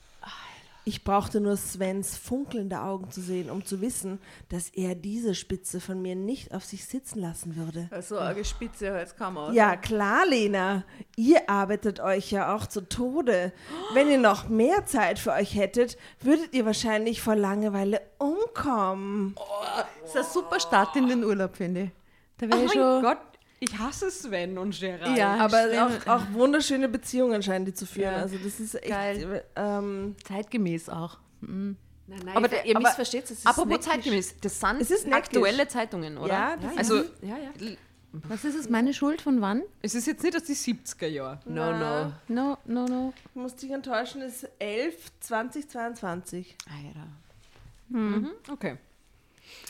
Ich 0.90 1.04
brauchte 1.04 1.40
nur 1.40 1.56
Svens 1.56 2.18
funkelnde 2.18 2.82
Augen 2.82 3.12
zu 3.12 3.22
sehen, 3.22 3.52
um 3.52 3.64
zu 3.64 3.80
wissen, 3.80 4.18
dass 4.50 4.70
er 4.70 4.96
diese 4.96 5.36
Spitze 5.36 5.80
von 5.80 6.02
mir 6.02 6.16
nicht 6.16 6.52
auf 6.52 6.66
sich 6.66 6.84
sitzen 6.84 7.20
lassen 7.20 7.56
würde. 7.56 7.88
So 8.02 8.18
eine 8.18 8.44
Spitze 8.44 8.92
als 8.92 9.16
Kammer. 9.16 9.52
Ja, 9.54 9.76
klar, 9.76 10.26
Lena. 10.26 10.84
Ihr 11.16 11.48
arbeitet 11.48 12.00
euch 12.00 12.32
ja 12.32 12.56
auch 12.56 12.66
zu 12.66 12.90
Tode. 12.90 13.54
Wenn 13.94 14.10
ihr 14.10 14.18
noch 14.18 14.50
mehr 14.50 14.88
Zeit 14.88 15.20
für 15.20 15.32
euch 15.32 15.54
hättet, 15.54 15.96
würdet 16.22 16.56
ihr 16.56 16.66
wahrscheinlich 16.66 17.22
vor 17.22 17.36
Langeweile 17.36 18.02
umkommen. 18.18 19.36
Das 20.02 20.10
ist 20.10 20.18
ein 20.18 20.34
super 20.34 20.60
Start 20.60 20.96
in 20.96 21.08
den 21.08 21.24
Urlaub, 21.24 21.56
finde 21.56 21.82
ich. 21.82 21.90
Da 22.40 22.48
Oh 22.48 22.50
wäre 22.50 22.58
mein 22.58 22.66
ich 22.66 22.74
schon. 22.74 23.02
Gott, 23.04 23.18
ich 23.60 23.78
hasse 23.78 24.10
Sven 24.12 24.58
und 24.58 24.80
Gerald. 24.80 25.18
Ja, 25.18 25.36
Aber 25.36 25.64
auch, 26.08 26.08
auch 26.08 26.34
wunderschöne 26.34 26.88
Beziehungen 26.90 27.44
scheinen 27.44 27.66
die 27.66 27.74
zu 27.74 27.86
führen. 27.86 28.14
Ja. 28.14 28.22
Also 28.22 28.38
das 28.38 28.60
ist 28.60 28.76
echt. 28.76 28.88
Geil. 28.90 29.44
Ähm, 29.56 30.16
zeitgemäß 30.26 30.90
auch. 30.90 31.18
Nein, 31.42 31.78
nein, 32.08 32.20
Aber 32.30 32.38
aber 32.38 32.48
der- 32.48 32.66
ihr 32.66 32.76
aber- 32.76 32.88
missversteht 32.88 33.26
es. 33.26 33.32
es. 33.32 33.46
Apropos 33.46 33.70
neckisch. 33.70 33.86
zeitgemäß, 33.88 34.36
das 34.42 34.60
sind 34.60 34.82
Es 34.82 34.92
ist 34.92 35.06
neckisch. 35.06 35.18
aktuelle 35.26 35.68
Zeitungen, 35.68 36.18
oder? 36.18 36.34
Ja, 36.34 36.58
das 36.58 36.78
also 36.78 36.96
Ja, 37.22 37.38
ja. 37.38 37.52
Was 38.12 38.44
ist 38.44 38.56
es? 38.56 38.68
Meine 38.70 38.92
Schuld 38.96 39.22
von 39.22 39.40
wann? 39.40 39.62
es 39.84 39.94
ist 39.94 40.08
jetzt 40.08 40.24
nicht 40.24 40.36
aus 40.36 40.44
die 40.44 40.56
70er 40.56 41.06
Jahre. 41.08 41.40
No, 41.46 41.72
no. 41.78 42.12
No, 42.28 42.58
no, 42.66 42.86
no. 42.88 43.14
ich 43.30 43.36
muss 43.36 43.56
dich 43.56 43.70
enttäuschen, 43.70 44.22
ist 44.24 44.48
11 44.58 45.12
2022. 45.20 46.56
Alter. 46.68 47.08
Mhm. 47.90 48.30
Okay. 48.52 48.78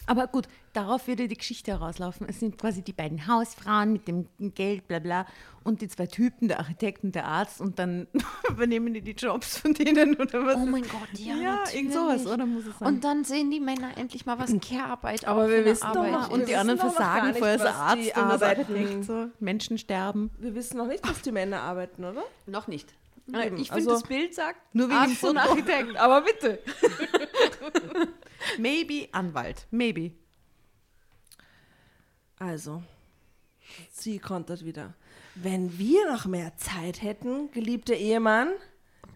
Aber 0.05 0.27
gut, 0.27 0.47
darauf 0.73 1.07
würde 1.07 1.27
die 1.27 1.35
Geschichte 1.37 1.71
herauslaufen. 1.71 2.27
Es 2.29 2.39
sind 2.39 2.57
quasi 2.57 2.81
die 2.81 2.93
beiden 2.93 3.27
Hausfrauen 3.27 3.91
mit 3.93 4.07
dem 4.07 4.27
Geld, 4.55 4.87
bla 4.87 4.99
bla, 4.99 5.25
und 5.63 5.81
die 5.81 5.87
zwei 5.87 6.07
Typen, 6.07 6.47
der 6.47 6.59
Architekt 6.59 7.03
und 7.03 7.13
der 7.15 7.25
Arzt, 7.25 7.59
und 7.61 7.79
dann 7.79 8.07
übernehmen 8.49 8.93
die 8.93 9.01
die 9.01 9.11
Jobs 9.11 9.57
von 9.57 9.73
denen 9.73 10.15
oder 10.15 10.45
was? 10.45 10.55
Oh 10.57 10.65
mein 10.65 10.83
Gott, 10.83 11.09
ja, 11.19 11.35
ja 11.35 11.63
irgend 11.73 11.93
sowas, 11.93 12.25
oder 12.25 12.45
muss 12.45 12.65
es 12.65 12.77
sein? 12.79 12.87
Und 12.87 13.03
dann 13.03 13.23
sehen 13.23 13.51
die 13.51 13.59
Männer 13.59 13.97
endlich 13.97 14.25
mal, 14.25 14.37
was 14.39 14.51
Care-Arbeit 14.59 15.25
Aber 15.25 15.43
auch 15.45 15.47
wir 15.49 15.65
wissen 15.65 15.81
doch 15.93 16.01
Arbeit 16.01 16.11
noch- 16.11 16.21
ist. 16.23 16.29
wir 16.29 16.33
und 16.35 16.47
die 16.49 16.55
anderen 16.55 16.79
doch 16.79 16.85
noch 16.85 16.93
versagen 16.95 17.33
vorher 17.35 17.61
als 17.61 17.65
Arzt 17.75 18.03
die 18.03 18.09
und 18.09 18.17
arbeiten. 18.17 19.03
So. 19.03 19.27
Menschen 19.39 19.77
sterben. 19.77 20.31
Wir 20.39 20.55
wissen 20.55 20.77
noch 20.77 20.87
nicht, 20.87 21.07
was 21.07 21.21
die 21.21 21.31
Männer 21.31 21.61
arbeiten, 21.61 22.03
oder? 22.05 22.23
Noch 22.47 22.67
nicht. 22.67 22.93
Eben, 23.27 23.57
Ich 23.57 23.67
finde, 23.69 23.73
also- 23.73 23.91
das 23.91 24.03
Bild 24.03 24.33
sagt 24.33 24.59
Nur 24.73 24.87
wegen 24.87 24.97
Arzt 24.97 25.23
und. 25.23 25.37
Architekt, 25.37 25.95
aber 25.97 26.21
bitte. 26.21 26.59
Maybe 28.57 29.07
Anwalt. 29.11 29.67
Maybe. 29.71 30.11
Also, 32.39 32.81
sie 33.91 34.19
kontert 34.19 34.63
wieder. 34.65 34.93
Wenn 35.35 35.77
wir 35.77 36.11
noch 36.11 36.25
mehr 36.25 36.55
Zeit 36.57 37.01
hätten, 37.01 37.51
geliebter 37.51 37.95
Ehemann, 37.95 38.49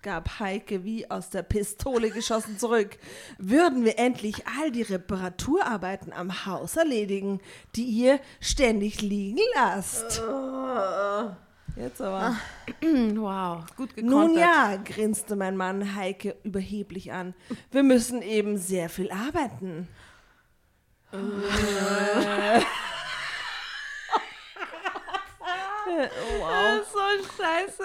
gab 0.01 0.39
Heike 0.39 0.83
wie 0.83 1.09
aus 1.09 1.29
der 1.29 1.43
Pistole 1.43 2.09
geschossen 2.11 2.59
zurück, 2.59 2.97
würden 3.37 3.85
wir 3.85 3.97
endlich 3.97 4.45
all 4.47 4.71
die 4.71 4.81
Reparaturarbeiten 4.81 6.11
am 6.11 6.45
Haus 6.45 6.75
erledigen, 6.75 7.39
die 7.75 7.85
ihr 7.85 8.19
ständig 8.41 9.01
liegen 9.01 9.39
lasst. 9.55 10.21
Jetzt 11.75 12.01
aber. 12.01 12.35
Hm, 12.81 13.17
Wow, 13.19 13.65
gut 13.77 13.95
gekontert. 13.95 14.27
Nun 14.27 14.37
ja, 14.37 14.75
grinste 14.83 15.35
mein 15.37 15.55
Mann 15.57 15.95
Heike 15.95 16.35
überheblich 16.43 17.13
an. 17.13 17.33
Wir 17.71 17.83
müssen 17.83 18.21
eben 18.21 18.57
sehr 18.57 18.89
viel 18.89 19.09
arbeiten. 19.11 19.87
wow. 25.85 26.81
So 26.91 27.43
scheiße. 27.43 27.83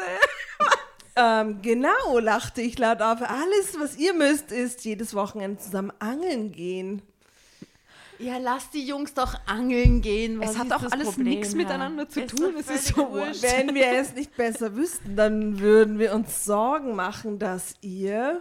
Ähm, 1.16 1.60
genau, 1.62 2.18
lachte 2.20 2.62
ich 2.62 2.78
laut 2.78 3.02
auf. 3.02 3.20
Alles, 3.22 3.78
was 3.78 3.96
ihr 3.96 4.14
müsst, 4.14 4.52
ist 4.52 4.84
jedes 4.84 5.14
Wochenende 5.14 5.58
zusammen 5.58 5.92
angeln 5.98 6.52
gehen. 6.52 7.02
Ja, 8.20 8.38
lass 8.38 8.70
die 8.70 8.84
Jungs 8.84 9.14
doch 9.14 9.34
angeln 9.46 10.00
gehen. 10.00 10.40
Was 10.40 10.50
Es 10.52 10.58
hat 10.58 10.66
ist 10.66 10.72
auch 10.72 10.82
das 10.82 10.92
alles 10.92 11.16
nichts 11.16 11.54
miteinander 11.54 12.08
zu 12.08 12.20
Ist 12.20 12.36
tun. 12.36 12.52
doch 12.52 12.60
Es 12.60 12.68
ist 12.68 12.88
so 12.94 13.10
wurscht. 13.10 13.42
Wenn 13.42 13.74
wir 13.74 13.92
es 13.92 14.14
nicht 14.14 14.36
besser 14.36 14.74
wüssten, 14.74 15.14
dann 15.16 15.60
würden 15.60 15.98
wir 15.98 16.12
uns 16.14 16.44
Sorgen 16.44 16.94
machen, 16.96 17.38
dass 17.38 17.74
ihr 17.80 18.40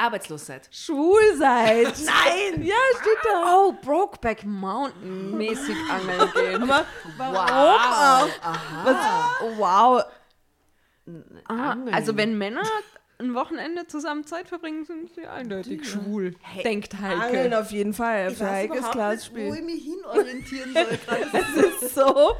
Arbeitslos 0.00 0.46
seid. 0.46 0.68
schwul 0.72 1.36
seid. 1.36 1.86
Nein! 2.04 2.62
Ja, 2.62 2.74
steht 3.00 3.18
da. 3.24 3.54
Oh, 3.54 3.72
Brokeback 3.72 4.44
Mountain 4.44 5.36
mäßig 5.36 5.76
angeln 5.90 6.32
gehen. 6.32 6.62
Aber 6.62 6.86
warum? 7.18 8.30
Was, 8.84 9.58
wow. 9.58 10.02
Ah, 11.48 11.76
also 11.92 12.16
wenn 12.16 12.38
Männer 12.38 12.62
ein 13.20 13.34
Wochenende 13.34 13.86
zusammen 13.86 14.24
Zeit 14.24 14.48
verbringen, 14.48 14.84
sind 14.84 15.14
sie 15.14 15.26
eindeutig 15.26 15.88
schwul. 15.88 16.34
Denkt 16.64 16.94
Angeln 16.94 17.20
Heike. 17.52 17.58
auf 17.60 17.70
jeden 17.70 17.92
Fall. 17.94 18.30
Für 18.32 18.50
Heike 18.50 18.78
ist 18.78 18.90
klar 18.90 19.14
das 19.14 19.26
Spiel. 19.26 19.54
ich 19.54 19.62
mich 19.62 19.84
hinorientieren 19.84 20.72
soll. 20.72 20.86
Es 21.32 21.82
ist 21.82 21.94
so, 21.94 22.34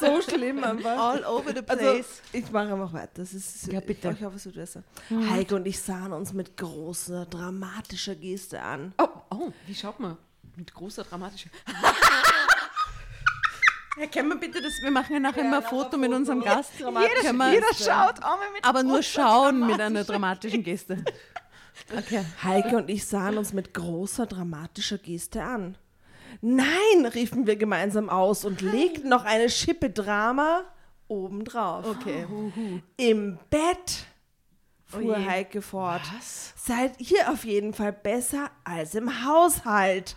so 0.00 0.20
schlimm 0.22 0.62
einfach. 0.64 0.98
All 0.98 1.24
over 1.24 1.52
the 1.54 1.62
place. 1.62 1.80
Also, 1.80 2.04
ich 2.32 2.50
mache 2.50 2.72
einfach 2.72 2.92
weiter. 2.92 3.10
Das 3.14 3.32
ist, 3.34 3.70
Ja, 3.72 3.80
bitte. 3.80 4.14
Ich 4.18 4.24
hoffe, 4.24 4.36
es 4.36 4.44
wird 4.46 4.56
besser. 4.56 4.82
Heike 5.30 5.54
und 5.56 5.66
ich 5.66 5.80
sahen 5.80 6.12
uns 6.12 6.32
mit 6.32 6.56
großer, 6.56 7.26
dramatischer 7.26 8.14
Geste 8.14 8.60
an. 8.62 8.92
Oh, 8.98 9.08
oh, 9.30 9.52
wie 9.66 9.74
schaut 9.74 10.00
man? 10.00 10.16
Mit 10.56 10.72
großer 10.72 11.02
dramatischer. 11.04 11.50
Ja, 13.98 14.06
können 14.06 14.28
wir 14.28 14.36
bitte 14.36 14.60
das, 14.60 14.72
wir 14.82 14.90
machen 14.90 15.12
ja 15.14 15.20
nachher 15.20 15.42
immer 15.44 15.58
ein 15.58 15.62
Foto 15.62 15.96
mit 15.96 16.12
unserem 16.12 16.40
Gast. 16.42 16.76
Können 16.78 16.94
wir- 17.38 17.52
Jeder 17.52 17.66
schaut 17.74 18.22
einmal 18.22 18.50
mit 18.54 18.64
aber 18.64 18.82
nur 18.82 19.02
schauen 19.02 19.66
mit 19.66 19.80
einer 19.80 20.04
dramatischen 20.04 20.62
Geste. 20.62 21.04
Okay. 21.98 22.24
Heike 22.42 22.76
und 22.76 22.88
ich 22.88 23.04
sahen 23.04 23.36
uns 23.36 23.52
mit 23.52 23.74
großer, 23.74 24.26
dramatischer 24.26 24.96
Geste 24.96 25.42
an. 25.42 25.76
Nein, 26.40 27.04
riefen 27.12 27.48
wir 27.48 27.56
gemeinsam 27.56 28.08
aus 28.08 28.44
und 28.44 28.60
legten 28.60 29.08
noch 29.08 29.24
eine 29.24 29.50
Schippe 29.50 29.90
Drama 29.90 30.62
obendrauf. 31.08 31.84
Okay. 31.84 32.26
Im 32.96 33.38
Bett, 33.50 34.06
fuhr 34.86 35.18
je. 35.18 35.26
Heike 35.26 35.62
fort, 35.62 36.02
seid 36.56 37.00
ihr 37.00 37.28
auf 37.30 37.44
jeden 37.44 37.74
Fall 37.74 37.92
besser 37.92 38.50
als 38.62 38.94
im 38.94 39.24
Haushalt. 39.26 40.14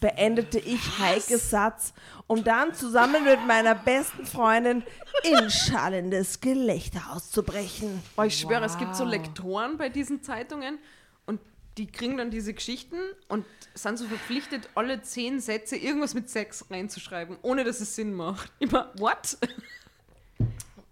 Beendete 0.00 0.58
ich 0.58 0.98
Heikes 0.98 1.50
Satz, 1.50 1.92
um 2.26 2.44
dann 2.44 2.72
zusammen 2.74 3.24
mit 3.24 3.44
meiner 3.46 3.74
besten 3.74 4.24
Freundin 4.24 4.84
in 5.24 5.50
schallendes 5.50 6.40
Gelächter 6.40 7.02
auszubrechen. 7.12 8.00
Oh, 8.16 8.22
ich 8.22 8.38
schwöre, 8.38 8.64
es 8.64 8.78
gibt 8.78 8.94
so 8.94 9.04
Lektoren 9.04 9.76
bei 9.76 9.88
diesen 9.88 10.22
Zeitungen 10.22 10.78
und 11.26 11.40
die 11.78 11.86
kriegen 11.86 12.16
dann 12.16 12.30
diese 12.30 12.54
Geschichten 12.54 12.96
und 13.28 13.44
sind 13.74 13.98
so 13.98 14.06
verpflichtet, 14.06 14.70
alle 14.74 15.02
zehn 15.02 15.40
Sätze 15.40 15.76
irgendwas 15.76 16.14
mit 16.14 16.30
Sex 16.30 16.64
reinzuschreiben, 16.70 17.36
ohne 17.42 17.64
dass 17.64 17.80
es 17.80 17.96
Sinn 17.96 18.14
macht. 18.14 18.52
Immer, 18.60 18.92
what? 18.98 19.36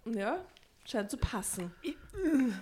Ja, 0.05 0.43
scheint 0.85 1.09
zu 1.09 1.17
passen. 1.17 1.73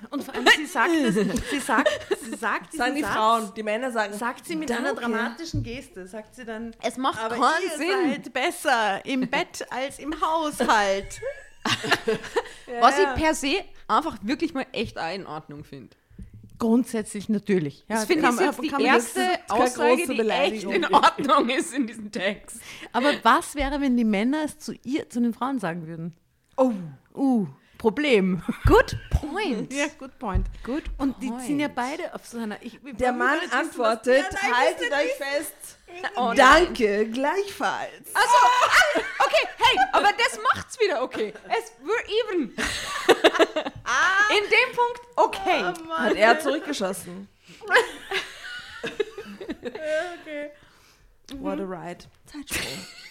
Und 0.09 0.23
vor 0.23 0.33
allem, 0.33 0.45
sie 0.57 0.65
sagt, 0.65 0.91
das, 1.03 1.15
sie 1.15 1.59
sagt, 1.59 1.89
sie 2.21 2.35
sagt 2.35 2.73
Sagen 2.73 2.95
die 2.95 3.01
Satz, 3.01 3.13
Frauen, 3.13 3.51
die 3.55 3.63
Männer 3.63 3.91
sagen, 3.91 4.13
sagt 4.13 4.45
sie 4.45 4.55
mit 4.55 4.69
Danke. 4.69 4.89
einer 4.89 4.93
dramatischen 4.93 5.63
Geste, 5.63 6.05
sagt 6.07 6.35
sie 6.35 6.45
dann, 6.45 6.75
Es 6.81 6.97
macht 6.97 7.19
aber 7.19 7.35
keinen 7.35 7.63
ihr 7.63 7.77
Sinn. 7.77 8.11
seid 8.11 8.33
besser 8.33 9.05
im 9.05 9.29
Bett 9.29 9.65
als 9.69 9.99
im 9.99 10.13
Haushalt. 10.19 11.21
Was 12.81 12.99
ich 12.99 13.13
per 13.15 13.35
se 13.35 13.63
einfach 13.87 14.17
wirklich 14.21 14.53
mal 14.53 14.65
echt 14.71 14.97
auch 14.97 15.13
in 15.13 15.25
Ordnung 15.25 15.63
finde. 15.63 15.95
Grundsätzlich 16.59 17.29
natürlich. 17.29 17.85
Ja, 17.89 17.95
Das 17.95 18.05
finde 18.05 18.29
ich 18.29 18.39
jetzt 18.39 18.61
die 18.61 18.83
erste 18.83 19.21
Aussage, 19.49 20.07
die 20.07 20.29
echt 20.29 20.63
in 20.63 20.85
Ordnung 20.85 21.49
ist 21.49 21.73
in 21.73 21.87
diesem 21.87 22.11
Text. 22.11 22.57
Aber 22.91 23.11
was 23.23 23.55
wäre, 23.55 23.81
wenn 23.81 23.97
die 23.97 24.05
Männer 24.05 24.43
es 24.45 24.59
zu 24.59 24.73
ihr, 24.83 25.09
zu 25.09 25.19
den 25.19 25.33
Frauen 25.33 25.59
sagen 25.59 25.87
würden? 25.87 26.13
Oh, 26.55 26.71
uh, 27.15 27.47
Problem. 27.83 28.41
Good 28.65 28.97
point. 29.09 29.73
Ja, 29.73 29.87
good 29.99 30.17
point. 30.17 30.47
Good 30.63 30.83
Und 30.97 31.21
die 31.21 31.27
point. 31.27 31.41
sind 31.43 31.59
ja 31.59 31.67
beide 31.67 32.15
auf 32.15 32.25
so 32.25 32.37
einer. 32.37 32.55
Ich, 32.61 32.79
Der 32.81 33.11
Mann 33.11 33.39
antwortet, 33.51 34.23
haltet 34.41 34.93
euch 34.93 35.11
fest. 35.17 35.79
Oh 36.15 36.27
nein. 36.27 36.37
Danke, 36.37 37.09
gleichfalls. 37.09 38.07
Also, 38.13 38.29
ah, 38.41 39.01
okay, 39.25 39.47
hey, 39.57 39.79
aber 39.91 40.11
das 40.17 40.39
macht's 40.53 40.79
wieder 40.79 41.03
okay. 41.03 41.33
Es 41.49 41.73
we're 41.83 42.05
even. 42.31 42.55
In 44.31 44.43
dem 44.49 44.75
Punkt 44.77 45.01
okay. 45.17 45.63
Hat 45.97 46.15
er 46.15 46.39
zurückgeschossen. 46.39 47.27
What 51.41 51.59
a 51.59 51.65
ride. 51.65 52.05
Zeitsprung. 52.27 53.02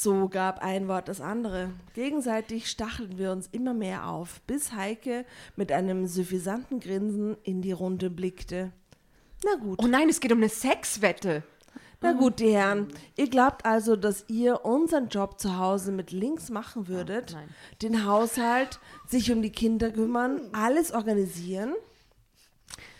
So 0.00 0.28
gab 0.28 0.62
ein 0.62 0.86
Wort 0.86 1.08
das 1.08 1.20
andere. 1.20 1.70
Gegenseitig 1.92 2.70
stachelten 2.70 3.18
wir 3.18 3.32
uns 3.32 3.48
immer 3.50 3.74
mehr 3.74 4.06
auf, 4.06 4.40
bis 4.42 4.72
Heike 4.72 5.24
mit 5.56 5.72
einem 5.72 6.06
suffisanten 6.06 6.78
Grinsen 6.78 7.36
in 7.42 7.62
die 7.62 7.72
Runde 7.72 8.08
blickte. 8.08 8.70
Na 9.44 9.56
gut, 9.56 9.80
Oh 9.82 9.88
nein, 9.88 10.08
es 10.08 10.20
geht 10.20 10.30
um 10.30 10.38
eine 10.38 10.50
Sexwette. 10.50 11.42
na 12.00 12.12
gut, 12.12 12.38
die 12.38 12.52
Herren. 12.52 12.86
Ihr 13.16 13.28
glaubt 13.28 13.66
also, 13.66 13.96
dass 13.96 14.24
ihr 14.28 14.64
unseren 14.64 15.08
Job 15.08 15.40
zu 15.40 15.58
Hause 15.58 15.90
mit 15.90 16.12
links 16.12 16.48
machen 16.48 16.86
würdet? 16.86 17.32
nein. 17.32 17.48
Den 17.82 18.06
Haushalt, 18.06 18.78
sich 19.08 19.32
um 19.32 19.42
die 19.42 19.50
Kinder 19.50 19.90
kümmern, 19.90 20.42
alles 20.52 20.92
organisieren? 20.92 21.74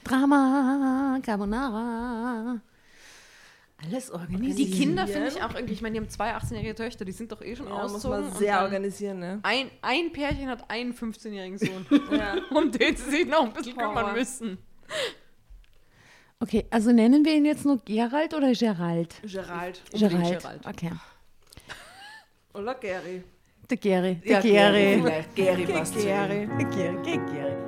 Drama, 0.02 1.20
Carbonara. 1.22 2.60
Alles 3.84 4.10
organisiert. 4.10 4.58
Die 4.58 4.70
Kinder 4.72 5.06
finde 5.06 5.28
ich 5.28 5.40
auch 5.42 5.54
irgendwie, 5.54 5.72
ich 5.74 5.82
meine, 5.82 5.92
die 5.94 6.00
haben 6.00 6.08
zwei 6.10 6.34
18-jährige 6.34 6.74
Töchter, 6.74 7.04
die 7.04 7.12
sind 7.12 7.30
doch 7.30 7.40
eh 7.42 7.54
schon 7.54 7.68
Ja, 7.68 7.74
muss 7.82 7.94
ausgezogen. 7.94 8.20
man 8.22 8.30
und 8.32 8.36
sehr 8.38 8.60
organisieren, 8.62 9.18
ne? 9.20 9.38
Ein, 9.44 9.70
ein 9.82 10.12
Pärchen 10.12 10.48
hat 10.48 10.68
einen 10.68 10.92
15-jährigen 10.92 11.58
Sohn, 11.58 11.86
Ja. 12.10 12.36
um 12.50 12.72
den 12.72 12.96
sie 12.96 13.10
sich 13.10 13.26
noch 13.26 13.44
ein 13.44 13.52
bisschen 13.52 13.76
kümmern 13.76 13.94
Horror. 13.94 14.12
müssen. 14.14 14.58
Okay, 16.40 16.66
also 16.70 16.90
nennen 16.92 17.24
wir 17.24 17.34
ihn 17.36 17.44
jetzt 17.44 17.64
nur 17.64 17.78
Gerald 17.84 18.34
oder 18.34 18.52
Gerald? 18.52 19.14
Gerald. 19.22 19.80
Unbedingt 19.92 20.40
Gerald. 20.40 20.66
Okay. 20.66 20.90
Oder 22.54 22.74
Gary. 22.74 23.22
Der 23.70 23.76
Gary. 23.76 24.14
Der 24.16 24.32
Ja, 24.32 24.40
Gary. 24.40 25.00
Gary. 25.02 25.24
Gary. 25.34 25.66
Der 25.66 25.84
Gary. 25.84 26.48
Der 27.04 27.16
Gary. 27.18 27.67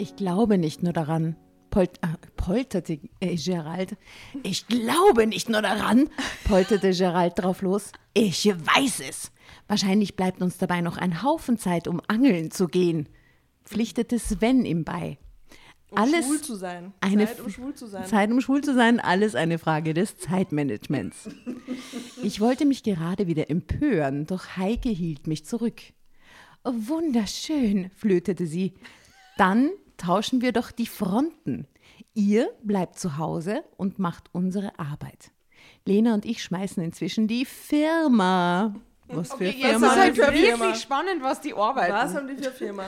Ich 0.00 0.16
glaube 0.16 0.56
nicht 0.56 0.82
nur 0.82 0.94
daran, 0.94 1.36
Polt, 1.68 1.98
äh, 2.00 2.06
polterte 2.34 2.98
äh, 3.20 3.36
Gerald. 3.36 3.98
Ich 4.42 4.66
glaube 4.66 5.26
nicht 5.26 5.50
nur 5.50 5.60
daran, 5.60 6.08
polterte 6.44 6.92
Gerald 6.92 7.34
drauf 7.38 7.60
los. 7.60 7.92
Ich 8.14 8.46
weiß 8.46 9.00
es. 9.06 9.30
Wahrscheinlich 9.68 10.16
bleibt 10.16 10.40
uns 10.40 10.56
dabei 10.56 10.80
noch 10.80 10.96
ein 10.96 11.22
Haufen 11.22 11.58
Zeit, 11.58 11.86
um 11.86 12.00
angeln 12.08 12.50
zu 12.50 12.66
gehen, 12.66 13.10
pflichtete 13.62 14.18
Sven 14.18 14.64
ihm 14.64 14.84
bei. 14.84 15.18
Um 15.90 15.98
Alles 15.98 16.24
schwul 16.24 16.40
zu 16.40 16.54
sein. 16.56 16.94
eine 17.02 17.26
Zeit, 17.26 17.40
um 17.40 17.50
schwul 17.50 17.74
zu 17.74 17.86
sein. 17.86 18.06
Zeit, 18.06 18.30
um 18.30 18.40
schwul 18.40 18.64
zu 18.64 18.74
sein, 18.74 19.00
alles 19.00 19.34
eine 19.34 19.58
Frage 19.58 19.92
des 19.92 20.16
Zeitmanagements. 20.16 21.28
Ich 22.22 22.40
wollte 22.40 22.64
mich 22.64 22.84
gerade 22.84 23.26
wieder 23.26 23.50
empören, 23.50 24.24
doch 24.24 24.56
Heike 24.56 24.88
hielt 24.88 25.26
mich 25.26 25.44
zurück. 25.44 25.82
Oh, 26.64 26.72
wunderschön, 26.72 27.90
flötete 27.90 28.46
sie. 28.46 28.72
Dann 29.36 29.70
tauschen 30.00 30.40
wir 30.40 30.52
doch 30.52 30.70
die 30.70 30.86
Fronten. 30.86 31.66
Ihr 32.14 32.50
bleibt 32.62 32.98
zu 32.98 33.18
Hause 33.18 33.62
und 33.76 33.98
macht 33.98 34.24
unsere 34.32 34.78
Arbeit. 34.78 35.30
Lena 35.84 36.14
und 36.14 36.24
ich 36.24 36.42
schmeißen 36.42 36.82
inzwischen 36.82 37.28
die 37.28 37.44
Firma. 37.44 38.74
Was 39.08 39.32
für 39.34 39.44
Jetzt 39.44 39.60
Firma? 39.60 39.86
ist 39.88 39.96
halt 39.98 40.14
für 40.16 40.22
wirklich 40.22 40.44
Firma? 40.46 40.74
spannend, 40.74 41.22
was 41.22 41.40
die 41.40 41.54
arbeiten. 41.54 41.92
Was 41.92 42.14
haben 42.14 42.28
die 42.28 42.42
für 42.42 42.50
Firma? 42.52 42.84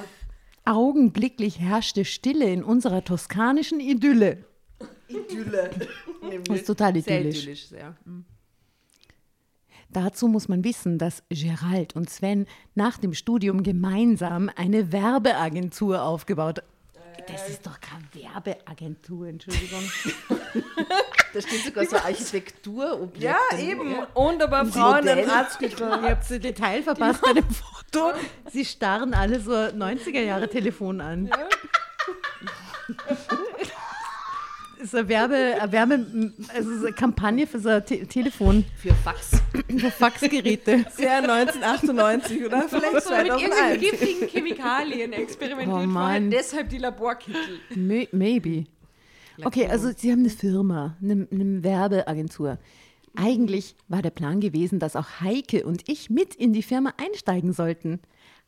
Augenblicklich 0.65 1.59
herrschte 1.61 2.05
Stille 2.05 2.51
in 2.51 2.63
unserer 2.63 3.03
toskanischen 3.05 3.81
Idylle. 3.81 4.45
Idylle. 5.09 5.71
Das 6.47 6.59
ist 6.61 6.67
total 6.67 6.95
Sehr 7.01 7.19
idyllisch. 7.21 7.43
idyllisch, 7.43 7.67
sehr. 7.69 7.97
Dazu 9.91 10.29
muss 10.29 10.49
man 10.49 10.65
wissen, 10.65 10.99
dass 10.99 11.23
Gerald 11.29 11.95
und 11.97 12.09
Sven 12.09 12.47
nach 12.75 12.97
dem 12.97 13.13
Studium 13.13 13.63
gemeinsam 13.63 14.51
eine 14.57 14.93
Werbeagentur 14.93 16.03
aufgebaut 16.03 16.59
haben. 16.61 16.72
Das 17.27 17.49
ist 17.49 17.67
doch 17.67 17.79
keine 17.81 18.05
Werbeagentur, 18.13 19.27
Entschuldigung. 19.29 19.83
Da 21.35 21.41
steht 21.41 21.65
sogar 21.65 21.87
so 21.87 21.97
Architekturobjekte. 21.97 23.25
Ja, 23.25 23.59
eben. 23.59 23.95
Und 24.13 24.43
aber 24.43 24.67
Frauen 24.67 24.97
Modell. 24.97 25.21
im 25.21 25.31
Arztkittel. 25.31 25.89
Ihr 25.89 26.11
habt 26.11 26.31
ein 26.31 26.41
Detail 26.43 26.83
verpasst 26.83 27.23
bei 27.23 27.33
dem 27.33 27.49
Foto. 27.49 28.13
Sie 28.51 28.67
starren 28.67 29.15
alle 29.15 29.41
so 29.41 29.53
90er-Jahre-Telefon 29.53 31.01
an. 31.01 31.31
Das 33.09 33.29
ist 34.83 34.95
eine, 34.95 35.09
Werbe, 35.09 35.35
eine, 35.61 35.73
Werbe, 35.73 36.33
also 36.55 36.77
so 36.79 36.87
eine 36.87 36.95
Kampagne 36.95 37.47
für 37.47 37.59
so 37.59 37.69
ein 37.69 37.85
Te 37.85 38.07
Telefon, 38.07 38.65
Für 38.77 38.95
Fax. 38.95 39.31
für 39.69 39.91
Faxgeräte. 39.91 40.85
Sehr 40.95 41.19
1998 41.19 42.45
oder 42.45 42.69
vielleicht 42.69 43.03
So 43.05 43.11
mit 43.17 43.27
irgendwelchen 43.27 43.51
2001. 43.53 43.81
giftigen 43.81 44.29
Chemikalien 44.33 45.13
experimentiert 45.13 45.69
Oh 45.69 45.79
worden, 45.79 45.91
Mann. 45.93 46.31
deshalb 46.31 46.69
die 46.69 46.79
Laborkittel. 46.79 47.41
May- 47.75 48.09
Maybe. 48.13 48.65
Okay, 49.45 49.67
also 49.67 49.91
Sie 49.97 50.13
haben 50.13 50.21
eine 50.21 50.31
Firma, 50.31 50.97
eine, 51.03 51.27
eine 51.31 51.63
Werbeagentur. 51.65 52.59
Eigentlich 53.15 53.75
war 53.89 54.03
der 54.03 54.11
Plan 54.11 54.41
gewesen, 54.41 54.79
dass 54.79 54.97
auch 54.97 55.21
Heike 55.21 55.65
und 55.67 55.89
ich 55.89 56.11
mit 56.11 56.35
in 56.35 56.53
die 56.53 56.63
Firma 56.63 56.95
einsteigen 56.97 57.53
sollten. 57.53 58.01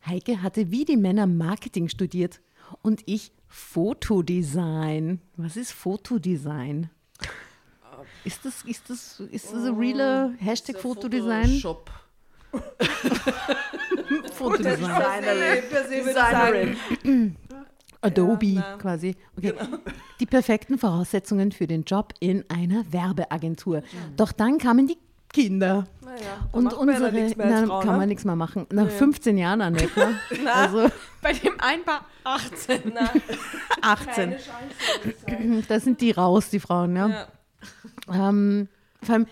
Heike 0.05 0.41
hatte 0.41 0.71
wie 0.71 0.85
die 0.85 0.97
Männer 0.97 1.27
Marketing 1.27 1.87
studiert 1.89 2.39
und 2.81 3.01
ich 3.05 3.31
Fotodesign. 3.47 5.21
Was 5.37 5.57
ist 5.57 5.71
Fotodesign? 5.71 6.89
Ist 8.23 8.43
das, 8.43 8.63
ist 8.63 8.89
das, 8.89 9.19
ist 9.19 9.53
das 9.53 9.65
ein 9.65 9.75
realer 9.75 10.33
Hashtag 10.39 10.79
Fotodesign? 10.79 11.59
Shop. 11.59 11.89
Fotodesign. 14.33 14.77
Designerin. 14.77 15.63
Per 15.69 15.83
se 15.83 15.89
würde 15.89 16.09
ich 16.09 16.15
sagen, 16.15 16.77
Adobe 18.01 18.45
Ja, 18.45 18.77
quasi. 18.77 19.15
Okay. 19.37 19.53
Die 20.19 20.25
perfekten 20.25 20.77
Voraussetzungen 20.77 21.51
für 21.51 21.67
den 21.67 21.83
Job 21.83 22.13
in 22.19 22.45
einer 22.49 22.91
Werbeagentur. 22.91 23.83
Doch 24.15 24.31
dann 24.31 24.57
kamen 24.57 24.87
die 24.87 24.97
Kinder. 25.35 25.85
naja, 26.01 26.47
Und 26.53 26.71
ja 26.71 26.77
unsere, 26.77 27.11
dann 27.11 27.13
nichts 27.13 27.35
mehr 27.35 27.45
als 27.47 27.55
nein, 27.55 27.67
Frau, 27.67 27.79
kann 27.81 27.91
ne? 27.91 27.97
man 27.97 28.07
nichts 28.07 28.23
mehr 28.25 28.35
machen. 28.37 28.67
Nach 28.71 28.89
15 28.89 29.37
Jahren, 29.37 29.61
Annette. 29.61 30.07
also 30.53 30.89
Bei 31.21 31.33
dem 31.33 31.59
Einpaar 31.59 32.05
18. 32.23 32.93
Na, 32.93 33.09
18. 33.81 34.13
keine 34.13 34.31
Chance. 34.37 34.45
würde 35.03 35.09
ich 35.09 35.17
sagen. 35.19 35.63
Da 35.67 35.79
sind 35.79 35.99
die 36.01 36.11
raus, 36.11 36.49
die 36.49 36.59
Frauen, 36.61 36.95
ja. 36.95 37.09
Ja. 37.09 38.29
Ähm, 38.29 38.69
vor 39.03 39.15
allem, 39.15 39.27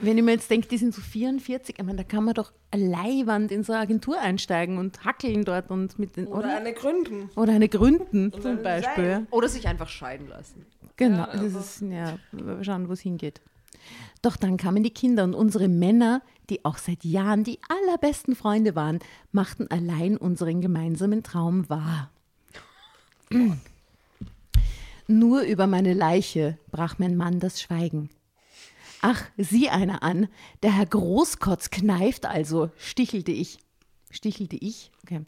wenn 0.00 0.18
ich 0.18 0.22
mir 0.24 0.32
jetzt 0.32 0.50
denke, 0.50 0.68
die 0.68 0.78
sind 0.78 0.94
so 0.94 1.00
44, 1.00 1.78
ich 1.78 1.84
meine, 1.84 1.98
da 1.98 2.04
kann 2.04 2.24
man 2.24 2.34
doch 2.34 2.52
leihwand 2.72 3.50
in 3.50 3.64
so 3.64 3.72
eine 3.72 3.82
Agentur 3.82 4.20
einsteigen 4.20 4.78
und 4.78 5.04
hackeln 5.04 5.44
dort 5.44 5.70
und 5.70 5.98
mit 5.98 6.16
den, 6.16 6.26
Oder 6.28 6.38
oder? 6.38 6.56
eine 6.58 6.72
Gründen. 6.74 7.28
Oder 7.34 7.54
eine 7.54 7.68
Gründen 7.68 8.32
zum 8.32 8.52
eine 8.52 8.56
Beispiel. 8.56 9.04
Design. 9.04 9.26
Oder 9.30 9.48
sich 9.48 9.66
einfach 9.66 9.88
scheiden 9.88 10.28
lassen. 10.28 10.64
Genau, 10.96 11.26
das 11.32 11.54
ist, 11.54 11.82
ja, 11.82 12.18
wir 12.30 12.62
schauen, 12.62 12.88
wo 12.88 12.92
es 12.92 13.00
hingeht. 13.00 13.40
Doch 14.22 14.36
dann 14.36 14.56
kamen 14.56 14.82
die 14.82 14.90
Kinder 14.90 15.24
und 15.24 15.34
unsere 15.34 15.68
Männer, 15.68 16.22
die 16.50 16.64
auch 16.64 16.76
seit 16.76 17.04
Jahren 17.04 17.44
die 17.44 17.58
allerbesten 17.68 18.34
Freunde 18.36 18.74
waren, 18.74 18.98
machten 19.32 19.70
allein 19.70 20.16
unseren 20.16 20.60
gemeinsamen 20.60 21.22
Traum 21.22 21.68
wahr. 21.70 22.10
Nur 25.06 25.42
über 25.42 25.66
meine 25.66 25.94
Leiche 25.94 26.58
brach 26.70 26.98
mein 26.98 27.16
Mann 27.16 27.40
das 27.40 27.60
Schweigen. 27.60 28.10
Ach, 29.00 29.24
sieh 29.38 29.70
einer 29.70 30.02
an, 30.02 30.28
der 30.62 30.76
Herr 30.76 30.86
Großkotz 30.86 31.70
kneift 31.70 32.26
also, 32.26 32.70
stichelte 32.76 33.32
ich. 33.32 33.58
Stichelte 34.10 34.56
ich? 34.56 34.90
Okay. 35.04 35.20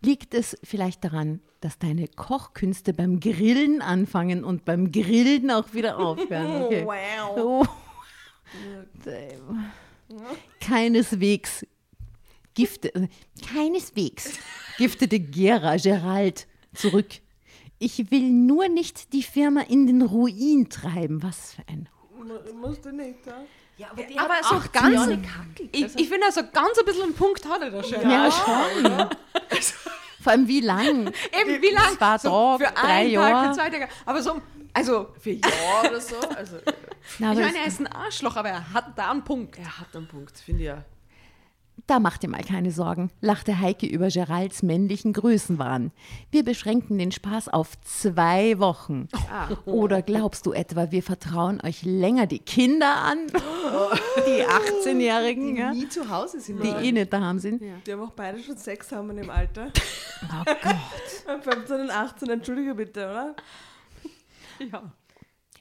Liegt 0.00 0.34
es 0.34 0.58
vielleicht 0.64 1.04
daran, 1.04 1.40
dass 1.60 1.78
deine 1.78 2.08
Kochkünste 2.08 2.92
beim 2.92 3.20
Grillen 3.20 3.82
anfangen 3.82 4.42
und 4.42 4.64
beim 4.64 4.90
Grillen 4.90 5.50
auch 5.50 5.72
wieder 5.74 5.98
aufhören? 5.98 6.62
Okay. 6.62 6.84
Wow. 6.86 7.36
Oh. 7.38 7.66
Keineswegs 10.60 11.66
Gifte, 12.54 12.92
keineswegs 13.54 14.34
giftete 14.76 15.18
Gera 15.18 15.76
Gerald 15.76 16.46
zurück. 16.74 17.06
Ich 17.78 18.10
will 18.10 18.28
nur 18.28 18.68
nicht 18.68 19.12
die 19.14 19.22
Firma 19.22 19.62
in 19.62 19.86
den 19.86 20.02
Ruin 20.02 20.68
treiben. 20.68 21.22
Was 21.22 21.54
für 21.54 21.62
ein. 21.66 21.88
Mu- 22.14 22.52
Musst 22.60 22.84
du 22.84 22.92
nicht, 22.92 23.26
ja? 23.26 23.42
Ja, 23.78 23.90
aber 23.90 24.02
die 24.02 24.18
Aber 24.18 24.34
hat 24.34 24.44
so 24.44 24.54
18 24.56 24.72
ganz- 24.82 24.94
Jahre 24.94 25.18
gehackelt. 25.18 25.70
Ich, 25.72 25.82
ich 25.98 26.08
finde, 26.08 26.26
also 26.26 26.42
ganz 26.52 26.78
ein 26.78 26.84
bisschen 26.84 27.04
einen 27.04 27.14
Punkt 27.14 27.44
hat 27.48 27.62
er 27.62 27.70
da 27.70 27.82
schon. 27.82 28.02
Ja, 28.02 28.30
schon. 28.30 29.08
Vor 30.22 30.32
allem 30.32 30.46
wie 30.46 30.60
lang? 30.60 31.06
Eben, 31.08 31.62
wie 31.62 31.70
lange? 31.74 31.96
Zwei 31.96 32.18
Tage, 32.18 32.64
für 32.66 32.72
drei 32.74 33.02
Tag, 33.04 33.10
Jahre. 33.10 33.48
für 33.48 33.54
zwei 33.54 33.70
Tage. 33.70 33.88
Aber 34.04 34.22
so, 34.22 34.40
also, 34.72 35.08
Für 35.18 35.30
Jahre 35.30 35.88
oder 35.88 36.00
so. 36.00 36.16
Also, 36.36 36.56
Na, 37.18 37.32
ich 37.32 37.38
meine, 37.38 37.58
er 37.58 37.66
ist 37.66 37.80
ein 37.80 37.86
Arschloch, 37.86 38.36
aber 38.36 38.50
er 38.50 38.72
hat 38.72 38.96
da 38.96 39.10
einen 39.10 39.24
Punkt. 39.24 39.58
er 39.58 39.78
hat 39.78 39.94
einen 39.94 40.08
Punkt, 40.08 40.38
finde 40.38 40.60
ich 40.62 40.66
ja. 40.66 40.84
Da 41.88 41.98
macht 41.98 42.22
ihr 42.22 42.28
mal 42.28 42.44
keine 42.44 42.70
Sorgen, 42.70 43.10
lachte 43.20 43.58
Heike 43.58 43.86
über 43.86 44.08
Geralds 44.08 44.62
männlichen 44.62 45.12
Größenwahn. 45.14 45.90
Wir 46.30 46.44
beschränken 46.44 46.96
den 46.96 47.10
Spaß 47.10 47.48
auf 47.48 47.80
zwei 47.80 48.58
Wochen. 48.60 49.08
Oder 49.64 50.02
glaubst 50.02 50.46
du 50.46 50.52
etwa, 50.52 50.92
wir 50.92 51.02
vertrauen 51.02 51.60
euch 51.64 51.82
länger 51.82 52.26
die 52.26 52.38
Kinder 52.38 52.94
an? 52.96 53.26
Die 54.26 54.44
18-Jährigen, 54.44 55.56
ja? 55.56 55.72
Nie 55.72 55.88
zu 55.88 56.08
Hause 56.08 56.40
sind 56.40 56.62
die 56.62 56.68
eh 56.68 56.92
nicht 56.92 57.12
daheim 57.12 57.38
sind. 57.38 57.60
Die 57.60 57.92
haben 57.92 58.02
auch 58.02 58.12
beide 58.12 58.38
schon 58.42 58.56
Sex 58.56 58.92
haben 58.92 59.10
in 59.10 59.16
dem 59.16 59.30
Alter. 59.30 59.72
Oh 60.24 60.44
Gott. 60.62 61.42
15 61.42 61.80
und 61.80 61.90
18, 61.90 62.30
entschuldige 62.30 62.74
bitte, 62.74 63.00
oder? 63.10 63.34
Ja. 64.72 64.92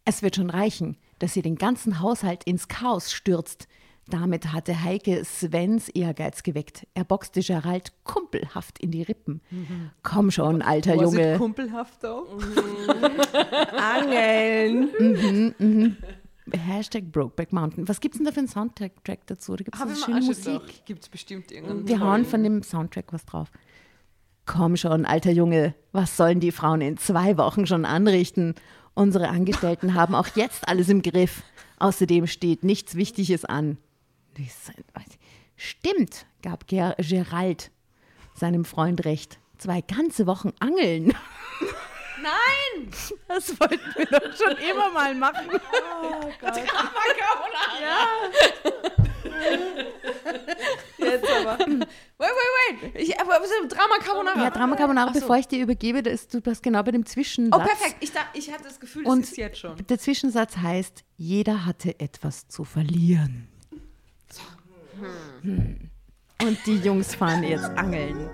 Es 0.04 0.24
wird 0.24 0.36
schon 0.36 0.50
reichen, 0.50 0.98
dass 1.20 1.36
ihr 1.36 1.44
den 1.44 1.58
ganzen 1.58 2.00
Haushalt 2.00 2.44
ins 2.46 2.68
Chaos 2.68 3.12
stürzt. 3.12 3.68
Damit 4.10 4.52
hatte 4.52 4.84
Heike 4.84 5.24
Svens 5.24 5.88
Ehrgeiz 5.90 6.42
geweckt. 6.44 6.88
Er 6.96 7.04
boxte 7.04 7.42
Gerald 7.42 7.94
kumpelhaft 8.04 8.80
in 8.80 8.90
die 8.92 9.04
Rippen. 9.04 9.42
Komm 10.02 10.32
schon, 10.32 10.62
alter 10.64 10.98
Was 10.98 11.14
ist 11.14 11.20
Junge. 11.20 11.38
kumpelhaft 11.38 12.04
auch? 12.06 12.26
Angeln. 13.78 14.90
Hashtag 16.52 17.12
Brokeback 17.12 17.54
Mountain. 17.54 17.88
Was 17.88 18.02
gibt's 18.02 18.18
denn 18.18 18.26
da 18.26 18.32
für 18.32 18.40
einen 18.40 18.48
Soundtrack 18.48 19.26
dazu? 19.28 19.56
Da 19.56 19.86
so 19.86 19.94
ich 19.94 20.04
schöne 20.04 20.22
Musik. 20.22 20.86
Gibt 20.86 21.04
es 21.04 21.10
bestimmt 21.10 21.52
irgendeinen. 21.52 21.88
Wir 21.88 22.00
hauen 22.00 22.26
von 22.26 22.44
dem 22.44 22.64
Soundtrack 22.64 23.14
was 23.14 23.26
drauf. 23.26 23.52
Komm 24.46 24.76
schon, 24.76 25.06
alter 25.06 25.32
Junge, 25.32 25.76
was 25.92 26.18
sollen 26.18 26.40
die 26.40 26.52
Frauen 26.52 26.82
in 26.82 26.98
zwei 26.98 27.38
Wochen 27.38 27.68
schon 27.68 27.86
anrichten? 27.86 28.56
Unsere 28.94 29.30
Angestellten 29.30 29.94
haben 29.94 30.16
auch 30.16 30.28
jetzt 30.36 30.68
alles 30.68 30.90
im 30.90 31.02
Griff. 31.02 31.44
Außerdem 31.80 32.28
steht 32.28 32.64
nichts 32.64 32.96
Wichtiges 32.96 33.46
an. 33.46 33.78
Stimmt, 35.56 36.26
gab 36.42 36.68
Ger 36.68 36.96
Gerald 36.98 37.72
seinem 38.34 38.66
Freund 38.66 39.06
recht. 39.06 39.40
Zwei 39.58 39.82
ganze 39.82 40.26
Wochen 40.26 40.52
angeln. 40.60 41.14
Nein! 42.22 42.92
Das 43.28 43.60
wollten 43.60 43.80
wir 43.96 44.06
doch 44.08 44.36
schon 44.36 44.58
immer 44.58 44.92
mal 44.92 45.16
machen. 45.16 45.48
Jetzt 50.98 51.30
aber. 51.30 51.60
Wait, 51.60 51.88
wait, 52.20 52.84
wait. 52.84 53.02
Ich, 53.02 53.20
aber, 53.20 53.40
so 53.46 53.68
Drama 53.68 53.98
Carbonara. 54.04 54.44
Ja, 54.44 54.50
Drama 54.50 54.76
Carbonara, 54.76 55.14
so. 55.14 55.20
bevor 55.20 55.38
ich 55.38 55.48
dir 55.48 55.62
übergebe, 55.62 56.04
da 56.04 56.12
ist, 56.12 56.34
du 56.34 56.42
bist 56.42 56.64
genau 56.64 56.84
bei 56.84 56.92
dem 56.92 57.06
Zwischensatz. 57.06 57.60
Oh, 57.62 57.66
perfekt. 57.66 57.98
Ich, 58.00 58.12
da, 58.12 58.22
ich 58.34 58.52
hatte 58.52 58.64
das 58.64 58.80
Gefühl, 58.80 59.04
das 59.04 59.14
Und 59.14 59.24
ist 59.24 59.38
jetzt 59.38 59.60
schon. 59.60 59.76
der 59.88 60.00
Zwischensatz 60.00 60.58
heißt, 60.58 61.04
jeder 61.18 61.66
hatte 61.66 62.00
etwas 62.00 62.48
zu 62.48 62.64
verlieren. 62.64 63.48
Hm. 65.42 65.90
Und 66.42 66.58
die 66.66 66.78
Jungs 66.78 67.16
fahren 67.16 67.44
jetzt 67.44 67.66
angeln. 67.66 68.30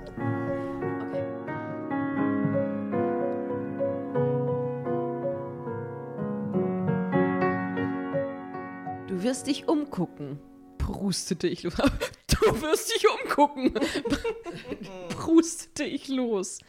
Du 9.08 9.24
wirst 9.24 9.48
dich 9.48 9.68
umgucken, 9.68 10.40
prustete 10.88 11.48
ich 11.48 11.64
los. 11.64 11.76
Du 12.28 12.62
wirst 12.62 12.94
dich 12.94 13.04
umgucken, 13.24 13.74
prustete 15.10 15.86
ich 15.86 16.08
los. 16.08 16.60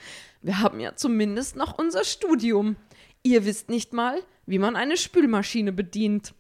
Wir 0.41 0.61
haben 0.61 0.81
ja 0.81 0.97
zumindest 0.97 1.57
noch 1.57 1.77
unser 1.77 2.05
Studium. 2.05 2.77
Ihr 3.23 3.45
wisst 3.45 3.69
nicht 3.69 3.93
mal, 3.93 4.23
wie 4.47 4.59
man 4.59 4.77
eine 4.77 4.97
Spülmaschine 4.97 5.73
bedient. 5.73 6.33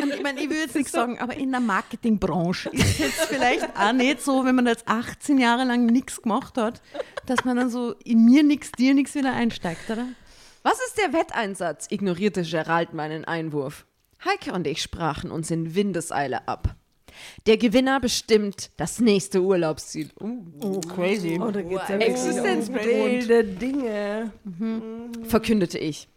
Und 0.00 0.14
ich 0.14 0.22
meine, 0.22 0.40
ich 0.40 0.50
will 0.50 0.58
jetzt 0.58 0.76
nichts 0.76 0.92
sagen, 0.92 1.18
aber 1.18 1.34
in 1.34 1.50
der 1.50 1.60
Marketingbranche 1.60 2.68
ist 2.70 2.84
es 2.84 2.98
jetzt 2.98 3.24
vielleicht 3.26 3.76
auch 3.76 3.92
nicht 3.92 4.22
so, 4.22 4.44
wenn 4.44 4.54
man 4.54 4.66
jetzt 4.66 4.86
18 4.86 5.38
Jahre 5.38 5.64
lang 5.64 5.86
nichts 5.86 6.22
gemacht 6.22 6.56
hat, 6.58 6.80
dass 7.26 7.44
man 7.44 7.56
dann 7.56 7.70
so 7.70 7.92
in 8.04 8.24
mir 8.24 8.42
nichts, 8.42 8.70
dir 8.72 8.94
nichts 8.94 9.14
wieder 9.14 9.32
einsteigt, 9.32 9.90
oder? 9.90 10.06
Was 10.62 10.78
ist 10.86 10.98
der 10.98 11.12
Wetteinsatz? 11.12 11.86
ignorierte 11.90 12.42
Gerald 12.42 12.92
meinen 12.94 13.24
Einwurf. 13.24 13.86
Heike 14.24 14.52
und 14.52 14.66
ich 14.66 14.80
sprachen 14.82 15.30
uns 15.30 15.50
in 15.50 15.74
Windeseile 15.74 16.46
ab. 16.46 16.76
Der 17.46 17.56
Gewinner 17.58 18.00
bestimmt 18.00 18.70
das 18.76 19.00
nächste 19.00 19.42
Urlaubsziel. 19.42 20.10
Uh, 20.20 20.44
Oh, 20.60 20.80
crazy. 20.80 21.38
Oh, 21.40 21.50
da 21.50 21.60
geht's 21.62 21.88
ja 21.88 21.96
Existenzbedrohend. 21.96 23.28
der 23.28 23.42
Dinge. 23.42 24.32
verkündete 25.24 25.78
ich. 25.78 26.08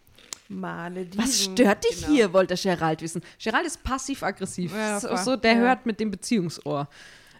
Malediven. 0.47 1.23
Was 1.23 1.43
stört 1.43 1.83
dich 1.89 2.05
hier, 2.05 2.31
wollte 2.31 2.55
Gerald 2.55 3.01
wissen. 3.01 3.23
Gerald 3.43 3.65
ist 3.65 3.83
passiv-aggressiv. 3.83 4.73
Ja, 4.73 4.99
so, 4.99 5.35
der 5.35 5.57
hört 5.57 5.85
mit 5.87 5.99
dem 5.99 6.11
Beziehungsohr. 6.11 6.87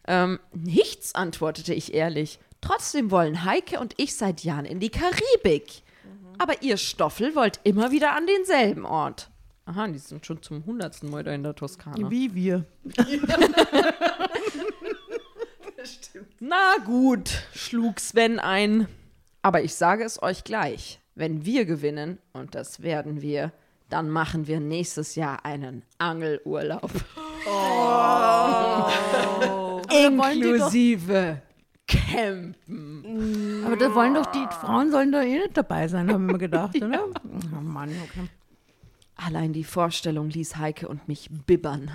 Ähm, 0.08 0.39
nichts, 0.53 1.14
antwortete 1.14 1.74
ich 1.74 1.93
ehrlich. 1.93 2.39
Trotzdem 2.62 3.12
wollen 3.12 3.43
Heike 3.45 3.80
und 3.80 3.93
ich 3.97 4.16
seit 4.16 4.43
Jahren 4.43 4.66
in 4.66 4.80
die 4.80 4.89
Karibik. 4.89 5.84
Aber 6.38 6.61
ihr 6.61 6.77
Stoffel 6.77 7.36
wollt 7.36 7.59
immer 7.63 7.91
wieder 7.91 8.15
an 8.15 8.27
denselben 8.27 8.86
Ort. 8.86 9.29
Aha, 9.65 9.88
die 9.88 9.97
sind 9.97 10.25
schon 10.25 10.41
zum 10.43 10.65
hundertsten 10.65 11.09
Mal 11.09 11.23
da 11.23 11.33
in 11.33 11.43
der 11.43 11.55
Toskana. 11.55 12.11
Wie 12.11 12.36
wir. 12.36 12.65
Na 16.39 16.75
gut, 16.86 17.29
schlug 17.53 17.99
Sven 17.99 18.39
ein. 18.39 18.88
Aber 19.41 19.63
ich 19.63 19.75
sage 19.75 20.03
es 20.03 20.21
euch 20.21 20.43
gleich. 20.43 20.99
Wenn 21.15 21.45
wir 21.45 21.65
gewinnen, 21.65 22.19
und 22.33 22.55
das 22.55 22.81
werden 22.81 23.21
wir, 23.21 23.51
dann 23.89 24.09
machen 24.09 24.47
wir 24.47 24.59
nächstes 24.59 25.15
Jahr 25.15 25.45
einen 25.45 25.83
Angelurlaub. 25.97 26.91
Inklusive 29.89 31.41
Campen. 31.88 33.63
Aber 33.65 33.77
da 33.77 33.93
wollen 33.93 34.13
doch 34.15 34.25
die 34.27 34.45
Frauen 34.61 34.91
sollen 34.91 35.11
da 35.11 35.21
eh 35.21 35.39
nicht 35.39 35.55
dabei 35.57 35.88
sein, 35.88 36.11
haben 36.11 36.25
wir 36.27 36.38
gedacht, 36.38 36.75
oder? 36.81 37.05
Oh 37.55 37.61
Mann, 37.61 37.89
okay. 37.89 38.27
Allein 39.15 39.53
die 39.53 39.63
Vorstellung 39.63 40.29
ließ 40.29 40.57
Heike 40.57 40.88
und 40.88 41.07
mich 41.07 41.29
bibbern. 41.31 41.89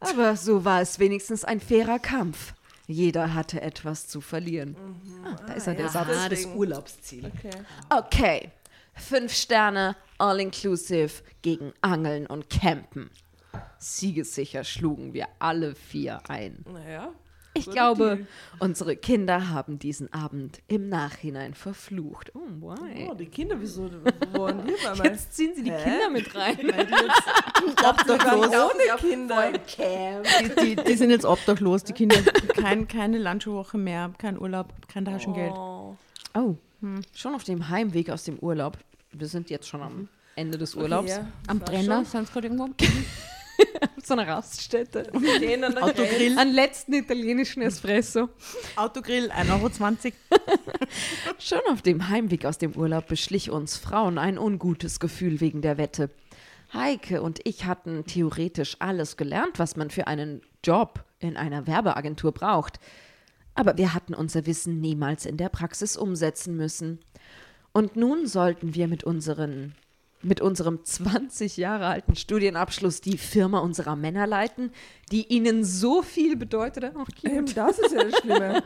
Aber 0.00 0.36
so 0.36 0.64
war 0.64 0.80
es 0.80 0.98
wenigstens 0.98 1.44
ein 1.44 1.60
fairer 1.60 1.98
Kampf. 1.98 2.54
Jeder 2.86 3.34
hatte 3.34 3.60
etwas 3.62 4.06
zu 4.08 4.20
verlieren. 4.20 4.76
Ah, 5.24 5.36
da 5.46 5.52
ist 5.54 5.66
er, 5.66 5.74
der 5.74 5.88
Satz. 5.88 6.08
Ah, 6.10 6.28
das 6.28 6.46
Urlaubsziel. 6.46 7.26
Okay. 7.26 7.50
Okay, 7.90 8.50
fünf 8.94 9.32
Sterne, 9.32 9.96
all 10.18 10.40
inclusive, 10.40 11.22
gegen 11.42 11.72
Angeln 11.80 12.26
und 12.26 12.48
Campen. 12.48 13.10
Siegessicher 13.78 14.64
schlugen 14.64 15.14
wir 15.14 15.26
alle 15.38 15.74
vier 15.74 16.20
ein. 16.28 16.64
Naja. 16.70 17.12
Ich 17.56 17.70
glaube, 17.70 18.26
unsere 18.58 18.96
Kinder 18.96 19.48
haben 19.48 19.78
diesen 19.78 20.12
Abend 20.12 20.60
im 20.68 20.88
Nachhinein 20.88 21.54
verflucht. 21.54 22.32
Oh, 22.34 22.40
why? 22.60 23.08
Oh, 23.10 23.14
die 23.14 23.26
Kinder, 23.26 23.56
wieso? 23.58 23.90
Waren 24.32 24.62
die 24.66 24.72
mir? 24.72 25.04
Jetzt 25.04 25.34
ziehen 25.34 25.52
sie 25.54 25.62
die 25.62 25.70
Kinder 25.70 26.10
mit 26.10 26.34
rein. 26.34 26.58
Obdachlos. 27.84 28.46
Ohne 28.48 28.96
Kinder. 28.98 29.52
Die, 29.52 30.76
die, 30.76 30.76
die 30.76 30.94
sind 30.94 31.10
jetzt 31.10 31.24
obdachlos, 31.24 31.84
die 31.84 31.92
Kinder. 31.92 32.16
Kein, 32.60 32.86
keine 32.88 33.18
Lunchwoche 33.18 33.78
mehr, 33.78 34.12
kein 34.18 34.38
Urlaub, 34.38 34.72
kein 34.88 35.04
Taschengeld. 35.04 35.52
Oh. 35.54 35.96
Oh, 36.34 36.56
schon 37.14 37.34
auf 37.34 37.44
dem 37.44 37.68
Heimweg 37.68 38.10
aus 38.10 38.24
dem 38.24 38.38
Urlaub. 38.38 38.78
Wir 39.12 39.26
sind 39.26 39.48
jetzt 39.48 39.66
schon 39.68 39.80
am 39.82 40.08
Ende 40.34 40.58
des 40.58 40.74
Urlaubs. 40.74 41.10
Ja, 41.10 41.26
Am 41.46 41.58
Brenner, 41.58 42.04
sonst 42.04 42.32
gerade 42.32 42.48
irgendwo. 42.48 42.68
So 44.06 44.14
eine 44.14 44.28
Raststätte. 44.28 45.10
Stehen 45.36 45.64
an 45.64 45.74
der 45.74 45.82
Grenze. 45.82 46.02
Autogrill, 46.02 46.38
Einen 46.38 46.54
letzten 46.54 46.92
italienischen 46.92 47.60
Espresso. 47.62 48.28
Autogrill, 48.76 49.32
1,20 49.32 50.12
Euro. 50.30 50.40
Schon 51.40 51.58
auf 51.72 51.82
dem 51.82 52.08
Heimweg 52.08 52.44
aus 52.44 52.56
dem 52.58 52.76
Urlaub 52.76 53.08
beschlich 53.08 53.50
uns 53.50 53.76
Frauen 53.76 54.18
ein 54.18 54.38
ungutes 54.38 55.00
Gefühl 55.00 55.40
wegen 55.40 55.60
der 55.60 55.76
Wette. 55.76 56.10
Heike 56.72 57.20
und 57.20 57.40
ich 57.42 57.64
hatten 57.64 58.04
theoretisch 58.04 58.76
alles 58.78 59.16
gelernt, 59.16 59.58
was 59.58 59.74
man 59.74 59.90
für 59.90 60.06
einen 60.06 60.40
Job 60.62 61.04
in 61.18 61.36
einer 61.36 61.66
Werbeagentur 61.66 62.30
braucht. 62.30 62.78
Aber 63.56 63.76
wir 63.76 63.92
hatten 63.92 64.14
unser 64.14 64.46
Wissen 64.46 64.80
niemals 64.80 65.26
in 65.26 65.36
der 65.36 65.48
Praxis 65.48 65.96
umsetzen 65.96 66.56
müssen. 66.56 67.00
Und 67.72 67.96
nun 67.96 68.28
sollten 68.28 68.76
wir 68.76 68.86
mit 68.86 69.02
unseren 69.02 69.74
mit 70.22 70.40
unserem 70.40 70.84
20 70.84 71.56
Jahre 71.56 71.86
alten 71.86 72.16
Studienabschluss 72.16 73.00
die 73.00 73.18
Firma 73.18 73.60
unserer 73.60 73.96
Männer 73.96 74.26
leiten, 74.26 74.72
die 75.12 75.26
ihnen 75.26 75.64
so 75.64 76.02
viel 76.02 76.36
bedeutete. 76.36 76.92
Oh, 76.94 77.04
cute. 77.04 77.32
Eben, 77.32 77.54
das 77.54 77.78
ist 77.78 77.94
ja 77.94 78.04
das 78.04 78.18
Schlimme. 78.20 78.62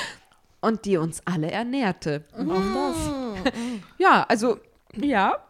und 0.60 0.84
die 0.84 0.96
uns 0.96 1.22
alle 1.26 1.50
ernährte. 1.50 2.24
Auch 2.32 3.44
das. 3.44 3.52
ja, 3.98 4.24
also, 4.28 4.58
ja. 4.96 5.44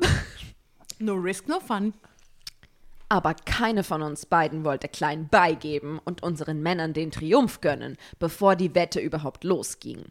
No 0.99 1.15
risk, 1.15 1.49
no 1.49 1.61
fun. 1.61 1.95
Aber 3.09 3.35
keine 3.35 3.85
von 3.85 4.03
uns 4.03 4.27
beiden 4.27 4.65
wollte 4.65 4.89
klein 4.89 5.29
beigeben 5.29 6.01
und 6.05 6.23
unseren 6.23 6.63
Männern 6.63 6.95
den 6.95 7.11
Triumph 7.11 7.61
gönnen, 7.61 7.97
bevor 8.19 8.57
die 8.57 8.75
Wette 8.75 9.01
überhaupt 9.01 9.45
losging. 9.45 10.07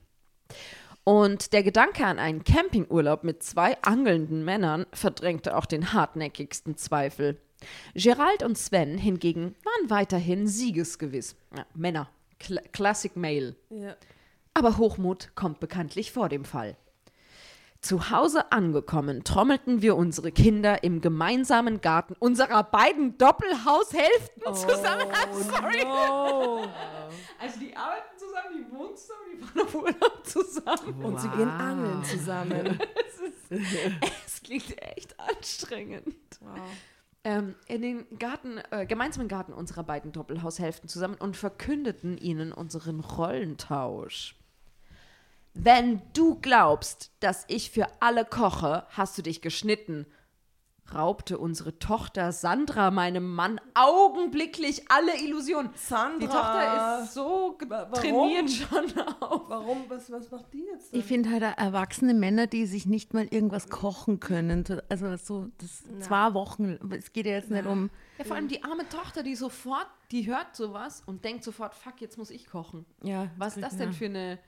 Und 1.03 1.51
der 1.51 1.63
Gedanke 1.63 2.05
an 2.05 2.17
einen 2.17 2.43
Campingurlaub 2.43 3.23
mit 3.23 3.43
zwei 3.43 3.77
angelnden 3.81 4.45
Männern 4.45 4.85
verdrängte 4.93 5.57
auch 5.57 5.65
den 5.65 5.93
hartnäckigsten 5.93 6.77
Zweifel. 6.77 7.41
Gerald 7.93 8.43
und 8.43 8.57
Sven 8.57 8.97
hingegen 8.97 9.55
waren 9.63 9.89
weiterhin 9.89 10.47
siegesgewiss. 10.47 11.35
Ja, 11.55 11.65
Männer. 11.73 12.09
Cl 12.39 12.59
Classic 12.71 13.15
Male. 13.15 13.55
Ja. 13.69 13.95
Aber 14.53 14.77
Hochmut 14.77 15.31
kommt 15.35 15.59
bekanntlich 15.59 16.11
vor 16.11 16.29
dem 16.29 16.45
Fall. 16.45 16.77
Zu 17.83 18.09
Hause 18.09 18.49
angekommen, 18.53 19.25
trommelten 19.25 19.81
wir 19.81 19.97
unsere 19.97 20.31
Kinder 20.31 20.85
im 20.85 21.01
gemeinsamen 21.01 21.81
Garten 21.81 22.15
unserer 22.17 22.63
beiden 22.63 23.17
Doppelhaushälften 23.17 24.55
zusammen. 24.55 25.07
I'm 25.11 25.33
sorry. 25.33 25.85
Also 27.41 27.59
die 27.59 27.75
arbeiten 27.75 28.17
zusammen, 28.17 28.55
die 28.57 28.71
wohnen 28.73 28.95
zusammen, 28.95 29.25
die 29.33 29.43
fahren 29.43 29.61
auf 29.67 29.75
Urlaub 29.75 30.25
zusammen. 30.25 31.03
Und 31.03 31.19
sie 31.19 31.27
gehen 31.31 31.49
angeln 31.49 32.03
zusammen. 32.05 32.79
Es 34.25 34.41
klingt 34.41 34.81
echt 34.81 35.19
anstrengend. 35.19 36.15
Ähm, 37.25 37.55
in 37.67 37.81
den 37.81 38.17
Garten, 38.17 38.59
äh, 38.71 38.85
gemeinsamen 38.85 39.27
Garten 39.27 39.53
unserer 39.53 39.83
beiden 39.83 40.13
Doppelhaushälften 40.13 40.89
zusammen 40.89 41.15
und 41.15 41.35
verkündeten 41.37 42.17
ihnen 42.17 42.53
unseren 42.53 43.01
Rollentausch. 43.01 44.35
Wenn 45.53 46.01
du 46.13 46.35
glaubst, 46.41 47.11
dass 47.19 47.45
ich 47.47 47.69
für 47.71 47.87
alle 47.99 48.25
koche, 48.25 48.85
hast 48.89 49.17
du 49.17 49.21
dich 49.21 49.41
geschnitten, 49.41 50.05
raubte 50.93 51.37
unsere 51.37 51.79
Tochter 51.79 52.31
Sandra 52.31 52.91
meinem 52.91 53.33
Mann 53.33 53.61
augenblicklich 53.73 54.83
alle 54.91 55.17
Illusionen. 55.23 55.69
Sandra. 55.75 56.19
Die 56.19 56.27
Tochter 56.27 57.01
ist 57.03 57.13
so 57.13 57.57
Wa- 57.67 57.87
warum? 57.89 57.93
trainiert 57.93 58.51
schon 58.51 58.99
auf. 59.21 59.43
Warum? 59.47 59.85
Was, 59.87 60.11
was 60.11 60.29
macht 60.29 60.53
die 60.53 60.65
jetzt? 60.71 60.93
Ich 60.93 61.05
finde 61.05 61.29
halt 61.31 61.43
auch 61.43 61.57
erwachsene 61.57 62.13
Männer, 62.13 62.47
die 62.47 62.65
sich 62.65 62.85
nicht 62.85 63.13
mal 63.13 63.25
irgendwas 63.31 63.69
kochen 63.69 64.19
können. 64.19 64.65
Also 64.89 65.15
so 65.17 65.47
das 65.59 65.83
zwei 66.01 66.33
Wochen. 66.33 66.77
Es 66.91 67.13
geht 67.13 67.27
ja 67.27 67.33
jetzt 67.33 67.49
nicht 67.49 67.65
um. 67.65 67.89
Ja, 68.17 68.25
vor 68.25 68.35
allem 68.35 68.47
die 68.49 68.63
arme 68.63 68.87
Tochter, 68.89 69.23
die 69.23 69.35
sofort, 69.35 69.87
die 70.11 70.27
hört 70.27 70.55
sowas 70.55 71.01
und 71.05 71.23
denkt 71.23 71.43
sofort, 71.43 71.73
fuck, 71.73 72.01
jetzt 72.01 72.17
muss 72.17 72.29
ich 72.29 72.45
kochen. 72.47 72.85
Ja, 73.03 73.29
Was 73.37 73.55
ist 73.55 73.63
das 73.63 73.77
denn 73.77 73.91
ja. 73.91 73.97
für 73.97 74.05
eine, 74.05 74.39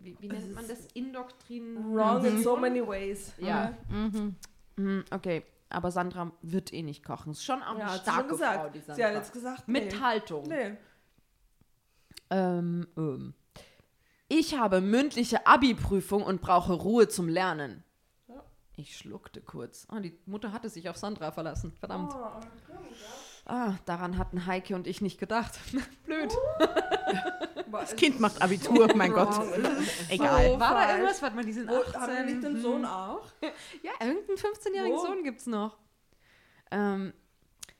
wie, 0.00 0.16
wie 0.20 0.28
nennt 0.28 0.54
man 0.54 0.66
das, 0.68 0.86
Indoktrin? 0.94 1.76
Wrong 1.94 2.24
in 2.24 2.42
so 2.42 2.56
many 2.56 2.86
ways. 2.86 3.32
Ja. 3.38 3.74
Mhm, 4.76 5.04
okay, 5.10 5.42
aber 5.70 5.90
Sandra 5.90 6.30
wird 6.42 6.72
eh 6.72 6.82
nicht 6.82 7.04
kochen. 7.04 7.32
Ist 7.32 7.44
schon 7.44 7.62
auch 7.62 7.78
Ja, 7.78 7.86
eine 7.86 7.90
sie 7.90 7.96
schon 7.96 8.02
starke 8.04 8.28
gesagt. 8.28 8.60
Frau, 8.62 8.68
die 8.70 8.78
Sie 8.80 8.86
Sandra. 8.86 9.04
hat 9.06 9.14
jetzt 9.14 9.32
gesagt, 9.32 9.68
Mit 9.68 9.92
nee. 9.92 9.98
Haltung. 10.00 10.46
Nee. 10.48 10.76
Ähm, 12.30 12.86
ähm. 12.96 13.34
Ich 14.28 14.58
habe 14.58 14.80
mündliche 14.80 15.46
Abi-Prüfung 15.46 16.22
und 16.22 16.40
brauche 16.40 16.74
Ruhe 16.74 17.08
zum 17.08 17.28
Lernen. 17.28 17.82
Ich 18.76 18.96
schluckte 18.96 19.40
kurz. 19.40 19.86
Ah, 19.90 19.98
die 19.98 20.16
Mutter 20.26 20.52
hatte 20.52 20.68
sich 20.68 20.88
auf 20.88 20.96
Sandra 20.96 21.32
verlassen. 21.32 21.72
Verdammt. 21.80 22.14
Ah, 23.48 23.74
daran 23.86 24.18
hatten 24.18 24.46
Heike 24.46 24.74
und 24.76 24.86
ich 24.86 25.00
nicht 25.00 25.18
gedacht. 25.18 25.58
Blöd. 26.04 26.32
Das 27.70 27.96
Kind 27.96 28.18
macht 28.18 28.40
Abitur, 28.40 28.88
mein 28.96 29.12
Gott. 29.12 29.28
Egal. 30.08 30.52
So 30.52 30.58
War 30.60 30.70
da 30.70 30.80
falsch. 30.80 30.90
irgendwas? 30.92 31.22
Warte 31.22 31.36
mal, 31.36 31.44
die 31.44 31.52
sind 31.52 31.68
Wo, 31.68 31.76
18. 31.76 32.00
haben 32.00 32.12
wir 32.16 32.24
nicht 32.24 32.42
den 32.42 32.62
Sohn 32.62 32.84
auch? 32.86 33.26
Ja, 33.82 33.92
irgendeinen 34.00 34.38
15-jährigen 34.38 34.96
Wo? 34.96 35.04
Sohn 35.06 35.22
gibt's 35.22 35.46
noch. 35.46 35.76
Ähm, 36.70 37.12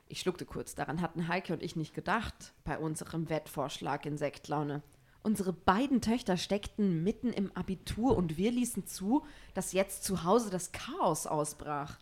ich 0.06 0.20
schluckte 0.20 0.44
kurz. 0.44 0.74
Daran 0.74 1.00
hatten 1.00 1.26
Heike 1.26 1.54
und 1.54 1.62
ich 1.62 1.74
nicht 1.74 1.94
gedacht 1.94 2.52
bei 2.64 2.78
unserem 2.78 3.30
Wettvorschlag 3.30 4.04
in 4.04 4.18
Sektlaune. 4.18 4.82
Unsere 5.22 5.54
beiden 5.54 6.00
Töchter 6.02 6.36
steckten 6.36 7.02
mitten 7.02 7.32
im 7.32 7.50
Abitur 7.56 8.16
und 8.16 8.36
wir 8.36 8.50
ließen 8.50 8.86
zu, 8.86 9.24
dass 9.54 9.72
jetzt 9.72 10.04
zu 10.04 10.22
Hause 10.22 10.50
das 10.50 10.72
Chaos 10.72 11.26
ausbrach. 11.26 11.98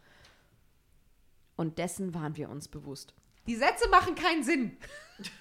Und 1.56 1.78
dessen 1.78 2.14
waren 2.14 2.36
wir 2.36 2.50
uns 2.50 2.66
bewusst. 2.68 3.14
Die 3.47 3.55
Sätze 3.55 3.88
machen 3.90 4.14
keinen 4.14 4.42
Sinn. 4.42 4.76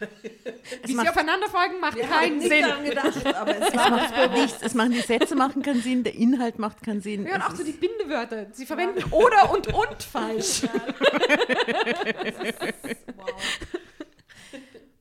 Wie 0.83 0.87
sie 0.87 0.93
macht- 0.95 1.09
aufeinander 1.09 1.49
folgen, 1.49 1.81
macht 1.81 1.99
keinen 1.99 2.39
Sinn. 2.39 2.61
daran 2.61 2.85
gedacht, 2.85 3.25
aber 3.35 3.57
es 3.59 3.73
macht 3.75 4.31
nichts. 4.31 4.61
Es 4.61 4.73
machen 4.73 4.91
die 4.93 5.01
Sätze 5.01 5.35
machen 5.35 5.61
keinen 5.63 5.81
Sinn, 5.81 6.03
der 6.05 6.15
Inhalt 6.15 6.59
macht 6.59 6.81
keinen 6.81 7.01
Sinn. 7.01 7.25
Ja, 7.25 7.35
und 7.35 7.41
auch 7.41 7.55
so 7.55 7.63
die 7.63 7.73
Bindewörter. 7.73 8.47
Sie 8.53 8.65
verwenden 8.65 9.03
oder 9.11 9.51
und 9.51 9.67
und 9.73 10.01
falsch. 10.03 10.61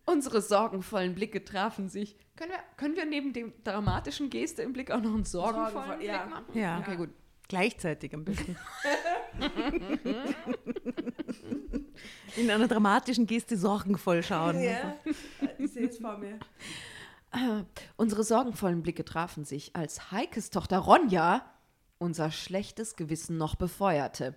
Unsere 0.06 0.42
sorgenvollen 0.42 1.14
Blicke 1.14 1.44
trafen 1.44 1.88
sich. 1.88 2.16
Können 2.36 2.50
wir, 2.50 2.58
können 2.76 2.96
wir 2.96 3.04
neben 3.06 3.32
dem 3.32 3.52
dramatischen 3.62 4.28
Geste 4.28 4.62
im 4.62 4.72
Blick 4.72 4.90
auch 4.90 5.00
noch 5.00 5.14
einen 5.14 5.24
sorgenvollen 5.24 5.72
Sorgenvoll, 5.72 5.96
Blick 5.98 6.08
ja. 6.08 6.26
machen? 6.26 6.44
Ja. 6.58 6.78
Okay, 6.80 6.96
gut. 6.96 7.10
Gleichzeitig 7.46 8.12
am 8.14 8.24
besten. 8.24 8.56
In 12.36 12.50
einer 12.50 12.68
dramatischen 12.68 13.26
Geste 13.26 13.56
sorgenvoll 13.56 14.22
schauen. 14.22 14.60
Ja, 14.62 14.96
ich 15.58 15.72
sehe 15.72 15.88
es 15.88 15.98
vor 15.98 16.18
mir. 16.18 16.38
Unsere 17.96 18.22
sorgenvollen 18.24 18.82
Blicke 18.82 19.04
trafen 19.04 19.44
sich, 19.44 19.74
als 19.74 20.12
Heikes 20.12 20.50
Tochter 20.50 20.78
Ronja 20.78 21.44
unser 21.98 22.30
schlechtes 22.30 22.96
Gewissen 22.96 23.38
noch 23.38 23.56
befeuerte. 23.56 24.34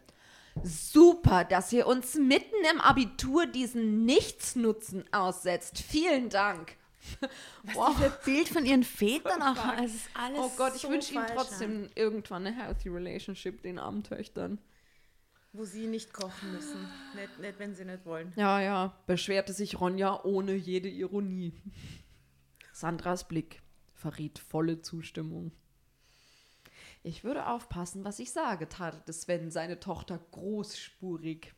Super, 0.63 1.43
dass 1.43 1.71
ihr 1.71 1.85
uns 1.85 2.15
mitten 2.15 2.55
im 2.71 2.81
Abitur 2.81 3.45
diesen 3.45 4.05
Nichtsnutzen 4.05 5.05
aussetzt. 5.11 5.77
Vielen 5.77 6.29
Dank. 6.29 6.75
Wow. 7.73 7.95
Dieses 7.97 8.19
Bild 8.25 8.49
von 8.49 8.65
ihren 8.65 8.83
Vätern 8.83 9.41
auch. 9.41 9.55
Es 9.81 9.95
ist 9.95 10.09
alles 10.13 10.39
Oh 10.39 10.51
Gott, 10.57 10.73
ich 10.75 10.81
so 10.81 10.89
wünsche 10.89 11.13
ihnen 11.13 11.25
trotzdem 11.33 11.89
irgendwann 11.95 12.47
eine 12.47 12.55
healthy 12.55 12.89
relationship, 12.89 13.61
den 13.61 13.79
armen 13.79 14.03
Töchtern. 14.03 14.57
Wo 15.57 15.65
sie 15.65 15.87
nicht 15.87 16.13
kochen 16.13 16.53
müssen. 16.53 16.87
Nicht, 17.15 17.39
nicht 17.39 17.57
wenn 17.57 17.73
sie 17.73 17.83
nicht 17.83 18.05
wollen. 18.05 18.31
Ja, 18.35 18.61
ja, 18.61 18.93
beschwerte 19.07 19.53
sich 19.53 19.81
Ronja 19.81 20.23
ohne 20.23 20.53
jede 20.53 20.87
Ironie. 20.87 21.51
Sandras 22.73 23.27
Blick 23.27 23.63
verriet 23.95 24.37
volle 24.37 24.83
Zustimmung. 24.83 25.51
Ich 27.01 27.23
würde 27.23 27.47
aufpassen, 27.47 28.05
was 28.05 28.19
ich 28.19 28.31
sage, 28.31 28.69
tadelte 28.69 29.11
Sven 29.13 29.49
seine 29.49 29.79
Tochter 29.79 30.19
großspurig. 30.31 31.55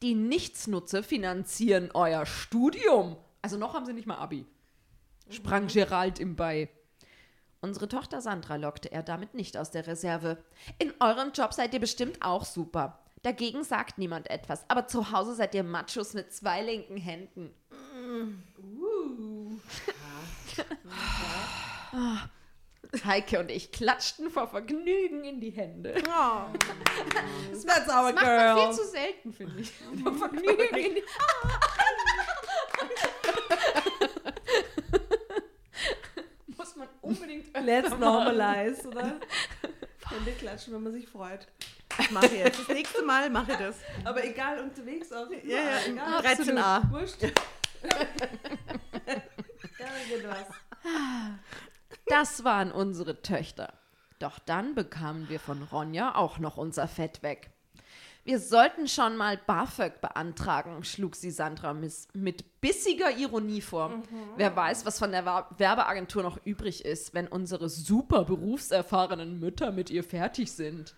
Die 0.00 0.14
Nichtsnutze 0.14 1.02
finanzieren 1.02 1.90
euer 1.92 2.24
Studium. 2.24 3.18
Also 3.42 3.58
noch 3.58 3.74
haben 3.74 3.84
sie 3.84 3.92
nicht 3.92 4.06
mal 4.06 4.16
Abi. 4.16 4.46
Sprang 5.28 5.66
Gerald 5.66 6.18
ihm 6.18 6.34
bei. 6.34 6.70
Unsere 7.64 7.86
Tochter 7.86 8.20
Sandra 8.20 8.56
lockte 8.56 8.90
er 8.90 9.04
damit 9.04 9.34
nicht 9.34 9.56
aus 9.56 9.70
der 9.70 9.86
Reserve. 9.86 10.36
In 10.80 10.92
eurem 10.98 11.30
Job 11.32 11.54
seid 11.54 11.72
ihr 11.72 11.78
bestimmt 11.78 12.18
auch 12.20 12.44
super. 12.44 12.98
Dagegen 13.22 13.62
sagt 13.62 13.98
niemand 13.98 14.28
etwas, 14.30 14.64
aber 14.68 14.88
zu 14.88 15.12
Hause 15.12 15.36
seid 15.36 15.54
ihr 15.54 15.62
Machos 15.62 16.12
mit 16.12 16.32
zwei 16.32 16.60
linken 16.60 16.96
Händen. 16.96 17.54
Uh. 18.58 19.52
Ah. 21.94 22.28
Heike 23.04 23.38
und 23.40 23.50
ich 23.50 23.72
klatschten 23.72 24.28
vor 24.30 24.48
Vergnügen 24.48 25.24
in 25.24 25.40
die 25.40 25.50
Hände. 25.50 25.94
That's 27.64 27.88
our 27.88 28.12
Das 28.12 28.14
macht 28.14 28.26
man 28.26 28.58
viel 28.58 28.72
zu 28.72 28.90
selten, 28.90 29.32
finde 29.32 29.60
ich. 29.60 29.72
Vor 30.02 30.14
Vergnügen 30.14 30.76
in 30.76 30.94
die 30.96 31.00
Muss 31.00 31.61
unbedingt 37.02 37.54
Let's 37.60 37.90
normalize, 37.90 38.88
oder? 38.88 39.20
Hände 40.08 40.32
klatschen, 40.32 40.74
wenn 40.74 40.82
man 40.82 40.92
sich 40.92 41.08
freut. 41.08 41.46
Ich 41.98 42.10
mache 42.10 42.34
jetzt. 42.34 42.60
Das 42.60 42.68
nächste 42.68 43.02
Mal 43.02 43.30
mache 43.30 43.52
ich 43.52 43.58
das. 43.58 43.76
Aber 44.04 44.24
egal, 44.24 44.60
unterwegs 44.60 45.12
auch. 45.12 45.30
Ja, 45.44 45.58
ja, 45.58 45.78
egal. 45.86 46.20
13a. 46.20 46.90
Wurscht. 46.90 47.22
ja, 47.22 47.30
geht 50.08 50.28
was. 50.28 50.46
Das 52.06 52.44
waren 52.44 52.72
unsere 52.72 53.22
Töchter. 53.22 53.74
Doch 54.18 54.38
dann 54.38 54.74
bekamen 54.74 55.28
wir 55.28 55.40
von 55.40 55.62
Ronja 55.62 56.14
auch 56.14 56.38
noch 56.38 56.56
unser 56.56 56.88
Fett 56.88 57.22
weg. 57.22 57.50
Wir 58.24 58.38
sollten 58.38 58.86
schon 58.86 59.16
mal 59.16 59.36
BAföG 59.36 60.00
beantragen, 60.00 60.84
schlug 60.84 61.16
sie 61.16 61.32
Sandra 61.32 61.74
miss- 61.74 62.06
mit 62.14 62.60
bissiger 62.60 63.10
Ironie 63.10 63.60
vor. 63.60 64.00
Wer 64.36 64.54
weiß, 64.54 64.86
was 64.86 64.98
von 65.00 65.10
der 65.10 65.24
Werbeagentur 65.26 66.22
noch 66.22 66.38
übrig 66.44 66.84
ist, 66.84 67.14
wenn 67.14 67.26
unsere 67.26 67.68
super 67.68 68.24
berufserfahrenen 68.24 69.40
Mütter 69.40 69.72
mit 69.72 69.90
ihr 69.90 70.04
fertig 70.04 70.52
sind. 70.52 70.94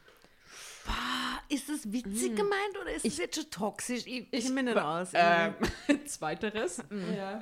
Ist 1.48 1.68
das 1.70 1.90
witzig 1.92 2.36
gemeint 2.36 2.78
oder 2.80 2.92
ist 2.92 3.06
es 3.06 3.16
jetzt 3.16 3.36
schon 3.36 3.50
toxisch? 3.50 4.06
Ich, 4.06 4.28
ich 4.30 4.44
ich- 4.46 4.50
mir 4.50 4.62
nicht 4.62 4.76
aus. 4.76 5.10
Ähm, 5.14 5.54
zweiteres. 6.06 6.82
Ja. 7.16 7.40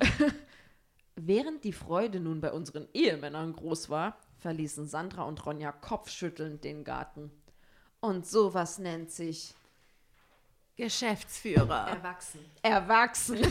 Während 1.17 1.65
die 1.65 1.73
Freude 1.73 2.21
nun 2.21 2.41
bei 2.41 2.53
unseren 2.53 2.89
Ehemännern 2.95 3.53
groß 3.53 3.91
war, 3.91 4.17
verließen 4.39 4.87
Sandra 4.87 5.25
und 5.25 5.45
Ronja 5.45 5.71
kopfschüttelnd 5.73 6.65
den 6.65 6.85
Garten. 6.85 7.31
Und 8.01 8.27
sowas 8.27 8.79
nennt 8.79 9.11
sich 9.11 9.55
Geschäftsführer. 10.77 11.89
Erwachsen. 11.89 12.41
erwachsen. 12.63 13.39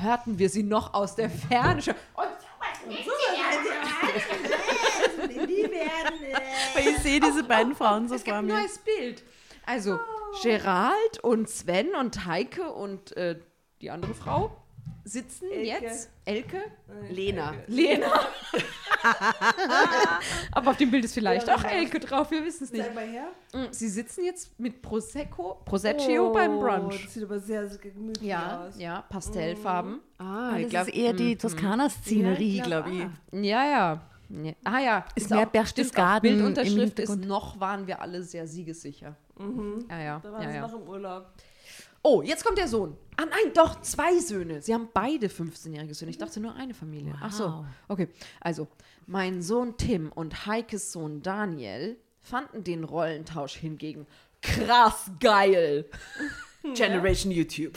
Hörten 0.00 0.38
wir 0.38 0.48
sie 0.48 0.62
noch 0.62 0.94
aus 0.94 1.16
der 1.16 1.28
Ferne 1.28 1.82
schon. 1.82 1.94
Und 2.14 2.26
Weil 6.74 6.88
ich 6.88 6.98
sehe 6.98 7.20
diese 7.20 7.44
beiden 7.44 7.74
Frauen 7.74 8.08
so 8.08 8.14
es 8.14 8.24
gibt 8.24 8.34
vor 8.34 8.38
ein 8.38 8.46
mir. 8.46 8.54
neues 8.54 8.78
Bild. 8.78 9.22
Also 9.66 9.98
Gerald 10.42 11.18
und 11.22 11.48
Sven 11.48 11.94
und 11.94 12.24
Heike 12.26 12.72
und 12.72 13.16
äh, 13.16 13.38
die 13.80 13.90
andere 13.90 14.14
Frau 14.14 14.56
sitzen 15.10 15.50
Elke. 15.50 15.84
jetzt. 15.84 16.10
Elke? 16.24 16.62
Lena. 17.10 17.54
Lena. 17.66 18.06
Aber 20.52 20.70
auf 20.70 20.76
dem 20.76 20.90
Bild 20.90 21.04
ist 21.04 21.14
vielleicht 21.14 21.46
Ja, 21.48 21.54
auch 21.56 21.62
genau. 21.62 21.74
Elke 21.74 22.00
drauf, 22.00 22.30
wir 22.30 22.44
wissen 22.44 22.64
es 22.64 22.72
nicht. 22.72 22.94
Mal 22.94 23.06
her. 23.06 23.28
Mm, 23.54 23.64
Sie 23.72 23.88
sitzen 23.88 24.24
jetzt 24.24 24.58
mit 24.58 24.82
Prosecco, 24.82 25.60
Proseccio 25.64 26.32
beim 26.32 26.56
Oh, 26.56 26.60
Brunch. 26.60 27.04
Das 27.04 27.14
sieht 27.14 27.24
aber 27.24 27.38
sehr, 27.38 27.68
sehr 27.68 27.78
gemütlich 27.78 28.28
Ja, 28.28 28.66
aus. 28.68 28.78
ja, 28.78 29.02
Pastellfarben. 29.08 30.00
Ah, 30.18 30.50
Und 30.50 30.56
ich 30.56 30.62
das 30.64 30.70
glaube, 30.70 30.90
ist 30.90 30.96
eher 30.96 31.12
die 31.12 31.36
Toskana-Szenerie, 31.36 32.56
Ja, 32.58 32.64
glaube 32.64 32.90
ich. 32.90 33.06
Ja, 33.44 33.64
ja. 33.64 34.00
Ja. 34.42 34.52
Ah 34.62 34.78
ja, 34.78 35.04
Ist 35.16 35.28
mehr 35.30 35.40
auch- 35.40 35.50
Berchtesgaden. 35.50 36.22
Bildunterschrift 36.22 37.00
im 37.00 37.04
ist 37.04 37.16
noch 37.24 37.58
waren 37.58 37.86
wir 37.88 38.00
alle 38.00 38.22
sehr 38.22 38.46
siegessicher. 38.46 39.16
Ja, 39.90 39.98
ja. 39.98 40.20
Da 40.22 40.32
waren 40.32 40.42
ja, 40.42 40.48
sie 40.50 40.54
ja. 40.56 40.60
noch 40.62 40.74
im 40.74 40.86
Urlaub. 40.86 41.32
Oh, 42.02 42.22
jetzt 42.22 42.44
kommt 42.44 42.56
der 42.58 42.68
Sohn. 42.68 42.96
Ah 43.16 43.26
nein, 43.26 43.52
doch, 43.54 43.82
zwei 43.82 44.18
Söhne. 44.18 44.62
Sie 44.62 44.72
haben 44.72 44.88
beide 44.94 45.26
15-jährige 45.28 45.92
Söhne. 45.94 46.10
Ich 46.10 46.18
dachte 46.18 46.40
nur 46.40 46.54
eine 46.54 46.72
Familie. 46.74 47.14
Ach 47.20 47.32
so, 47.32 47.44
Wow. 47.44 47.64
okay. 47.88 48.08
Also, 48.40 48.68
mein 49.06 49.42
Sohn 49.42 49.76
Tim 49.76 50.10
und 50.12 50.46
Heikes 50.46 50.92
Sohn 50.92 51.22
Daniel 51.22 51.98
fanden 52.22 52.64
den 52.64 52.84
Rollentausch 52.84 53.54
hingegen 53.56 54.06
krass 54.40 55.10
geil, 55.20 55.84
Generation 56.74 57.30
YouTube. 57.32 57.74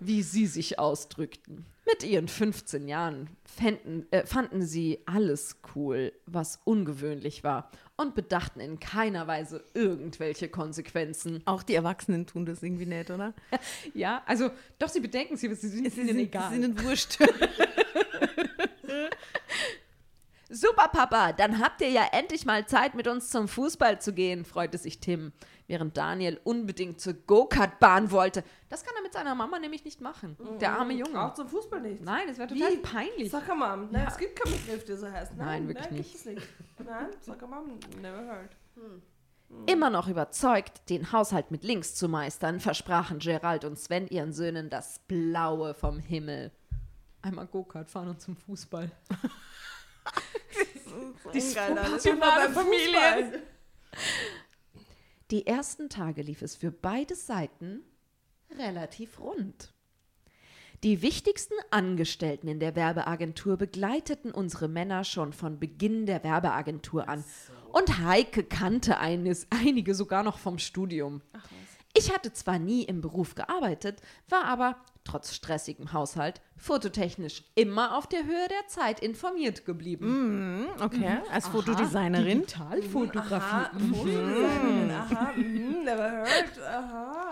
wie 0.00 0.22
sie 0.22 0.46
sich 0.46 0.78
ausdrückten. 0.78 1.66
Mit 1.86 2.02
ihren 2.02 2.28
15 2.28 2.88
Jahren 2.88 3.28
fänden, 3.44 4.06
äh, 4.10 4.24
fanden 4.26 4.62
sie 4.62 5.00
alles 5.06 5.56
cool, 5.74 6.12
was 6.26 6.60
ungewöhnlich 6.64 7.44
war 7.44 7.70
und 7.96 8.14
bedachten 8.14 8.60
in 8.60 8.78
keiner 8.80 9.26
Weise 9.26 9.64
irgendwelche 9.72 10.48
Konsequenzen. 10.48 11.42
Auch 11.44 11.62
die 11.62 11.74
Erwachsenen 11.74 12.26
tun 12.26 12.44
das 12.44 12.62
irgendwie 12.62 12.86
nicht, 12.86 13.10
oder? 13.10 13.34
Ja, 13.94 14.22
also 14.26 14.50
doch, 14.78 14.88
sie 14.88 15.00
bedenken 15.00 15.36
sie, 15.36 15.46
aber 15.46 15.56
sie 15.56 15.68
sind 15.68 15.96
ihnen 15.96 16.18
egal. 16.18 16.52
Sie 16.52 16.60
sind 16.60 16.82
wurscht. 16.82 17.18
Super, 20.50 20.88
Papa, 20.88 21.32
dann 21.32 21.58
habt 21.60 21.80
ihr 21.80 21.88
ja 21.88 22.06
endlich 22.12 22.44
mal 22.46 22.66
Zeit, 22.66 22.94
mit 22.94 23.08
uns 23.08 23.30
zum 23.30 23.48
Fußball 23.48 24.00
zu 24.00 24.12
gehen, 24.12 24.44
freute 24.44 24.78
sich 24.78 25.00
Tim, 25.00 25.32
während 25.66 25.96
Daniel 25.96 26.40
unbedingt 26.44 27.00
zur 27.00 27.14
Go-Kart-Bahn 27.14 28.10
wollte. 28.10 28.44
Das 28.68 28.84
kann 28.84 28.94
er 28.96 29.02
mit 29.02 29.12
seiner 29.12 29.34
Mama 29.34 29.58
nämlich 29.58 29.84
nicht 29.84 30.00
machen. 30.00 30.36
Der 30.60 30.78
arme 30.78 30.94
Junge. 30.94 31.20
Auch 31.20 31.34
zum 31.34 31.48
Fußball 31.48 31.80
nicht. 31.80 32.02
Nein, 32.02 32.28
das 32.28 32.38
wäre 32.38 32.48
total 32.48 32.72
Wie? 32.72 32.76
peinlich. 32.78 33.30
Soccer 33.30 33.54
Mom. 33.54 33.88
Nein, 33.90 34.06
es 34.08 34.18
gibt 34.18 34.38
keinen 34.38 34.52
Begriff, 34.52 34.84
der 34.84 34.96
so 34.96 35.10
heißt. 35.10 35.36
Nein, 35.36 35.46
Nein, 35.46 35.68
wirklich 35.68 35.86
nein, 35.86 35.96
nicht. 35.96 36.12
Gibt 36.12 36.20
es 36.20 36.26
nicht. 36.26 36.48
Nein, 36.84 37.08
Soccer 37.20 37.46
Mom, 37.46 37.78
never 38.00 38.26
heard. 38.26 38.56
Immer 39.66 39.88
noch 39.88 40.08
überzeugt, 40.08 40.90
den 40.90 41.12
Haushalt 41.12 41.50
mit 41.50 41.64
links 41.64 41.94
zu 41.94 42.08
meistern, 42.08 42.60
versprachen 42.60 43.18
Gerald 43.18 43.64
und 43.64 43.78
Sven 43.78 44.08
ihren 44.08 44.32
Söhnen 44.32 44.68
das 44.68 44.98
Blaue 45.06 45.74
vom 45.74 46.00
Himmel. 46.00 46.50
Einmal 47.22 47.46
Go-Kart 47.46 47.90
fahren 47.90 48.08
und 48.08 48.20
zum 48.20 48.36
Fußball. 48.36 48.90
Dysfunktionale 51.32 52.50
Familie. 52.50 53.42
Die 55.34 55.48
ersten 55.48 55.88
Tage 55.88 56.22
lief 56.22 56.42
es 56.42 56.54
für 56.54 56.70
beide 56.70 57.16
Seiten 57.16 57.82
relativ 58.56 59.18
rund. 59.18 59.74
Die 60.84 61.02
wichtigsten 61.02 61.54
Angestellten 61.72 62.46
in 62.46 62.60
der 62.60 62.76
Werbeagentur 62.76 63.56
begleiteten 63.56 64.30
unsere 64.30 64.68
Männer 64.68 65.02
schon 65.02 65.32
von 65.32 65.58
Beginn 65.58 66.06
der 66.06 66.22
Werbeagentur 66.22 67.08
an. 67.08 67.24
Und 67.72 67.98
Heike 67.98 68.44
kannte 68.44 68.98
eines, 68.98 69.48
einige 69.50 69.96
sogar 69.96 70.22
noch 70.22 70.38
vom 70.38 70.60
Studium. 70.60 71.20
Ich 71.94 72.14
hatte 72.14 72.32
zwar 72.32 72.60
nie 72.60 72.84
im 72.84 73.00
Beruf 73.00 73.34
gearbeitet, 73.34 74.02
war 74.28 74.44
aber 74.44 74.76
trotz 75.04 75.34
stressigem 75.34 75.92
Haushalt 75.92 76.40
fototechnisch 76.56 77.44
immer 77.54 77.96
auf 77.96 78.06
der 78.06 78.24
Höhe 78.24 78.48
der 78.48 78.66
Zeit 78.68 79.00
informiert 79.00 79.64
geblieben. 79.64 80.66
Okay, 80.80 81.18
als 81.30 81.46
Fotodesignerin. 81.48 82.40
Digitalfotografie. 82.40 83.44
Aha, 83.44 83.70
Fotodesignerin. 83.92 84.90
Aha, 84.90 85.32
mhm, 85.36 85.84
never 85.84 86.10
heard. 86.10 86.58
Aha. 86.66 87.30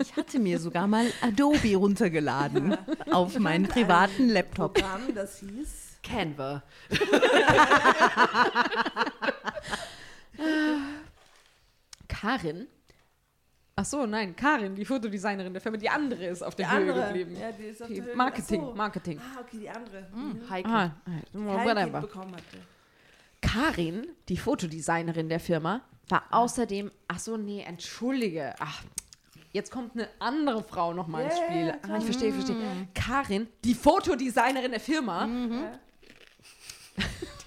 Ich 0.00 0.16
hatte 0.16 0.38
mir 0.38 0.58
sogar 0.58 0.86
mal 0.86 1.06
Adobe 1.20 1.76
runtergeladen 1.76 2.76
auf 3.10 3.38
meinen 3.38 3.68
privaten 3.68 4.28
Laptop. 4.30 4.74
Programm, 4.74 5.14
das 5.14 5.40
hieß. 5.40 5.98
Canva. 6.02 6.62
Karin. 12.08 12.66
Ach 13.80 13.84
so, 13.86 14.04
nein, 14.04 14.36
Karin, 14.36 14.74
die 14.74 14.84
Fotodesignerin 14.84 15.54
der 15.54 15.62
Firma, 15.62 15.78
die 15.78 15.88
andere 15.88 16.26
ist 16.26 16.42
auf 16.42 16.54
Die 16.54 16.62
der 16.62 16.70
Höhe 16.72 16.80
andere. 16.92 17.06
geblieben. 17.06 17.34
Ja, 17.40 17.50
die 17.50 17.62
ist 17.64 17.80
auf 17.82 17.88
Die 17.88 17.94
der 17.94 18.04
Höhe. 18.04 18.14
Marketing, 18.16 18.60
so. 18.60 18.74
Marketing. 18.74 19.18
Ah, 19.20 19.40
okay, 19.40 19.58
die 19.58 19.70
andere. 19.70 20.06
Mhm. 20.14 20.50
Heike. 20.50 20.68
Ah, 20.68 20.90
Kind 21.32 21.46
whatever. 21.46 22.00
bekommen 22.02 22.32
hatte. 22.36 22.58
Karin, 23.40 24.06
die 24.28 24.36
Fotodesignerin 24.36 25.30
der 25.30 25.40
Firma, 25.40 25.80
war 26.10 26.24
außerdem, 26.30 26.90
ach 27.08 27.18
so, 27.20 27.38
nee, 27.38 27.62
entschuldige, 27.62 28.54
ach, 28.58 28.82
jetzt 29.52 29.70
kommt 29.72 29.94
eine 29.94 30.08
andere 30.18 30.62
Frau 30.62 30.92
nochmal 30.92 31.24
ins 31.24 31.38
Ja, 31.38 31.46
Spiel. 31.46 31.74
ah, 31.90 31.96
ich 31.96 32.04
verstehe, 32.04 32.28
ich 32.28 32.34
verstehe. 32.34 32.56
Karin, 32.94 33.48
die 33.64 33.72
Fotodesignerin 33.74 34.72
der 34.72 34.80
Firma, 34.80 35.26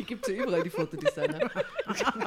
Die 0.03 0.07
gibt 0.07 0.27
es 0.27 0.35
ja 0.35 0.43
überall, 0.43 0.63
die 0.63 0.69
Fotodesigner. 0.69 1.49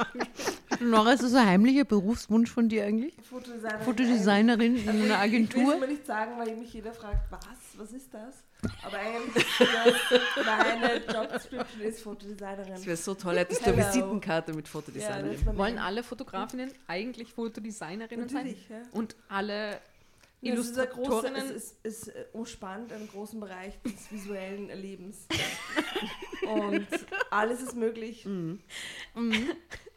Nora, 0.79 1.13
ist 1.13 1.23
das 1.23 1.33
ein 1.33 1.45
heimlicher 1.47 1.85
Berufswunsch 1.85 2.51
von 2.51 2.69
dir 2.69 2.85
eigentlich? 2.85 3.13
Fotodesignerin. 3.29 3.83
Fotodesignerin 3.85 4.75
in 4.77 4.89
einer 4.89 4.97
Ich 4.97 5.03
will 5.03 5.11
Agentur? 5.13 5.73
es 5.75 5.79
mir 5.79 5.87
nicht 5.87 6.05
sagen, 6.05 6.31
weil 6.39 6.55
mich 6.55 6.73
jeder 6.73 6.91
fragt, 6.93 7.31
was? 7.31 7.41
Was 7.77 7.91
ist 7.91 8.11
das? 8.13 8.43
Aber 8.83 8.97
eigentlich 8.97 9.45
das, 9.59 10.19
meine 10.45 10.95
Job 11.05 11.31
Description 11.33 11.81
ist 11.81 12.01
Fotodesignerin. 12.01 12.71
Das 12.73 12.85
wäre 12.85 12.97
so 12.97 13.13
toll, 13.13 13.37
hättest 13.37 13.61
du 13.65 13.71
eine. 13.71 13.77
Visitenkarte 13.77 14.53
mit 14.53 14.65
Ja, 14.65 14.71
Fotodesignerin. 14.71 15.31
ist 15.33 15.45
mein 15.45 15.57
wollen 15.57 15.77
alle 15.79 16.01
Fotografinnen 16.03 16.71
eigentlich 16.87 17.33
Fotodesignerinnen 17.33 18.25
Natürlich, 18.27 18.65
sein? 18.67 18.81
ja. 18.81 18.87
Und 18.99 19.15
alle 19.29 19.79
Ja, 20.41 20.53
es 20.53 20.69
ist, 20.69 21.77
ist, 21.83 22.07
ist 22.07 22.11
umspannt 22.33 22.93
einen 22.93 23.07
großen 23.07 23.39
Bereich 23.39 23.79
des 23.81 24.11
visuellen 24.11 24.69
Erlebens. 24.69 25.27
Und 26.47 26.87
alles 27.31 27.61
ist 27.61 27.75
möglich. 27.75 28.25
Mhm. 28.25 28.59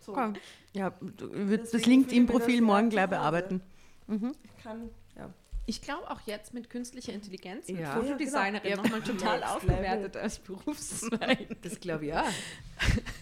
So, 0.03 0.13
Okay. 0.13 0.33
Ja, 0.73 0.91
du 0.99 1.31
wird 1.31 1.65
das 1.65 1.73
Deswegen 1.73 1.91
LinkedIn-Profil 1.91 2.63
morgen 2.63 2.89
gleich 2.89 3.11
bearbeiten. 3.11 3.61
ich 4.09 4.63
kann, 4.65 4.89
ja. 5.15 5.29
Ich 5.67 5.83
glaube 5.83 6.11
auch 6.11 6.23
jetzt 6.23 6.55
mit 6.55 6.71
künstlicher 6.71 7.13
Intelligenz, 7.13 7.69
mit 7.69 7.81
Ja. 7.81 7.93
Fotodesignerin 7.93 8.55
Ja, 8.55 8.77
genau. 8.77 8.83
nochmal 8.83 9.03
total 9.03 9.45
aufgewertet 9.45 10.17
als 10.17 10.39
Berufszweig. 10.39 11.49
Das 11.61 11.79
glaube 11.81 12.07
ich 12.07 12.11
ja. 12.13 12.25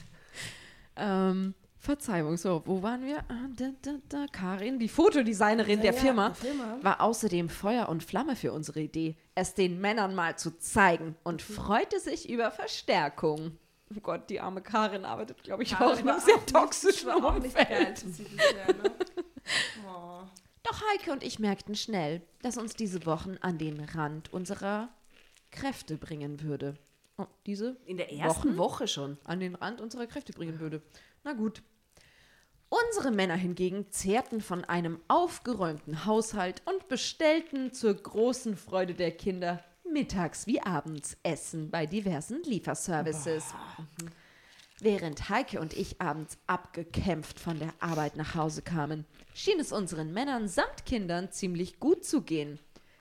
ähm, 0.96 1.54
Verzeihung, 1.80 2.36
so, 2.36 2.62
wo 2.66 2.82
waren 2.82 3.04
wir? 3.04 3.18
Ah, 3.28 3.46
da, 3.56 3.70
da, 3.82 3.92
da. 4.08 4.26
Karin, 4.32 4.78
die 4.80 4.88
Fotodesignerin 4.88 5.80
der 5.80 5.92
Ja, 5.94 6.00
Firma, 6.00 6.28
der 6.30 6.34
Firma. 6.34 6.78
war 6.82 7.00
außerdem 7.00 7.48
Feuer 7.48 7.88
und 7.88 8.02
Flamme 8.02 8.34
für 8.36 8.52
unsere 8.52 8.80
Idee, 8.80 9.16
es 9.36 9.54
den 9.54 9.80
Männern 9.80 10.14
mal 10.14 10.36
zu 10.36 10.58
zeigen 10.58 11.14
und 11.22 11.48
Mhm. 11.48 11.54
freute 11.54 12.00
sich 12.00 12.28
über 12.28 12.50
Verstärkung. 12.50 13.56
Oh 13.96 14.00
Gott, 14.00 14.28
die 14.28 14.40
arme 14.40 14.60
Karin 14.60 15.04
arbeitet, 15.04 15.42
glaube 15.44 15.62
ich, 15.62 15.70
Karin 15.70 15.94
auch 15.94 16.00
in 16.00 16.08
einem 16.08 16.20
sehr 16.20 16.44
toxischen 16.46 17.08
war 17.08 17.24
auch 17.24 17.38
nicht 17.38 17.54
geil 17.56 17.94
Umfeld. 18.04 18.04
ja, 18.36 18.72
ne? 18.74 18.90
Oh. 19.88 20.20
Doch 20.64 20.82
Heike 20.92 21.12
und 21.12 21.22
ich 21.22 21.38
merkten 21.38 21.74
schnell, 21.74 22.20
dass 22.42 22.58
uns 22.58 22.74
diese 22.74 23.06
Wochen 23.06 23.36
an 23.40 23.56
den 23.56 23.80
Rand 23.80 24.30
unserer 24.32 24.90
Kräfte 25.50 25.96
bringen 25.96 26.42
würde. 26.42 26.74
Oh, 27.16 27.24
diese 27.46 27.76
In 27.86 27.96
der 27.96 28.12
ersten 28.12 28.48
Wochen? 28.50 28.58
Woche 28.58 28.88
schon. 28.88 29.16
an 29.24 29.40
den 29.40 29.54
Rand 29.54 29.80
unserer 29.80 30.06
Kräfte 30.06 30.32
bringen 30.34 30.60
würde. 30.60 30.82
Na 31.24 31.32
gut. 31.32 31.62
Unsere 32.68 33.10
Männer 33.10 33.36
hingegen 33.36 33.90
zehrten 33.90 34.40
von 34.40 34.64
einem 34.64 35.00
aufgeräumten 35.08 36.04
Haushalt 36.04 36.62
und 36.66 36.88
bestellten 36.88 37.72
zur 37.72 37.94
großen 37.94 38.56
Freude 38.56 38.94
der 38.94 39.12
Kinder 39.12 39.64
mittags 39.90 40.46
wie 40.46 40.60
abends 40.60 41.16
Essen 41.22 41.70
bei 41.70 41.86
diversen 41.86 42.42
Lieferservices. 42.42 43.54
Mhm. 43.78 44.08
Während 44.80 45.28
Heike 45.28 45.60
und 45.60 45.72
ich 45.72 46.00
abends 46.00 46.38
abgekämpft 46.46 47.40
von 47.40 47.58
der 47.58 47.72
Arbeit 47.80 48.16
nach 48.16 48.34
Hause 48.34 48.62
kamen, 48.62 49.06
schien 49.34 49.58
es 49.58 49.72
unseren 49.72 50.12
Männern 50.12 50.46
samt 50.46 50.86
Kindern 50.86 51.32
ziemlich 51.32 51.80
gut 51.80 52.04
zu 52.04 52.22
gehen. 52.22 52.60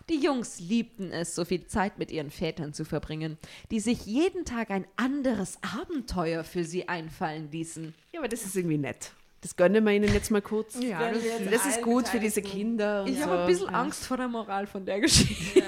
Die 0.10 0.20
Jungs 0.20 0.60
liebten 0.60 1.12
es, 1.12 1.36
so 1.36 1.44
viel 1.44 1.68
Zeit 1.68 1.98
mit 2.00 2.12
ihren 2.12 2.32
Vätern 2.32 2.74
zu 2.74 2.86
verbringen, 2.86 3.38
die 3.72 3.80
sich 3.82 4.06
jeden 4.06 4.46
Tag 4.46 4.72
ein 4.72 4.88
anderes 4.96 5.58
Abenteuer 5.78 6.44
für 6.46 6.64
sie 6.64 6.88
einfallen 6.88 7.52
ließen. 7.52 7.94
Ja, 8.14 8.22
aber 8.22 8.30
das 8.30 8.46
ist 8.46 8.56
irgendwie 8.56 8.78
nett. 8.78 9.12
Das 9.42 9.56
gönnen 9.56 9.84
wir 9.86 9.92
ihnen 9.92 10.12
jetzt 10.14 10.32
mal 10.32 10.42
kurz. 10.42 10.80
Ja, 10.82 11.12
das, 11.12 11.22
Das 11.52 11.66
ist 11.68 11.82
gut 11.82 12.08
für 12.08 12.20
diese 12.20 12.42
Kinder. 12.42 13.04
Und 13.04 13.10
Ich 13.10 13.18
so. 13.20 13.26
habe 13.26 13.42
ein 13.42 13.48
bisschen 13.48 13.70
Angst 13.70 14.06
vor 14.06 14.18
der 14.18 14.28
Moral 14.28 14.66
von 14.66 14.86
der 14.86 15.00
Geschichte. 15.00 15.62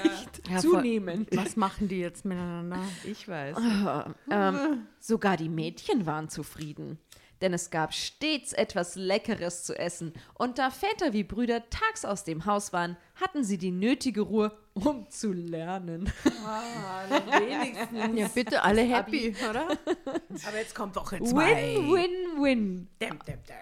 ja, 0.50 0.58
Zunehmend. 0.58 1.28
Was 1.36 1.56
machen 1.56 1.86
die 1.86 2.00
jetzt 2.00 2.24
miteinander? 2.24 2.80
Ich 3.04 3.28
weiß. 3.28 3.56
Ähm, 4.30 4.86
sogar 4.98 5.36
die 5.36 5.48
Mädchen 5.48 6.04
waren 6.06 6.28
zufrieden. 6.28 6.98
Denn 7.40 7.54
es 7.54 7.70
gab 7.70 7.94
stets 7.94 8.52
etwas 8.52 8.96
Leckeres 8.96 9.64
zu 9.64 9.78
essen. 9.78 10.12
Und 10.34 10.58
da 10.58 10.70
Väter 10.70 11.12
wie 11.12 11.24
Brüder 11.24 11.68
tags 11.70 12.04
aus 12.04 12.24
dem 12.24 12.46
Haus 12.46 12.72
waren, 12.72 12.96
hatten 13.14 13.44
sie 13.44 13.58
die 13.58 13.70
nötige 13.70 14.20
Ruhe, 14.22 14.56
um 14.74 15.08
zu 15.10 15.32
lernen. 15.32 16.12
Ah, 16.44 17.04
wenigstens. 17.38 18.18
Ja, 18.18 18.28
bitte 18.28 18.62
alle 18.62 18.82
happy, 18.82 19.34
oder? 19.48 19.68
Aber 20.46 20.58
jetzt 20.58 20.74
kommt 20.74 20.96
Woche 20.96 21.22
zwei. 21.22 21.76
Win, 21.76 21.92
win, 21.92 22.42
win. 22.42 22.88
Däm, 23.00 23.18
däm, 23.26 23.38
däm. 23.48 23.56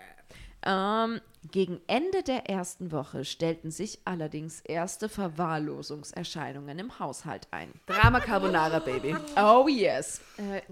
Ähm, 0.65 1.21
gegen 1.51 1.81
Ende 1.87 2.23
der 2.23 2.49
ersten 2.49 2.91
Woche 2.91 3.25
stellten 3.25 3.71
sich 3.71 4.01
allerdings 4.05 4.61
erste 4.61 5.09
Verwahrlosungserscheinungen 5.09 6.79
im 6.79 6.99
Haushalt 6.99 7.47
ein. 7.53 7.73
Drama 7.87 8.21
Carbonara, 8.21 8.81
Baby. 8.81 9.17
Oh 9.37 9.69
yes. 9.69 10.21
Äh, 10.37 10.63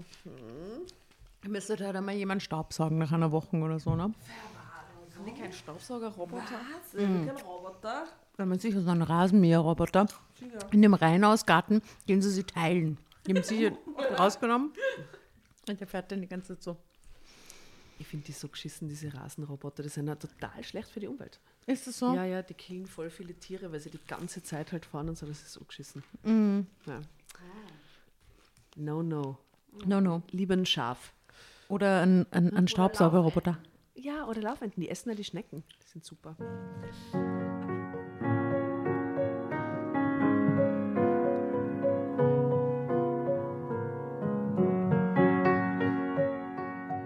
Müsste 1.47 1.75
da 1.77 1.93
dann 1.93 2.05
mal 2.05 2.15
jemand 2.15 2.43
Staubsaugen 2.43 2.97
nach 2.97 3.11
einer 3.11 3.31
Woche 3.31 3.55
oder 3.57 3.79
so, 3.79 3.95
ne? 3.95 4.13
haben 5.17 5.25
die 5.25 5.33
keinen 5.33 5.53
Staubsaugerroboter? 5.53 6.43
Was? 6.43 6.93
Kein 6.93 7.29
Roboter? 7.29 8.05
Wenn 8.37 8.49
man 8.49 8.59
sicher 8.59 8.81
so 8.81 8.89
einen 8.89 9.01
Rasenmäherroboter 9.01 10.07
in 10.71 10.81
dem 10.81 10.93
Reihenhausgarten, 10.93 11.81
den 12.07 12.21
sie 12.21 12.29
sich 12.29 12.45
teilen. 12.45 12.97
Die 13.25 13.33
haben 13.33 13.43
sie 13.43 13.71
rausgenommen 14.19 14.71
und 15.67 15.79
der 15.79 15.87
fährt 15.87 16.11
dann 16.11 16.21
die 16.21 16.27
ganze 16.27 16.53
Zeit 16.53 16.63
so. 16.63 16.77
Ich 17.99 18.07
finde 18.07 18.27
die 18.27 18.31
so 18.31 18.47
geschissen, 18.47 18.87
diese 18.87 19.11
Rasenroboter. 19.11 19.81
Die 19.81 19.89
sind 19.89 20.07
ja 20.07 20.15
total 20.15 20.63
schlecht 20.63 20.89
für 20.89 20.99
die 20.99 21.07
Umwelt. 21.07 21.39
Ist 21.65 21.87
das 21.87 21.97
so? 21.97 22.13
Ja, 22.13 22.25
ja, 22.25 22.43
die 22.43 22.53
killen 22.53 22.85
voll 22.85 23.09
viele 23.09 23.33
Tiere, 23.33 23.71
weil 23.71 23.79
sie 23.79 23.89
die 23.89 23.99
ganze 24.07 24.43
Zeit 24.43 24.71
halt 24.71 24.85
fahren 24.85 25.09
und 25.09 25.17
so. 25.17 25.25
Das 25.25 25.41
ist 25.41 25.53
so 25.53 25.61
geschissen. 25.65 26.03
Ja. 26.23 27.01
No, 28.75 29.01
no. 29.01 29.39
No, 29.85 29.99
no. 29.99 30.21
Lieber 30.29 30.53
ein 30.53 30.65
Schaf. 30.67 31.11
Oder 31.69 32.01
ein, 32.01 32.25
ein, 32.31 32.53
ein 32.53 32.67
Staubsaugerroboter. 32.67 33.57
Ja, 33.95 34.25
oder 34.27 34.41
Laufenten. 34.41 34.81
Die 34.81 34.89
essen 34.89 35.09
ja 35.09 35.15
die 35.15 35.23
Schnecken. 35.23 35.63
Die 35.83 35.87
sind 35.87 36.05
super. 36.05 36.35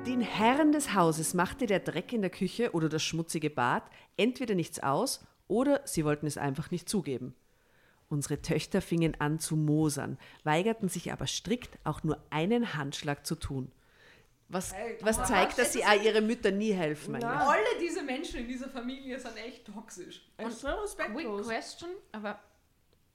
Den 0.05 0.21
Herren 0.21 0.71
des 0.71 0.93
Hauses 0.93 1.33
machte 1.33 1.65
der 1.65 1.79
Dreck 1.79 2.13
in 2.13 2.21
der 2.21 2.29
Küche 2.29 2.71
oder 2.73 2.89
das 2.89 3.01
schmutzige 3.01 3.49
Bad 3.49 3.83
entweder 4.17 4.53
nichts 4.53 4.79
aus 4.81 5.25
oder 5.47 5.81
sie 5.85 6.05
wollten 6.05 6.27
es 6.27 6.37
einfach 6.37 6.69
nicht 6.69 6.87
zugeben. 6.87 7.33
Unsere 8.09 8.41
Töchter 8.41 8.81
fingen 8.81 9.15
an 9.19 9.39
zu 9.39 9.55
mosern, 9.55 10.17
weigerten 10.43 10.89
sich 10.89 11.13
aber 11.13 11.27
strikt, 11.27 11.79
auch 11.85 12.03
nur 12.03 12.17
einen 12.29 12.73
Handschlag 12.73 13.25
zu 13.25 13.35
tun. 13.35 13.71
Was, 14.51 14.73
was 15.01 15.27
zeigt, 15.27 15.57
dass 15.57 15.71
sie 15.73 15.83
auch 15.85 16.01
ihre 16.03 16.21
Mütter 16.21 16.51
nie 16.51 16.73
helfen. 16.73 17.15
eigentlich. 17.15 17.29
Alle 17.29 17.63
diese 17.79 18.03
Menschen 18.03 18.39
in 18.41 18.47
dieser 18.47 18.69
Familie 18.69 19.17
sind 19.17 19.37
echt 19.37 19.65
toxisch. 19.65 20.21
Extrem 20.37 20.71
Quick 20.73 20.83
respektlos. 20.83 21.47
question, 21.47 21.89
aber 22.11 22.39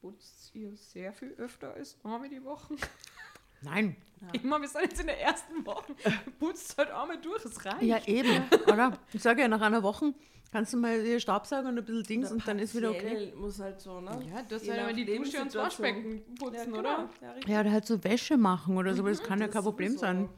putzt 0.00 0.54
ihr 0.54 0.74
sehr 0.76 1.12
viel 1.12 1.32
öfter 1.38 1.74
als 1.74 1.98
einmal 2.02 2.28
die 2.28 2.42
Woche? 2.42 2.74
Nein. 3.62 3.96
Immer, 4.32 4.60
wir 4.60 4.68
sind 4.68 4.82
jetzt 4.82 5.00
in 5.00 5.06
der 5.06 5.20
ersten 5.20 5.64
Woche. 5.66 5.94
Putzt 6.38 6.76
halt 6.78 6.90
einmal 6.90 7.20
durch, 7.20 7.44
es 7.44 7.62
reicht. 7.64 7.82
Ja, 7.82 7.98
eben, 8.06 8.44
oder? 8.66 8.98
Ich 9.12 9.22
sage 9.22 9.42
ja, 9.42 9.48
nach 9.48 9.60
einer 9.60 9.82
Woche 9.82 10.14
kannst 10.52 10.72
du 10.72 10.78
mal 10.78 11.02
hier 11.02 11.20
Staubsaugen 11.20 11.68
und 11.68 11.78
ein 11.78 11.84
bisschen 11.84 12.02
Dings 12.04 12.32
und 12.32 12.46
dann 12.48 12.58
ist 12.58 12.74
wieder 12.74 12.90
okay. 12.90 13.32
Muss 13.36 13.58
halt 13.60 13.78
so, 13.80 14.00
ne? 14.00 14.18
Ja, 14.32 14.42
du 14.42 14.54
hast 14.54 14.64
ja 14.64 14.74
immer 14.74 14.92
die 14.94 15.04
Dusche 15.04 15.40
und 15.42 15.48
das. 15.54 15.54
Waschbecken 15.64 16.22
putzen, 16.38 16.72
Ja, 16.72 16.78
oder? 16.78 16.96
genau. 16.96 17.08
Ja, 17.20 17.30
richtig. 17.32 17.52
Ja, 17.52 17.60
oder 17.60 17.72
halt 17.72 17.86
so 17.86 18.02
Wäsche 18.04 18.36
machen 18.38 18.76
oder 18.78 18.94
so, 18.94 19.00
aber 19.02 19.10
das 19.10 19.22
kann 19.22 19.38
ja 19.40 19.46
das 19.46 19.54
kein 19.54 19.64
Problem 19.64 19.98
sein. 19.98 20.28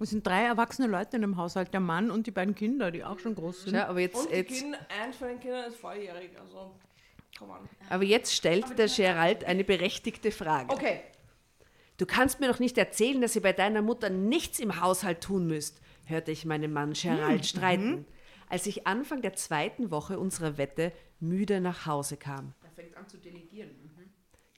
Es 0.00 0.10
sind 0.10 0.26
drei 0.26 0.42
erwachsene 0.42 0.88
Leute 0.88 1.16
in 1.16 1.22
dem 1.22 1.36
Haushalt, 1.36 1.72
der 1.72 1.80
Mann 1.80 2.10
und 2.10 2.26
die 2.26 2.30
beiden 2.30 2.54
Kinder, 2.54 2.90
die 2.90 3.04
auch 3.04 3.18
schon 3.18 3.34
groß 3.34 3.62
sind. 3.64 3.74
Ja, 3.74 3.86
aber 3.88 4.00
jetzt, 4.00 4.16
Und 4.16 4.30
jetzt, 4.30 4.58
Kinder, 4.58 4.78
eins 5.02 5.16
von 5.16 5.28
den 5.28 5.40
Kindern 5.40 5.68
ist 5.68 5.76
volljährig, 5.76 6.30
also 6.38 6.74
komm 7.38 7.52
an. 7.52 7.68
aber 7.88 8.04
jetzt 8.04 8.34
stellt 8.34 8.78
der 8.78 8.88
Gerald 8.88 9.44
eine 9.44 9.64
berechtigte 9.64 10.30
Frage. 10.30 10.72
Okay. 10.72 11.00
Du 11.96 12.06
kannst 12.06 12.40
mir 12.40 12.48
doch 12.48 12.58
nicht 12.58 12.76
erzählen, 12.76 13.20
dass 13.20 13.36
ihr 13.36 13.42
bei 13.42 13.52
deiner 13.52 13.80
Mutter 13.82 14.10
nichts 14.10 14.58
im 14.58 14.80
Haushalt 14.80 15.20
tun 15.22 15.46
müsst, 15.46 15.80
hörte 16.06 16.32
ich 16.32 16.44
meinen 16.44 16.72
Mann 16.72 16.92
Gerald 16.92 17.46
streiten, 17.46 18.04
als 18.48 18.66
ich 18.66 18.86
Anfang 18.86 19.22
der 19.22 19.34
zweiten 19.34 19.90
Woche 19.92 20.18
unserer 20.18 20.58
Wette 20.58 20.92
müde 21.20 21.60
nach 21.60 21.86
Hause 21.86 22.16
kam. 22.16 22.52
Er 22.64 22.70
fängt 22.72 22.96
an 22.96 23.08
zu 23.08 23.16
delegieren. 23.16 23.70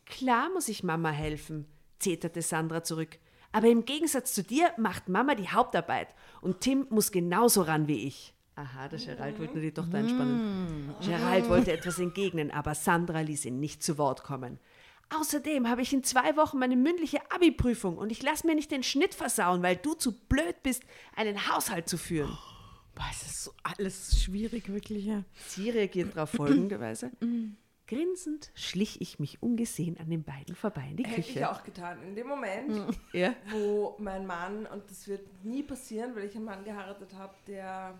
Klar 0.07 0.51
muss 0.55 0.69
ich 0.69 0.83
Mama 0.83 1.11
helfen, 1.11 1.67
zeterte 1.99 2.41
Sandra 2.41 2.83
zurück. 2.83 3.19
Aber 3.57 3.69
im 3.69 3.87
Gegensatz 3.87 4.35
zu 4.35 4.43
dir 4.43 4.71
macht 4.77 5.09
Mama 5.09 5.35
die 5.35 5.49
Hauptarbeit 5.49 6.09
und 6.43 6.61
Tim 6.61 6.87
muss 6.91 7.11
genauso 7.11 7.63
ran 7.63 7.89
wie 7.89 8.07
ich. 8.07 8.35
Aha, 8.55 8.87
der 8.89 8.99
Gerald 8.99 9.39
wollte 9.39 9.55
nur 9.55 9.63
die 9.63 9.73
Tochter 9.73 9.97
einspannen. 9.97 10.95
Gerald 11.01 11.49
wollte 11.49 11.73
etwas 11.73 11.99
entgegnen, 11.99 12.51
aber 12.51 12.75
Sandra 12.75 13.21
ließ 13.21 13.47
ihn 13.47 13.59
nicht 13.59 13.83
zu 13.83 13.97
Wort 13.97 14.25
kommen. 14.25 14.59
Außerdem 15.09 15.71
habe 15.71 15.81
ich 15.81 15.95
in 15.95 16.05
zwei 16.05 16.37
Wochen 16.37 16.59
meine 16.59 16.77
mündliche 16.77 17.19
Abi-Prüfung 17.31 17.97
und 17.97 18.13
ich 18.13 18.23
lasse 18.23 18.47
mir 18.47 18.57
nicht 18.57 18.71
den 18.71 18.83
Schnitt 18.83 19.15
versauen, 19.15 19.63
weil 19.63 19.77
du 19.77 19.95
zu 19.95 20.13
blöd 20.13 20.63
bist, 20.63 20.83
einen 21.15 21.49
Haushalt 21.49 21.89
zu 21.89 21.97
führen. 21.97 22.37
Boah, 22.95 23.09
es 23.11 23.23
ist 23.23 23.45
so 23.45 23.53
alles 23.63 24.23
schwierig, 24.23 24.69
wirklich. 24.69 25.07
Ja. 25.07 25.25
Sie 25.49 25.71
reagiert 25.71 26.15
darauf 26.15 26.29
folgenderweise. 26.29 27.11
Grinsend 27.87 28.51
schlich 28.55 29.01
ich 29.01 29.19
mich 29.21 29.43
ungesehen 29.43 29.97
an 29.99 30.11
den 30.11 30.25
beiden 30.25 30.55
vorbei 30.57 30.89
in 30.91 30.97
die 30.97 31.05
Hätte 31.07 31.21
ich 31.21 31.27
Küche. 31.35 31.51
auch 31.51 31.63
getan. 31.63 32.03
In 32.03 32.15
dem 32.17 32.27
Moment, 32.27 32.99
Ja. 33.13 33.35
wo 33.51 33.95
mein 33.99 34.27
Mann, 34.27 34.67
und 34.67 34.91
das 34.91 35.07
wird 35.07 35.45
nie 35.45 35.63
passieren, 35.63 36.17
weil 36.17 36.25
ich 36.25 36.35
einen 36.35 36.45
Mann 36.47 36.65
geheiratet 36.65 37.15
habe, 37.15 37.35
der 37.47 37.99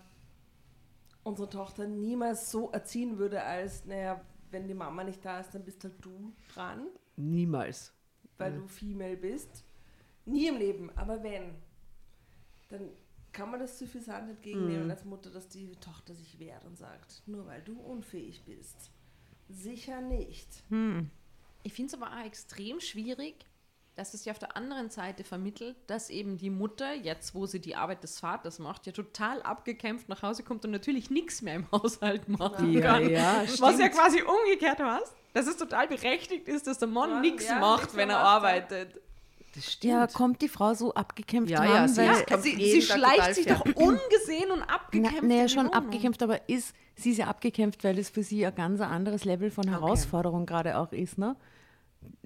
unsere 1.23 1.49
Tochter 1.49 1.87
niemals 1.87 2.51
so 2.51 2.69
erziehen 2.71 3.17
würde, 3.17 3.41
als, 3.43 3.85
naja, 3.85 4.21
wenn 4.51 4.67
die 4.67 4.73
Mama 4.73 5.03
nicht 5.03 5.23
da 5.25 5.39
ist, 5.39 5.53
dann 5.53 5.63
bist 5.63 5.83
halt 5.83 5.95
du 6.01 6.33
dran, 6.53 6.87
Niemals. 7.17 7.93
weil 8.37 8.53
du 8.55 8.67
Female 8.67 9.17
bist. 9.17 9.63
Nie 10.25 10.47
im 10.47 10.57
Leben, 10.57 10.89
aber 10.97 11.23
wenn, 11.23 11.55
dann 12.69 12.89
kann 13.33 13.51
man 13.51 13.59
das 13.59 13.77
suffisant 13.79 14.29
entgegennehmen 14.29 14.89
als 14.89 15.05
Mutter, 15.05 15.29
dass 15.29 15.47
die 15.47 15.71
Tochter 15.77 16.13
sich 16.13 16.39
wehrt 16.39 16.65
und 16.65 16.77
sagt, 16.77 17.23
nur 17.27 17.45
weil 17.45 17.61
du 17.61 17.79
unfähig 17.79 18.43
bist. 18.45 18.91
Sicher 19.49 20.01
nicht. 20.01 20.47
Ich 21.63 21.73
finde 21.73 21.93
es 21.95 22.01
aber 22.01 22.11
auch 22.11 22.25
extrem 22.25 22.79
schwierig, 22.79 23.45
dass 23.95 24.13
es 24.13 24.25
ja 24.25 24.31
auf 24.31 24.39
der 24.39 24.55
anderen 24.55 24.89
Seite 24.91 25.23
vermittelt, 25.23 25.75
dass 25.87 26.09
eben 26.11 26.37
die 26.37 26.51
Mutter, 26.51 26.93
jetzt 26.93 27.33
wo 27.33 27.45
sie 27.47 27.59
die 27.59 27.75
Arbeit 27.75 28.03
des 28.03 28.19
Vaters 28.19 28.59
macht, 28.59 28.85
ja 28.85 28.91
total 28.91 29.41
abgekämpft 29.41 30.07
nach 30.07 30.21
Hause 30.21 30.43
kommt 30.43 30.63
und 30.65 30.71
natürlich 30.71 31.09
nichts 31.09 31.41
mehr 31.41 31.55
im 31.55 31.67
Haushalt 31.71 32.27
machen 32.29 32.71
Ja, 32.73 32.81
kann. 32.81 33.09
ja, 33.09 33.41
Was 33.41 33.59
ja 33.59 33.71
stimmt. 33.87 33.91
quasi 33.93 34.21
umgekehrt 34.21 34.79
heißt, 34.79 35.13
dass 35.33 35.47
es 35.47 35.57
total 35.57 35.87
berechtigt 35.87 36.47
ist, 36.47 36.67
dass 36.67 36.77
der 36.77 36.87
Mann 36.89 37.09
Ja, 37.09 37.19
nichts 37.21 37.47
ja, 37.47 37.59
macht, 37.59 37.95
wenn 37.95 38.09
er 38.09 38.17
ja. 38.17 38.21
arbeitet. 38.23 39.01
Das 39.55 39.71
stimmt. 39.73 39.91
ja, 39.93 40.05
kommt 40.07 40.41
die 40.43 40.49
Frau 40.49 40.75
so 40.75 40.93
abgekämpft 40.93 41.49
Ja, 41.49 41.59
ran, 41.61 41.69
ja, 41.69 41.87
sie 41.87 42.51
sie 42.55 42.71
sie 42.71 42.81
schleicht 42.83 43.33
sich 43.33 43.47
doch 43.47 43.61
ungesehen 43.65 44.51
und 44.51 44.59
Na, 44.59 44.75
abgekämpft. 44.75 45.23
naja, 45.23 45.41
in 45.41 45.47
die 45.47 45.53
schon 45.53 45.69
abgekämpft, 45.73 46.21
aber 46.21 46.47
ist, 46.47 46.75
sie 46.97 47.11
ist 47.11 47.17
ja 47.17 47.27
abgekämpft, 47.27 47.83
weil 47.85 47.97
es 47.99 48.09
für 48.09 48.23
sie 48.23 48.45
ein 48.45 48.53
ganz 48.55 48.81
anderes 48.81 49.23
Level 49.23 49.49
von 49.51 49.67
Herausforderung 49.69 50.45
gerade 50.45 50.77
auch 50.77 50.91
ist, 50.91 51.17
ne? 51.17 51.35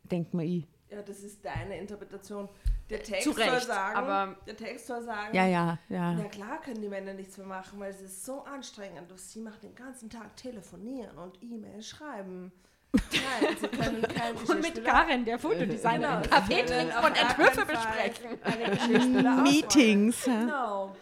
Denkt 0.03 0.33
man 0.33 0.45
ich. 0.45 0.65
Ja, 0.89 1.01
das 1.01 1.19
ist 1.19 1.45
deine 1.45 1.77
Interpretation. 1.77 2.49
Der 2.89 3.01
Text 3.01 3.23
Zu 3.23 3.31
soll 3.31 3.43
Recht, 3.43 3.65
sagen, 3.67 3.95
aber- 3.97 4.35
der 4.45 4.57
Text 4.57 4.87
soll 4.87 5.01
sagen, 5.03 5.33
Ja, 5.33 5.45
ja, 5.47 5.77
ja. 5.87 6.13
na 6.13 6.25
klar 6.25 6.59
können 6.59 6.81
die 6.81 6.89
Männer 6.89 7.13
nichts 7.13 7.37
mehr 7.37 7.47
machen, 7.47 7.79
weil 7.79 7.91
es 7.91 8.01
ist 8.01 8.25
so 8.25 8.43
anstrengend. 8.43 9.09
Und 9.09 9.17
Sie 9.19 9.39
machen 9.39 9.59
den 9.63 9.75
ganzen 9.75 10.09
Tag 10.09 10.35
telefonieren 10.35 11.17
und 11.17 11.41
E-Mail 11.41 11.81
schreiben. 11.81 12.51
Nein, 12.93 13.55
sie 13.61 13.67
können 13.69 14.01
kein 14.13 14.35
Und 14.35 14.61
mit 14.61 14.83
Karen, 14.83 15.23
der 15.23 15.39
Fotodesignerin, 15.39 16.01
Genau, 16.01 16.35
Kaffee 16.35 16.63
trinken 16.65 16.97
und 16.97 17.21
Entwürfe 17.21 17.65
besprechen. 17.65 19.43
Meetings. 19.43 20.25
Genau. 20.25 20.93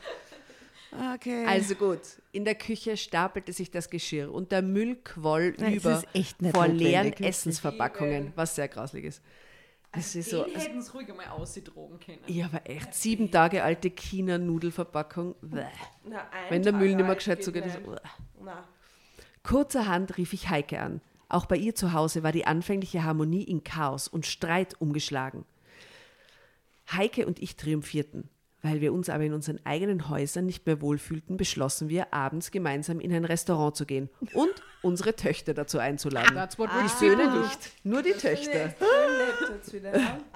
Okay. 1.15 1.45
Also 1.45 1.75
gut, 1.75 1.99
in 2.31 2.45
der 2.45 2.55
Küche 2.55 2.97
stapelte 2.97 3.53
sich 3.53 3.69
das 3.69 3.89
Geschirr 3.89 4.33
und 4.33 4.51
der 4.51 4.61
Müll 4.61 4.95
quoll 4.95 5.55
es 5.57 5.73
über 5.73 6.03
vor 6.51 6.67
leeren. 6.67 7.13
Essensverpackungen, 7.13 8.33
was 8.35 8.55
sehr 8.55 8.67
grauslich 8.67 9.05
ist. 9.05 9.21
Das 9.91 10.15
ist 10.15 10.29
so, 10.29 10.43
Den 10.43 10.55
hätten 10.55 10.77
es 10.79 10.93
ruhig 10.93 11.09
einmal 11.09 11.27
ausgedrogen 11.29 11.99
können. 11.99 12.19
ja, 12.27 12.45
aber 12.45 12.69
echt, 12.69 12.93
sieben 12.93 13.31
Tage 13.31 13.63
alte 13.63 13.89
China-Nudelverpackung. 13.89 15.35
Wenn 16.49 16.61
der 16.61 16.73
Müll 16.73 16.89
Tag 16.91 16.97
nicht 16.97 17.05
mehr 17.07 17.15
gescheit 17.15 17.37
geht 17.39 17.45
zugeht, 17.45 17.65
ist 17.65 17.75
nicht. 17.75 17.85
so, 17.85 17.91
bäh. 17.93 17.99
Na, 18.43 18.67
Kurzerhand 19.43 20.17
rief 20.17 20.33
ich 20.33 20.49
Heike 20.49 20.79
an. 20.79 21.01
Auch 21.27 21.45
bei 21.45 21.55
ihr 21.57 21.73
zu 21.75 21.93
Hause 21.93 22.23
war 22.23 22.31
die 22.31 22.45
anfängliche 22.45 23.03
Harmonie 23.03 23.43
in 23.43 23.63
Chaos 23.63 24.07
und 24.07 24.25
Streit 24.25 24.75
umgeschlagen. 24.79 25.45
Heike 26.91 27.25
und 27.25 27.39
ich 27.39 27.55
triumphierten. 27.55 28.29
Weil 28.61 28.81
wir 28.81 28.91
uns 28.91 29.09
aber 29.09 29.23
in 29.23 29.33
unseren 29.33 29.59
eigenen 29.65 30.09
Häusern 30.09 30.45
nicht 30.45 30.65
mehr 30.65 30.81
wohlfühlten, 30.81 31.37
beschlossen 31.37 31.87
wir, 31.87 32.13
abends 32.13 32.51
gemeinsam 32.51 32.99
in 32.99 33.13
ein 33.13 33.23
Restaurant 33.23 33.75
zu 33.75 33.85
gehen 33.85 34.09
und 34.33 34.53
unsere 34.81 35.15
Töchter 35.15 35.53
dazu 35.53 35.79
einzuladen. 35.79 36.35
That's 36.35 36.59
what 36.59 36.69
Die 36.83 36.89
Söhne 36.89 37.39
nicht, 37.39 37.71
nur 37.83 38.01
die 38.01 38.11
Töchter. 38.11 38.73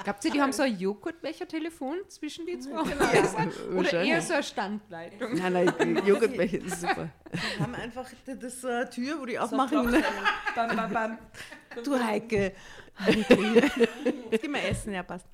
Glaubt 0.04 0.24
ihr, 0.24 0.32
die 0.32 0.42
haben 0.42 0.54
so 0.54 0.64
ein 0.64 0.78
Joghurtbecher-Telefon 0.78 1.98
zwischen 2.08 2.46
die 2.46 2.60
zwei 2.60 2.78
Häusern? 2.78 3.52
Oder 3.76 4.04
eher 4.04 4.22
so 4.22 4.34
eine 4.34 4.44
Standleitung? 4.44 5.34
Nein, 5.36 5.54
nein, 5.54 5.74
die 5.80 6.10
Joghurtbecher 6.10 6.60
ist 6.60 6.82
super. 6.82 7.10
Wir 7.32 7.60
haben 7.60 7.76
einfach 7.76 8.10
das, 8.26 8.40
das 8.40 8.64
äh, 8.64 8.90
Tür, 8.90 9.20
wo 9.20 9.26
die 9.26 9.38
aufmachen. 9.38 9.92
Bam, 10.56 10.76
bam, 10.76 10.94
bam. 10.94 11.18
du 11.84 12.00
Heike. 12.00 12.54
Jetzt 14.32 14.42
gehen 14.42 14.54
wir 14.54 14.64
essen, 14.64 14.94
ja 14.94 15.04
passt. 15.04 15.26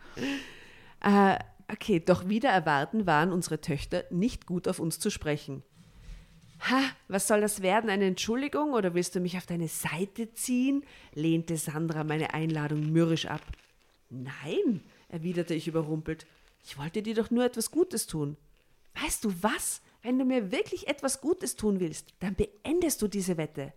Äh, 1.02 1.38
okay, 1.72 2.00
doch 2.00 2.28
wieder 2.28 2.50
erwarten 2.50 3.06
waren 3.06 3.32
unsere 3.32 3.62
Töchter 3.62 4.04
nicht 4.10 4.46
gut 4.46 4.68
auf 4.68 4.80
uns 4.80 5.00
zu 5.00 5.10
sprechen. 5.10 5.64
Ha, 6.62 6.82
was 7.08 7.28
soll 7.28 7.42
das 7.42 7.62
werden? 7.62 7.90
Eine 7.90 8.06
Entschuldigung 8.06 8.74
oder 8.74 8.94
willst 8.94 9.16
du 9.16 9.20
mich 9.20 9.38
auf 9.38 9.46
deine 9.46 9.70
Seite 9.70 10.34
ziehen? 10.34 10.84
lehnte 11.14 11.56
Sandra 11.58 12.04
meine 12.04 12.34
Einladung 12.34 12.92
mürrisch 12.92 13.28
ab. 13.28 13.42
Nein, 14.10 14.84
erwiderte 15.08 15.54
ich 15.54 15.68
überrumpelt. 15.68 16.26
Ich 16.64 16.78
wollte 16.78 17.02
dir 17.02 17.16
doch 17.16 17.32
nur 17.32 17.46
etwas 17.46 17.72
Gutes 17.72 18.08
tun. 18.08 18.36
Weißt 19.02 19.24
du 19.24 19.34
was? 19.42 19.82
Wenn 20.02 20.20
du 20.20 20.26
mir 20.26 20.52
wirklich 20.52 20.88
etwas 20.88 21.22
Gutes 21.22 21.56
tun 21.56 21.80
willst, 21.80 22.14
dann 22.20 22.36
beendest 22.36 23.02
du 23.02 23.08
diese 23.08 23.38
Wette. 23.38 23.74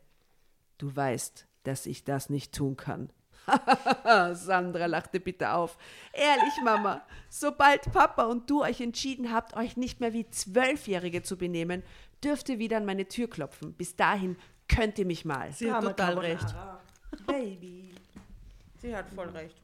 Du 0.78 0.94
weißt, 0.94 1.46
dass 1.62 1.86
ich 1.86 2.04
das 2.04 2.30
nicht 2.30 2.52
tun 2.52 2.76
kann. 2.76 3.10
Sandra 4.34 4.86
lachte 4.86 5.20
bitter 5.20 5.56
auf. 5.56 5.76
Ehrlich, 6.12 6.54
Mama, 6.64 7.02
sobald 7.28 7.92
Papa 7.92 8.24
und 8.24 8.48
du 8.48 8.62
euch 8.62 8.80
entschieden 8.80 9.32
habt, 9.32 9.56
euch 9.56 9.76
nicht 9.76 10.00
mehr 10.00 10.12
wie 10.12 10.28
Zwölfjährige 10.28 11.22
zu 11.22 11.36
benehmen, 11.36 11.82
dürft 12.22 12.48
ihr 12.48 12.58
wieder 12.58 12.76
an 12.76 12.84
meine 12.84 13.08
Tür 13.08 13.28
klopfen. 13.28 13.72
Bis 13.74 13.96
dahin 13.96 14.36
könnt 14.68 14.98
ihr 14.98 15.06
mich 15.06 15.24
mal. 15.24 15.52
Sie 15.52 15.72
hat 15.72 15.82
total 15.82 16.18
recht. 16.18 16.54
Baby. 17.26 17.94
Sie 18.80 18.94
hat 18.94 19.08
voll 19.10 19.28
recht. 19.28 19.56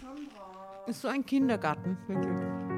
Sandra. 0.00 0.84
Ist 0.86 1.00
so 1.00 1.08
ein 1.08 1.24
Kindergarten, 1.24 1.98
wirklich. 2.06 2.77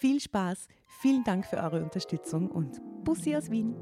Viel 0.00 0.20
Spaß, 0.20 0.68
vielen 0.86 1.24
Dank 1.24 1.44
für 1.44 1.56
eure 1.56 1.82
Unterstützung 1.82 2.52
und 2.52 2.80
Bussi 3.02 3.34
aus 3.34 3.50
Wien. 3.50 3.74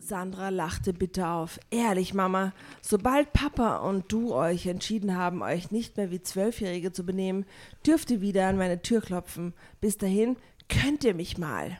Sandra 0.00 0.50
lachte 0.50 0.92
bitter 0.92 1.32
auf. 1.32 1.58
Ehrlich, 1.70 2.12
Mama, 2.12 2.52
sobald 2.82 3.32
Papa 3.32 3.78
und 3.78 4.12
du 4.12 4.34
euch 4.34 4.66
entschieden 4.66 5.16
haben, 5.16 5.40
euch 5.40 5.70
nicht 5.70 5.96
mehr 5.96 6.10
wie 6.10 6.20
Zwölfjährige 6.20 6.92
zu 6.92 7.06
benehmen, 7.06 7.46
dürft 7.86 8.10
ihr 8.10 8.20
wieder 8.20 8.46
an 8.46 8.58
meine 8.58 8.82
Tür 8.82 9.00
klopfen. 9.00 9.54
Bis 9.80 9.96
dahin 9.96 10.36
könnt 10.68 11.04
ihr 11.04 11.14
mich 11.14 11.38
mal. 11.38 11.78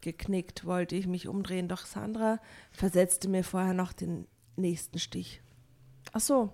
Geknickt 0.00 0.64
wollte 0.64 0.96
ich 0.96 1.06
mich 1.06 1.28
umdrehen, 1.28 1.68
doch 1.68 1.84
Sandra 1.84 2.40
versetzte 2.72 3.28
mir 3.28 3.44
vorher 3.44 3.74
noch 3.74 3.92
den 3.92 4.26
nächsten 4.56 4.98
Stich. 4.98 5.42
Ach 6.14 6.20
so, 6.20 6.50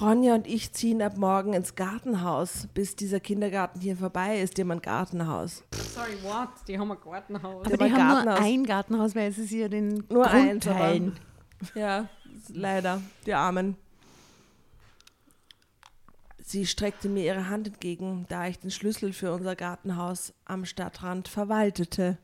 Ronja 0.00 0.34
und 0.34 0.46
ich 0.46 0.72
ziehen 0.72 1.00
ab 1.00 1.16
morgen 1.16 1.54
ins 1.54 1.74
Gartenhaus. 1.74 2.68
Bis 2.74 2.96
dieser 2.96 3.18
Kindergarten 3.20 3.80
hier 3.80 3.96
vorbei 3.96 4.40
ist, 4.40 4.56
die 4.58 4.62
haben 4.62 4.72
ein 4.72 4.82
Gartenhaus. 4.82 5.64
Sorry, 5.72 6.22
what? 6.22 6.48
Die 6.68 6.78
haben 6.78 6.92
ein 6.92 7.00
Gartenhaus. 7.00 7.66
Aber 7.66 7.70
die 7.76 7.80
war 7.80 7.90
haben 7.90 8.06
nur 8.08 8.14
Gartenhaus. 8.34 8.40
ein 8.40 8.64
Gartenhaus, 8.66 9.14
weil 9.14 9.30
es 9.30 9.38
ist 9.38 9.50
ja 9.52 9.68
den 9.68 10.04
Nur 10.10 10.26
eins, 10.26 10.66
aber- 10.66 10.74
Grundteilen. 10.76 11.18
Ja, 11.74 12.08
leider, 12.48 13.00
die 13.24 13.32
Armen. 13.32 13.76
Sie 16.44 16.66
streckte 16.66 17.08
mir 17.08 17.24
ihre 17.24 17.48
Hand 17.48 17.66
entgegen, 17.66 18.26
da 18.28 18.46
ich 18.46 18.58
den 18.58 18.70
Schlüssel 18.70 19.12
für 19.14 19.32
unser 19.32 19.56
Gartenhaus 19.56 20.34
am 20.44 20.64
Stadtrand 20.66 21.26
verwaltete. 21.28 22.18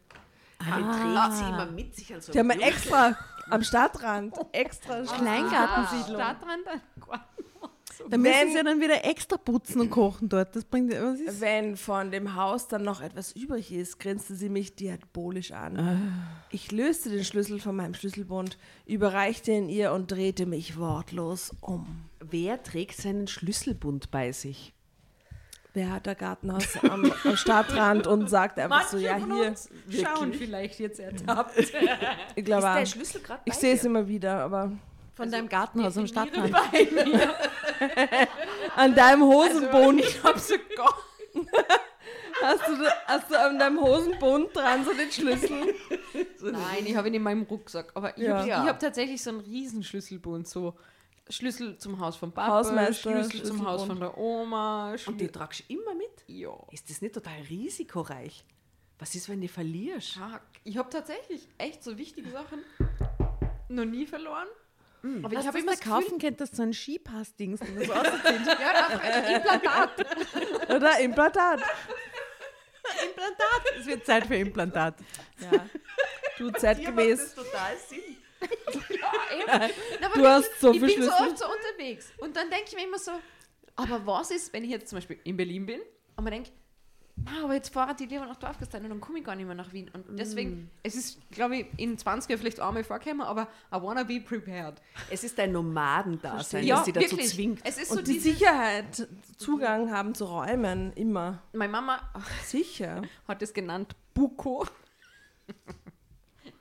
Damit 0.59 0.85
trägt 0.93 1.33
sie 1.39 1.45
immer 1.49 1.67
mit 1.67 1.97
sich 1.97 2.15
an 2.15 2.21
so 2.21 2.31
Die 2.33 2.39
haben 2.39 2.51
extra 2.51 3.17
am 3.51 3.65
Stadtrand, 3.65 4.35
extra 4.53 5.03
Kleingartensiedlung. 5.03 6.21
Stadtrand, 6.21 6.67
ein 6.69 6.81
Gartenhaus. 7.01 7.32
Da 8.09 8.17
müssen 8.17 8.33
Wenn- 8.35 8.49
sie 8.51 8.57
ja 8.57 8.63
dann 8.63 8.81
wieder 8.81 9.05
extra 9.05 9.37
putzen 9.37 9.81
und 9.81 9.91
kochen 9.91 10.29
dort. 10.29 10.55
Das 10.57 10.65
bringt 10.65 10.93
was 10.93 11.21
ist? 11.21 11.41
Wenn 11.41 11.77
von 11.77 12.11
dem 12.11 12.35
Haus 12.35 12.69
dann 12.69 12.83
noch 12.83 13.01
etwas 13.01 13.33
übrig 13.33 13.73
ist, 13.73 13.99
grinste 13.99 14.35
sie 14.35 14.49
mich 14.49 14.75
diabolisch 14.75 15.53
an. 15.53 16.11
Ich 16.51 16.71
löste 16.73 17.11
den 17.11 17.25
Schlüssel 17.25 17.61
von 17.61 17.77
meinem 17.77 17.95
Schlüsselbund, 17.95 18.59
überreichte 18.87 19.53
ihn 19.53 19.69
ihr 19.69 19.93
und 19.93 20.11
drehte 20.11 20.47
mich 20.47 20.77
wortlos 20.79 21.55
um. 21.61 22.05
Wer 22.21 22.63
trägt 22.63 22.97
seinen 22.97 23.27
Schlüsselbund 23.29 24.11
bei 24.11 24.33
sich? 24.33 24.73
Wer 25.75 25.91
hat 25.91 26.05
der 26.05 26.15
Gartenhaus 26.15 26.77
am, 26.85 27.11
am 27.25 27.35
Stadtrand 27.37 28.07
und 28.07 28.29
sagt 28.29 28.59
einfach 28.59 28.87
so, 28.89 28.99
ja 28.99 29.17
hier, 29.17 29.55
Schauen 30.05 30.35
vielleicht 30.35 30.79
jetzt 30.81 31.01
ertappt. 31.01 31.59
ich 32.37 32.45
glaube, 32.45 32.67
Ist 32.67 32.77
der. 32.77 32.87
Schlüssel 32.87 33.23
gerade 33.23 33.41
ich 33.47 33.55
sehe 33.55 33.75
es 33.75 33.83
immer 33.85 34.07
wieder, 34.07 34.41
aber 34.41 34.71
Von 35.15 35.31
deinem 35.31 35.49
Gartenhaus 35.49 35.97
am 35.99 36.07
Stadtrand. 36.07 36.55
an 38.77 38.95
deinem 38.95 39.23
Hosenbund 39.25 40.01
Ich 40.01 40.23
hab 40.23 40.39
sogar. 40.39 40.95
hast, 42.43 42.69
du, 42.69 42.87
hast 43.07 43.31
du 43.31 43.39
an 43.41 43.59
deinem 43.59 43.81
Hosenbund 43.81 44.55
dran 44.57 44.85
so 44.85 44.93
den 44.93 45.11
Schlüssel. 45.11 45.75
Nein, 46.41 46.87
ich 46.87 46.97
habe 46.97 47.09
ihn 47.09 47.15
in 47.15 47.23
meinem 47.23 47.43
Rucksack. 47.43 47.91
Aber 47.95 48.17
ich 48.17 48.25
Ja. 48.25 48.39
habe 48.39 48.49
Ja. 48.49 48.65
hab 48.65 48.79
tatsächlich 48.81 49.23
so 49.23 49.31
einen 49.31 49.41
Riesenschlüsselbund. 49.41 50.49
So 50.49 50.75
Schlüssel 51.29 51.77
zum 51.79 52.01
Haus 52.01 52.17
vom 52.17 52.33
Papa, 52.33 52.49
Hausmeister, 52.53 53.11
Schlüssel 53.13 53.43
zum 53.45 53.65
Haus 53.67 53.85
von 53.85 53.99
der 54.01 54.17
Oma. 54.19 54.93
Und 54.93 54.99
Schlü 54.99 55.15
die 55.17 55.29
tragst 55.29 55.61
du 55.69 55.75
immer 55.75 55.95
mit? 55.95 56.09
ja. 56.27 56.53
Ist 56.71 56.89
das 56.91 57.01
nicht 57.03 57.15
total 57.15 57.41
risikoreich? 57.49 58.45
Was 58.99 59.15
ist, 59.15 59.29
wenn 59.29 59.41
du 59.41 59.49
verlierst? 59.49 60.19
Ich 60.65 60.77
habe 60.77 60.89
tatsächlich 60.91 61.49
echt 61.59 61.83
so 61.83 61.99
wichtige 61.99 62.31
Sachen 62.31 62.61
noch 63.69 63.85
nie 63.85 64.07
verloren. 64.07 64.47
Aber 65.03 65.25
Aber 65.25 65.33
ich 65.35 65.41
ich 65.41 65.47
habe 65.47 65.59
immer 65.59 65.73
das 65.73 65.81
Gefühl, 65.81 65.93
kaufen 65.95 66.19
könnt, 66.19 66.41
das 66.41 66.51
so 66.53 66.63
ein 66.63 66.73
Skipass-Dings. 66.73 67.61
und 67.61 67.77
das 67.81 67.91
auszieht. 67.91 68.47
ja, 68.47 68.87
einfach 68.87 69.01
ein 69.03 69.25
Implantat. 69.35 70.71
Oder 70.71 70.99
Implantat. 71.01 71.61
Implantat. 73.05 73.63
Es 73.81 73.87
wird 73.87 74.07
Zeit 74.07 74.27
für 74.27 74.37
Implantat. 74.37 74.95
Ja. 75.41 75.67
Du 76.39 76.51
zeitgemäß. 76.51 77.35
total 77.35 77.77
Sinn. 77.89 78.01
Na, 79.47 80.07
aber 80.07 80.15
Du 80.21 80.27
hast 80.27 80.61
so 80.61 80.73
ich 80.73 80.81
viel 80.81 80.97
bin 80.97 81.05
so 81.05 81.11
oft 81.13 81.39
so 81.39 81.45
unterwegs. 81.47 82.13
Und 82.19 82.37
dann 82.37 82.51
denke 82.51 82.65
ich 82.69 82.75
mir 82.75 82.85
immer 82.85 82.99
so, 82.99 83.13
aber 83.77 84.05
was 84.07 84.31
ist, 84.31 84.53
wenn 84.53 84.65
ich 84.65 84.71
jetzt 84.71 84.89
zum 84.89 84.99
Beispiel 84.99 85.19
in 85.25 85.37
Berlin 85.37 85.67
bin 85.67 85.81
und 86.17 86.25
man 86.25 86.33
denkt, 86.33 86.53
"Na, 87.17 87.45
aber 87.45 87.55
jetzt 87.55 87.73
fahre 87.73 87.95
die 87.95 88.07
lieber 88.07 88.27
nach 88.27 88.37
Dorfgastein 88.37 88.83
und 88.85 88.91
dann 88.91 89.01
komme 89.01 89.19
ich 89.19 89.25
gar 89.25 89.37
nicht 89.37 89.47
mehr 89.47 89.55
nach 89.55 89.73
Wien. 89.73 89.91
Und 89.93 90.19
deswegen, 90.19 90.71
es 90.83 90.95
ist, 90.95 91.19
glaube 91.31 91.57
ich, 91.59 91.67
in 91.77 91.97
20 91.99 92.31
Jahren 92.31 92.41
vielleicht 92.41 92.61
einmal 92.61 92.83
vorgekommen, 92.85 93.21
aber 93.27 93.43
I 93.73 93.81
wanna 93.81 94.03
be 94.03 94.21
prepared. 94.21 94.81
Es 95.11 95.23
ist 95.23 95.39
ein 95.39 95.53
Nomadendasein, 95.53 96.65
Ja, 96.65 96.77
das 96.77 96.87
sie 96.87 96.93
dazu 96.93 97.17
zwingt. 97.19 97.61
Es 97.65 97.79
ist 97.79 97.91
so 97.91 97.99
Und 97.99 98.09
die 98.09 98.15
diese, 98.15 98.31
Sicherheit, 98.31 99.09
Zugang 99.37 99.91
haben 99.93 100.15
zu 100.15 100.25
Räumen, 100.25 100.93
immer. 100.95 101.43
meine 101.53 101.71
Mama 101.73 102.01
Sicher. 102.45 103.03
hat 103.29 103.43
es 103.43 103.53
genannt 103.53 103.95
Buko. 104.15 104.67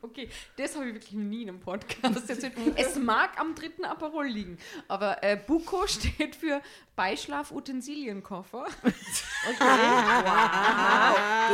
Okay, 0.04 0.30
das 0.58 0.76
habe 0.76 0.88
ich 0.88 0.94
wirklich 0.96 1.14
nie 1.14 1.44
in 1.44 1.50
einem 1.50 1.60
Podcast 1.60 2.28
erzählt. 2.30 2.54
Es 2.76 2.96
mag 2.96 3.40
am 3.40 3.54
dritten 3.54 3.86
Aperol 3.86 4.26
liegen, 4.26 4.58
aber 4.88 5.22
äh, 5.24 5.36
Buko 5.38 5.86
steht 5.88 6.36
für 6.36 6.62
Beischlaf-Utensilienkoffer. 6.96 8.66
Das 8.84 8.94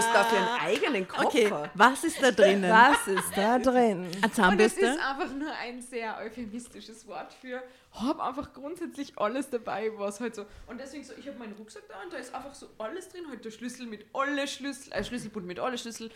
ist 0.06 0.14
dafür 0.14 0.38
einen 0.38 0.60
eigenen 0.62 1.08
Koffer. 1.08 1.28
Okay, 1.28 1.52
was 1.74 2.04
ist 2.06 2.22
da 2.22 2.32
drinnen? 2.32 2.72
Was 2.72 3.08
ist 3.08 3.36
da 3.36 3.60
drin? 3.60 4.10
Eine 4.22 4.32
Zahnbürste? 4.32 4.86
ist 4.86 5.00
einfach 5.00 5.34
nur 5.34 5.52
ein 5.52 5.82
sehr 5.82 6.18
euphemistisches 6.18 7.06
Wort 7.08 7.34
für, 7.34 7.62
hab 7.94 8.20
einfach 8.20 8.54
grundsätzlich 8.54 9.18
alles 9.18 9.50
dabei, 9.50 9.92
was 9.98 10.20
halt 10.20 10.36
so. 10.36 10.46
Und 10.68 10.80
deswegen 10.80 11.04
so, 11.04 11.14
ich 11.18 11.28
habe 11.28 11.38
meinen 11.38 11.54
Rucksack 11.54 11.84
da 11.90 12.02
und 12.04 12.14
da 12.14 12.18
ist 12.18 12.34
einfach 12.34 12.56
so 12.56 12.68
alles 12.78 13.10
drin, 13.10 13.28
halt 13.30 13.44
der 13.44 13.52
Schlüssel 13.52 13.88
mit 13.88 14.06
alle 14.14 14.48
Schlüssel, 14.48 14.94
äh, 14.94 15.04
Schlüsselbund 15.04 15.46
mit 15.46 15.60
alle 15.60 15.78
Schlüssel, 15.78 16.12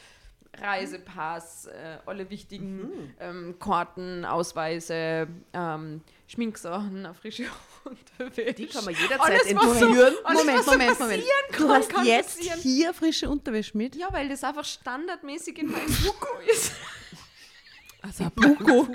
Reisepass, 0.58 1.68
äh, 1.68 1.98
alle 2.06 2.30
wichtigen 2.30 3.14
ähm, 3.20 3.56
Karten, 3.60 4.26
Ausweise, 4.26 5.28
ähm, 5.54 6.02
Schminksachen, 6.28 7.08
frische 7.14 7.46
Unterwäsche. 7.86 8.54
Die 8.54 8.68
kann 8.68 8.86
man 8.86 8.94
jederzeit 8.94 9.42
so- 9.44 9.48
entführen. 9.50 10.14
alles, 10.24 10.40
Moment, 10.42 10.58
was 10.60 10.66
so 10.66 10.72
Moment, 10.72 11.00
Moment. 11.00 11.22
passieren 11.22 11.28
Du 11.52 11.58
kann, 11.68 11.70
hast 11.70 11.90
kann 11.90 12.06
jetzt 12.06 12.38
passieren. 12.38 12.60
hier 12.60 12.94
frische 12.94 13.30
Unterwäsche 13.30 13.78
mit? 13.78 13.96
Ja, 13.96 14.08
weil 14.12 14.28
das 14.30 14.44
einfach 14.44 14.66
standardmäßig 14.66 15.58
in 15.60 15.72
meinem 15.72 15.88
Buko 16.04 16.28
ist. 16.52 16.74
Also 18.02 18.26
Buko. 18.36 18.88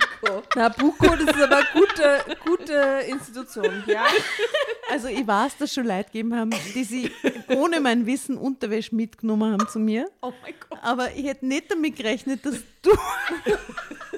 Na, 0.56 0.68
Buko, 0.68 1.06
das 1.06 1.36
ist 1.36 1.42
aber 1.42 1.58
eine 1.58 1.66
gute, 1.72 2.36
gute 2.44 2.74
Institution, 3.08 3.84
ja? 3.86 4.04
Also 4.90 5.08
ich 5.08 5.24
weiß, 5.26 5.56
dass 5.58 5.72
schon 5.72 5.86
Leute 5.86 6.06
gegeben 6.06 6.34
haben, 6.34 6.50
die 6.74 6.84
sie 6.84 7.12
ohne 7.48 7.80
mein 7.80 8.04
Wissen 8.04 8.36
Unterwäsche 8.36 8.94
mitgenommen 8.94 9.52
haben 9.52 9.68
zu 9.68 9.78
mir. 9.78 10.10
Oh 10.22 10.32
mein 10.42 10.54
Gott. 10.68 10.78
Aber 10.82 11.12
ich 11.14 11.24
hätte 11.24 11.46
nicht 11.46 11.70
damit 11.70 11.96
gerechnet, 11.96 12.44
dass 12.44 12.56
du... 12.82 12.90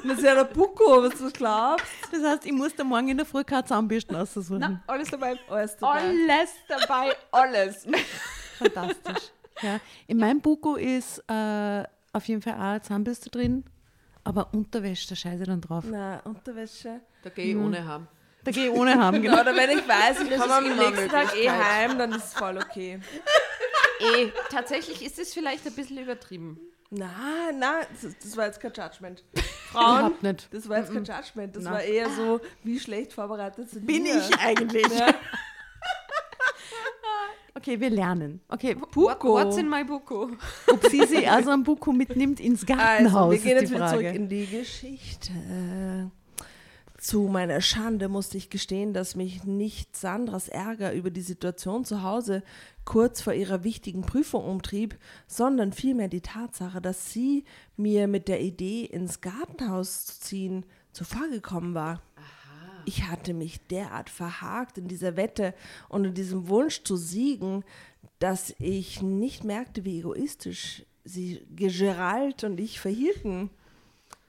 Das 0.05 0.19
ist 0.19 0.25
ja 0.25 0.35
der 0.35 0.45
Buko, 0.45 1.03
was 1.03 1.19
du 1.19 1.29
glaubst. 1.31 1.85
Das 2.13 2.23
heißt, 2.23 2.47
ich 2.47 2.53
muss 2.53 2.75
da 2.75 2.85
morgen 2.85 3.09
in 3.09 3.17
der 3.17 3.27
Früh 3.27 3.43
keine 3.43 3.65
Zahnbürsten 3.65 4.17
aussuchen. 4.17 4.59
Na, 4.61 4.81
alles 4.87 5.11
dabei. 5.11 5.39
Alles 5.49 5.77
dabei. 5.77 5.99
Alles 5.99 6.51
dabei, 6.69 7.17
alles. 7.33 7.87
Fantastisch. 8.59 9.33
Ja. 9.61 9.81
In 10.07 10.19
meinem 10.19 10.41
Buko 10.41 10.77
ist 10.77 11.19
äh, 11.29 11.83
auf 12.13 12.25
jeden 12.27 12.41
Fall 12.41 12.55
auch 12.55 12.61
eine 12.61 12.81
Zahnbürste 12.81 13.29
drin, 13.29 13.65
aber 14.29 14.53
Unterwäsche, 14.53 15.09
da 15.09 15.17
scheiße 15.17 15.43
ich 15.43 15.49
dann 15.49 15.63
drauf. 15.63 15.85
Na, 15.89 16.21
Unterwäsche. 16.21 17.01
Da 17.23 17.31
gehe 17.31 17.47
ich 17.47 17.57
ohne 17.57 17.83
haben. 17.87 18.07
Da 18.45 18.51
gehe 18.51 18.67
ich 18.67 18.71
ohne 18.71 18.95
haben, 18.95 19.23
genau. 19.23 19.41
Oder 19.41 19.57
wenn 19.57 19.71
ich 19.71 19.89
weiß, 19.89 20.21
ich 20.21 20.39
komme 20.39 20.55
am 20.55 20.77
nächsten 20.77 21.09
Tag 21.09 21.35
eh 21.35 21.49
heim, 21.49 21.99
dann 21.99 22.13
ist 22.13 22.27
es 22.27 22.35
voll 22.35 22.59
okay. 22.59 23.01
Eh, 24.01 24.31
tatsächlich 24.49 25.05
ist 25.05 25.19
es 25.19 25.35
vielleicht 25.35 25.67
ein 25.67 25.73
bisschen 25.73 25.99
übertrieben. 25.99 26.61
Na, 26.89 27.11
na, 27.53 27.81
das, 28.01 28.17
das 28.23 28.37
war 28.37 28.47
jetzt 28.47 28.61
kein 28.61 28.71
Judgment. 28.73 29.25
Frauen, 29.73 30.15
das 30.53 30.69
war 30.69 30.79
jetzt 30.79 30.93
kein 30.93 31.03
Judgment. 31.03 31.57
Das 31.57 31.65
Na. 31.65 31.73
war 31.73 31.83
eher 31.83 32.09
so, 32.11 32.41
wie 32.63 32.79
schlecht 32.79 33.13
vorbereitet 33.13 33.69
sind 33.71 33.89
Bin 33.89 34.05
wir. 34.05 34.17
ich 34.17 34.39
eigentlich? 34.39 34.87
Ja. 34.97 35.09
Okay, 37.59 37.81
wir 37.81 37.91
lernen. 37.91 38.41
Okay, 38.49 38.77
What, 38.95 39.25
what's 39.25 39.57
in 39.57 39.69
my 39.69 39.83
Buko? 39.83 40.31
ob 40.73 40.87
sie 40.87 41.05
sie 41.07 41.27
also 41.27 41.51
am 41.51 41.65
Buko 41.65 41.93
mitnimmt 41.93 42.39
ins 42.39 42.65
Gartenhaus, 42.65 43.17
Also, 43.17 43.31
wir 43.33 43.39
gehen 43.39 43.57
ist 43.57 43.63
jetzt 43.63 43.71
wieder 43.73 43.89
Frage. 43.89 44.03
zurück 44.05 44.15
in 44.15 44.29
die 44.29 44.47
Geschichte. 44.47 45.33
Zu 46.99 47.23
meiner 47.23 47.61
Schande 47.61 48.09
musste 48.09 48.37
ich 48.37 48.49
gestehen, 48.49 48.93
dass 48.93 49.17
mich 49.17 49.43
nicht 49.45 49.97
Sandras 49.97 50.49
Ärger 50.49 50.93
über 50.93 51.11
die 51.11 51.21
Situation 51.21 51.85
zu 51.85 52.03
Hause 52.05 52.43
kurz 52.85 53.21
vor 53.21 53.33
ihrer 53.33 53.65
wichtigen 53.65 54.03
Prüfung 54.03 54.45
umtrieb, 54.45 54.97
sondern 55.27 55.73
vielmehr 55.73 56.09
die 56.09 56.21
Tatsache, 56.21 56.81
dass 56.81 57.13
sie 57.13 57.45
mir 57.77 58.07
mit 58.07 58.29
der 58.29 58.41
Idee, 58.41 58.85
ins 58.85 59.21
Gartenhaus 59.21 60.07
zu 60.07 60.21
ziehen, 60.21 60.67
zuvor 60.93 61.29
gekommen 61.29 61.75
war. 61.75 62.03
Ich 62.85 63.05
hatte 63.05 63.35
mich 63.35 63.61
derart 63.69 64.11
verhakt 64.11 64.79
in 64.79 64.89
dieser 64.89 65.17
Wette 65.17 65.55
und 65.89 66.05
in 66.05 66.15
diesem 66.15 66.49
Wunsch 66.49 66.83
zu 66.85 66.97
siegen, 66.97 67.65
dass 68.19 68.55
ich 68.59 69.03
nicht 69.03 69.45
merkte, 69.45 69.85
wie 69.85 69.99
egoistisch 69.99 70.85
sie 71.05 71.47
Gerald 71.55 72.45
und 72.45 72.59
ich 72.59 72.81
verhielten. 72.81 73.51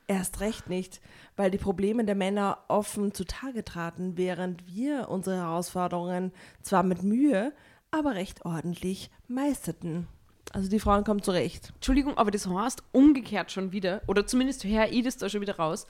Erst 0.08 0.40
recht 0.40 0.70
nicht, 0.70 1.02
weil 1.36 1.52
die 1.52 1.58
Probleme 1.58 2.04
der 2.04 2.16
Männer 2.16 2.58
offen 2.68 3.14
zutage 3.14 3.64
traten, 3.64 4.18
während 4.18 4.66
wir 4.68 5.08
unsere 5.10 5.38
Herausforderungen 5.38 6.32
zwar 6.64 6.84
mit 6.84 7.04
Mühe, 7.04 7.54
aber 7.92 8.16
recht 8.16 8.46
ordentlich 8.46 9.12
meisterten. 9.28 10.08
Also 10.52 10.70
die 10.70 10.80
Frauen 10.80 11.04
kommen 11.04 11.22
zurecht. 11.22 11.74
Entschuldigung, 11.76 12.18
aber 12.18 12.32
das 12.32 12.48
heißt 12.48 12.84
umgekehrt 12.92 13.52
schon 13.52 13.72
wieder, 13.72 14.02
oder 14.08 14.26
zumindest 14.26 14.64
höre 14.64 14.92
ich 14.92 15.04
das 15.04 15.18
da 15.18 15.30
schon 15.30 15.42
wieder 15.42 15.58
raus, 15.58 15.86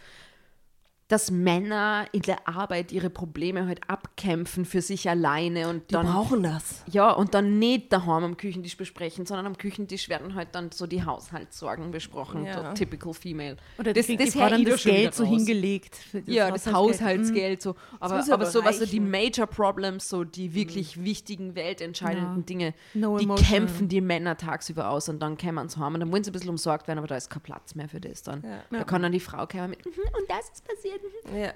dass 1.10 1.30
Männer 1.31 2.06
in 2.14 2.22
der 2.22 2.48
Arbeit 2.48 2.91
ihre 2.94 3.10
Probleme 3.10 3.68
halt 3.68 3.81
abkämpfen 3.90 4.64
für 4.64 4.81
sich 4.81 5.10
alleine 5.10 5.68
und 5.68 5.90
Die 5.90 5.94
dann 5.95 6.06
brauchen 6.06 6.44
das. 6.44 6.84
ja 6.90 7.11
und 7.11 7.34
dann 7.34 7.60
nicht 7.60 7.91
daheim 7.91 8.23
am 8.23 8.38
Küchentisch 8.38 8.77
besprechen, 8.77 9.26
sondern 9.26 9.45
am 9.48 9.57
Küchentisch 9.57 10.07
werden 10.07 10.36
halt 10.36 10.49
dann 10.53 10.72
so 10.72 10.88
die 10.88 11.03
Haushaltssorgen 11.03 11.91
besprochen, 11.91 12.45
Ja. 12.45 12.69
so 12.69 12.73
typical 12.73 13.14
female. 13.14 13.57
Oder 13.77 13.91
das, 13.94 14.07
das, 14.07 14.15
das 14.18 14.34
das 14.34 14.64
das 14.64 14.84
Geld 14.84 15.14
so 15.15 15.26
hingelegt. 15.26 15.98
Das 16.14 16.22
ja, 16.27 16.52
das 16.52 16.72
Haushaltsgeld, 16.72 17.61
so. 17.61 17.76
Aber, 17.99 18.23
aber 18.31 18.45
so 18.45 18.64
was 18.64 18.80
so 18.80 18.86
die. 18.86 18.99
Major 18.99 19.48
Problems, 19.48 20.07
so 20.10 20.23
die 20.23 20.53
wirklich 20.53 21.03
wichtigen, 21.03 21.56
weltentscheidenden 21.56 22.38
Ja. 22.38 22.44
Dinge, 22.44 22.73
No 22.94 23.18
die 23.18 23.23
emotion. 23.26 23.48
kämpfen 23.48 23.88
die 23.90 24.02
Männer 24.02 24.38
tagsüber 24.38 24.90
aus 24.90 25.10
und 25.10 25.19
dann 25.19 25.38
kämen 25.38 25.68
sie 25.69 25.80
heim 25.80 25.95
und 25.95 26.02
dann 26.02 26.11
wollen 26.11 26.23
sie 26.23 26.30
ein 26.30 26.34
bisschen 26.34 26.49
umsorgt 26.52 26.88
werden, 26.88 26.99
aber 26.99 27.07
da 27.07 27.15
ist 27.18 27.30
kein 27.30 27.41
Platz 27.41 27.73
mehr 27.76 27.90
für 27.90 27.99
das 27.99 28.22
dann. 28.22 28.44
Ja. 28.44 28.77
Da 28.77 28.84
kann 28.84 29.02
dann 29.02 29.11
die 29.11 29.19
Frau 29.19 29.48
kommen 29.48 29.72
mit, 29.72 29.84
"Mhm, 29.86 29.91
und 29.91 30.30
das 30.30 30.49
ist 30.53 30.64
passiert. 30.68 30.99
Mhm." 31.02 31.38
Ja. 31.38 31.54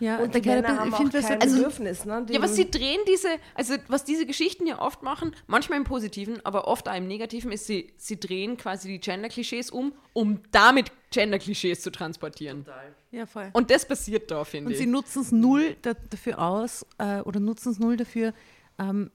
Ja, 0.00 0.16
Und 0.18 0.34
da 0.34 0.40
die 0.40 0.48
Männer 0.48 0.72
ich, 0.72 0.78
haben 0.78 0.88
ich 0.88 0.94
auch 0.94 1.28
kein 1.28 1.42
also, 1.42 1.56
Bedürfnis. 1.56 2.06
Ne? 2.06 2.24
Die 2.26 2.32
Ja, 2.32 2.40
was 2.40 2.56
sie 2.56 2.70
drehen 2.70 3.00
diese, 3.06 3.28
also 3.54 3.74
was 3.88 4.04
diese 4.04 4.24
Geschichten 4.24 4.66
ja 4.66 4.80
oft 4.80 5.02
machen, 5.02 5.36
manchmal 5.46 5.78
im 5.78 5.84
Positiven, 5.84 6.44
aber 6.44 6.66
oft 6.68 6.88
auch 6.88 6.94
im 6.94 7.06
Negativen, 7.06 7.52
ist, 7.52 7.66
sie, 7.66 7.92
sie 7.98 8.18
drehen 8.18 8.56
quasi 8.56 8.88
die 8.88 8.98
Gender-Klischees 8.98 9.70
um, 9.70 9.92
um 10.14 10.40
damit 10.52 10.90
Gender-Klischees 11.10 11.82
zu 11.82 11.90
transportieren. 11.90 12.64
ja, 13.10 13.26
voll. 13.26 13.50
Und 13.52 13.70
das 13.70 13.86
passiert 13.86 14.30
da, 14.30 14.44
finde 14.44 14.68
Und 14.68 14.72
ich. 14.72 14.78
sie 14.78 14.86
nutzen 14.86 15.20
es 15.20 15.32
null 15.32 15.76
da, 15.82 15.92
dafür 15.92 16.38
aus 16.38 16.86
äh, 16.96 17.20
oder 17.20 17.38
nutzen 17.38 17.70
es 17.72 17.78
null 17.78 17.98
dafür, 17.98 18.32
ähm, 18.78 19.10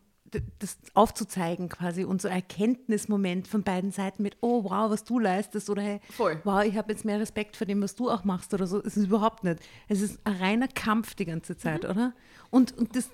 das 0.60 0.78
aufzuzeigen 0.94 1.70
quasi 1.70 2.04
und 2.04 2.22
so 2.22 2.28
Erkenntnismoment 2.28 3.48
von 3.48 3.64
beiden 3.64 3.92
Seiten 3.92 4.24
mit, 4.24 4.38
oh 4.42 4.64
wow, 4.64 4.90
was 4.90 5.04
du 5.04 5.20
leistest 5.20 5.70
oder 5.70 5.82
hey, 5.82 6.00
Voll. 6.10 6.42
wow, 6.44 6.64
ich 6.64 6.76
habe 6.78 6.92
jetzt 6.92 7.06
mehr 7.06 7.20
Respekt 7.20 7.56
vor 7.56 7.66
dem, 7.68 7.82
was 7.82 7.96
du 7.96 8.10
auch 8.10 8.24
machst 8.24 8.54
oder 8.54 8.68
so. 8.68 8.80
Es 8.84 8.98
ist 8.98 9.06
überhaupt 9.06 9.44
nicht. 9.44 9.60
Es 9.88 10.02
ist 10.02 10.20
ein 10.26 10.36
reiner 10.38 10.68
Kampf 10.68 11.16
die 11.16 11.26
ganze 11.26 11.58
Zeit, 11.58 11.84
Mhm. 11.84 11.90
oder? 11.90 12.14
Und, 12.50 12.78
und 12.78 12.96
das, 12.96 13.10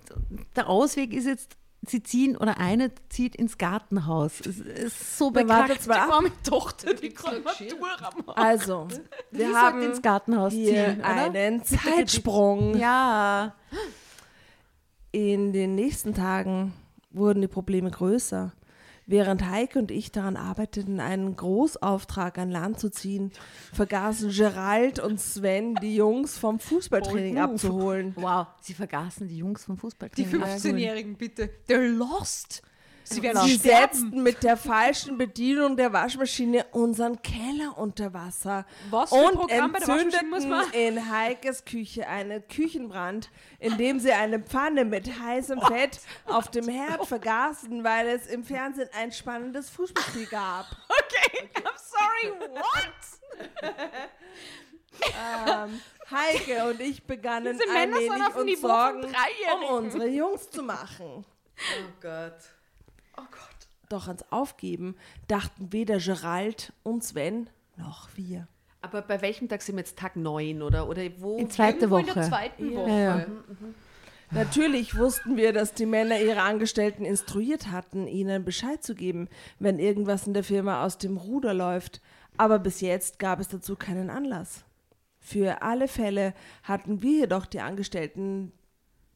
der 0.55 0.67
Ausweg 0.69 1.13
ist 1.13 1.25
jetzt, 1.25 1.57
sie 1.85 2.01
ziehen 2.01 2.37
oder 2.37 2.57
eine 2.59 2.91
zieht 3.09 3.35
ins 3.35 3.57
Gartenhaus. 3.57 4.39
Es 4.41 4.59
ist 4.59 5.17
so 5.17 5.31
bekackt. 5.31 5.89
ab. 5.89 6.11
arme 6.11 6.31
Tochter, 6.43 6.93
die 6.93 7.09
gerade 7.09 7.41
Matur 7.41 7.89
am 8.01 8.29
Also, 8.35 8.87
wir 9.31 9.47
Sie 9.47 9.55
haben 9.55 9.81
ins 9.81 10.01
Gartenhaus 10.01 10.53
hier 10.53 10.85
ziehen, 10.95 11.01
einen 11.01 11.63
Zeitsprung. 11.63 12.77
Ja. 12.77 13.53
In 15.11 15.51
den 15.53 15.75
nächsten 15.75 16.13
Tagen 16.13 16.73
wurden 17.13 17.41
die 17.41 17.47
Probleme 17.47 17.91
größer. 17.91 18.53
Während 19.07 19.49
Heike 19.49 19.79
und 19.79 19.91
ich 19.91 20.11
daran 20.11 20.37
arbeiteten, 20.37 20.99
einen 20.99 21.35
Großauftrag 21.35 22.37
an 22.37 22.51
Land 22.51 22.79
zu 22.79 22.89
ziehen, 22.89 23.31
vergaßen 23.73 24.29
Gerald 24.31 24.99
und 24.99 25.19
Sven, 25.19 25.75
die 25.75 25.95
Jungs 25.95 26.37
vom 26.37 26.59
Fußballtraining 26.59 27.33
move. 27.33 27.43
abzuholen. 27.43 28.13
Wow, 28.15 28.47
sie 28.61 28.73
vergaßen 28.73 29.27
die 29.27 29.37
Jungs 29.37 29.65
vom 29.65 29.75
Die 29.75 29.81
Fußballtraining. 29.81 30.43
15-Jährigen, 30.43 31.15
bitte. 31.17 31.49
They're 31.67 31.91
lost. 31.91 32.61
Sie 33.03 33.21
werden 33.23 33.41
Sie 33.47 33.55
setzten 33.57 34.23
mit 34.23 34.43
der 34.43 34.55
falschen 34.57 35.17
Bedienung 35.17 35.75
der 35.77 35.91
Waschmaschine 35.93 36.65
unseren 36.71 37.21
Keller 37.21 37.77
unter 37.77 38.13
Wasser 38.13 38.65
Was 38.89 39.09
für 39.09 39.15
ein 39.17 39.25
und 39.25 39.33
Programm 39.35 39.71
bei 39.71 39.79
der 39.79 39.87
Waschmaschine 39.87 40.29
muss 40.29 40.43
entzündeten 40.43 40.49
man- 40.49 40.71
in 40.73 41.11
Heikes 41.11 41.65
Küche 41.65 42.07
einen 42.07 42.47
Küchenbrand, 42.47 43.29
indem 43.59 43.99
sie 43.99 44.11
eine 44.11 44.39
Pfanne 44.39 44.85
mit 44.85 45.07
heißem 45.19 45.61
Fett 45.61 45.99
auf 46.25 46.49
dem 46.51 46.67
Herd 46.67 47.05
vergaßen, 47.05 47.83
weil 47.83 48.07
es 48.07 48.27
im 48.27 48.43
Fernsehen 48.43 48.89
ein 48.97 49.11
spannendes 49.11 49.69
Fußballspiel 49.69 50.27
gab. 50.27 50.65
Okay, 51.11 51.49
I'm 51.55 51.77
sorry, 51.77 52.33
what? 52.53 53.71
Ähm, 55.03 55.81
Heike 56.09 56.65
und 56.69 56.79
ich 56.79 57.03
begannen 57.03 57.57
Diese 57.57 57.71
Männer 57.71 57.95
allmählich 57.97 58.35
uns 58.35 58.61
Sorgen 58.61 59.05
um 59.55 59.75
unsere 59.77 60.07
Jungs 60.07 60.49
zu 60.49 60.61
machen. 60.63 61.25
Oh 61.57 61.89
Gott. 62.01 62.33
Oh 63.17 63.23
Gott. 63.29 63.67
doch 63.89 64.07
ans 64.07 64.23
Aufgeben 64.31 64.95
dachten 65.27 65.73
weder 65.73 65.97
Gerald 65.97 66.73
und 66.83 67.03
Sven 67.03 67.49
noch 67.77 68.09
wir. 68.15 68.47
Aber 68.81 69.01
bei 69.01 69.21
welchem 69.21 69.47
Tag 69.47 69.61
sind 69.61 69.75
wir 69.75 69.81
jetzt 69.81 69.97
Tag 69.97 70.15
9 70.15 70.61
oder, 70.61 70.89
oder 70.89 71.03
wo? 71.19 71.37
In 71.37 71.49
zweite 71.49 71.81
Irgendwo 71.85 71.97
in 71.97 72.05
der 72.07 72.15
Woche. 72.15 72.27
zweiten 72.27 72.75
Woche. 72.75 72.89
Ja, 72.89 73.19
ja. 73.19 73.25
Natürlich 74.31 74.97
wussten 74.97 75.35
wir, 75.35 75.51
dass 75.51 75.73
die 75.73 75.85
Männer 75.85 76.19
ihre 76.19 76.41
Angestellten 76.41 77.03
instruiert 77.03 77.69
hatten, 77.69 78.07
ihnen 78.07 78.45
Bescheid 78.45 78.81
zu 78.81 78.95
geben, 78.95 79.27
wenn 79.59 79.77
irgendwas 79.77 80.25
in 80.25 80.33
der 80.33 80.45
Firma 80.45 80.85
aus 80.85 80.97
dem 80.97 81.17
Ruder 81.17 81.53
läuft. 81.53 82.01
Aber 82.37 82.57
bis 82.57 82.79
jetzt 82.79 83.19
gab 83.19 83.39
es 83.41 83.49
dazu 83.49 83.75
keinen 83.75 84.09
Anlass. 84.09 84.63
Für 85.19 85.61
alle 85.61 85.87
Fälle 85.87 86.33
hatten 86.63 87.03
wir 87.03 87.19
jedoch 87.19 87.45
die 87.45 87.59
Angestellten 87.59 88.53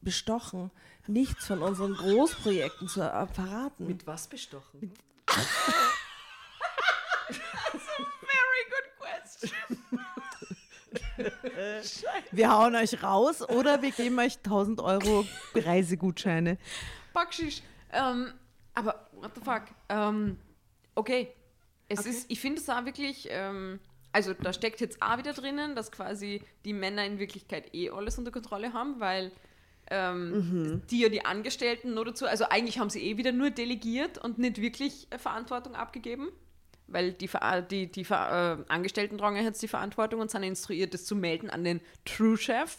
bestochen, 0.02 0.70
nichts 1.08 1.46
von 1.46 1.62
unseren 1.62 1.94
Großprojekten 1.94 2.88
zu 2.88 3.00
verraten. 3.00 3.86
Mit 3.86 4.06
was 4.06 4.28
bestochen? 4.28 4.92
Wir 12.30 12.50
hauen 12.50 12.74
euch 12.76 13.02
raus 13.02 13.42
oder 13.48 13.80
wir 13.82 13.90
geben 13.90 14.18
euch 14.18 14.36
1000 14.36 14.80
Euro 14.80 15.24
Reisegutscheine. 15.54 16.58
Backschisch. 17.12 17.62
Ähm, 17.92 18.32
aber, 18.74 19.08
what 19.12 19.32
the 19.34 19.40
fuck? 19.40 19.62
Ähm, 19.88 20.38
okay. 20.94 21.32
Es 21.88 22.04
ist, 22.04 22.30
ich 22.30 22.40
finde 22.40 22.60
es 22.60 22.68
auch 22.68 22.84
wirklich, 22.84 23.28
ähm, 23.30 23.78
also 24.10 24.34
da 24.34 24.52
steckt 24.52 24.80
jetzt 24.80 25.00
auch 25.00 25.18
wieder 25.18 25.32
drinnen, 25.32 25.76
dass 25.76 25.92
quasi 25.92 26.42
die 26.64 26.72
Männer 26.72 27.06
in 27.06 27.20
Wirklichkeit 27.20 27.72
eh 27.74 27.90
alles 27.90 28.18
unter 28.18 28.32
Kontrolle 28.32 28.72
haben, 28.72 28.98
weil 28.98 29.30
ähm, 29.90 30.82
die 30.90 31.00
ja 31.00 31.08
die 31.08 31.24
Angestellten 31.24 31.94
nur 31.94 32.04
dazu, 32.04 32.26
also 32.26 32.44
eigentlich 32.48 32.78
haben 32.78 32.90
sie 32.90 33.02
eh 33.02 33.16
wieder 33.16 33.32
nur 33.32 33.50
delegiert 33.50 34.18
und 34.18 34.38
nicht 34.38 34.60
wirklich 34.60 35.06
äh, 35.10 35.18
Verantwortung 35.18 35.74
abgegeben. 35.74 36.28
Weil 36.88 37.12
die, 37.14 37.26
Ver- 37.26 37.62
die, 37.62 37.90
die 37.90 38.04
Ver- 38.04 38.60
äh, 38.68 38.72
Angestellten 38.72 39.18
tragen 39.18 39.36
jetzt 39.42 39.60
die 39.60 39.66
Verantwortung 39.66 40.20
und 40.20 40.30
sind 40.30 40.44
instruiert, 40.44 40.94
das 40.94 41.04
zu 41.04 41.16
melden 41.16 41.50
an 41.50 41.64
den 41.64 41.80
True-Chef. 42.04 42.78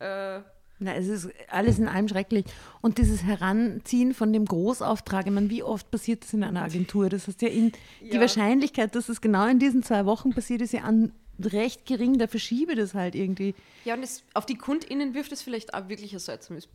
Äh, 0.00 0.40
Na, 0.80 0.94
es 0.96 1.06
ist 1.06 1.28
alles 1.48 1.78
in 1.78 1.86
allem 1.86 2.08
schrecklich. 2.08 2.46
Und 2.80 2.98
dieses 2.98 3.22
Heranziehen 3.22 4.12
von 4.12 4.32
dem 4.32 4.44
Großauftrag, 4.44 5.26
ich 5.26 5.32
meine, 5.32 5.50
wie 5.50 5.62
oft 5.62 5.88
passiert 5.92 6.24
das 6.24 6.34
in 6.34 6.42
einer 6.42 6.62
Agentur? 6.62 7.08
Das 7.08 7.28
heißt 7.28 7.40
ja, 7.42 7.48
in, 7.48 7.70
die 8.00 8.14
Ja. 8.14 8.20
Wahrscheinlichkeit, 8.20 8.96
dass 8.96 9.08
es 9.08 9.20
genau 9.20 9.46
in 9.46 9.60
diesen 9.60 9.84
zwei 9.84 10.04
Wochen 10.04 10.30
passiert, 10.30 10.60
ist 10.60 10.72
ja 10.72 10.80
an 10.82 11.12
recht 11.44 11.86
gering. 11.86 12.18
Da 12.18 12.26
verschiebe 12.26 12.74
das 12.74 12.94
halt 12.94 13.14
irgendwie. 13.14 13.54
Ja, 13.84 13.94
und 13.94 14.02
es, 14.02 14.22
auf 14.34 14.46
die 14.46 14.56
KundInnen 14.56 15.14
wirft 15.14 15.32
es 15.32 15.42
vielleicht 15.42 15.74
auch 15.74 15.88
wirklich 15.88 16.12
ein 16.12 16.18
seltsames 16.18 16.68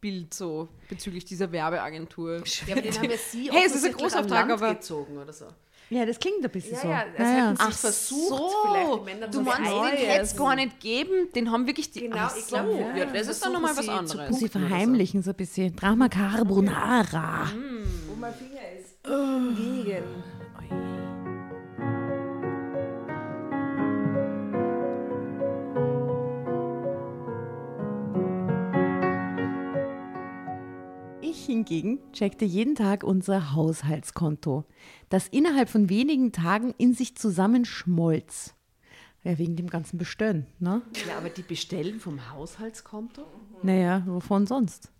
Bild 0.00 0.34
so 0.34 0.68
bezüglich 0.88 1.24
dieser 1.24 1.52
Werbeagentur. 1.52 2.42
Ja, 2.66 2.72
aber 2.74 2.82
den 2.82 2.94
haben 2.96 3.10
ja 3.10 3.16
Sie 3.16 3.50
Hey, 3.52 3.64
es 3.66 3.74
ist 3.74 3.84
ein 3.84 3.92
Großauftrag, 3.92 4.50
aber- 4.50 4.74
gezogen 4.74 5.16
oder 5.18 5.32
so. 5.32 5.46
Ja, 5.90 6.06
das 6.06 6.18
klingt 6.18 6.42
ein 6.42 6.50
bisschen 6.50 6.76
so. 6.78 6.88
ja, 6.88 7.00
Ja, 7.00 7.04
es 7.12 7.18
ja. 7.18 7.26
hätten 7.48 7.56
Sie 7.56 7.62
Ach 7.66 7.72
versucht, 7.72 8.28
so, 8.30 8.50
vielleicht 8.62 8.94
die 8.94 9.04
Männer 9.04 9.28
du 9.28 9.40
meinst, 9.42 9.70
den 9.70 10.08
hätte 10.08 10.22
es 10.22 10.36
gar 10.36 10.56
nicht 10.56 10.80
geben, 10.80 11.30
den 11.34 11.50
haben 11.52 11.66
wirklich 11.66 11.90
die... 11.90 12.00
Genau, 12.00 12.16
Ach 12.18 12.34
ich 12.34 12.46
glaube, 12.46 12.72
so, 12.72 12.78
ja, 12.78 12.96
ja, 12.96 13.04
das 13.04 13.28
ist 13.28 13.44
dann 13.44 13.52
nochmal 13.52 13.76
was 13.76 13.88
anderes. 13.90 14.10
Sie 14.38 14.44
oder 14.46 14.52
so. 14.52 14.58
verheimlichen 14.58 15.22
so 15.22 15.30
ein 15.32 15.36
bisschen. 15.36 15.76
Drama 15.76 16.08
Carbonara. 16.08 17.50
Wo 18.08 18.14
mein 18.18 18.32
Finger 18.32 18.60
ist. 18.80 19.02
Gegen. 19.04 20.02
Ich 31.34 31.46
hingegen 31.46 31.98
checkte 32.12 32.44
jeden 32.44 32.74
Tag 32.74 33.02
unser 33.02 33.54
Haushaltskonto, 33.54 34.66
das 35.08 35.28
innerhalb 35.28 35.70
von 35.70 35.88
wenigen 35.88 36.30
Tagen 36.30 36.74
in 36.76 36.92
sich 36.92 37.16
zusammenschmolz. 37.16 38.54
Ja, 39.24 39.38
wegen 39.38 39.56
dem 39.56 39.70
ganzen 39.70 39.96
Bestellen, 39.96 40.46
ne? 40.58 40.82
Ja, 41.08 41.16
aber 41.16 41.30
die 41.30 41.40
bestellen 41.40 42.00
vom 42.00 42.30
Haushaltskonto? 42.30 43.22
Naja, 43.62 44.02
wovon 44.06 44.46
sonst? 44.46 44.92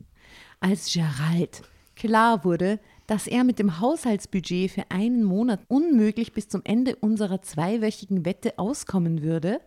Als 0.59 0.91
Gerald 0.91 1.65
klar 1.97 2.47
wurde, 2.47 2.81
dass 3.07 3.27
er 3.27 3.45
mit 3.45 3.59
dem 3.59 3.79
Haushaltsbudget 3.79 4.71
für 4.71 4.91
einen 4.91 5.25
Monat 5.25 5.61
unmöglich 5.69 6.33
bis 6.33 6.49
zum 6.49 6.63
Ende 6.65 6.97
unserer 6.97 7.43
zweiwöchigen 7.43 8.25
Wette 8.25 8.59
auskommen 8.59 9.21
würde, 9.21 9.61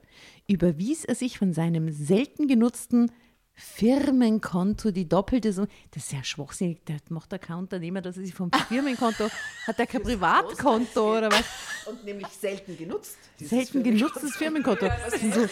überwies 0.48 1.06
er 1.06 1.14
sich 1.14 1.38
von 1.38 1.54
seinem 1.54 1.92
selten 1.92 2.48
genutzten 2.48 3.12
Firmenkonto 3.56 4.92
die 4.92 5.08
doppelte 5.08 5.54
Summe. 5.54 5.70
Das 5.92 6.04
ist 6.04 6.12
ja 6.12 6.24
schwachsinnig. 6.24 6.84
Der 6.86 6.98
macht 7.10 7.32
da 7.32 7.38
kein 7.38 7.58
Unternehmer, 7.58 8.02
dass 8.02 8.18
er 8.18 8.26
sich 8.26 8.34
vom 8.34 8.52
Firmenkonto 8.52 9.30
hat 9.68 9.80
er 9.80 9.88
kein 9.88 10.04
Privatkonto 10.04 11.18
oder 11.18 11.32
was? 11.32 11.44
Und 11.86 12.04
nämlich 12.04 12.28
selten 12.28 12.78
genutzt. 12.78 13.18
Selten 13.40 13.82
genutztes 13.82 14.36
Firmenkonto. 14.36 14.88
Das 14.88 15.20
sind 15.20 15.34
so 15.34 15.48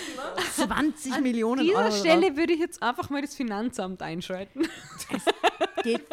20 0.65 1.21
Millionen 1.21 1.61
An 1.61 1.65
dieser 1.65 1.77
Euro. 1.79 1.89
drauf. 1.89 1.99
Stelle 1.99 2.35
würde 2.35 2.53
ich 2.53 2.59
jetzt 2.59 2.83
einfach 2.83 3.09
mal 3.09 3.21
das 3.21 3.35
Finanzamt 3.35 4.01
einschalten. 4.01 4.67
geht 5.83 6.05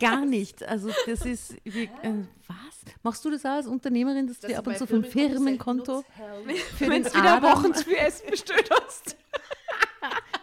gar 0.00 0.24
nicht. 0.24 0.62
Also 0.64 0.90
das 1.06 1.24
ist, 1.24 1.54
wie, 1.64 1.84
äh, 1.84 2.24
was? 2.48 2.94
Machst 3.02 3.24
du 3.24 3.30
das 3.30 3.44
auch 3.44 3.50
als 3.50 3.66
Unternehmerin, 3.66 4.26
dass 4.26 4.40
du 4.40 4.48
dir 4.48 4.58
ab 4.58 4.66
und 4.66 4.76
zu 4.76 4.86
vom 4.86 5.04
Firmenkonto 5.04 6.04
für 6.76 6.88
Wenn 6.88 7.02
den 7.02 7.12
du 7.12 7.18
wieder 7.18 7.42
Wochen 7.42 7.74
für 7.74 7.96
Essen 7.96 8.30
bestellt 8.30 8.70
hast. 8.70 9.16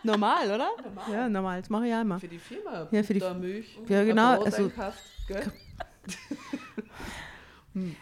Normal, 0.03 0.47
oder? 0.51 0.69
Ja, 1.11 1.29
normal. 1.29 1.61
Das 1.61 1.69
mache 1.69 1.85
ich 1.85 1.91
ja 1.91 2.01
immer. 2.01 2.19
Für 2.19 2.27
die 2.27 2.39
Firma. 2.39 2.87
Ja, 2.91 3.03
für 3.03 3.13
die- 3.13 3.23
Milch. 3.39 3.77
Ja, 3.87 3.99
ein 4.01 4.07
genau, 4.07 4.43
also-? 4.43 4.71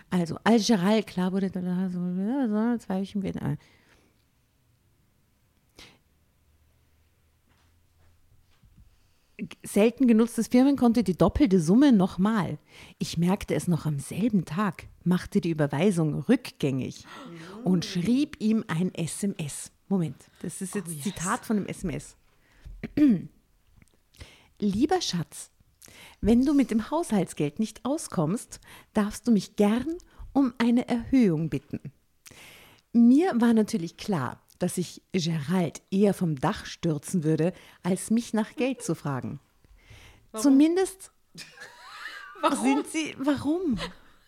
Also 0.09 0.37
als 0.43 0.65
Gerald 0.65 1.05
klar 1.07 1.31
wurde, 1.33 1.51
da 1.51 1.89
so 1.89 1.99
zwei 2.79 3.01
Wochen 3.01 3.21
wieder. 3.21 3.41
äh, 3.41 3.57
Selten 9.63 10.07
genutztes 10.07 10.47
Firmenkonto 10.47 11.03
die 11.03 11.15
doppelte 11.15 11.59
Summe 11.61 11.91
nochmal. 11.91 12.57
Ich 12.97 13.19
merkte 13.19 13.53
es 13.53 13.67
noch 13.67 13.85
am 13.85 13.99
selben 13.99 14.45
Tag, 14.45 14.87
machte 15.03 15.41
die 15.41 15.51
Überweisung 15.51 16.15
rückgängig 16.21 17.05
und 17.63 17.85
schrieb 17.85 18.37
ihm 18.39 18.63
ein 18.67 18.91
SMS. 18.95 19.71
Moment, 19.87 20.17
das 20.41 20.61
ist 20.61 20.75
jetzt 20.75 21.01
Zitat 21.01 21.45
von 21.45 21.57
dem 21.57 21.65
SMS. 21.65 22.15
Lieber 24.59 25.01
Schatz, 25.01 25.51
wenn 26.19 26.45
du 26.45 26.53
mit 26.53 26.71
dem 26.71 26.89
Haushaltsgeld 26.91 27.59
nicht 27.59 27.85
auskommst, 27.85 28.59
darfst 28.93 29.27
du 29.27 29.31
mich 29.31 29.55
gern 29.55 29.97
um 30.33 30.53
eine 30.57 30.87
Erhöhung 30.87 31.49
bitten. 31.49 31.79
Mir 32.91 33.31
war 33.39 33.53
natürlich 33.53 33.97
klar, 33.97 34.41
dass 34.59 34.77
ich 34.77 35.03
Gerald 35.11 35.81
eher 35.91 36.13
vom 36.13 36.35
Dach 36.35 36.65
stürzen 36.65 37.23
würde, 37.23 37.53
als 37.83 38.09
mich 38.09 38.33
nach 38.33 38.55
Geld 38.55 38.81
zu 38.81 38.95
fragen. 38.95 39.39
Zumindest 40.33 41.11
sind 42.61 42.87
sie. 42.87 43.15
Warum? 43.19 43.79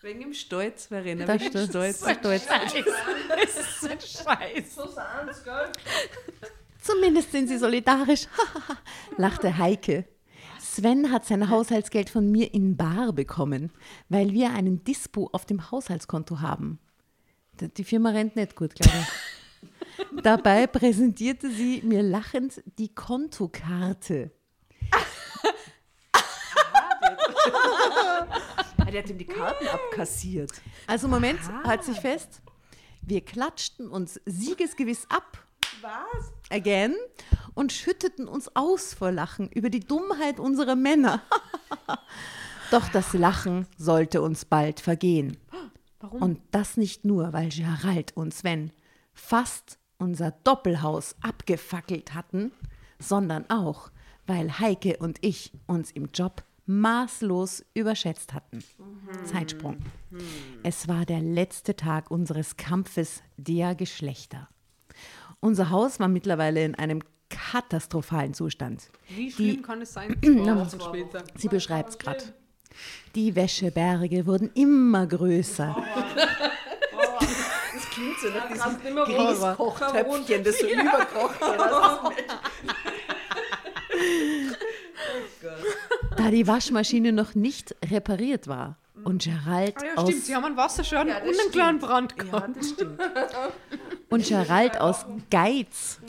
Wegen 0.02 0.22
dem 0.22 0.34
Stolz, 0.34 0.86
Verena. 0.86 1.26
Da 1.26 1.34
wegen 1.34 1.52
dem 1.52 1.68
stolz, 1.68 1.98
stolz. 1.98 2.48
Das 2.48 2.74
ist 2.74 3.82
so 3.82 3.90
ein 3.90 4.00
Scheiß. 4.00 4.78
Zumindest 6.82 7.34
sind 7.34 7.50
sie 7.50 7.58
solidarisch, 7.58 8.28
lachte 9.18 9.58
Heike. 9.58 10.06
Sven 10.58 11.12
hat 11.12 11.26
sein 11.26 11.50
Haushaltsgeld 11.50 12.10
von 12.10 12.32
mir 12.32 12.54
in 12.54 12.78
Bar 12.78 13.12
bekommen, 13.12 13.74
weil 14.08 14.32
wir 14.32 14.54
einen 14.54 14.86
Dispo 14.86 15.30
auf 15.34 15.46
dem 15.46 15.70
Haushaltskonto 15.70 16.40
haben. 16.40 16.80
Die 17.60 17.84
Firma 17.84 18.12
rennt 18.12 18.38
nicht 18.38 18.56
gut, 18.56 18.76
glaube 18.76 19.00
ich. 19.02 19.08
Dabei 20.24 20.66
präsentierte 20.68 21.52
sie 21.52 21.82
mir 21.84 22.04
lachend 22.04 22.64
die 22.78 22.96
Kontokarte. 22.96 24.32
Ah, 24.92 25.04
der 28.91 29.03
hat 29.03 29.10
ihm 29.10 29.18
die 29.18 29.26
Karten 29.26 29.68
abkassiert. 29.68 30.52
Also 30.88 31.07
Moment, 31.07 31.40
halt 31.64 31.84
sich 31.84 31.99
fest. 31.99 32.41
Wir 33.02 33.22
klatschten 33.22 33.90
uns 33.90 34.20
siegesgewiss 34.26 35.06
ab. 35.10 35.45
Was? 35.82 36.32
Again. 36.49 36.95
Und 37.53 37.72
schütteten 37.72 38.28
uns 38.28 38.56
aus 38.56 38.94
vor 38.94 39.11
Lachen 39.11 39.49
über 39.49 39.70
die 39.70 39.80
Dummheit 39.80 40.40
unserer 40.40 40.76
Männer. 40.76 41.22
Doch 42.72 42.88
das 42.90 43.14
Lachen 43.14 43.66
sollte 43.78 44.22
uns 44.22 44.45
bald 44.45 44.80
vergehen. 44.80 45.38
Warum? 45.99 46.22
Und 46.22 46.41
das 46.52 46.78
nicht 46.78 47.03
nur, 47.03 47.34
weil 47.34 47.49
Gerald 47.49 48.16
und 48.16 48.34
Sven 48.34 48.72
fast 49.14 49.80
unser 49.98 50.32
Doppelhaus 50.32 51.16
abgefackelt 51.22 52.14
hatten, 52.14 52.52
sondern 52.99 53.49
auch, 53.49 53.91
weil 54.28 54.60
Heike 54.60 54.98
und 54.98 55.18
ich 55.22 55.52
uns 55.68 55.91
im 55.91 56.07
Job 56.14 56.44
maßlos 56.70 57.66
überschätzt 57.74 58.34
hatten. 58.36 58.64
Zeitsprung. 59.26 59.78
Es 60.62 60.88
war 60.88 61.04
der 61.06 61.20
letzte 61.20 61.76
Tag 61.76 62.12
unseres 62.12 62.58
Kampfes 62.58 63.24
der 63.38 63.74
Geschlechter. 63.74 64.48
Unser 65.40 65.72
Haus 65.72 66.00
war 66.00 66.08
mittlerweile 66.08 66.64
in 66.64 66.76
einem 66.76 67.02
katastrophalen 67.30 68.36
Zustand. 68.36 68.91
Wie 69.08 69.32
schlimm 69.32 69.64
kann 69.64 69.82
es 69.82 69.94
sein? 69.94 70.16
Zwei 70.22 70.56
Wochen 70.56 70.80
später. 70.80 71.24
Sie 71.36 71.48
beschreibt 71.48 71.90
es 71.90 71.98
gerade. 71.98 72.24
Die 73.16 73.36
Wäscheberge 73.36 74.28
wurden 74.28 74.52
immer 74.54 75.08
größer. 75.08 75.76
Das 77.74 77.90
klingt 77.90 78.20
so 78.20 78.30
nach 78.30 78.48
diesem. 78.48 78.96
Grießkochtöpfchen, 78.96 80.44
das 80.44 80.60
so 80.60 80.68
überkocht 80.72 81.41
oder? 81.41 82.14
Da 86.20 86.32
die 86.32 86.46
Waschmaschine 86.48 87.14
noch 87.14 87.34
nicht 87.34 87.74
repariert 87.90 88.48
war 88.48 88.78
und 89.06 89.24
Gerald, 89.24 89.76
Ah 89.78 89.86
ja, 89.86 89.94
aus, 89.96 90.10
stimmt, 90.10 90.26
sie 90.26 90.36
haben 90.36 90.44
einen 90.44 90.58
Wasserschaden 90.58 91.08
Ja, 91.14 91.20
und 91.20 91.30
einen 91.30 91.52
kleinen 91.52 91.80
Brand 91.80 92.18
gehabt. 92.18 92.48
Ja, 92.50 92.54
das 92.54 92.70
stimmt. 92.72 93.00
und 94.10 94.26
Gerald 94.28 94.82
aus 94.82 95.06
Geiz 95.32 96.02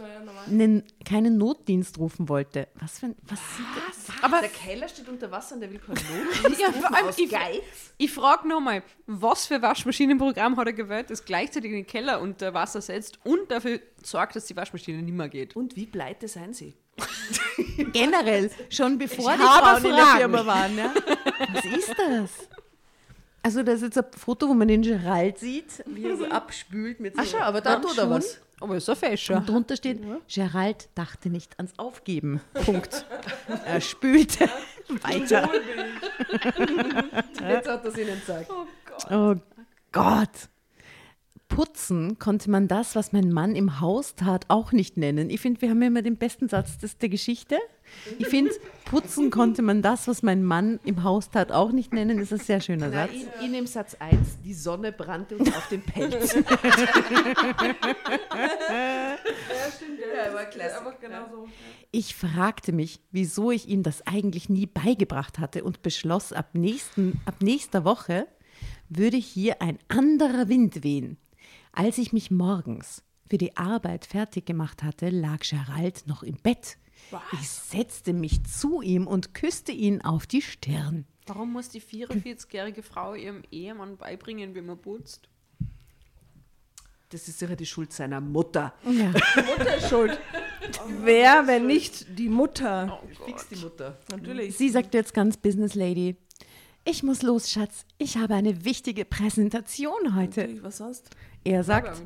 nen, 0.48 0.82
keinen 1.04 1.38
Notdienst 1.38 1.96
rufen 1.98 2.28
wollte. 2.28 2.66
Was 2.80 2.98
für 2.98 3.06
ein, 3.06 3.14
was 3.22 3.38
sieht 3.56 3.66
das? 3.86 4.24
Aber 4.24 4.40
Der 4.40 4.48
Keller 4.48 4.88
steht 4.88 5.08
unter 5.08 5.30
Wasser 5.30 5.54
und 5.54 5.60
der 5.60 5.70
will 5.70 5.78
keinen 5.78 5.94
Not. 6.42 6.58
ja, 6.58 6.72
vor 6.72 6.92
allem, 6.96 7.06
aus 7.06 7.18
ich, 7.18 7.30
Geiz? 7.30 7.62
ich 7.96 8.10
frage 8.10 8.48
nochmal, 8.48 8.82
was 9.06 9.46
für 9.46 9.62
Waschmaschinenprogramm 9.62 10.56
hat 10.56 10.66
er 10.66 10.72
gewählt, 10.72 11.10
das 11.10 11.24
gleichzeitig 11.24 11.70
den 11.70 11.86
Keller 11.86 12.20
unter 12.20 12.52
Wasser 12.52 12.80
setzt 12.80 13.20
und 13.24 13.48
dafür 13.52 13.78
sorgt, 14.02 14.34
dass 14.34 14.46
die 14.46 14.56
Waschmaschine 14.56 15.00
nicht 15.00 15.14
mehr 15.14 15.28
geht? 15.28 15.54
Und 15.54 15.76
wie 15.76 15.86
pleite 15.86 16.26
seien 16.26 16.52
sie? 16.52 16.74
Generell, 17.92 18.50
schon 18.68 18.98
bevor 18.98 19.32
Ich 19.32 19.38
die 19.38 19.42
habe 19.42 19.80
Frauen 19.80 19.84
in 19.90 19.96
der. 19.96 20.06
Firma 20.16 20.46
waren. 20.46 20.78
Ja? 20.78 20.94
Was 21.52 21.64
ist 21.64 21.94
das? 21.96 22.30
Also 23.42 23.62
das 23.62 23.76
ist 23.76 23.82
jetzt 23.94 23.98
ein 23.98 24.04
Foto, 24.18 24.48
wo 24.48 24.54
man 24.54 24.68
den 24.68 24.82
Gerald 24.82 25.38
sieht, 25.38 25.82
wie 25.86 26.04
er 26.04 26.16
so 26.16 26.26
abspült 26.26 27.00
mit 27.00 27.16
so 27.16 27.22
Ach 27.22 27.26
schau, 27.26 27.38
aber 27.38 27.60
da 27.60 27.76
tut 27.76 27.96
er 27.96 28.10
was. 28.10 28.38
Aber 28.60 28.76
ist 28.76 28.90
ein 28.90 28.96
Fäscher. 28.96 29.36
Und 29.38 29.48
drunter 29.48 29.76
steht, 29.76 30.00
Gerald 30.28 30.90
dachte 30.94 31.30
nicht 31.30 31.56
ans 31.58 31.72
Aufgeben. 31.78 32.42
Punkt. 32.66 33.06
er 33.64 33.80
spülte 33.80 34.46
weiter. 35.02 35.48
Jetzt 37.48 37.68
hat 37.68 37.84
er 37.84 37.90
es 37.90 37.96
ihnen 37.96 38.20
gesagt. 38.20 38.50
Oh 39.10 39.36
Gott. 39.92 40.30
Putzen 41.50 42.18
konnte 42.20 42.48
man 42.48 42.68
das, 42.68 42.94
was 42.94 43.12
mein 43.12 43.32
Mann 43.32 43.56
im 43.56 43.80
Haus 43.80 44.14
tat, 44.14 44.46
auch 44.48 44.70
nicht 44.70 44.96
nennen. 44.96 45.28
Ich 45.30 45.40
finde, 45.40 45.60
wir 45.60 45.70
haben 45.70 45.82
ja 45.82 45.88
immer 45.88 46.00
den 46.00 46.16
besten 46.16 46.48
Satz 46.48 46.78
des, 46.78 46.96
der 46.96 47.08
Geschichte. 47.08 47.58
Ich 48.18 48.28
finde, 48.28 48.52
putzen 48.84 49.30
konnte 49.32 49.60
man 49.60 49.82
das, 49.82 50.06
was 50.06 50.22
mein 50.22 50.44
Mann 50.44 50.78
im 50.84 51.02
Haus 51.02 51.28
tat, 51.28 51.50
auch 51.50 51.72
nicht 51.72 51.92
nennen. 51.92 52.18
Das 52.18 52.30
ist 52.30 52.40
ein 52.42 52.46
sehr 52.46 52.60
schöner 52.60 52.88
Na, 52.88 53.06
Satz. 53.06 53.10
in, 53.40 53.46
in 53.46 53.52
dem 53.52 53.66
Satz 53.66 53.96
1, 53.98 54.42
die 54.44 54.54
Sonne 54.54 54.92
brannte 54.92 55.36
uns 55.36 55.48
auf 55.48 55.68
den 55.68 55.82
Pelz. 55.82 56.36
Ja, 58.70 59.70
stimmt. 59.74 59.98
Ja, 60.00 60.32
war 60.32 60.44
klasse. 60.44 60.76
Genau 61.00 61.26
so. 61.30 61.48
Ich 61.90 62.14
fragte 62.14 62.72
mich, 62.72 63.00
wieso 63.10 63.50
ich 63.50 63.68
ihm 63.68 63.82
das 63.82 64.06
eigentlich 64.06 64.48
nie 64.48 64.66
beigebracht 64.66 65.38
hatte 65.38 65.64
und 65.64 65.82
beschloss, 65.82 66.32
ab, 66.32 66.50
nächsten, 66.54 67.20
ab 67.26 67.36
nächster 67.42 67.84
Woche 67.84 68.26
würde 68.88 69.16
hier 69.16 69.60
ein 69.62 69.78
anderer 69.88 70.48
Wind 70.48 70.84
wehen. 70.84 71.16
Als 71.72 71.98
ich 71.98 72.12
mich 72.12 72.30
morgens 72.30 73.02
für 73.28 73.38
die 73.38 73.56
Arbeit 73.56 74.06
fertig 74.06 74.46
gemacht 74.46 74.82
hatte, 74.82 75.08
lag 75.10 75.40
Gerald 75.40 76.06
noch 76.06 76.22
im 76.22 76.36
Bett. 76.36 76.76
Ich 77.32 77.48
setzte 77.48 78.12
mich 78.12 78.44
zu 78.44 78.82
ihm 78.82 79.06
und 79.06 79.34
küsste 79.34 79.72
ihn 79.72 80.02
auf 80.02 80.26
die 80.26 80.42
Stirn. 80.42 81.06
Warum 81.26 81.52
muss 81.52 81.68
die 81.68 81.80
44-jährige 81.80 82.82
Frau 82.82 83.14
ihrem 83.14 83.42
Ehemann 83.50 83.96
beibringen, 83.96 84.54
wie 84.54 84.60
man 84.60 84.78
putzt? 84.78 85.28
Das 87.10 87.26
ist 87.26 87.38
sicher 87.40 87.56
die 87.56 87.66
Schuld 87.66 87.92
seiner 87.92 88.20
Mutter. 88.20 88.72
Ja. 88.84 89.10
Mutter 89.42 89.76
ist 89.76 89.88
schuld. 89.88 90.20
Wer, 91.02 91.46
wenn 91.46 91.66
nicht 91.66 92.18
die 92.18 92.28
Mutter? 92.28 93.00
Fix 93.24 93.48
die 93.48 93.56
Mutter. 93.56 93.98
Natürlich. 94.10 94.56
Sie 94.56 94.68
sagte 94.68 94.98
jetzt 94.98 95.14
ganz 95.14 95.36
Business 95.36 95.74
Lady, 95.74 96.16
ich 96.84 97.02
muss 97.02 97.22
los, 97.22 97.50
Schatz. 97.50 97.84
Ich 97.98 98.16
habe 98.16 98.34
eine 98.34 98.64
wichtige 98.64 99.04
Präsentation 99.04 100.14
heute. 100.16 100.40
Natürlich, 100.40 100.62
Was 100.62 100.78
sonst? 100.78 101.10
Er 101.44 101.64
sagt, 101.64 102.02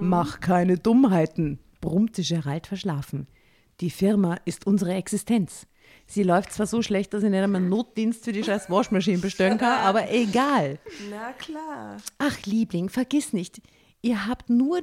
mach 0.00 0.40
keine 0.40 0.78
Dummheiten, 0.78 1.58
brummte 1.80 2.22
Gerald 2.22 2.66
verschlafen. 2.66 3.26
Die 3.80 3.90
Firma 3.90 4.36
ist 4.44 4.66
unsere 4.66 4.94
Existenz. 4.94 5.66
Sie 6.06 6.22
läuft 6.22 6.52
zwar 6.52 6.66
so 6.66 6.82
schlecht, 6.82 7.14
dass 7.14 7.22
ich 7.22 7.30
nicht 7.30 7.40
einmal 7.40 7.60
einen 7.60 7.70
Notdienst 7.70 8.24
für 8.24 8.32
die 8.32 8.44
scheiß 8.44 8.68
Waschmaschine 8.68 9.18
bestellen 9.18 9.58
kann, 9.58 9.80
aber 9.80 10.10
egal. 10.12 10.78
Na 11.10 11.32
klar. 11.32 11.96
Ach, 12.18 12.42
Liebling, 12.44 12.88
vergiss 12.88 13.32
nicht, 13.32 13.60
ihr 14.02 14.26
habt 14.26 14.50
nur 14.50 14.82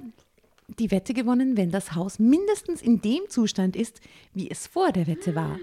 die 0.79 0.89
Wette 0.89 1.13
gewonnen, 1.13 1.57
wenn 1.57 1.69
das 1.69 1.95
Haus 1.95 2.17
mindestens 2.17 2.81
in 2.81 3.01
dem 3.01 3.21
Zustand 3.29 3.75
ist, 3.75 3.99
wie 4.33 4.49
es 4.49 4.67
vor 4.67 4.91
der 4.91 5.05
Wette 5.07 5.35
war. 5.35 5.59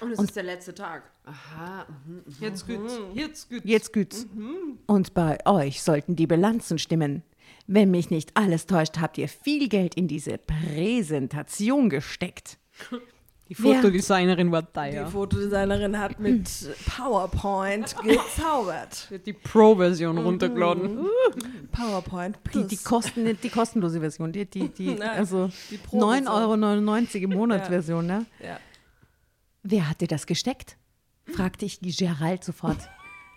Und 0.00 0.12
es 0.12 0.18
ist 0.18 0.36
der 0.36 0.42
letzte 0.42 0.74
Tag. 0.74 1.04
Aha. 1.24 1.86
mhm. 2.06 2.22
Jetzt 2.40 2.66
geht's. 2.66 2.98
Jetzt 3.14 3.48
geht's. 3.50 3.64
Jetzt 3.64 3.92
güt's. 3.92 4.26
Und 4.86 5.14
bei 5.14 5.38
euch 5.46 5.82
sollten 5.82 6.16
die 6.16 6.26
Bilanzen 6.26 6.78
stimmen. 6.78 7.22
Wenn 7.66 7.90
mich 7.90 8.10
nicht 8.10 8.36
alles 8.36 8.66
täuscht, 8.66 8.98
habt 8.98 9.18
ihr 9.18 9.28
viel 9.28 9.68
Geld 9.68 9.94
in 9.94 10.08
diese 10.08 10.38
Präsentation 10.38 11.88
gesteckt. 11.90 12.58
Die 13.48 13.54
Fotodesignerin 13.54 14.50
war 14.50 14.62
Die 14.62 14.72
teuer. 14.72 15.06
Fotodesignerin 15.06 15.98
hat 15.98 16.18
mit 16.18 16.48
PowerPoint 16.96 17.94
gezaubert. 18.02 19.08
Hat 19.12 19.26
die 19.26 19.34
Pro-Version 19.34 20.16
runtergeladen. 20.16 21.06
PowerPoint 21.72 22.36
Die, 22.46 22.48
Plus. 22.50 22.66
die, 22.68 22.76
Kosten, 22.78 23.24
nicht 23.24 23.44
die 23.44 23.50
kostenlose 23.50 24.00
Version, 24.00 24.32
die, 24.32 24.46
die, 24.46 24.68
die 24.68 24.94
Nein, 24.98 25.02
also 25.02 25.50
die 25.70 25.76
Pro-Version. 25.76 26.28
9,99 26.28 27.14
Euro 27.14 27.24
im 27.24 27.30
Monat 27.30 27.66
Version, 27.66 28.06
ne? 28.06 28.24
ja. 28.42 28.58
Wer 29.62 29.88
hat 29.88 30.00
dir 30.00 30.08
das 30.08 30.26
gesteckt? 30.26 30.76
fragte 31.34 31.64
ich 31.64 31.78
Gerald 31.80 32.42
sofort. 32.42 32.78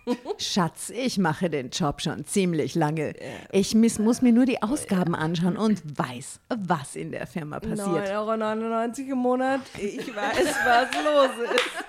Schatz, 0.38 0.90
ich 0.90 1.18
mache 1.18 1.50
den 1.50 1.70
Job 1.70 2.00
schon 2.00 2.24
ziemlich 2.26 2.74
lange. 2.74 3.14
Ich 3.52 3.74
miss, 3.74 3.98
muss 3.98 4.22
mir 4.22 4.32
nur 4.32 4.44
die 4.44 4.62
Ausgaben 4.62 5.14
anschauen 5.14 5.56
und 5.56 5.82
weiß, 5.98 6.40
was 6.48 6.96
in 6.96 7.12
der 7.12 7.26
Firma 7.26 7.60
passiert. 7.60 8.08
9,99 8.08 8.12
Euro 8.14 9.12
im 9.12 9.18
Monat. 9.18 9.60
Ich 9.78 10.14
weiß, 10.14 10.54
was 10.64 11.04
los 11.04 11.30
ist. 11.54 11.86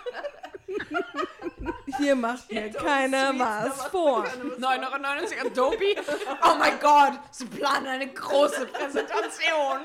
Hier 2.00 2.16
macht 2.16 2.52
mir 2.52 2.70
keiner 2.70 3.34
was 3.38 3.86
vor. 3.86 4.24
9,99 4.26 4.64
Euro 4.64 5.48
Adobe. 5.48 5.96
Oh 6.44 6.56
mein 6.60 6.80
Gott, 6.80 7.20
sie 7.32 7.46
planen 7.46 7.88
eine 7.88 8.08
große 8.08 8.68
Präsentation. 8.68 9.82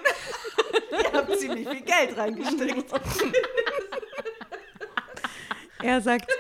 Ihr 0.91 1.13
habt 1.13 1.39
ziemlich 1.39 1.69
viel 1.69 1.81
Geld 1.81 2.17
reingesteckt. 2.17 2.93
Er 5.83 6.01
sagt, 6.01 6.31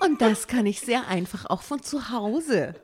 und 0.00 0.20
das 0.20 0.46
kann 0.46 0.66
ich 0.66 0.80
sehr 0.80 1.06
einfach 1.08 1.46
auch 1.46 1.62
von 1.62 1.82
zu 1.82 2.10
Hause. 2.10 2.74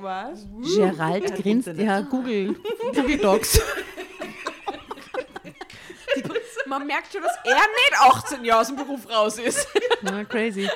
Was? 0.00 0.46
Gerald 0.76 1.34
grinst, 1.36 1.68
ja, 1.68 2.00
Google, 2.00 2.56
Google 2.94 3.18
Docs. 3.18 3.60
Man 6.66 6.86
merkt 6.86 7.12
schon, 7.12 7.22
dass 7.22 7.36
er 7.44 7.54
nicht 7.54 7.94
18 8.00 8.44
Jahre 8.44 8.60
aus 8.62 8.66
dem 8.68 8.76
Beruf 8.76 9.08
raus 9.08 9.38
ist. 9.38 9.68
Na, 10.02 10.24
crazy. 10.24 10.68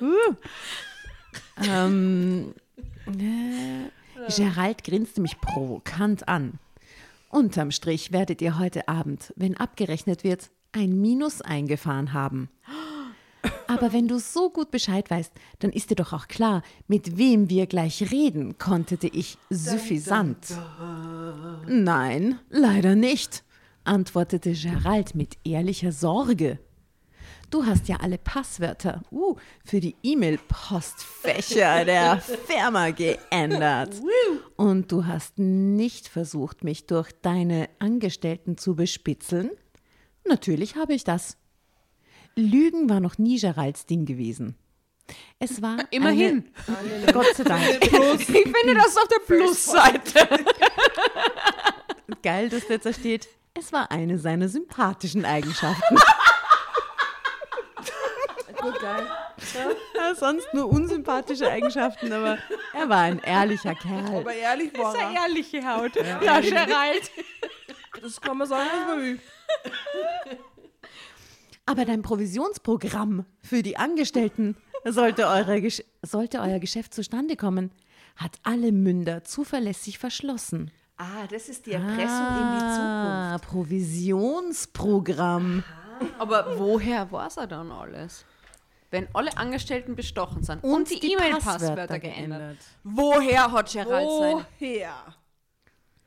Uh. 0.00 0.34
Ähm, 1.64 2.54
äh, 3.06 3.88
Gerald 4.34 4.84
grinste 4.84 5.20
mich 5.20 5.40
provokant 5.40 6.28
an. 6.28 6.58
Unterm 7.30 7.70
Strich 7.70 8.12
werdet 8.12 8.42
ihr 8.42 8.58
heute 8.58 8.88
Abend, 8.88 9.32
wenn 9.36 9.56
abgerechnet 9.56 10.24
wird, 10.24 10.50
ein 10.72 11.00
Minus 11.00 11.40
eingefahren 11.40 12.12
haben. 12.12 12.50
Aber 13.66 13.92
wenn 13.92 14.08
du 14.08 14.18
so 14.18 14.50
gut 14.50 14.70
Bescheid 14.70 15.10
weißt, 15.10 15.32
dann 15.60 15.70
ist 15.70 15.90
dir 15.90 15.96
doch 15.96 16.12
auch 16.12 16.28
klar, 16.28 16.62
mit 16.88 17.16
wem 17.18 17.48
wir 17.50 17.66
gleich 17.66 18.10
reden, 18.10 18.58
kontete 18.58 19.08
ich 19.08 19.38
suffisant. 19.50 20.46
Nein, 21.66 22.38
leider 22.50 22.94
nicht, 22.94 23.44
antwortete 23.84 24.52
Gerald 24.52 25.14
mit 25.14 25.36
ehrlicher 25.44 25.92
Sorge. 25.92 26.58
Du 27.52 27.66
hast 27.66 27.86
ja 27.86 27.96
alle 27.96 28.16
Passwörter 28.16 29.02
uh, 29.10 29.36
für 29.62 29.80
die 29.80 29.94
E-Mail-Postfächer 30.02 31.84
der 31.84 32.18
Firma 32.46 32.90
geändert. 32.92 33.94
Und 34.56 34.90
du 34.90 35.04
hast 35.04 35.38
nicht 35.38 36.08
versucht, 36.08 36.64
mich 36.64 36.86
durch 36.86 37.12
deine 37.20 37.68
Angestellten 37.78 38.56
zu 38.56 38.74
bespitzeln? 38.74 39.50
Natürlich 40.26 40.76
habe 40.76 40.94
ich 40.94 41.04
das. 41.04 41.36
Lügen 42.36 42.88
war 42.88 43.00
noch 43.00 43.18
nie 43.18 43.38
Geralds 43.38 43.86
Ding 43.86 44.04
gewesen. 44.06 44.56
Es 45.38 45.60
war 45.60 45.76
Immerhin. 45.90 46.50
Eine, 46.66 47.12
Gott 47.12 47.34
sei 47.36 47.44
Dank. 47.44 47.62
Ich 47.82 48.26
finde 48.28 48.74
das 48.74 48.96
auf 48.96 49.08
der 49.08 49.18
Plusseite. 49.26 50.44
Geil, 52.22 52.48
dass 52.48 52.68
jetzt 52.68 52.86
da 52.86 52.92
steht. 52.92 53.28
Es 53.58 53.72
war 53.72 53.90
eine 53.90 54.18
seiner 54.18 54.48
sympathischen 54.48 55.24
Eigenschaften. 55.24 55.96
Gut, 58.60 58.80
geil. 58.80 59.06
Ja, 59.96 60.14
sonst 60.14 60.46
nur 60.54 60.68
unsympathische 60.70 61.50
Eigenschaften, 61.50 62.12
aber 62.12 62.38
er 62.72 62.88
war 62.88 62.98
ein 63.00 63.18
ehrlicher 63.18 63.74
Kerl. 63.74 64.18
Aber 64.18 64.32
ehrlich 64.32 64.72
war 64.78 64.94
Eine 64.94 65.16
er. 65.16 65.22
ehrliche 65.24 65.66
Haut. 65.66 65.96
Ja, 65.96 66.38
Gerald. 66.40 67.10
Das 68.00 68.20
kann 68.20 68.38
man 68.38 68.46
sagen, 68.46 68.68
war 68.86 68.98
wie. 69.02 69.18
Aber 71.66 71.84
dein 71.84 72.02
Provisionsprogramm 72.02 73.24
für 73.40 73.62
die 73.62 73.76
Angestellten 73.76 74.56
Sollte, 74.84 75.28
eure, 75.28 75.54
Gesch- 75.58 75.84
sollte 76.02 76.40
euer 76.40 76.58
Geschäft 76.58 76.92
zustande 76.92 77.36
kommen, 77.36 77.70
hat 78.16 78.32
alle 78.42 78.72
Münder 78.72 79.22
zuverlässig 79.22 79.96
verschlossen. 79.98 80.72
Ah, 80.96 81.26
das 81.30 81.48
ist 81.48 81.66
die 81.66 81.72
Erpressung 81.72 81.98
in 81.98 82.54
die 82.54 82.58
Zukunft. 82.58 82.80
Ah, 82.80 83.38
Provisionsprogramm. 83.40 85.62
Aber 86.18 86.58
woher 86.58 87.12
weiß 87.12 87.36
er 87.36 87.46
dann 87.46 87.70
alles? 87.70 88.24
Wenn 88.90 89.06
alle 89.14 89.36
Angestellten 89.36 89.94
bestochen 89.94 90.42
sind 90.42 90.64
und, 90.64 90.90
die, 90.90 90.98
die 91.00 91.12
E-Mail-Passwörter 91.12 91.76
Passwörter 91.76 91.98
geändert. 92.00 92.40
geändert. 92.40 92.58
Woher 92.82 93.52
hat 93.52 93.70
Gerald 93.72 94.08
seine? 94.10 94.46
Woher? 94.58 94.94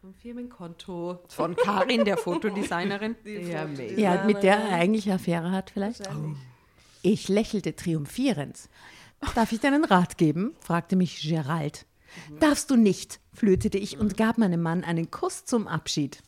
Vom 0.05 0.13
Firmenkonto. 0.13 1.19
Von 1.29 1.55
Karin, 1.55 2.05
der 2.05 2.17
Fotodesignerin. 2.17 3.15
Ja. 3.25 3.65
Ja, 3.97 4.23
mit 4.23 4.43
der 4.43 4.57
er 4.57 4.75
eigentlich 4.75 5.11
Affäre 5.11 5.49
hat 5.49 5.71
vielleicht. 5.71 6.07
Ich 7.01 7.27
lächelte 7.27 7.75
triumphierend. 7.75 8.69
Darf 9.33 9.51
ich 9.51 9.61
dir 9.61 9.69
einen 9.69 9.83
Rat 9.83 10.19
geben? 10.19 10.53
fragte 10.59 10.95
mich 10.95 11.23
Gerald. 11.23 11.87
Darfst 12.39 12.69
du 12.69 12.75
nicht, 12.75 13.19
flötete 13.33 13.79
ich 13.79 13.97
und 13.97 14.15
gab 14.15 14.37
meinem 14.37 14.61
Mann 14.61 14.83
einen 14.83 15.09
Kuss 15.09 15.43
zum 15.45 15.67
Abschied. 15.67 16.21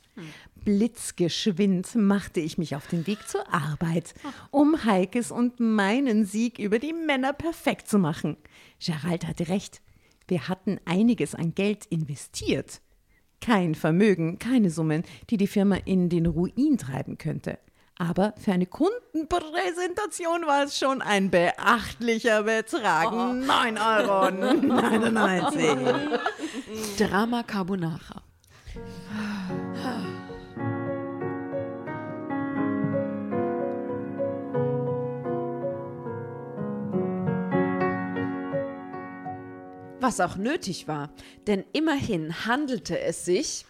Blitzgeschwind 0.65 1.93
machte 1.93 2.39
ich 2.39 2.57
mich 2.57 2.75
auf 2.75 2.87
den 2.87 3.05
Weg 3.05 3.27
zur 3.27 3.53
Arbeit, 3.53 4.15
um 4.49 4.85
Heikes 4.85 5.29
und 5.29 5.59
meinen 5.59 6.25
Sieg 6.25 6.57
über 6.57 6.79
die 6.79 6.93
Männer 6.93 7.31
perfekt 7.31 7.87
zu 7.87 7.99
machen. 7.99 8.37
Gerald 8.83 9.27
hatte 9.27 9.49
recht. 9.49 9.83
Wir 10.27 10.47
hatten 10.47 10.79
einiges 10.85 11.35
an 11.35 11.53
Geld 11.53 11.85
investiert. 11.85 12.81
Kein 13.47 13.75
Vermögen, 13.75 14.39
keine 14.39 14.69
Summen, 14.69 15.03
die 15.29 15.37
die 15.37 15.47
Firma 15.47 15.77
in 15.85 16.09
den 16.09 16.25
Ruin 16.25 16.77
treiben 16.77 17.17
könnte. 17.17 17.59
Aber 17.97 18.33
für 18.37 18.51
eine 18.51 18.65
Kundenpräsentation 18.65 20.45
war 20.45 20.65
es 20.65 20.77
schon 20.77 21.01
ein 21.01 21.31
beachtlicher 21.31 22.43
Betrag. 22.43 23.13
9 23.13 23.77
Euro 23.77 24.31
99. 24.31 25.63
Drama 26.97 27.43
Carbonara. 27.43 28.21
Was 39.99 40.19
auch 40.19 40.35
nötig 40.35 40.87
war, 40.87 41.09
denn 41.47 41.65
immerhin 41.73 42.45
handelte 42.45 42.99
es 42.99 43.25
sich 43.25 43.65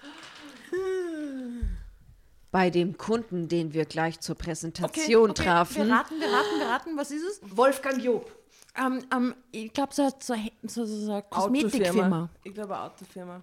bei 2.52 2.70
dem 2.70 2.98
Kunden, 2.98 3.48
den 3.48 3.74
wir 3.74 3.86
gleich 3.86 4.20
zur 4.20 4.36
Präsentation 4.36 5.34
trafen. 5.36 5.88
Wir 5.88 5.94
raten, 5.94 6.20
wir 6.20 6.28
raten, 6.28 6.60
wir 6.60 6.68
raten. 6.68 6.98
Was 6.98 7.12
ist 7.12 7.24
es? 7.24 7.40
Wolfgang 7.56 8.04
Job. 8.04 8.32
Ähm, 8.76 9.04
ähm, 9.14 9.36
ich 9.52 9.72
glaube, 9.74 9.94
so, 9.94 10.10
so, 10.20 10.36
so, 10.64 10.86
so, 10.86 11.06
so 11.06 11.12
eine 11.12 11.24
Kosmetikfirma. 11.24 12.30
Ich 12.44 12.54
glaube 12.54 12.78
Autofirma. 12.80 13.42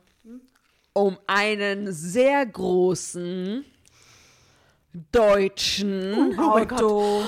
um 0.93 1.19
einen 1.27 1.93
sehr 1.93 2.45
großen 2.47 3.65
deutschen 5.11 6.39
Oh 6.39 6.51
mein 6.51 6.69
Gott. 6.69 6.81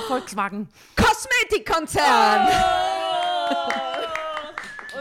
Volkswagen. 0.06 0.68
Kosmetikkonzern. 0.96 2.46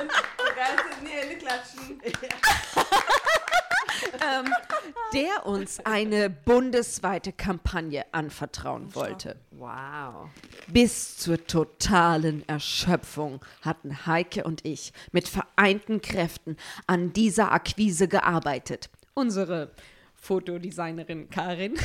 Und 0.02 0.12
sogar 0.38 0.72
in 1.00 1.06
die 1.06 1.12
Hände 1.12 1.36
klatschen. 1.56 2.02
ähm, 4.14 4.54
der 5.14 5.46
uns 5.46 5.80
eine 5.86 6.30
bundesweite 6.30 7.32
Kampagne 7.32 8.06
anvertrauen 8.12 8.94
wollte. 8.96 9.38
Wow. 9.52 10.30
Bis 10.68 11.18
zur 11.18 11.46
totalen 11.46 12.48
Erschöpfung 12.48 13.44
hatten 13.62 14.06
Heike 14.06 14.44
und 14.44 14.66
ich 14.66 14.94
mit 15.12 15.28
vereinten 15.28 16.02
Kräften 16.02 16.58
an 16.88 17.14
dieser 17.14 17.52
Akquise 17.52 18.08
gearbeitet. 18.08 18.90
Unsere 19.14 19.72
Fotodesignerin 20.16 21.30
Karin 21.30 21.78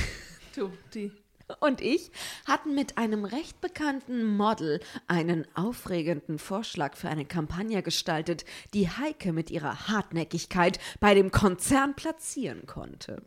Du, 0.54 0.72
die. 0.92 1.12
Und 1.60 1.80
ich 1.80 2.10
hatten 2.46 2.74
mit 2.74 2.98
einem 2.98 3.24
recht 3.24 3.60
bekannten 3.60 4.24
Model 4.36 4.80
einen 5.06 5.46
aufregenden 5.54 6.38
Vorschlag 6.38 6.96
für 6.96 7.08
eine 7.08 7.24
Kampagne 7.24 7.82
gestaltet, 7.82 8.44
die 8.74 8.88
Heike 8.88 9.32
mit 9.32 9.50
ihrer 9.50 9.88
Hartnäckigkeit 9.88 10.78
bei 11.00 11.14
dem 11.14 11.30
Konzern 11.30 11.94
platzieren 11.94 12.66
konnte. 12.66 13.22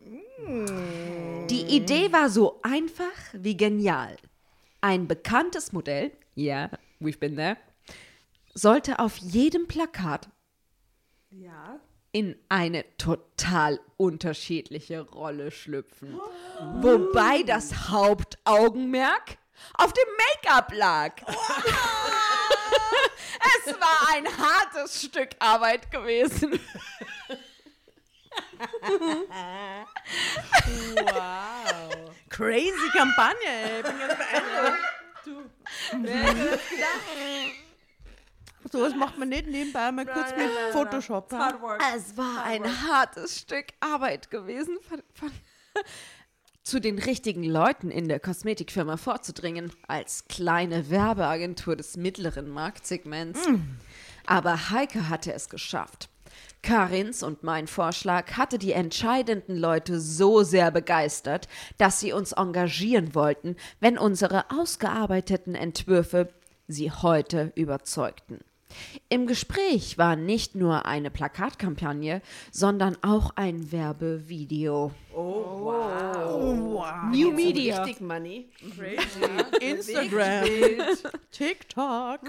Die 1.50 1.66
Idee 1.76 2.12
war 2.12 2.30
so 2.30 2.60
einfach 2.64 3.06
wie 3.34 3.58
genial. 3.58 4.18
Ein 4.82 5.08
bekanntes 5.08 5.72
Modell, 5.72 6.12
ja, 6.36 6.70
we've 7.00 7.20
been 7.20 7.36
there, 7.36 7.58
sollte 8.54 9.00
auf 9.00 9.18
jedem 9.18 9.68
Plakat 9.68 10.30
Ja. 11.30 11.80
In 12.14 12.38
eine 12.48 12.85
total 12.98 13.81
unterschiedliche 13.98 15.02
Rolle 15.02 15.52
schlüpfen. 15.52 16.22
Wobei 16.80 17.41
das 17.44 17.90
Hauptaugenmerk 17.90 19.38
auf 19.73 19.91
dem 19.94 20.07
Make-up 20.18 20.72
lag. 20.73 21.15
es 23.65 23.73
war 23.73 24.15
ein 24.15 24.26
hartes 24.26 25.02
Stück 25.02 25.31
Arbeit 25.40 25.90
gewesen. 25.91 26.60
Crazy 32.30 32.90
Kampagne, 32.95 33.48
ey. 33.48 33.81
Bin 33.81 33.99
ganz 33.99 34.15
beeindruckt. 34.18 34.80
So 35.26 35.44
was 38.82 38.95
macht 38.95 39.18
man 39.18 39.30
nicht 39.30 39.48
nebenbei 39.48 39.91
mal 39.91 40.06
kurz 40.06 40.32
mit 40.36 40.50
Photoshop. 40.72 41.32
Es 41.95 42.18
war 42.18 42.44
ein 42.44 42.64
hartes 42.64 43.40
Stück 43.40 43.68
Arbeit 43.80 44.32
gewesen, 44.32 44.78
von, 44.82 45.02
von, 45.14 45.32
zu 46.64 46.80
den 46.80 46.98
richtigen 47.00 47.44
Leuten 47.44 47.91
in 47.91 48.08
der 48.08 48.20
Kosmetikfirma 48.20 48.98
vorzudringen, 48.98 49.72
als 49.88 50.26
kleine 50.28 50.90
Werbeagentur 50.90 51.76
des 51.76 51.98
mittleren 51.98 52.50
Marktsegments. 52.50 53.45
Aber 54.26 54.70
Heike 54.70 55.10
hatte 55.10 55.34
es 55.34 55.50
geschafft. 55.50 56.10
Karins 56.62 57.24
und 57.24 57.44
mein 57.44 57.68
Vorschlag 57.68 58.38
hatte 58.38 58.58
die 58.58 58.72
entscheidenden 58.72 59.58
Leute 59.58 60.00
so 60.00 60.44
sehr 60.44 60.72
begeistert, 60.72 61.50
dass 61.78 62.00
sie 62.00 62.14
uns 62.14 62.32
engagieren 62.32 63.14
wollten, 63.14 63.58
wenn 63.82 63.98
unsere 63.98 64.50
ausgearbeiteten 64.50 65.56
Entwürfe 65.56 66.30
sie 66.68 66.90
heute 66.90 67.52
überzeugten. 67.56 68.40
Im 69.10 69.28
Gespräch 69.28 69.98
war 69.98 70.16
nicht 70.16 70.56
nur 70.56 70.86
eine 70.86 71.10
Plakatkampagne, 71.12 72.22
sondern 72.52 72.98
auch 73.02 73.32
ein 73.36 73.72
Werbevideo. 73.72 74.91
New 77.12 77.32
Media. 77.32 77.84
Richtig 77.84 78.02
Money. 78.02 78.50
Instagram, 79.62 80.48
TikTok. 81.32 82.20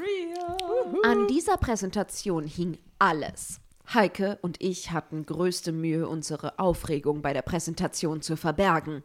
An 1.04 1.26
dieser 1.28 1.56
Präsentation 1.56 2.46
hing 2.46 2.78
alles. 2.98 3.60
Heike 3.92 4.38
und 4.40 4.62
ich 4.62 4.92
hatten 4.92 5.26
größte 5.26 5.72
Mühe, 5.72 6.08
unsere 6.08 6.58
Aufregung 6.58 7.20
bei 7.20 7.32
der 7.32 7.42
Präsentation 7.42 8.22
zu 8.22 8.36
verbergen. 8.36 9.02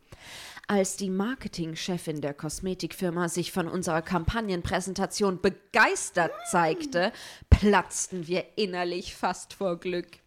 Als 0.71 0.97
die 0.97 1.09
Marketingchefin 1.09 2.21
der 2.21 2.35
Kosmetikfirma 2.35 3.27
sich 3.27 3.51
von 3.51 3.67
unserer 3.67 4.03
Kampagnenpräsentation 4.03 5.41
begeistert 5.41 6.31
zeigte, 6.47 7.11
platzten 7.49 8.27
wir 8.27 8.45
innerlich 8.55 9.15
fast 9.15 9.55
vor 9.55 9.79
Glück. 9.79 10.05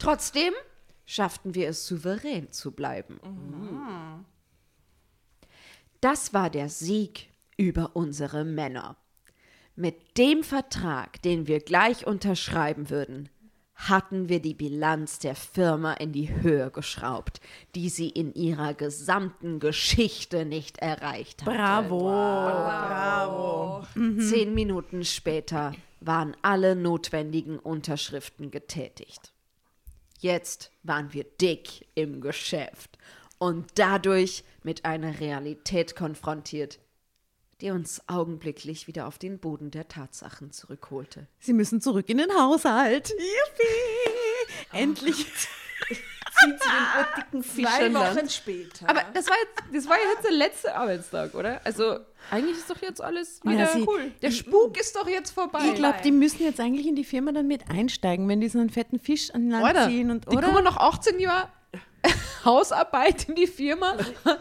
Trotzdem 0.00 0.52
schafften 1.06 1.54
wir 1.54 1.68
es 1.68 1.86
souverän 1.86 2.50
zu 2.50 2.72
bleiben. 2.72 3.20
Das 6.00 6.34
war 6.34 6.50
der 6.50 6.68
Sieg 6.68 7.28
über 7.56 7.94
unsere 7.94 8.44
Männer. 8.44 8.96
Mit 9.76 10.18
dem 10.18 10.42
Vertrag, 10.42 11.22
den 11.22 11.46
wir 11.46 11.60
gleich 11.60 12.04
unterschreiben 12.04 12.90
würden, 12.90 13.28
hatten 13.88 14.28
wir 14.28 14.40
die 14.40 14.54
Bilanz 14.54 15.18
der 15.18 15.34
Firma 15.34 15.94
in 15.94 16.12
die 16.12 16.34
Höhe 16.34 16.70
geschraubt, 16.70 17.40
die 17.74 17.88
sie 17.88 18.10
in 18.10 18.34
ihrer 18.34 18.74
gesamten 18.74 19.58
Geschichte 19.58 20.44
nicht 20.44 20.78
erreicht 20.78 21.44
hatte. 21.44 21.56
Bravo. 21.56 22.00
Zehn 23.94 24.54
Minuten 24.54 25.04
später 25.04 25.72
waren 26.00 26.36
alle 26.42 26.76
notwendigen 26.76 27.58
Unterschriften 27.58 28.50
getätigt. 28.50 29.32
Jetzt 30.18 30.70
waren 30.82 31.12
wir 31.14 31.24
dick 31.24 31.86
im 31.94 32.20
Geschäft 32.20 32.98
und 33.38 33.66
dadurch 33.76 34.44
mit 34.62 34.84
einer 34.84 35.18
Realität 35.20 35.96
konfrontiert, 35.96 36.78
die 37.60 37.70
uns 37.70 38.02
augenblicklich 38.08 38.86
wieder 38.86 39.06
auf 39.06 39.18
den 39.18 39.38
Boden 39.38 39.70
der 39.70 39.88
Tatsachen 39.88 40.52
zurückholte. 40.52 41.26
Sie 41.38 41.52
müssen 41.52 41.80
zurück 41.80 42.08
in 42.08 42.18
den 42.18 42.30
Haushalt. 42.32 43.10
Yippie! 43.10 44.52
Endlich 44.72 45.26
Sind 46.42 46.58
sie 46.62 46.68
den 46.70 47.42
urtigen 47.42 47.42
Zwei 47.44 47.70
Fischerland? 47.78 48.16
Wochen 48.18 48.30
später. 48.30 48.88
Aber 48.88 49.02
das 49.12 49.26
war 49.26 49.36
jetzt, 49.42 49.74
das 49.74 49.88
war 49.88 49.96
jetzt 50.14 50.24
der 50.24 50.30
letzte 50.32 50.74
Arbeitstag, 50.74 51.34
oder? 51.34 51.60
Also 51.64 51.98
eigentlich 52.30 52.56
ist 52.56 52.70
doch 52.70 52.80
jetzt 52.80 53.02
alles 53.02 53.40
Ja, 53.44 53.50
wieder 53.50 53.66
sie- 53.66 53.84
cool. 53.86 54.10
Der 54.22 54.30
Spuk 54.30 54.80
ist 54.80 54.96
doch 54.96 55.06
jetzt 55.08 55.32
vorbei. 55.32 55.60
Ich 55.66 55.74
glaube, 55.74 55.98
die 56.02 56.12
müssen 56.12 56.42
jetzt 56.44 56.58
eigentlich 56.60 56.86
in 56.86 56.94
die 56.96 57.04
Firma 57.04 57.32
dann 57.32 57.46
mit 57.46 57.68
einsteigen, 57.70 58.26
wenn 58.28 58.40
die 58.40 58.48
so 58.48 58.58
einen 58.58 58.70
fetten 58.70 58.98
Fisch 58.98 59.30
an 59.34 59.50
Land 59.50 59.64
Alter, 59.66 59.88
ziehen. 59.88 60.10
Und, 60.10 60.24
die 60.30 60.36
oder? 60.36 60.46
kommen 60.48 60.64
nach 60.64 60.76
18 60.78 61.18
Jahren 61.20 61.48
Hausarbeit 62.44 63.24
in 63.28 63.34
die 63.34 63.46
Firma. 63.46 63.96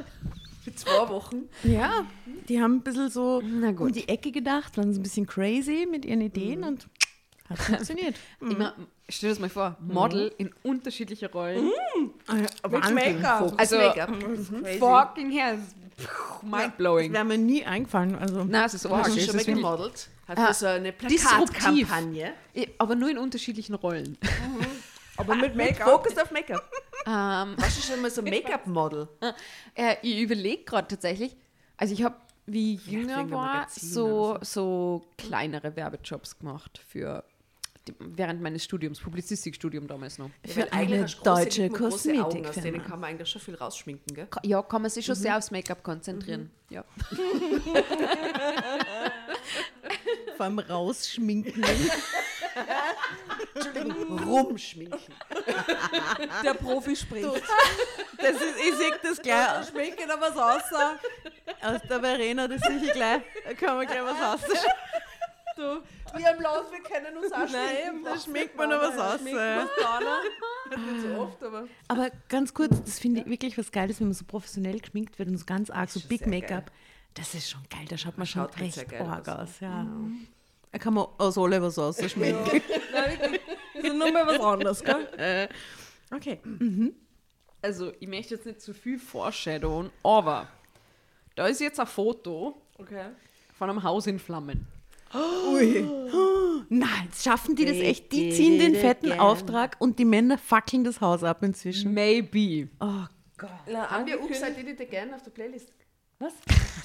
Für 0.64 0.76
zwei 0.76 1.10
Wochen. 1.10 1.44
Ja, 1.64 2.06
die 2.50 2.62
haben 2.62 2.76
ein 2.78 2.82
bisschen 2.82 3.10
so 3.10 3.42
Na 3.44 3.72
gut. 3.72 3.88
um 3.88 3.92
die 3.94 4.08
Ecke 4.08 4.32
gedacht, 4.32 4.78
waren 4.78 4.94
so 4.94 5.00
ein 5.00 5.04
bisschen 5.04 5.26
crazy 5.26 5.88
mit 5.90 6.06
ihren 6.06 6.22
Ideen 6.22 6.64
und 6.64 6.88
hat 7.50 7.58
funktioniert. 7.60 8.16
Immer, 8.42 8.74
stell 9.08 9.30
dir 9.30 9.34
das 9.36 9.40
mal 9.40 9.50
vor, 9.50 9.78
Model 9.80 10.34
in 10.38 10.52
unterschiedliche 10.64 11.32
Rollen. 11.32 11.70
Mit 12.32 12.94
Make-up. 12.94 13.54
Also, 13.58 13.78
Make-up. 13.78 14.10
fucking 14.80 15.32
hell. 15.32 15.60
Mindblowing. 16.44 17.12
Wäre 17.12 17.26
mir 17.26 17.38
nie 17.38 17.66
eingefallen. 17.66 18.16
Also, 18.16 18.46
Na, 18.48 18.66
es 18.66 18.74
ist 18.74 18.86
arg. 18.86 19.06
Hast 19.08 19.16
du 19.18 19.22
schon 19.22 19.36
mal 19.36 19.44
gemodelt? 19.46 20.10
Hat 20.28 20.38
Ah, 20.38 20.54
so 20.54 20.68
eine 20.68 20.92
disruptiv. 20.94 21.58
Plakatkampagne. 21.58 22.34
Ja, 22.54 22.64
Aber 22.78 22.96
nur 22.96 23.10
in 23.10 23.18
unterschiedlichen 23.18 23.74
Rollen. 23.76 24.18
Aber 25.20 25.36
mit 25.36 25.56
Make-up. 25.62 25.90
Fokus 25.90 26.18
auf 26.18 26.32
Make-up. 26.32 26.72
Ähm, 27.06 27.56
Warst 27.58 27.78
du 27.78 27.82
schon 27.82 28.02
mal 28.02 28.10
so 28.10 28.22
Make-up-Model? 28.22 29.08
äh, 29.76 29.96
ich 30.02 30.22
überlege 30.22 30.64
gerade 30.64 30.88
tatsächlich, 30.88 31.36
also 31.78 31.94
ich 31.94 32.04
habe, 32.04 32.16
wie 32.46 32.76
ich 32.76 32.88
jünger 32.88 33.30
war, 33.30 33.68
so, 33.70 34.38
so 34.42 35.06
kleinere 35.18 35.76
Werbejobs 35.76 36.40
gemacht 36.40 36.82
für 36.88 37.24
während 38.00 38.42
meines 38.42 38.64
Studiums, 38.64 39.00
Publizistikstudium 39.00 39.88
damals 39.88 40.20
noch. 40.20 40.30
für 40.46 40.72
Eigentlich 40.72 41.16
eine 41.18 41.24
deutsche 41.24 41.66
Augen, 41.66 42.46
Aus 42.46 42.56
denen 42.56 42.84
kann 42.84 43.00
man 43.00 43.12
eigentlich 43.12 43.30
schon 43.30 43.42
viel 43.42 43.56
rausschminken, 43.56 44.16
gell? 44.16 44.28
Ja, 44.44 44.62
kann 44.62 44.84
man 44.84 44.92
sich 44.92 45.06
schon 45.06 45.16
sehr 45.16 45.38
aufs 45.38 45.52
Make-up 45.52 45.84
konzentrieren. 45.84 46.52
Ja. 46.70 46.86
Allem 50.42 50.60
rausschminken. 50.60 51.64
Entschuldigung, 53.56 54.20
rumschminken. 54.20 55.14
Der 56.44 56.54
Profi 56.54 56.96
spricht. 56.96 57.28
Das 58.18 58.36
ist, 58.36 58.58
ich 58.58 58.76
sehe 58.76 58.92
das 59.02 59.22
gleich 59.22 59.68
Schminken 59.70 60.08
da 60.08 60.20
was 60.20 60.36
außer. 60.36 61.00
aus 61.62 61.82
der 61.90 62.00
Verena, 62.00 62.48
das 62.48 62.62
sehe 62.62 62.78
ich 62.78 62.92
gleich. 62.92 63.22
Da 63.46 63.54
kann 63.54 63.78
man 63.78 63.88
gleich 63.88 64.04
was 64.04 64.22
aus. 64.22 64.50
Du. 65.56 65.82
Wir 66.18 66.32
im 66.32 66.42
Laut, 66.42 66.72
wir 66.72 66.82
kennen 66.82 67.18
uns 67.18 67.34
auch 67.34 67.40
Nein, 67.40 68.02
Da 68.06 68.18
schminkt 68.18 68.56
man 68.56 68.70
noch 68.70 68.80
was 68.80 68.98
aus. 68.98 69.22
Nicht 69.22 69.36
so 71.02 71.22
oft, 71.22 71.44
aber... 71.44 71.68
Aber 71.90 72.10
ganz 72.30 72.54
kurz, 72.54 72.82
das 72.82 72.98
finde 72.98 73.22
ich 73.22 73.28
wirklich 73.28 73.58
was 73.58 73.70
Geiles, 73.70 74.00
wenn 74.00 74.08
man 74.08 74.14
so 74.14 74.24
professionell 74.24 74.80
geschminkt 74.80 75.20
wird 75.20 75.28
und 75.28 75.38
so 75.38 75.44
ganz 75.46 75.70
arg 75.70 75.90
so 75.90 76.00
Big 76.00 76.26
Make-up. 76.26 76.72
Das 77.14 77.34
ist 77.34 77.50
schon 77.50 77.62
geil, 77.70 77.86
da 77.90 77.98
schaut 77.98 78.18
man 78.18 78.26
schon 78.28 78.44
schaut 78.44 78.58
halt 78.58 78.74
sehr 78.74 78.84
echt 78.84 78.92
geil 78.92 79.02
arg 79.02 79.28
aus. 79.28 79.40
aus. 79.40 79.60
Ja. 79.60 79.86
Da 80.72 80.78
kann 80.78 80.94
man 80.94 81.08
aus 81.18 81.38
alle 81.38 81.62
was. 81.62 81.76
Nein, 81.78 81.96
wirklich. 81.96 82.64
Das 83.76 83.84
ist 83.84 83.94
nur 83.96 84.12
mal 84.12 84.28
was 84.28 84.40
anderes, 84.40 84.84
gell? 84.84 85.50
Okay. 86.16 86.40
Also, 87.62 87.92
ich 88.00 88.08
möchte 88.08 88.36
jetzt 88.36 88.46
nicht 88.46 88.62
zu 88.62 88.74
viel 88.74 89.00
foreshadowen, 89.00 89.90
aber 90.04 90.48
da 91.36 91.48
ist 91.48 91.60
jetzt 91.60 91.80
ein 91.80 91.88
Foto 91.88 92.62
Okay. 92.78 93.06
von 93.58 93.70
einem 93.70 93.84
Haus 93.84 94.08
in 94.08 94.20
Flammen. 94.20 94.66
Nein, 96.72 97.06
jetzt 97.06 97.24
schaffen 97.24 97.56
die 97.56 97.66
das 97.66 97.78
echt. 97.78 98.12
Die 98.12 98.30
ziehen 98.32 98.60
den 98.60 98.76
fetten 98.76 99.12
Auftrag 99.20 99.76
und 99.80 99.98
die 100.00 100.06
Männer 100.06 100.38
fackeln 100.38 100.84
das 100.84 101.02
Haus 101.02 101.24
ab 101.24 101.42
inzwischen. 101.44 101.94
Maybe. 101.94 102.70
Oh 102.80 103.06
Gott. 103.38 103.50
Na, 103.68 103.90
Haben 103.90 104.06
wir 104.06 104.14
angekündigt- 104.16 104.44
Upside 104.44 104.64
Did 104.64 104.80
It 104.80 104.88
Again 104.88 105.14
auf 105.14 105.24
der 105.24 105.32
Playlist? 105.32 105.72
Was? 106.20 106.34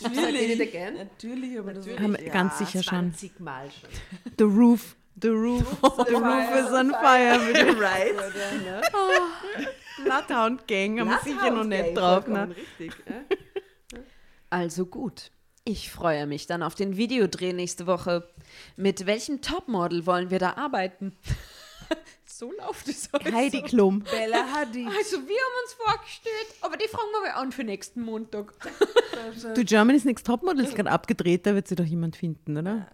Again? 0.04 0.94
Natürlich, 0.96 1.58
aber 1.58 1.74
das 1.74 1.88
Haben 1.88 2.16
wir 2.16 2.30
ganz 2.30 2.58
sicher 2.58 2.82
schon. 2.82 3.12
20 3.12 3.40
Mal 3.40 3.68
schon. 3.70 3.90
The 4.38 4.44
roof. 4.44 4.96
The 5.20 5.28
roof. 5.28 5.76
The 5.82 6.14
roof 6.14 6.66
is 6.66 6.72
on 6.72 6.90
fire. 6.90 7.38
Mit 7.38 7.56
right? 7.80 8.14
Bloodhound 10.04 10.66
Gang 10.68 11.00
haben 11.00 11.10
wir 11.10 11.20
sicher 11.22 11.50
noch 11.50 11.64
nicht 11.64 11.96
drauf. 11.96 12.26
Ne? 12.26 12.54
Richtig. 12.78 12.92
äh? 13.06 13.98
Also 14.50 14.86
gut. 14.86 15.30
Ich 15.64 15.90
freue 15.90 16.26
mich 16.26 16.46
dann 16.46 16.62
auf 16.62 16.74
den 16.74 16.96
Videodreh 16.96 17.52
nächste 17.52 17.86
Woche. 17.86 18.28
Mit 18.76 19.06
welchem 19.06 19.40
Topmodel 19.40 20.06
wollen 20.06 20.30
wir 20.30 20.38
da 20.38 20.54
arbeiten? 20.54 21.16
So 22.38 22.52
läuft 22.52 22.88
es 22.88 23.08
heute. 23.12 23.32
Heidi 23.32 23.62
Klum. 23.62 24.00
Bella 24.00 24.44
Hadid. 24.52 24.88
Also 24.88 25.16
wir 25.16 25.36
haben 25.36 25.62
uns 25.64 25.72
vorgestellt, 25.74 26.46
aber 26.62 26.76
die 26.76 26.88
fragen 26.88 27.08
wir 27.12 27.30
mal 27.30 27.40
an 27.40 27.52
für 27.52 27.64
nächsten 27.64 28.02
Montag. 28.02 28.52
Du, 29.54 29.64
Germany's 29.64 30.04
Next 30.04 30.26
Topmodel 30.26 30.64
ist 30.64 30.74
gerade 30.74 30.90
abgedreht, 30.90 31.46
da 31.46 31.54
wird 31.54 31.68
sie 31.68 31.76
doch 31.76 31.84
jemand 31.84 32.16
finden, 32.16 32.56
oder? 32.56 32.90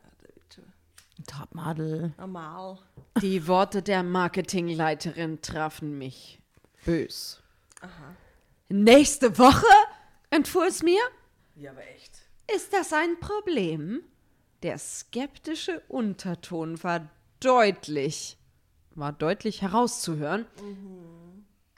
Topmodel. 1.27 2.13
Normal. 2.19 2.79
Die 3.23 3.47
Worte 3.47 3.83
der 3.83 4.03
Marketingleiterin 4.03 5.43
trafen 5.43 5.99
mich 5.99 6.41
bös. 6.85 7.43
Nächste 8.69 9.39
Woche? 9.39 9.67
entfuhr 10.31 10.67
es 10.67 10.83
mir. 10.83 11.01
Ja, 11.57 11.73
aber 11.73 11.83
echt. 11.95 12.13
Ist 12.55 12.73
das 12.73 12.93
ein 12.93 13.19
Problem? 13.21 14.03
Der 14.63 14.79
skeptische 14.79 15.81
Unterton 15.89 16.83
war 16.83 17.09
deutlich, 17.41 18.37
war 19.01 19.13
deutlich 19.13 19.63
herauszuhören. 19.63 20.47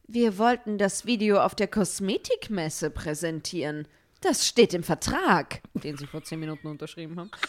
Wir 0.07 0.36
wollten 0.36 0.77
das 0.77 1.07
Video 1.07 1.40
auf 1.40 1.55
der 1.55 1.69
Kosmetikmesse 1.69 2.90
präsentieren. 2.90 3.89
Das 4.20 4.47
steht 4.47 4.74
im 4.74 4.82
Vertrag, 4.82 5.62
den 5.73 5.97
Sie 5.97 6.07
vor 6.07 6.23
zehn 6.23 6.40
Minuten 6.40 6.66
unterschrieben 6.66 7.19
haben. 7.19 7.31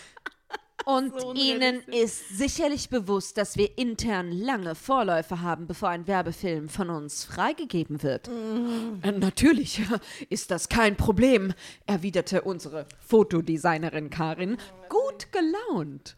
Und 0.85 1.13
Ihnen 1.35 1.81
ist 1.87 2.37
sicherlich 2.37 2.89
bewusst, 2.89 3.37
dass 3.37 3.55
wir 3.55 3.77
intern 3.77 4.31
lange 4.31 4.75
Vorläufe 4.75 5.41
haben, 5.41 5.65
bevor 5.65 5.89
ein 5.89 6.07
Werbefilm 6.07 6.67
von 6.67 6.89
uns 6.89 7.23
freigegeben 7.23 8.03
wird. 8.03 8.27
Äh, 8.27 9.11
Natürlich 9.11 9.81
ist 10.29 10.51
das 10.51 10.67
kein 10.67 10.97
Problem, 10.97 11.53
erwiderte 11.85 12.41
unsere 12.41 12.85
Fotodesignerin 12.99 14.09
Karin, 14.09 14.57
gut 14.89 15.31
gelaunt. 15.31 16.17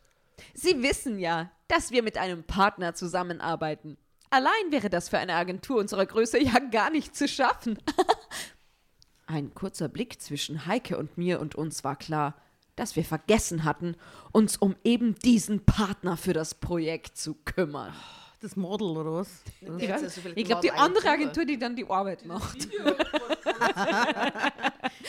Sie 0.54 0.82
wissen 0.82 1.20
ja, 1.20 1.52
dass 1.68 1.92
wir 1.92 2.04
mit 2.04 2.18
einem 2.18 2.44
Partner 2.44 2.94
zusammenarbeiten. 2.94 3.98
Allein 4.30 4.72
wäre 4.72 4.90
das 4.90 5.10
für 5.10 5.18
eine 5.18 5.36
Agentur 5.36 5.78
unserer 5.78 6.06
Größe 6.06 6.42
ja 6.42 6.60
gar 6.60 6.90
nicht 6.90 7.16
zu 7.16 7.28
schaffen. 7.28 7.78
Ein 9.28 9.54
kurzer 9.54 9.88
Blick 9.88 10.22
zwischen 10.22 10.66
Heike 10.66 10.98
und 10.98 11.18
mir 11.18 11.40
und 11.40 11.56
uns 11.56 11.84
war 11.84 11.96
klar, 11.96 12.36
dass 12.76 12.96
wir 12.96 13.04
vergessen 13.06 13.64
hatten, 13.64 13.96
uns 14.32 14.58
um 14.58 14.76
eben 14.84 15.16
diesen 15.16 15.66
Partner 15.66 16.18
für 16.18 16.34
das 16.34 16.56
Projekt 16.56 17.18
zu 17.18 17.36
kümmern. 17.46 17.94
Das 18.42 18.56
Model 18.56 18.98
oder 18.98 19.14
was? 19.14 19.44
Ich, 19.62 19.90
ich 20.36 20.46
glaube, 20.46 20.62
die 20.62 20.72
andere 20.72 21.10
Agentur, 21.10 21.46
die 21.46 21.58
dann 21.58 21.76
die 21.76 21.90
Arbeit 21.90 22.26
macht. 22.26 22.68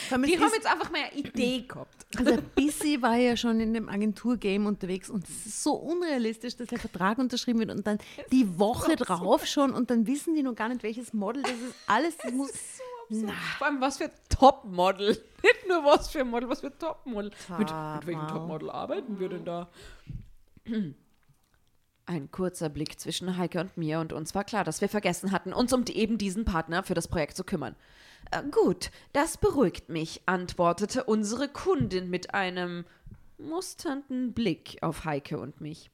Die 0.09 0.39
haben 0.39 0.51
jetzt 0.53 0.65
einfach 0.65 0.91
mal 0.91 1.01
eine 1.01 1.13
Idee 1.13 1.61
gehabt. 1.67 2.05
Also 2.15 2.37
Bissi 2.55 3.01
war 3.01 3.15
ja 3.15 3.35
schon 3.35 3.59
in 3.59 3.73
dem 3.73 3.89
Agenturgame 3.89 4.67
unterwegs 4.67 5.09
und 5.09 5.27
es 5.27 5.45
ist 5.45 5.63
so 5.63 5.73
unrealistisch, 5.73 6.55
dass 6.55 6.67
der 6.67 6.79
Vertrag 6.79 7.17
unterschrieben 7.17 7.59
wird 7.59 7.71
und 7.71 7.85
dann 7.85 7.99
die 8.31 8.57
Woche 8.57 8.95
drauf 8.95 9.45
schon 9.45 9.73
und 9.73 9.89
dann 9.89 10.07
wissen 10.07 10.35
die 10.35 10.43
noch 10.43 10.55
gar 10.55 10.69
nicht, 10.69 10.83
welches 10.83 11.13
Model 11.13 11.43
das 11.43 11.51
ist. 11.51 11.75
Alles, 11.87 12.17
das 12.17 12.31
muss. 12.31 12.51
Na, 13.09 13.33
Vor 13.57 13.67
allem, 13.67 13.81
was 13.81 13.97
für 13.97 14.11
Topmodel. 14.29 15.09
Nicht 15.43 15.67
nur 15.67 15.83
was 15.83 16.09
für 16.09 16.19
ein 16.21 16.29
Model, 16.29 16.49
was 16.49 16.59
für 16.59 16.77
Topmodel. 16.77 17.31
Mit, 17.57 17.71
mit 17.71 18.07
welchem. 18.07 18.27
Topmodel 18.27 18.69
arbeiten 18.69 19.19
wir 19.19 19.29
denn 19.29 19.45
da? 19.45 19.69
Ein 22.05 22.31
kurzer 22.31 22.69
Blick 22.69 22.99
zwischen 22.99 23.37
Heike 23.37 23.59
und 23.59 23.75
mir 23.75 23.99
und 23.99 24.13
uns 24.13 24.33
war 24.33 24.45
klar, 24.45 24.63
dass 24.63 24.79
wir 24.79 24.87
vergessen 24.87 25.33
hatten, 25.33 25.51
uns 25.51 25.73
um 25.73 25.83
die, 25.83 25.97
eben 25.97 26.17
diesen 26.17 26.45
Partner 26.45 26.83
für 26.83 26.93
das 26.93 27.09
Projekt 27.09 27.35
zu 27.35 27.43
kümmern. 27.43 27.75
Äh, 28.31 28.43
gut, 28.51 28.91
das 29.13 29.37
beruhigt 29.37 29.89
mich, 29.89 30.21
antwortete 30.25 31.03
unsere 31.03 31.47
Kundin 31.47 32.09
mit 32.09 32.33
einem 32.33 32.85
musternden 33.37 34.33
Blick 34.33 34.77
auf 34.81 35.05
Heike 35.05 35.39
und 35.39 35.61
mich. 35.61 35.89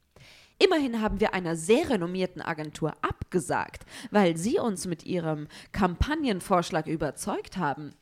Immerhin 0.59 1.01
haben 1.01 1.19
wir 1.19 1.33
einer 1.33 1.55
sehr 1.55 1.89
renommierten 1.89 2.41
Agentur 2.41 2.93
abgesagt, 3.01 3.85
weil 4.11 4.37
sie 4.37 4.59
uns 4.59 4.85
mit 4.85 5.03
ihrem 5.03 5.47
Kampagnenvorschlag 5.71 6.87
überzeugt 6.87 7.57
haben. 7.57 7.93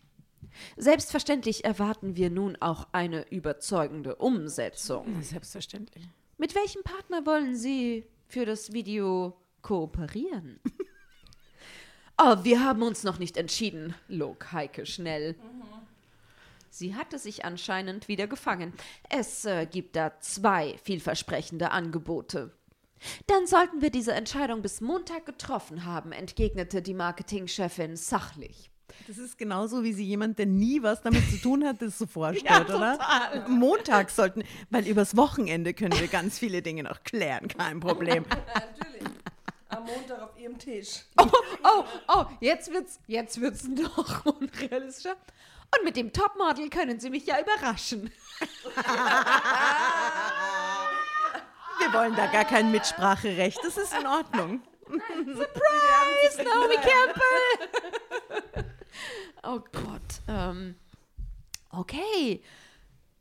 Selbstverständlich 0.77 1.63
erwarten 1.63 2.17
wir 2.17 2.29
nun 2.29 2.57
auch 2.59 2.87
eine 2.91 3.31
überzeugende 3.31 4.15
Umsetzung. 4.15 5.21
selbstverständlich. 5.21 6.07
Mit 6.37 6.55
welchem 6.55 6.83
Partner 6.83 7.25
wollen 7.25 7.55
Sie 7.55 8.05
für 8.27 8.45
das 8.45 8.73
Video 8.73 9.37
kooperieren? 9.61 10.59
oh, 12.21 12.43
wir 12.43 12.63
haben 12.63 12.83
uns 12.83 13.03
noch 13.03 13.19
nicht 13.19 13.37
entschieden, 13.37 13.95
log 14.07 14.51
Heike 14.51 14.85
schnell. 14.85 15.35
Sie 16.69 16.95
hatte 16.95 17.19
sich 17.19 17.43
anscheinend 17.43 18.07
wieder 18.07 18.27
gefangen. 18.27 18.73
Es 19.09 19.43
äh, 19.45 19.65
gibt 19.65 19.95
da 19.95 20.19
zwei 20.21 20.79
vielversprechende 20.83 21.71
Angebote. 21.71 22.51
Dann 23.27 23.45
sollten 23.47 23.81
wir 23.81 23.89
diese 23.89 24.13
Entscheidung 24.13 24.61
bis 24.61 24.79
Montag 24.79 25.25
getroffen 25.25 25.85
haben, 25.85 26.11
entgegnete 26.11 26.81
die 26.81 26.93
Marketingchefin 26.93 27.97
sachlich. 27.97 28.69
Das 29.07 29.17
ist 29.17 29.37
genauso, 29.37 29.83
wie 29.83 29.93
sie 29.93 30.05
jemand, 30.05 30.37
der 30.37 30.45
nie 30.45 30.83
was 30.83 31.01
damit 31.01 31.27
zu 31.29 31.37
tun 31.37 31.65
hat, 31.65 31.81
das 31.81 31.97
so 31.97 32.05
vorstellt, 32.05 32.69
oder? 32.69 32.99
Montag 33.49 34.09
sollten, 34.09 34.43
weil 34.69 34.87
übers 34.87 35.17
Wochenende 35.17 35.73
können 35.73 35.99
wir 35.99 36.07
ganz 36.07 36.39
viele 36.39 36.61
Dinge 36.61 36.83
noch 36.83 37.03
klären, 37.03 37.47
kein 37.47 37.79
Problem. 37.79 38.23
Natürlich. 38.29 38.81
Am 39.71 39.85
Montag 39.85 40.21
auf 40.21 40.37
ihrem 40.37 40.57
Tisch. 40.57 41.05
Oh, 41.17 41.27
oh, 41.63 41.83
oh, 42.07 42.25
jetzt 42.41 42.71
wird's, 42.71 42.99
jetzt 43.07 43.39
wird's 43.39 43.67
noch 43.67 44.25
unrealistischer. 44.25 45.15
Und 45.75 45.85
mit 45.85 45.95
dem 45.95 46.11
Topmodel 46.11 46.69
können 46.69 46.99
Sie 46.99 47.09
mich 47.09 47.25
ja 47.25 47.39
überraschen. 47.39 48.11
Wir 51.79 51.93
wollen 51.93 52.15
da 52.15 52.27
gar 52.27 52.43
kein 52.45 52.71
Mitspracherecht, 52.71 53.59
das 53.63 53.77
ist 53.77 53.93
in 53.97 54.05
Ordnung. 54.05 54.61
Surprise, 54.87 56.43
Naomi 56.43 56.75
Campbell! 56.75 57.21
oh 59.43 59.61
Gott. 59.71 60.21
Ähm, 60.27 60.75
okay. 61.69 62.43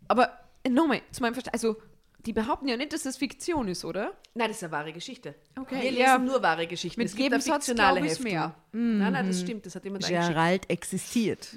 Aber 0.09 0.40
äh, 0.64 0.68
nochmal, 0.68 1.02
zu 1.12 1.22
meinem 1.22 1.35
Verständnis, 1.35 1.62
also 1.62 1.81
die 2.26 2.32
behaupten 2.32 2.68
ja 2.68 2.76
nicht, 2.76 2.92
dass 2.92 3.05
das 3.05 3.16
Fiktion 3.16 3.68
ist, 3.68 3.84
oder? 3.84 4.12
Nein, 4.34 4.48
das 4.48 4.59
ist 4.59 4.64
eine 4.64 4.72
wahre 4.72 4.92
Geschichte. 4.92 5.34
Okay, 5.59 5.82
Wir 5.82 5.90
lesen 5.90 6.02
ja. 6.02 6.18
nur 6.18 6.42
wahre 6.42 6.66
Geschichten. 6.66 7.01
Mit 7.01 7.09
es 7.09 7.14
gibt 7.14 7.32
eine 7.32 7.40
Gebensatz 7.40 7.66
fiktionale 7.66 8.01
Heftung. 8.01 8.24
mehr. 8.24 8.55
Nein, 8.72 9.12
nein, 9.12 9.26
das 9.26 9.40
stimmt. 9.40 9.66
Das 9.66 9.74
hat 9.74 9.84
jemand 9.84 10.05
eingeschickt. 10.05 10.28
Gerald 10.28 10.70
existiert. 10.70 11.56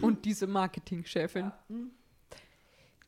Und 0.00 0.24
diese 0.24 0.46
Marketingchefin. 0.46 1.52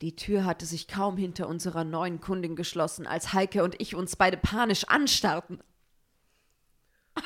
Die 0.01 0.16
Tür 0.16 0.44
hatte 0.44 0.66
sich 0.66 0.89
kaum 0.89 1.16
hinter 1.16 1.48
unserer 1.48 1.85
neuen 1.85 2.20
Kundin 2.20 2.56
geschlossen, 2.56 3.06
als 3.06 3.32
Heike 3.32 3.64
und 3.64 3.81
ich 3.81 3.94
uns 3.94 4.16
beide 4.16 4.36
panisch 4.36 4.85
anstarrten. 4.85 5.62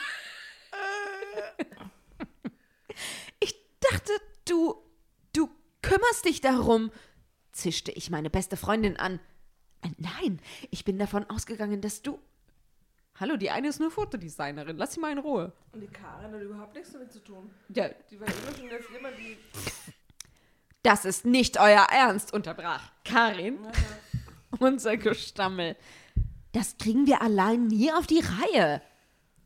Ich 3.40 3.54
dachte, 3.80 4.12
du, 4.46 4.74
du 5.32 5.48
kümmerst 5.82 6.24
dich 6.24 6.40
darum, 6.40 6.90
zischte 7.58 7.92
ich 7.92 8.10
meine 8.10 8.30
beste 8.30 8.56
Freundin 8.56 8.96
an. 8.96 9.20
Äh, 9.82 9.88
Nein, 9.98 10.40
ich 10.70 10.84
bin 10.84 10.98
davon 10.98 11.28
ausgegangen, 11.28 11.80
dass 11.80 12.02
du. 12.02 12.18
Hallo, 13.20 13.36
die 13.36 13.50
eine 13.50 13.68
ist 13.68 13.80
nur 13.80 13.90
Fotodesignerin. 13.90 14.76
Lass 14.76 14.94
sie 14.94 15.00
mal 15.00 15.10
in 15.10 15.18
Ruhe. 15.18 15.52
Und 15.72 15.80
die 15.80 15.88
Karin 15.88 16.32
hat 16.32 16.40
überhaupt 16.40 16.74
nichts 16.74 16.92
damit 16.92 17.12
zu 17.12 17.18
tun. 17.22 17.50
Ja, 17.74 17.88
Die 18.10 18.20
war 18.20 18.28
immer 18.28 18.56
schon 18.56 18.68
der 18.68 18.80
Firma, 18.80 19.08
die. 19.10 19.36
Das 20.84 21.04
ist 21.04 21.24
nicht 21.26 21.58
euer 21.58 21.86
Ernst, 21.90 22.32
unterbrach 22.32 22.92
Karin. 23.04 23.58
Unser 24.60 24.96
Gestammel. 24.96 25.76
Das 26.52 26.78
kriegen 26.78 27.06
wir 27.06 27.20
allein 27.20 27.66
nie 27.66 27.92
auf 27.92 28.06
die 28.06 28.20
Reihe. 28.22 28.80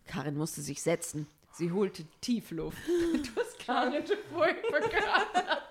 Karin 0.06 0.36
musste 0.36 0.60
sich 0.60 0.82
setzen. 0.82 1.26
sie 1.52 1.72
holte 1.72 2.05
Tiefluft. 2.20 2.78
Du 2.86 3.40
hast 3.40 3.66
gar 3.66 3.89
nicht 3.89 4.09
furchtbar 4.30 4.80
gehört. 4.80 5.62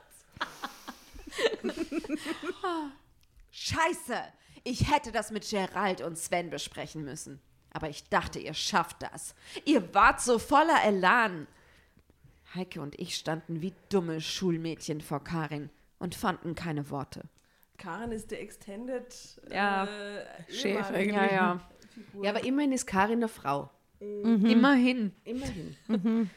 Scheiße! 3.52 4.16
Ich 4.64 4.92
hätte 4.92 5.12
das 5.12 5.32
mit 5.32 5.50
Gerald 5.50 6.02
und 6.02 6.18
Sven 6.18 6.50
besprechen 6.50 7.04
müssen. 7.04 7.42
Aber 7.74 7.90
ich 7.90 8.04
dachte, 8.10 8.40
ihr 8.40 8.54
schafft 8.54 9.02
das. 9.02 9.34
Ihr 9.66 9.94
wart 9.94 10.22
so 10.22 10.40
voller 10.40 10.84
Elan. 10.84 11.48
Heike 12.54 12.82
und 12.82 13.00
ich 13.00 13.16
standen 13.16 13.62
wie 13.62 13.74
dumme 13.90 14.20
Schulmädchen 14.20 15.02
vor 15.02 15.24
Karin 15.24 15.70
und 16.00 16.16
fanden 16.16 16.54
keine 16.54 16.90
Worte. 16.90 17.24
Karin 17.78 18.12
ist 18.12 18.30
der 18.30 18.42
Extended 18.42 19.16
Ja, 19.50 19.86
äh, 19.86 20.26
Chef 20.52 20.86
eigentlich. 20.90 21.16
Ja, 21.16 21.32
ja. 21.32 21.70
Ja, 22.22 22.30
aber 22.30 22.44
immerhin 22.44 22.72
ist 22.72 22.86
Karin 22.86 23.20
eine 23.20 23.28
Frau. 23.28 23.70
Immerhin. 24.00 25.14
Immerhin. 25.24 26.30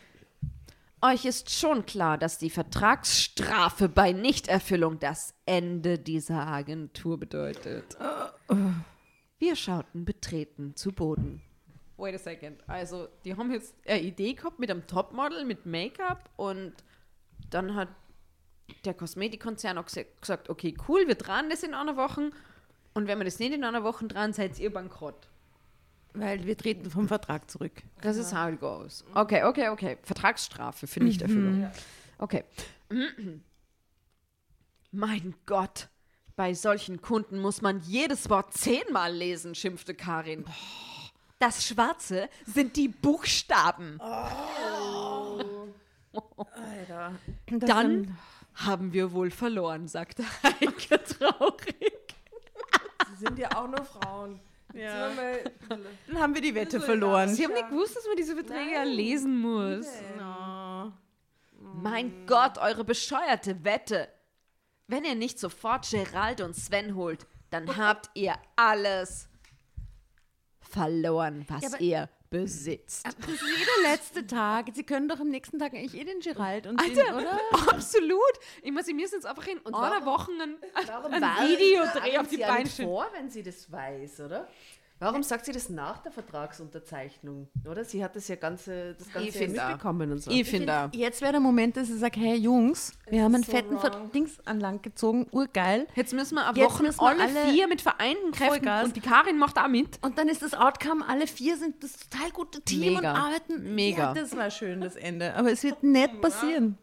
Euch 1.06 1.26
ist 1.26 1.50
schon 1.50 1.84
klar, 1.84 2.16
dass 2.16 2.38
die 2.38 2.48
Vertragsstrafe 2.48 3.90
bei 3.90 4.12
Nichterfüllung 4.12 4.98
das 4.98 5.34
Ende 5.44 5.98
dieser 5.98 6.46
Agentur 6.46 7.20
bedeutet. 7.20 7.98
Wir 9.38 9.54
schauten 9.54 10.06
betreten 10.06 10.74
zu 10.76 10.92
Boden. 10.92 11.42
Wait 11.98 12.14
a 12.14 12.18
second. 12.18 12.58
Also, 12.66 13.08
die 13.26 13.36
haben 13.36 13.52
jetzt 13.52 13.74
eine 13.86 14.00
Idee 14.00 14.32
gehabt 14.32 14.58
mit 14.58 14.70
einem 14.70 14.86
Topmodel, 14.86 15.44
mit 15.44 15.66
Make-up 15.66 16.30
und 16.36 16.72
Dann 17.50 17.74
hat 17.74 17.88
der 18.86 18.94
Kosmetikkonzern 18.94 19.76
auch 19.76 19.84
gesagt, 19.84 20.48
okay, 20.48 20.74
cool, 20.88 21.06
wir 21.06 21.16
dran 21.16 21.50
das 21.50 21.62
in 21.62 21.74
einer 21.74 21.96
Woche. 21.96 22.30
Und 22.94 23.08
wenn 23.08 23.18
wir 23.18 23.24
das 23.24 23.38
nicht 23.38 23.52
in 23.52 23.64
einer 23.64 23.84
Woche 23.84 24.06
dran, 24.06 24.32
seid 24.32 24.58
ihr 24.58 24.72
bankrott. 24.72 25.28
Weil 26.14 26.46
wir 26.46 26.56
treten 26.56 26.90
vom 26.90 27.08
Vertrag 27.08 27.50
zurück. 27.50 27.82
Das 28.00 28.16
ist 28.16 28.32
how 28.32 28.50
it 28.50 28.60
goes. 28.60 29.04
Okay, 29.14 29.42
okay, 29.44 29.68
okay. 29.68 29.98
Vertragsstrafe 30.02 30.86
für 30.86 31.00
Nichterfüllung. 31.02 31.70
Okay. 32.18 32.44
Mein 34.92 35.34
Gott. 35.44 35.88
Bei 36.36 36.54
solchen 36.54 37.00
Kunden 37.00 37.40
muss 37.40 37.62
man 37.62 37.80
jedes 37.80 38.30
Wort 38.30 38.54
zehnmal 38.54 39.12
lesen, 39.12 39.54
schimpfte 39.54 39.94
Karin. 39.94 40.44
Das 41.38 41.66
Schwarze 41.66 42.28
sind 42.46 42.76
die 42.76 42.88
Buchstaben. 42.88 43.98
Das 47.46 47.68
Dann 47.68 48.16
haben 48.54 48.92
wir 48.92 49.12
wohl 49.12 49.30
verloren, 49.30 49.88
sagte 49.88 50.24
Heike 50.42 51.02
traurig. 51.02 52.14
Sie 53.10 53.26
sind 53.26 53.38
ja 53.38 53.48
auch 53.56 53.68
nur 53.68 53.84
Frauen. 53.84 54.40
Ja. 54.74 55.10
Dann 55.68 56.18
haben 56.20 56.34
wir 56.34 56.42
die 56.42 56.54
Wette 56.54 56.80
So, 56.80 56.86
verloren. 56.86 57.28
sie 57.28 57.44
haben 57.44 57.54
nicht 57.54 57.68
gewusst, 57.68 57.96
dass 57.96 58.06
man 58.06 58.16
diese 58.16 58.34
Verträge 58.34 58.72
ja 58.72 58.82
lesen 58.82 59.38
muss. 59.38 59.86
Oh. 60.18 60.90
Mein 61.82 62.26
Gott, 62.26 62.58
eure 62.58 62.84
bescheuerte 62.84 63.64
Wette. 63.64 64.08
Wenn 64.86 65.04
ihr 65.04 65.14
nicht 65.14 65.38
sofort 65.38 65.88
Gerald 65.90 66.40
und 66.40 66.54
Sven 66.54 66.94
holt, 66.94 67.26
dann 67.50 67.76
habt 67.76 68.10
ihr 68.14 68.34
alles 68.56 69.28
verloren, 70.60 71.44
was 71.48 71.62
Ja, 71.62 71.78
ihr 71.78 72.08
besitzt. 72.42 73.06
Das 73.06 73.14
ist 73.28 73.42
jeder 73.42 73.90
letzte 73.90 74.26
Tag. 74.26 74.66
Sie 74.74 74.82
können 74.82 75.08
doch 75.08 75.20
am 75.20 75.28
nächsten 75.28 75.58
Tag 75.58 75.72
eigentlich 75.74 75.94
eh 76.00 76.04
den 76.04 76.20
Gerald 76.20 76.66
und 76.66 76.80
den, 76.80 76.98
Alter, 76.98 77.16
oder? 77.16 77.40
absolut. 77.72 78.20
Ich 78.62 78.72
muss, 78.72 78.86
sie 78.86 78.94
müssen 78.94 79.14
jetzt 79.14 79.26
einfach 79.26 79.46
in 79.46 79.58
einer 79.66 80.04
Woche 80.04 80.30
ein, 80.32 80.56
Warum 80.86 81.12
ein 81.12 81.22
war- 81.22 81.48
Videodreh 81.48 81.98
tragen 82.00 82.18
auf 82.18 82.28
die 82.28 82.36
Beine 82.38 82.68
vor, 82.68 83.06
wenn 83.12 83.30
sie 83.30 83.42
das 83.42 83.70
weiß, 83.70 84.20
oder? 84.20 84.48
Warum 85.04 85.22
sagt 85.22 85.44
sie 85.44 85.52
das 85.52 85.68
nach 85.68 85.98
der 85.98 86.10
Vertragsunterzeichnung? 86.12 87.48
Oder? 87.70 87.84
Sie 87.84 88.02
hat 88.02 88.16
das 88.16 88.26
ja 88.26 88.36
ganze, 88.36 88.94
das 88.94 89.12
ganze 89.12 89.28
ja 89.28 89.32
find 89.46 89.60
auch. 89.60 89.68
mitbekommen 89.68 90.12
und 90.12 90.22
so. 90.22 90.30
Ich 90.30 90.48
finde 90.48 90.72
auch. 90.72 90.88
Jetzt 90.94 91.20
wäre 91.20 91.32
der 91.32 91.42
Moment, 91.42 91.76
dass 91.76 91.90
ich 91.90 91.96
sage, 91.96 92.18
hey 92.18 92.36
Jungs, 92.36 92.92
wir 93.10 93.22
haben 93.22 93.34
einen 93.34 93.44
so 93.44 93.52
fetten. 93.52 93.76
Dings 94.14 94.38
an 94.46 94.60
Land 94.60 94.82
gezogen, 94.82 95.26
urgeil. 95.30 95.86
Jetzt 95.94 96.14
müssen 96.14 96.36
wir 96.36 96.48
eine 96.48 96.58
Jetzt 96.58 96.72
Woche 96.72 96.82
müssen 96.84 97.00
wir 97.00 97.06
alle, 97.06 97.22
alle 97.22 97.52
vier 97.52 97.68
mit 97.68 97.82
vereinten 97.82 98.32
Kräften 98.32 98.54
Vollgas. 98.54 98.84
und 98.86 98.96
die 98.96 99.02
Karin 99.02 99.36
macht 99.36 99.58
auch 99.58 99.68
mit. 99.68 99.98
Und 100.00 100.16
dann 100.16 100.28
ist 100.28 100.40
das 100.40 100.54
Outcome, 100.54 101.06
alle 101.06 101.26
vier 101.26 101.58
sind 101.58 101.84
das 101.84 102.08
total 102.08 102.30
gute 102.30 102.62
Team 102.62 102.94
Mega. 102.94 102.98
und 102.98 103.04
arbeiten. 103.18 103.74
Mega. 103.74 103.98
Ja, 103.98 104.14
das 104.14 104.34
war 104.34 104.50
schön, 104.50 104.80
das 104.80 104.96
Ende. 104.96 105.34
Aber 105.34 105.52
es 105.52 105.62
wird 105.64 105.82
nicht 105.82 106.18
passieren. 106.22 106.78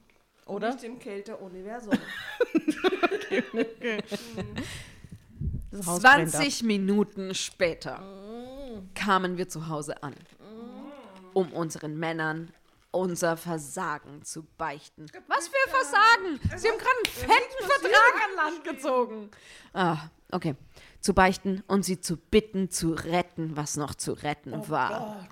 Oder? 0.46 0.74
Nicht 0.74 0.84
im 0.84 1.00
Kälter-Universum. 1.00 1.94
Haus 1.94 3.66
brennt 3.80 4.14
ab. 4.14 4.20
20 5.72 6.64
Minuten 6.64 7.34
später 7.34 8.04
kamen 8.94 9.38
wir 9.38 9.48
zu 9.48 9.68
Hause 9.68 10.04
an, 10.04 10.16
um 11.34 11.52
unseren 11.54 11.98
Männern 11.98 12.52
unser 12.92 13.38
Versagen 13.38 14.24
zu 14.24 14.44
beichten. 14.58 15.06
Was 15.28 15.48
für 15.48 15.70
Versagen! 15.70 16.60
Sie 16.60 16.68
haben 16.68 16.78
gerade 16.78 16.98
einen 16.98 17.14
fetten 17.14 17.66
Vertrag 17.66 18.14
an 18.26 18.36
Land 18.36 18.64
gezogen. 18.66 19.32
Ah, 19.74 19.98
okay. 20.32 20.56
Zu 21.00 21.14
beichten 21.14 21.64
und 21.68 21.84
sie 21.84 22.02
zu 22.02 22.18
bitten, 22.18 22.70
zu 22.70 22.92
retten, 22.92 23.56
was 23.56 23.78
noch 23.78 23.96
zu 23.96 24.12
retten 24.12 24.68
war. 24.70 25.28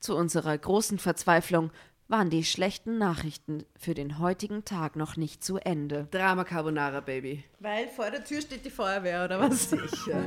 Zu 0.00 0.16
unserer 0.16 0.56
großen 0.58 0.98
Verzweiflung 0.98 1.70
waren 2.10 2.28
die 2.28 2.42
schlechten 2.44 2.98
Nachrichten 2.98 3.64
für 3.78 3.94
den 3.94 4.18
heutigen 4.18 4.64
Tag 4.64 4.96
noch 4.96 5.16
nicht 5.16 5.44
zu 5.44 5.58
Ende. 5.58 6.08
Drama 6.10 6.42
Carbonara, 6.44 7.00
Baby. 7.00 7.44
Weil 7.60 7.86
vor 7.86 8.10
der 8.10 8.24
Tür 8.24 8.40
steht 8.42 8.64
die 8.64 8.70
Feuerwehr, 8.70 9.24
oder 9.24 9.38
was? 9.40 9.70
Sicher. 9.70 10.20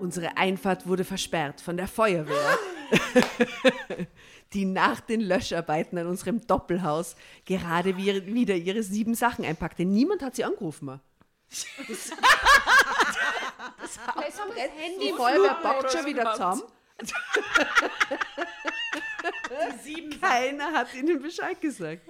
Unsere 0.00 0.36
Einfahrt 0.36 0.86
wurde 0.86 1.04
versperrt 1.04 1.60
von 1.60 1.76
der 1.76 1.86
Feuerwehr, 1.86 2.58
die 4.52 4.64
nach 4.64 5.00
den 5.00 5.20
Löscharbeiten 5.20 5.96
an 5.96 6.06
unserem 6.06 6.44
Doppelhaus 6.46 7.14
gerade 7.44 7.96
wie- 7.96 8.26
wieder 8.34 8.56
ihre 8.56 8.82
sieben 8.82 9.14
Sachen 9.14 9.44
einpackte. 9.44 9.84
Niemand 9.84 10.22
hat 10.22 10.34
sie 10.34 10.44
angerufen. 10.44 11.00
Das, 11.52 11.66
das 13.78 13.98
brennt, 13.98 15.02
die 15.02 15.12
Feuerwehr 15.12 15.54
packt 15.54 15.92
schon 15.92 16.06
wieder 16.06 16.32
zusammen. 16.32 16.62
Keiner 20.20 20.72
hat 20.72 20.94
ihnen 20.94 21.20
Bescheid 21.20 21.60
gesagt. 21.60 22.08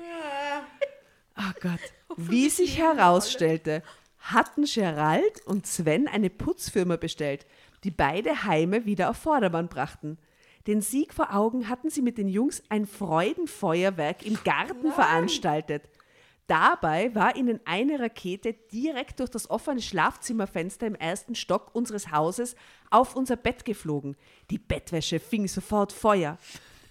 Oh 1.36 1.52
Gott. 1.60 1.80
Wie 2.16 2.48
sich 2.48 2.78
herausstellte, 2.78 3.82
hatten 4.18 4.64
Gerald 4.64 5.44
und 5.46 5.66
Sven 5.66 6.06
eine 6.06 6.30
Putzfirma 6.30 6.96
bestellt, 6.96 7.46
die 7.82 7.90
beide 7.90 8.44
Heime 8.44 8.84
wieder 8.84 9.10
auf 9.10 9.16
Vordermann 9.16 9.68
brachten. 9.68 10.18
Den 10.68 10.80
Sieg 10.80 11.12
vor 11.12 11.34
Augen 11.34 11.68
hatten 11.68 11.90
sie 11.90 12.02
mit 12.02 12.18
den 12.18 12.28
Jungs 12.28 12.62
ein 12.68 12.86
Freudenfeuerwerk 12.86 14.24
im 14.24 14.38
Garten 14.44 14.92
veranstaltet. 14.92 15.82
Dabei 16.52 17.14
war 17.14 17.34
ihnen 17.34 17.60
eine 17.64 17.98
Rakete 17.98 18.52
direkt 18.52 19.20
durch 19.20 19.30
das 19.30 19.48
offene 19.48 19.80
Schlafzimmerfenster 19.80 20.86
im 20.86 20.94
ersten 20.94 21.34
Stock 21.34 21.70
unseres 21.74 22.12
Hauses 22.12 22.56
auf 22.90 23.16
unser 23.16 23.36
Bett 23.36 23.64
geflogen. 23.64 24.16
Die 24.50 24.58
Bettwäsche 24.58 25.18
fing 25.18 25.48
sofort 25.48 25.94
Feuer. 25.94 26.36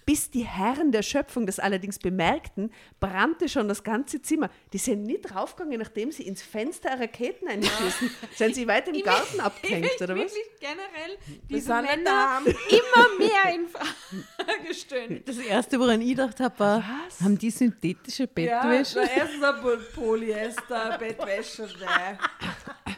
Bis 0.04 0.30
die 0.30 0.44
Herren 0.44 0.90
der 0.92 1.02
Schöpfung 1.02 1.46
das 1.46 1.58
allerdings 1.58 1.98
bemerkten, 1.98 2.72
brannte 2.98 3.48
schon 3.48 3.68
das 3.68 3.84
ganze 3.84 4.20
Zimmer. 4.20 4.50
Die 4.72 4.78
sind 4.78 5.04
nicht 5.04 5.22
draufgegangen, 5.22 5.78
nachdem 5.78 6.10
sie 6.10 6.24
ins 6.24 6.42
Fenster 6.42 6.98
Raketen 6.98 7.46
einschießen. 7.48 8.10
sind 8.34 8.54
sie 8.54 8.66
weit 8.66 8.88
im 8.88 9.02
Garten 9.02 9.40
abgehängt, 9.40 9.94
oder 10.00 10.16
was? 10.16 10.34
Wirklich 10.34 10.44
generell 10.60 11.18
Wir 11.48 11.58
diese 11.58 11.74
Männer 11.74 12.04
daheim. 12.04 12.44
immer 12.46 13.18
mehr 13.18 13.54
in 13.54 13.68
Frage 13.68 14.66
gestellt. 14.66 15.28
Das 15.28 15.38
erste, 15.38 15.78
woran 15.78 16.00
ich 16.00 16.08
gedacht 16.10 16.40
habe, 16.40 16.58
war, 16.58 16.84
haben 17.22 17.38
die 17.38 17.50
synthetische 17.50 18.26
Bettwäsche? 18.26 19.00
Ja, 19.00 19.08
erstens 19.16 19.42
ein 19.42 19.54
Poly- 19.62 19.84
Polyester, 19.94 20.98
Bettwäsche. 20.98 21.62
ne. 21.62 22.18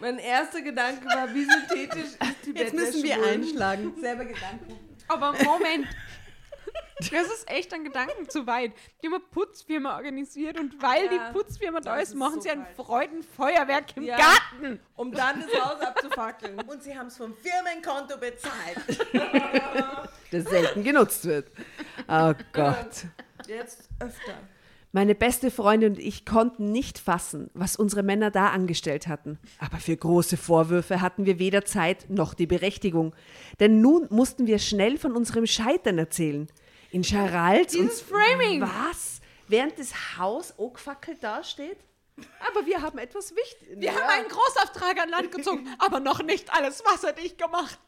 Mein 0.00 0.18
erster 0.18 0.60
Gedanke 0.62 1.06
war, 1.06 1.32
wie 1.34 1.44
synthetisch 1.44 2.02
ist 2.04 2.18
die 2.46 2.50
Jetzt 2.50 2.72
Bettwäsche 2.72 2.74
müssen 2.76 3.02
wir 3.04 3.16
wohl? 3.18 3.24
einschlagen. 3.28 3.92
Selber 4.00 4.24
Gedanken. 4.24 4.78
Aber 5.08 5.32
Moment. 5.44 5.86
Das 6.98 7.26
ist 7.26 7.50
echt 7.50 7.74
ein 7.74 7.84
Gedanken 7.84 8.28
zu 8.30 8.46
weit. 8.46 8.72
Die 9.02 9.06
haben 9.08 9.14
eine 9.14 9.24
Putzfirma 9.24 9.96
organisiert 9.96 10.58
und 10.58 10.80
weil 10.82 11.04
Ja, 11.06 11.10
die 11.28 11.32
Putzfirma 11.32 11.80
da 11.80 11.96
ist, 11.96 12.10
ist 12.10 12.14
machen 12.14 12.36
so 12.36 12.40
sie 12.42 12.50
ein 12.50 12.64
falsch. 12.64 12.76
Freudenfeuerwerk 12.76 13.96
im 13.96 14.04
Ja. 14.04 14.16
Garten. 14.16 14.80
Um 14.94 15.12
dann 15.12 15.42
das 15.42 15.60
Haus 15.62 15.80
abzufackeln. 15.80 16.60
Und 16.60 16.82
sie 16.82 16.96
haben 16.96 17.08
es 17.08 17.16
vom 17.16 17.34
Firmenkonto 17.36 18.16
bezahlt. 18.16 18.78
Das 20.30 20.44
selten 20.44 20.82
genutzt 20.84 21.24
wird. 21.26 21.48
Oh 22.08 22.32
Gott. 22.52 23.04
Jetzt 23.46 23.88
öfter. 24.00 24.34
Meine 24.94 25.16
beste 25.16 25.50
Freundin 25.50 25.94
und 25.94 25.98
ich 25.98 26.24
konnten 26.24 26.70
nicht 26.70 27.00
fassen, 27.00 27.50
was 27.52 27.74
unsere 27.74 28.04
Männer 28.04 28.30
da 28.30 28.50
angestellt 28.50 29.08
hatten. 29.08 29.40
Aber 29.58 29.78
für 29.78 29.96
große 29.96 30.36
Vorwürfe 30.36 31.00
hatten 31.00 31.26
wir 31.26 31.40
weder 31.40 31.64
Zeit 31.64 32.08
noch 32.10 32.32
die 32.32 32.46
Berechtigung. 32.46 33.12
Denn 33.58 33.80
nun 33.80 34.06
mussten 34.10 34.46
wir 34.46 34.60
schnell 34.60 34.96
von 34.96 35.16
unserem 35.16 35.46
Scheitern 35.48 35.98
erzählen. 35.98 36.46
In 36.92 37.02
Charals 37.02 37.72
Dieses 37.72 38.02
und 38.02 38.08
Framing. 38.10 38.60
Was? 38.60 39.20
Während 39.48 39.76
das 39.80 40.16
Haus 40.16 40.56
angefackelt 40.60 41.24
dasteht? 41.24 41.78
Aber 42.48 42.64
wir 42.64 42.80
haben 42.80 42.98
etwas 42.98 43.34
Wichtiges. 43.34 43.80
Wir 43.80 43.92
haben 43.92 44.08
einen 44.08 44.28
Großauftrag 44.28 45.02
an 45.02 45.08
Land 45.08 45.32
gezogen, 45.32 45.66
aber 45.80 45.98
noch 45.98 46.22
nicht 46.22 46.54
alles 46.54 46.84
wasserdicht 46.84 47.36
gemacht. 47.36 47.80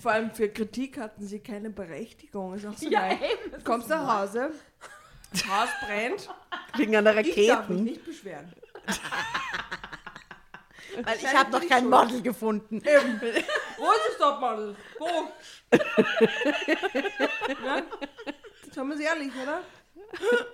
Vor 0.00 0.10
allem 0.10 0.30
für 0.30 0.48
Kritik 0.48 0.96
hatten 0.98 1.26
sie 1.26 1.40
keine 1.40 1.68
Berechtigung. 1.68 2.54
Ist 2.54 2.64
auch 2.64 2.78
so 2.78 2.88
Ja, 2.88 3.08
geil. 3.08 3.18
eben, 3.44 3.52
Du 3.58 3.62
kommst 3.62 3.90
nach 3.90 4.22
Hause, 4.22 4.52
das 5.32 5.46
Haus 5.48 5.68
brennt, 5.84 6.28
wegen 6.76 6.96
einer 6.96 7.16
ich 7.18 7.46
darf 7.46 7.68
mich 7.68 7.80
nicht 7.80 8.04
beschweren. 8.04 8.52
Weil 11.04 11.16
ich 11.16 11.34
habe 11.34 11.50
noch 11.50 11.66
kein 11.66 11.88
Model 11.88 12.20
gefunden. 12.20 12.76
Eben. 12.76 13.20
Wo 13.78 13.90
ist 13.92 14.08
das 14.08 14.18
Topmodel? 14.18 14.76
Wo? 14.98 15.06
ja? 17.64 17.82
Sagen 18.70 18.88
wir 18.88 18.96
es 18.96 19.00
ehrlich, 19.00 19.32
oder? 19.42 19.62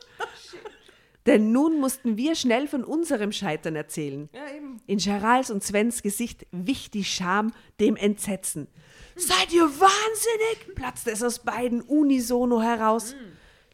Denn 1.26 1.52
nun 1.52 1.78
mussten 1.78 2.16
wir 2.16 2.34
schnell 2.34 2.68
von 2.68 2.84
unserem 2.84 3.32
Scheitern 3.32 3.76
erzählen. 3.76 4.30
Ja, 4.32 4.48
eben. 4.55 4.80
In 4.86 4.98
Charals 4.98 5.50
und 5.50 5.62
Svens 5.62 6.02
Gesicht 6.02 6.46
wich 6.52 6.90
die 6.90 7.05
Scham 7.05 7.52
dem 7.80 7.96
Entsetzen. 7.96 8.66
Seid 9.14 9.52
ihr 9.52 9.64
wahnsinnig? 9.64 10.74
platzte 10.74 11.10
es 11.10 11.22
aus 11.22 11.40
beiden 11.40 11.82
unisono 11.82 12.62
heraus. 12.62 13.14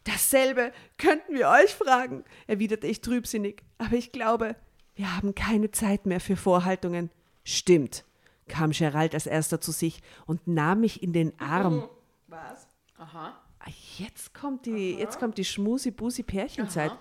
Dasselbe 0.05 0.73
könnten 0.99 1.35
wir 1.35 1.49
euch 1.49 1.75
fragen, 1.75 2.25
erwiderte 2.47 2.87
ich 2.87 3.01
trübsinnig. 3.01 3.63
Aber 3.79 3.95
ich 3.97 4.13
glaube, 4.13 4.55
wir 4.95 5.17
haben 5.17 5.35
keine 5.35 5.71
Zeit 5.71 6.07
mehr 6.07 6.21
für 6.21 6.37
Vorhaltungen. 6.37 7.11
Stimmt, 7.43 8.05
kam 8.49 8.71
Gerald 8.71 9.15
als 9.15 9.27
erster 9.27 9.61
zu 9.61 9.73
sich 9.73 10.03
und 10.27 10.47
nahm 10.47 10.81
mich 10.81 11.03
in 11.03 11.13
den 11.13 11.39
Arm. 11.41 11.89
Was? 12.27 12.67
Aha. 12.99 13.41
Ah, 13.59 13.71
Jetzt 13.99 14.35
kommt 14.35 14.67
die, 14.67 14.95
jetzt 14.95 15.19
kommt 15.19 15.39
die 15.39 15.45
Schmusi-Busi-Pärchenzeit. 15.45 16.93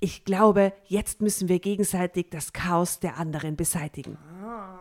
Ich 0.00 0.24
glaube, 0.24 0.72
jetzt 0.86 1.20
müssen 1.20 1.48
wir 1.48 1.60
gegenseitig 1.60 2.28
das 2.30 2.52
Chaos 2.52 3.00
der 3.00 3.16
anderen 3.18 3.56
beseitigen. 3.56 4.18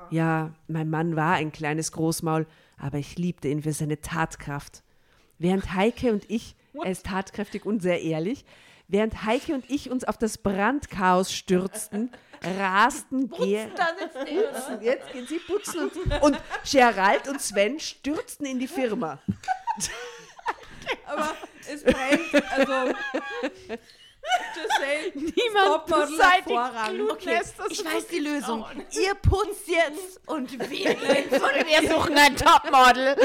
Ja, 0.09 0.53
mein 0.67 0.89
Mann 0.89 1.15
war 1.15 1.35
ein 1.35 1.51
kleines 1.51 1.91
Großmaul, 1.91 2.45
aber 2.77 2.97
ich 2.99 3.17
liebte 3.17 3.47
ihn 3.47 3.61
für 3.63 3.73
seine 3.73 3.99
Tatkraft. 4.01 4.83
Während 5.39 5.73
Heike 5.73 6.11
und 6.11 6.29
ich, 6.29 6.55
er 6.73 6.91
ist 6.91 7.05
tatkräftig 7.05 7.65
und 7.65 7.81
sehr 7.81 8.01
ehrlich, 8.01 8.45
während 8.87 9.25
Heike 9.25 9.53
und 9.53 9.69
ich 9.69 9.89
uns 9.89 10.03
auf 10.03 10.17
das 10.17 10.37
Brandchaos 10.37 11.31
stürzten, 11.33 12.11
rasten 12.43 13.29
Ger 13.29 13.67
putzen, 13.67 14.81
jetzt 14.81 15.11
gehen 15.13 15.27
sie 15.27 15.39
putzen 15.39 15.89
und, 15.89 16.23
und 16.23 16.39
Gerald 16.69 17.27
und 17.27 17.41
Sven 17.41 17.79
stürzten 17.79 18.45
in 18.45 18.59
die 18.59 18.67
Firma. 18.67 19.19
Aber 21.05 21.33
es 21.71 21.83
brennt, 21.83 22.51
also. 22.51 22.93
Niemand 25.13 25.85
beseitigt. 25.85 26.89
Glutnester. 26.89 27.65
Ich 27.69 27.83
weiß 27.83 28.07
die 28.07 28.19
Lösung. 28.19 28.65
Ihr 28.91 29.15
putzt 29.15 29.67
jetzt 29.67 30.21
und 30.25 30.51
wir 30.69 30.97
von 31.39 31.49
Wir 31.65 31.89
suchen 31.89 32.17
ein 32.17 32.35
Topmodel. 32.35 33.15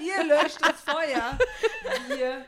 Ihr 0.00 0.24
löscht 0.24 0.58
das 0.60 0.80
Feuer. 0.84 1.38
Wir. 2.08 2.44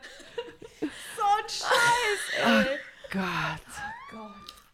Gott. 3.11 3.96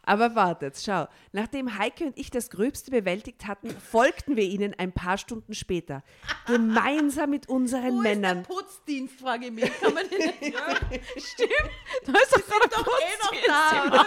Aber 0.05 0.35
wartet, 0.35 0.77
schau. 0.84 1.07
Nachdem 1.31 1.77
Heike 1.77 2.05
und 2.05 2.17
ich 2.17 2.30
das 2.30 2.49
Gröbste 2.49 2.91
bewältigt 2.91 3.47
hatten, 3.47 3.69
folgten 3.69 4.35
wir 4.35 4.43
ihnen 4.43 4.73
ein 4.77 4.91
paar 4.91 5.17
Stunden 5.17 5.53
später. 5.53 6.03
Gemeinsam 6.45 7.30
mit 7.30 7.47
unseren 7.47 8.01
Männern. 8.01 8.43
Putzdienst, 8.43 9.19
frage 9.19 9.45
ich 9.45 9.51
mich. 9.51 9.80
Kann 9.80 9.93
man 9.93 10.09
den 10.09 10.19
nicht 10.19 10.34
Stimmt. 11.17 11.69
Da 12.05 12.13
ist 12.13 12.34
doch, 12.34 12.41
doch 12.69 12.88
eh 12.99 13.17
noch 13.23 13.34
da. 13.47 14.05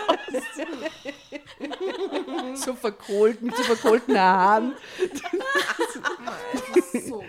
So 2.57 2.75
verkohlt, 2.75 3.41
mit 3.41 3.57
so 3.57 3.63
verkohlten 3.63 4.19
Haaren. 4.19 4.75
So. 7.07 7.25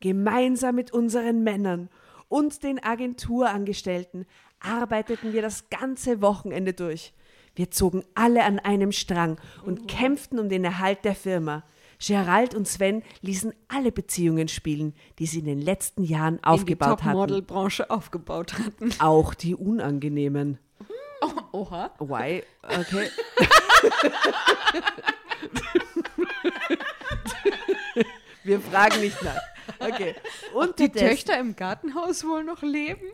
Gemeinsam 0.00 0.74
mit 0.74 0.92
unseren 0.92 1.42
Männern 1.42 1.90
und 2.28 2.62
den 2.62 2.82
Agenturangestellten 2.82 4.26
arbeiteten 4.64 5.32
wir 5.32 5.42
das 5.42 5.68
ganze 5.70 6.22
Wochenende 6.22 6.72
durch. 6.72 7.12
Wir 7.54 7.70
zogen 7.70 8.02
alle 8.14 8.44
an 8.44 8.58
einem 8.58 8.92
Strang 8.92 9.38
und 9.64 9.86
kämpften 9.88 10.38
um 10.38 10.48
den 10.48 10.64
Erhalt 10.64 11.04
der 11.04 11.14
Firma. 11.14 11.64
Gerald 12.04 12.54
und 12.54 12.66
Sven 12.66 13.02
ließen 13.20 13.52
alle 13.68 13.92
Beziehungen 13.92 14.48
spielen, 14.48 14.94
die 15.18 15.26
sie 15.26 15.40
in 15.40 15.44
den 15.44 15.60
letzten 15.60 16.02
Jahren 16.02 16.42
aufgebaut 16.42 17.00
die 17.00 17.04
hatten. 17.04 17.12
Topmodel-Branche 17.12 17.90
aufgebaut 17.90 18.58
hatten. 18.58 18.90
Auch 18.98 19.34
die 19.34 19.54
unangenehmen. 19.54 20.58
Oha. 21.52 21.92
Why? 22.00 22.42
Okay. 22.62 23.08
Wir 28.44 28.60
fragen 28.60 29.00
nicht 29.00 29.22
nach. 29.22 29.38
Okay. 29.78 30.14
Und 30.54 30.78
Die 30.78 30.88
Töchter 30.90 31.38
im 31.38 31.56
Gartenhaus 31.56 32.24
wohl 32.24 32.44
noch 32.44 32.62
leben? 32.62 33.06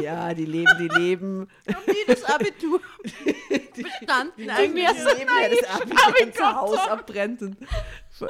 Ja, 0.00 0.32
die 0.34 0.44
leben, 0.44 0.70
die 0.78 0.88
leben. 0.88 1.48
die 1.66 2.04
das 2.06 2.24
Abitur 2.24 2.80
bestanden 3.74 4.50
eigentlich. 4.50 4.72
mir 4.72 4.94
so 4.94 5.08
leben 5.16 5.30
ja 5.42 5.48
das 5.48 5.70
ab, 5.70 5.82
wenn 5.86 6.28
das 6.30 6.36
ganze 6.38 6.56
Haus 6.56 6.78
abbrennt. 6.88 7.42
Und 7.42 7.56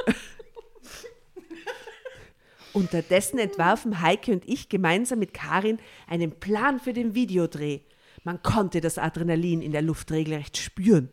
Unterdessen 2.72 3.38
entwarfen 3.38 4.00
Heike 4.02 4.32
und 4.32 4.48
ich 4.48 4.68
gemeinsam 4.68 5.18
mit 5.18 5.34
Karin 5.34 5.78
einen 6.06 6.32
Plan 6.32 6.78
für 6.78 6.92
den 6.92 7.14
Videodreh. 7.14 7.80
Man 8.24 8.42
konnte 8.42 8.80
das 8.80 8.98
Adrenalin 8.98 9.62
in 9.62 9.72
der 9.72 9.82
Luft 9.82 10.10
regelrecht 10.12 10.56
spüren. 10.58 11.10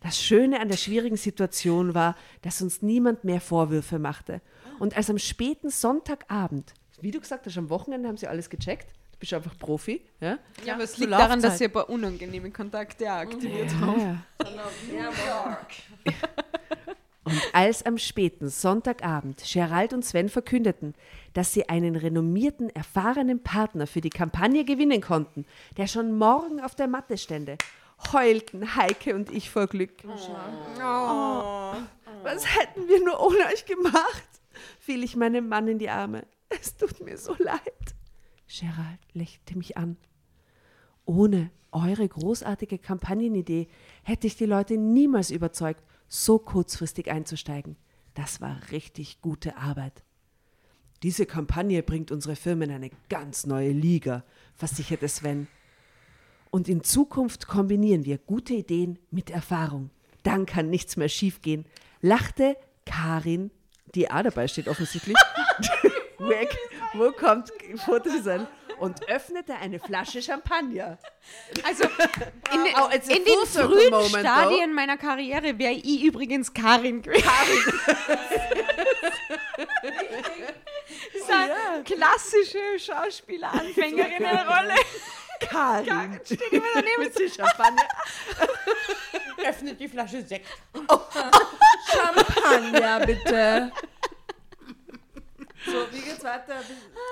Das 0.00 0.20
Schöne 0.22 0.60
an 0.60 0.68
der 0.68 0.76
schwierigen 0.76 1.16
Situation 1.16 1.94
war, 1.94 2.16
dass 2.42 2.62
uns 2.62 2.82
niemand 2.82 3.24
mehr 3.24 3.40
Vorwürfe 3.40 3.98
machte. 3.98 4.40
Und 4.78 4.96
als 4.96 5.10
am 5.10 5.18
späten 5.18 5.70
Sonntagabend, 5.70 6.74
wie 7.00 7.10
du 7.10 7.20
gesagt 7.20 7.46
hast, 7.46 7.58
am 7.58 7.70
Wochenende 7.70 8.08
haben 8.08 8.16
sie 8.16 8.26
alles 8.26 8.50
gecheckt, 8.50 8.88
du 9.12 9.18
bist 9.18 9.32
einfach 9.32 9.58
Profi, 9.58 10.02
ja? 10.20 10.38
Ja, 10.64 10.74
aber 10.74 10.84
es 10.84 10.92
zur 10.92 11.00
liegt 11.00 11.12
daran, 11.12 11.40
dass 11.40 11.52
Laufzeit. 11.52 11.60
ihr 11.60 11.68
ein 11.68 11.72
paar 11.72 11.90
unangenehme 11.90 12.50
Kontakte 12.50 13.10
aktiviert 13.10 13.70
habt. 13.80 14.00
ja. 14.00 15.52
Und 17.24 17.42
als 17.52 17.84
am 17.84 17.98
späten 17.98 18.48
Sonntagabend 18.48 19.42
Gerald 19.52 19.92
und 19.92 20.04
Sven 20.04 20.28
verkündeten, 20.28 20.94
dass 21.32 21.52
sie 21.52 21.68
einen 21.68 21.96
renommierten, 21.96 22.70
erfahrenen 22.70 23.42
Partner 23.42 23.88
für 23.88 24.00
die 24.00 24.10
Kampagne 24.10 24.64
gewinnen 24.64 25.00
konnten, 25.00 25.44
der 25.76 25.88
schon 25.88 26.16
morgen 26.16 26.60
auf 26.60 26.76
der 26.76 26.86
Matte 26.86 27.18
stände, 27.18 27.58
heulten 28.12 28.76
Heike 28.76 29.16
und 29.16 29.32
ich 29.32 29.50
vor 29.50 29.66
Glück. 29.66 29.90
Oh. 30.06 31.74
Was 32.22 32.46
hätten 32.56 32.86
wir 32.86 33.04
nur 33.04 33.20
ohne 33.20 33.46
euch 33.52 33.66
gemacht? 33.66 34.35
Fiel 34.78 35.02
ich 35.02 35.16
meinem 35.16 35.48
Mann 35.48 35.68
in 35.68 35.78
die 35.78 35.90
Arme. 35.90 36.26
Es 36.48 36.76
tut 36.76 37.00
mir 37.00 37.18
so 37.18 37.34
leid. 37.38 37.94
Gerald 38.48 39.00
lächelte 39.12 39.56
mich 39.56 39.76
an. 39.76 39.96
Ohne 41.04 41.50
eure 41.72 42.08
großartige 42.08 42.78
Kampagnenidee 42.78 43.68
hätte 44.02 44.26
ich 44.26 44.36
die 44.36 44.46
Leute 44.46 44.76
niemals 44.76 45.30
überzeugt, 45.30 45.82
so 46.08 46.38
kurzfristig 46.38 47.10
einzusteigen. 47.10 47.76
Das 48.14 48.40
war 48.40 48.58
richtig 48.70 49.20
gute 49.20 49.56
Arbeit. 49.56 50.02
Diese 51.02 51.26
Kampagne 51.26 51.82
bringt 51.82 52.10
unsere 52.10 52.36
Firma 52.36 52.64
in 52.64 52.70
eine 52.70 52.90
ganz 53.08 53.44
neue 53.46 53.70
Liga, 53.70 54.24
versicherte 54.54 55.08
Sven. 55.08 55.48
Und 56.50 56.68
in 56.68 56.82
Zukunft 56.82 57.46
kombinieren 57.46 58.04
wir 58.06 58.16
gute 58.18 58.54
Ideen 58.54 58.98
mit 59.10 59.28
Erfahrung. 59.28 59.90
Dann 60.22 60.46
kann 60.46 60.70
nichts 60.70 60.96
mehr 60.96 61.10
schiefgehen, 61.10 61.66
lachte 62.00 62.56
Karin, 62.86 63.50
die 63.94 64.10
A 64.10 64.22
dabei 64.22 64.48
steht 64.48 64.68
offensichtlich. 64.68 65.16
Weg, 66.18 66.56
wo 66.94 67.12
kommt 67.12 67.52
Fotodesign? 67.84 68.46
Und 68.78 69.08
öffnete 69.08 69.54
eine 69.54 69.78
Flasche 69.80 70.20
Champagner. 70.20 70.98
Also 71.64 71.84
in, 71.84 71.90
den- 72.64 72.74
Oh, 72.76 72.88
in 72.92 73.24
den 73.24 73.46
frühen 73.46 73.90
moment, 73.90 74.10
Stadien 74.18 74.74
meiner 74.74 74.98
Karriere 74.98 75.58
wäre 75.58 75.72
ich 75.72 76.02
übrigens 76.02 76.52
Karin 76.52 77.00
gewesen. 77.00 77.24
Das 81.12 81.22
ist 81.22 81.30
eine 81.30 81.82
klassische 81.84 82.78
Schauspieler-Anfängerinnenrolle. 82.78 84.74
Karin. 85.40 86.20
Steht 86.24 86.42
immer 86.52 86.66
daneben. 86.74 87.02
Mit 87.02 87.18
dem 87.18 87.30
Champagner. 87.30 87.82
Öffnet 89.48 89.80
die 89.80 89.88
Flasche 89.88 90.22
Sekt. 90.22 90.46
Champagner, 91.90 93.00
bitte. 93.06 93.72
So, 95.66 95.72
wie 95.92 96.00
geht's 96.00 96.22
weiter? 96.22 96.54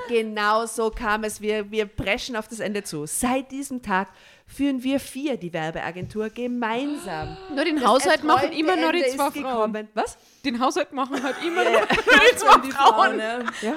Genau 0.09 0.67
so 0.67 0.91
kam 0.91 1.25
es. 1.25 1.41
Wir, 1.41 1.71
wir 1.71 1.87
preschen 1.87 2.37
auf 2.37 2.47
das 2.47 2.61
Ende 2.61 2.83
zu. 2.85 3.07
Seit 3.07 3.51
diesem 3.51 3.83
Tag 3.83 4.09
führen 4.47 4.83
wir 4.85 5.01
vier 5.01 5.37
die 5.37 5.53
Werbeagentur 5.53 6.29
gemeinsam. 6.31 7.37
Nur 7.55 7.65
den 7.65 7.77
Das 7.77 7.85
Haushalt 7.87 8.23
machen 8.23 8.53
immer 8.53 8.77
nur 8.77 8.93
die 8.93 9.03
zwei 9.07 9.31
Frauen. 9.31 9.33
gekommen. 9.33 9.89
Was? 9.95 10.17
Den 10.45 10.61
Haushalt 10.61 10.93
machen 10.93 11.21
halt 11.23 11.37
immer 11.45 11.65
nur 11.65 11.81
die 11.87 12.37
zwei 12.37 12.59
Die 12.61 12.71
Frauen. 12.71 12.95
Frauen, 13.21 13.47
ne? 13.63 13.77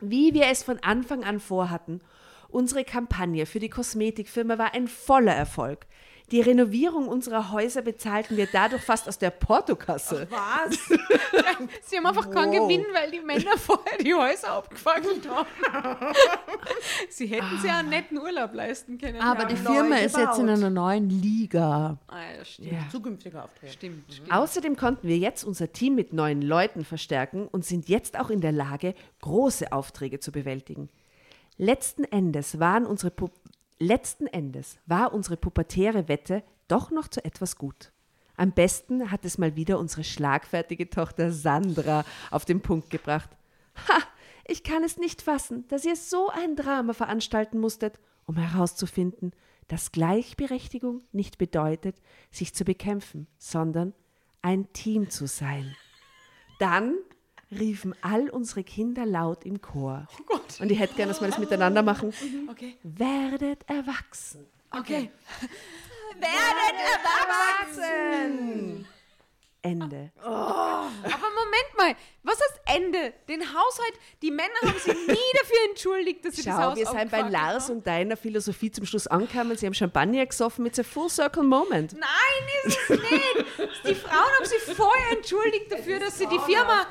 Wie 0.00 0.32
wir 0.32 0.46
es 0.46 0.62
von 0.62 0.78
Anfang 0.82 1.24
an 1.24 1.40
vorhatten, 1.40 2.00
unsere 2.48 2.84
Kampagne 2.84 3.44
für 3.44 3.58
die 3.60 3.68
Kosmetikfirma 3.70 4.56
war 4.56 4.72
ein 4.74 4.88
voller 4.88 5.34
Erfolg. 5.34 5.86
Die 6.32 6.40
Renovierung 6.40 7.06
unserer 7.06 7.52
Häuser 7.52 7.82
bezahlten 7.82 8.36
wir 8.36 8.48
dadurch 8.50 8.82
fast 8.82 9.08
aus 9.08 9.16
der 9.16 9.30
Portokasse. 9.30 10.26
Was? 10.28 10.76
Sie 11.84 11.96
haben 11.96 12.06
einfach 12.06 12.28
keinen 12.30 12.50
Gewinn, 12.50 12.84
weil 12.92 13.12
die 13.12 13.20
Männer 13.20 13.56
vorher 13.56 13.98
die 13.98 14.12
Häuser 14.12 14.50
abgefackelt 14.50 15.28
haben. 15.28 15.46
Sie 17.10 17.26
hätten 17.28 17.58
sich 17.60 17.70
einen 17.70 17.90
netten 17.90 18.18
Urlaub 18.18 18.54
leisten 18.54 18.98
können. 18.98 19.20
Aber 19.20 19.42
ja. 19.42 19.48
die 19.48 19.56
Firma 19.56 19.96
ist 19.96 20.16
jetzt 20.16 20.40
in 20.40 20.48
einer 20.48 20.68
neuen 20.68 21.08
Liga. 21.10 21.96
Ah, 22.08 22.16
ja, 22.36 22.44
stimmt. 22.44 22.72
Ja. 22.72 22.88
Zukünftiger 22.90 23.44
Auftritt. 23.44 23.72
Stimmt, 23.72 24.12
stimmt. 24.12 24.32
Außerdem 24.32 24.76
konnten 24.76 25.06
wir 25.06 25.18
jetzt 25.18 25.44
unser 25.44 25.72
Team 25.72 25.94
mit 25.94 26.12
neuen 26.12 26.42
Leuten 26.42 26.84
verstärken 26.84 27.46
und 27.46 27.64
sind 27.64 27.88
jetzt 27.88 28.18
auch 28.18 28.30
in 28.30 28.40
der 28.40 28.52
Lage, 28.52 28.94
große 29.20 29.70
Aufträge 29.70 30.18
zu 30.18 30.32
bewältigen. 30.32 30.88
Letzten 31.56 32.04
Endes, 32.04 32.58
waren 32.58 32.84
unsere 32.84 33.10
Pu 33.10 33.28
Letzten 33.78 34.26
Endes 34.26 34.78
war 34.86 35.12
unsere 35.12 35.36
pubertäre 35.36 36.08
Wette 36.08 36.42
doch 36.66 36.90
noch 36.90 37.08
zu 37.08 37.24
etwas 37.24 37.56
gut. 37.56 37.92
Am 38.36 38.52
besten 38.52 39.10
hat 39.10 39.24
es 39.24 39.38
mal 39.38 39.56
wieder 39.56 39.78
unsere 39.78 40.04
schlagfertige 40.04 40.88
Tochter 40.88 41.30
Sandra 41.30 42.04
auf 42.30 42.44
den 42.44 42.60
Punkt 42.60 42.90
gebracht. 42.90 43.30
Ha, 43.88 43.98
ich 44.46 44.62
kann 44.62 44.82
es 44.82 44.96
nicht 44.96 45.22
fassen, 45.22 45.66
dass 45.68 45.84
ihr 45.84 45.96
so 45.96 46.28
ein 46.30 46.56
Drama 46.56 46.92
veranstalten 46.92 47.58
musstet, 47.58 47.98
um 48.24 48.36
herauszufinden, 48.36 49.32
dass 49.68 49.92
Gleichberechtigung 49.92 51.02
nicht 51.12 51.38
bedeutet, 51.38 52.00
sich 52.30 52.54
zu 52.54 52.64
bekämpfen, 52.64 53.26
sondern 53.38 53.94
ein 54.42 54.72
Team 54.72 55.10
zu 55.10 55.26
sein. 55.26 55.74
Dann 56.58 56.96
riefen 57.50 57.94
all 58.02 58.28
unsere 58.28 58.64
Kinder 58.64 59.06
laut 59.06 59.44
im 59.44 59.60
Chor. 59.60 60.06
Oh 60.18 60.22
Gott. 60.26 60.60
Und 60.60 60.70
ich 60.70 60.78
hätte 60.78 60.94
gerne, 60.94 61.12
dass 61.12 61.20
wir 61.20 61.28
das 61.28 61.38
miteinander 61.38 61.82
machen. 61.82 62.12
Okay. 62.50 62.76
Werdet 62.82 63.68
erwachsen. 63.68 64.46
Okay. 64.70 65.10
Erwachsen! 67.76 68.86
Ende. 69.62 70.12
Aber 70.22 70.90
Moment 71.02 71.76
mal, 71.76 71.96
was 72.22 72.36
heißt 72.40 72.60
Ende? 72.76 73.12
Den 73.28 73.42
Haushalt, 73.42 73.94
die 74.22 74.30
Männer 74.30 74.54
haben 74.62 74.78
sich 74.78 74.94
nie 74.94 75.14
dafür 75.40 75.56
entschuldigt, 75.70 76.24
dass 76.24 76.36
sie 76.36 76.44
das 76.44 76.54
Schau, 76.54 76.62
Haus 76.62 76.76
wir 76.76 76.86
sind 76.86 77.10
bei 77.10 77.22
Lars 77.22 77.64
haben. 77.64 77.78
und 77.78 77.86
deiner 77.86 78.16
Philosophie 78.16 78.70
zum 78.70 78.86
Schluss 78.86 79.08
angekommen. 79.08 79.56
Sie 79.56 79.66
haben 79.66 79.74
Champagner 79.74 80.24
gesoffen. 80.24 80.66
It's 80.66 80.78
a 80.78 80.84
full 80.84 81.10
circle 81.10 81.42
moment. 81.42 81.94
Nein, 81.94 82.48
ist 82.64 82.78
es 82.78 82.90
nicht. 82.90 83.44
Die 83.88 83.94
Frauen 83.96 84.30
haben 84.38 84.44
sich 84.44 84.60
vorher 84.76 85.16
entschuldigt 85.16 85.72
dafür, 85.72 85.98
dass 85.98 86.16
sie 86.16 86.26
die 86.26 86.38
Firma 86.38 86.86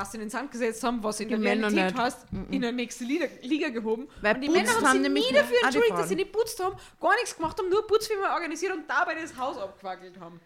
fast 0.00 0.14
in 0.14 0.20
den 0.20 0.30
Sand 0.30 0.50
gesetzt 0.50 0.82
haben, 0.82 1.02
was 1.02 1.20
in 1.20 1.28
der 1.28 1.38
Männer 1.38 1.68
Realität 1.68 1.94
nicht. 1.94 2.02
heißt, 2.02 2.26
in 2.50 2.62
der 2.62 2.72
nächste 2.72 3.04
Liga, 3.04 3.26
Liga 3.42 3.68
gehoben. 3.68 4.08
Weil 4.22 4.36
und 4.36 4.40
die 4.40 4.48
Männer 4.48 4.70
haben 4.70 4.86
haben 4.86 5.02
sich 5.02 5.12
nie 5.12 5.32
dafür 5.32 5.56
die 5.60 5.64
entschuldigt, 5.64 5.98
dass 5.98 6.08
sie 6.08 6.16
nicht 6.16 6.32
putzt 6.32 6.62
haben, 6.62 6.76
gar 6.98 7.14
nichts 7.16 7.36
gemacht 7.36 7.58
haben, 7.58 7.68
nur 7.68 7.86
Putzfirma 7.86 8.34
organisiert 8.34 8.72
und 8.72 8.88
dabei 8.88 9.14
das 9.14 9.36
Haus 9.36 9.58
abgefackelt 9.58 10.18
haben. 10.18 10.40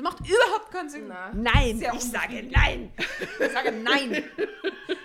Das 0.00 0.14
macht 0.14 0.26
überhaupt 0.26 0.70
keinen 0.70 0.88
Sinn. 0.88 1.12
Nein, 1.34 1.78
Sehr 1.78 1.92
ich 1.92 2.00
sage 2.00 2.42
nein. 2.50 2.92
Ich 3.38 3.52
sage 3.52 3.72
nein. 3.72 4.24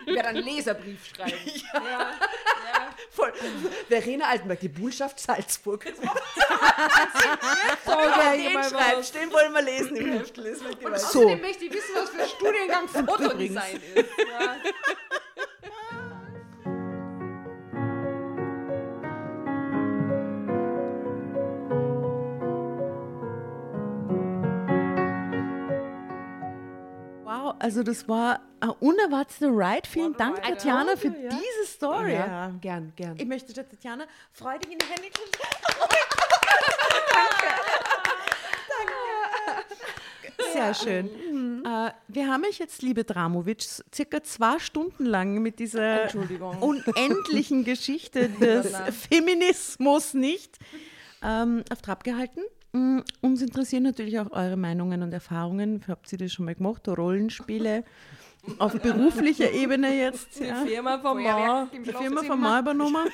Ich 0.07 0.13
werde 0.13 0.29
einen 0.29 0.43
Leserbrief 0.45 0.99
schreiben. 1.07 1.33
Ja. 1.73 2.11
Voll. 3.09 3.33
Verena 3.89 4.25
Altenberg, 4.27 4.59
die 4.59 4.67
Bullschaft 4.67 5.19
Salzburg. 5.19 5.83
So, 5.83 6.03
Wer 7.87 8.37
den 8.37 8.63
schreibt, 8.63 9.15
den 9.15 9.33
wollen 9.33 9.51
wir 9.51 9.63
lesen 9.63 9.95
im 9.95 10.13
Heft. 10.13 10.37
Lesen 10.37 10.67
gemeinsam. 10.79 11.09
So. 11.11 11.19
Außerdem 11.21 11.41
möchte 11.41 11.65
ich 11.65 11.73
wissen, 11.73 11.95
was 11.95 12.09
für 12.11 12.27
Studiengang 12.27 12.87
Fotodesign 12.87 13.81
ist. 13.95 14.09
Ja. 14.29 14.57
Wow, 27.55 27.63
also 27.63 27.83
das 27.83 28.07
war 28.07 28.41
ein 28.59 28.69
unerwarteter 28.69 29.49
Ride. 29.49 29.87
Vielen 29.87 30.13
Dank, 30.13 30.37
Ride, 30.37 30.57
Tatjana, 30.57 30.95
für 30.95 31.07
ja. 31.07 31.29
diese 31.29 31.65
Story. 31.71 32.13
Ja, 32.13 32.51
gern, 32.61 32.93
gern. 32.95 33.15
Ich 33.17 33.25
möchte 33.25 33.53
der 33.53 33.67
Tatjana 33.67 34.05
freudig 34.31 34.71
in 34.71 34.77
die 34.79 34.85
Hände 34.85 35.09
klatschen. 35.09 35.41
Danke. 37.13 37.55
Sehr 40.53 40.73
schön. 40.73 41.65
Äh, 41.65 41.91
wir 42.07 42.27
haben 42.27 42.43
euch 42.45 42.59
jetzt, 42.59 42.81
liebe 42.81 43.03
Dramovic, 43.03 43.63
circa 43.93 44.23
zwei 44.23 44.59
Stunden 44.59 45.05
lang 45.05 45.41
mit 45.41 45.59
dieser 45.59 46.07
unendlichen 46.61 47.63
Geschichte 47.63 48.29
des 48.39 48.73
Feminismus 49.09 50.13
nicht 50.13 50.57
ähm, 51.21 51.63
auf 51.71 51.81
Trab 51.81 52.03
gehalten. 52.03 52.41
Mm, 52.75 52.99
Uns 53.21 53.41
interessieren 53.41 53.83
natürlich 53.83 54.19
auch 54.19 54.31
eure 54.31 54.57
Meinungen 54.57 55.01
und 55.01 55.13
Erfahrungen. 55.13 55.81
Habt 55.87 56.11
ihr 56.11 56.17
das 56.17 56.33
schon 56.33 56.45
mal 56.45 56.55
gemacht? 56.55 56.85
Rollenspiele 56.87 57.83
auf 58.59 58.73
beruflicher 58.81 59.49
Ebene 59.51 59.97
jetzt? 59.97 60.39
Die 60.39 60.43
Ja. 60.45 60.65
Firma 60.65 60.97
Mann. 60.97 61.69
im 61.71 61.83
Die 61.83 61.91
Firma 61.91 62.23
von 62.23 62.39
mal 62.39 62.61
übernommen. 62.61 63.07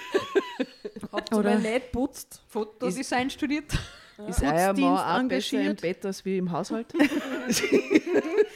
Habt 1.12 1.32
ihr 1.32 1.38
Oder- 1.38 1.52
mal 1.56 1.60
nicht 1.62 1.92
putzt? 1.92 2.42
Fotodesign 2.48 3.30
studiert. 3.30 3.66
Ist 4.28 4.44
euer 4.44 4.50
Putzdienst 4.68 4.80
Mann 4.82 5.26
auch 5.26 5.30
besser 5.30 5.62
im. 5.62 5.76
Bett 5.82 6.06
als 6.06 6.26
wie 6.26 6.38
im 6.38 6.52
Haushalt? 6.52 6.88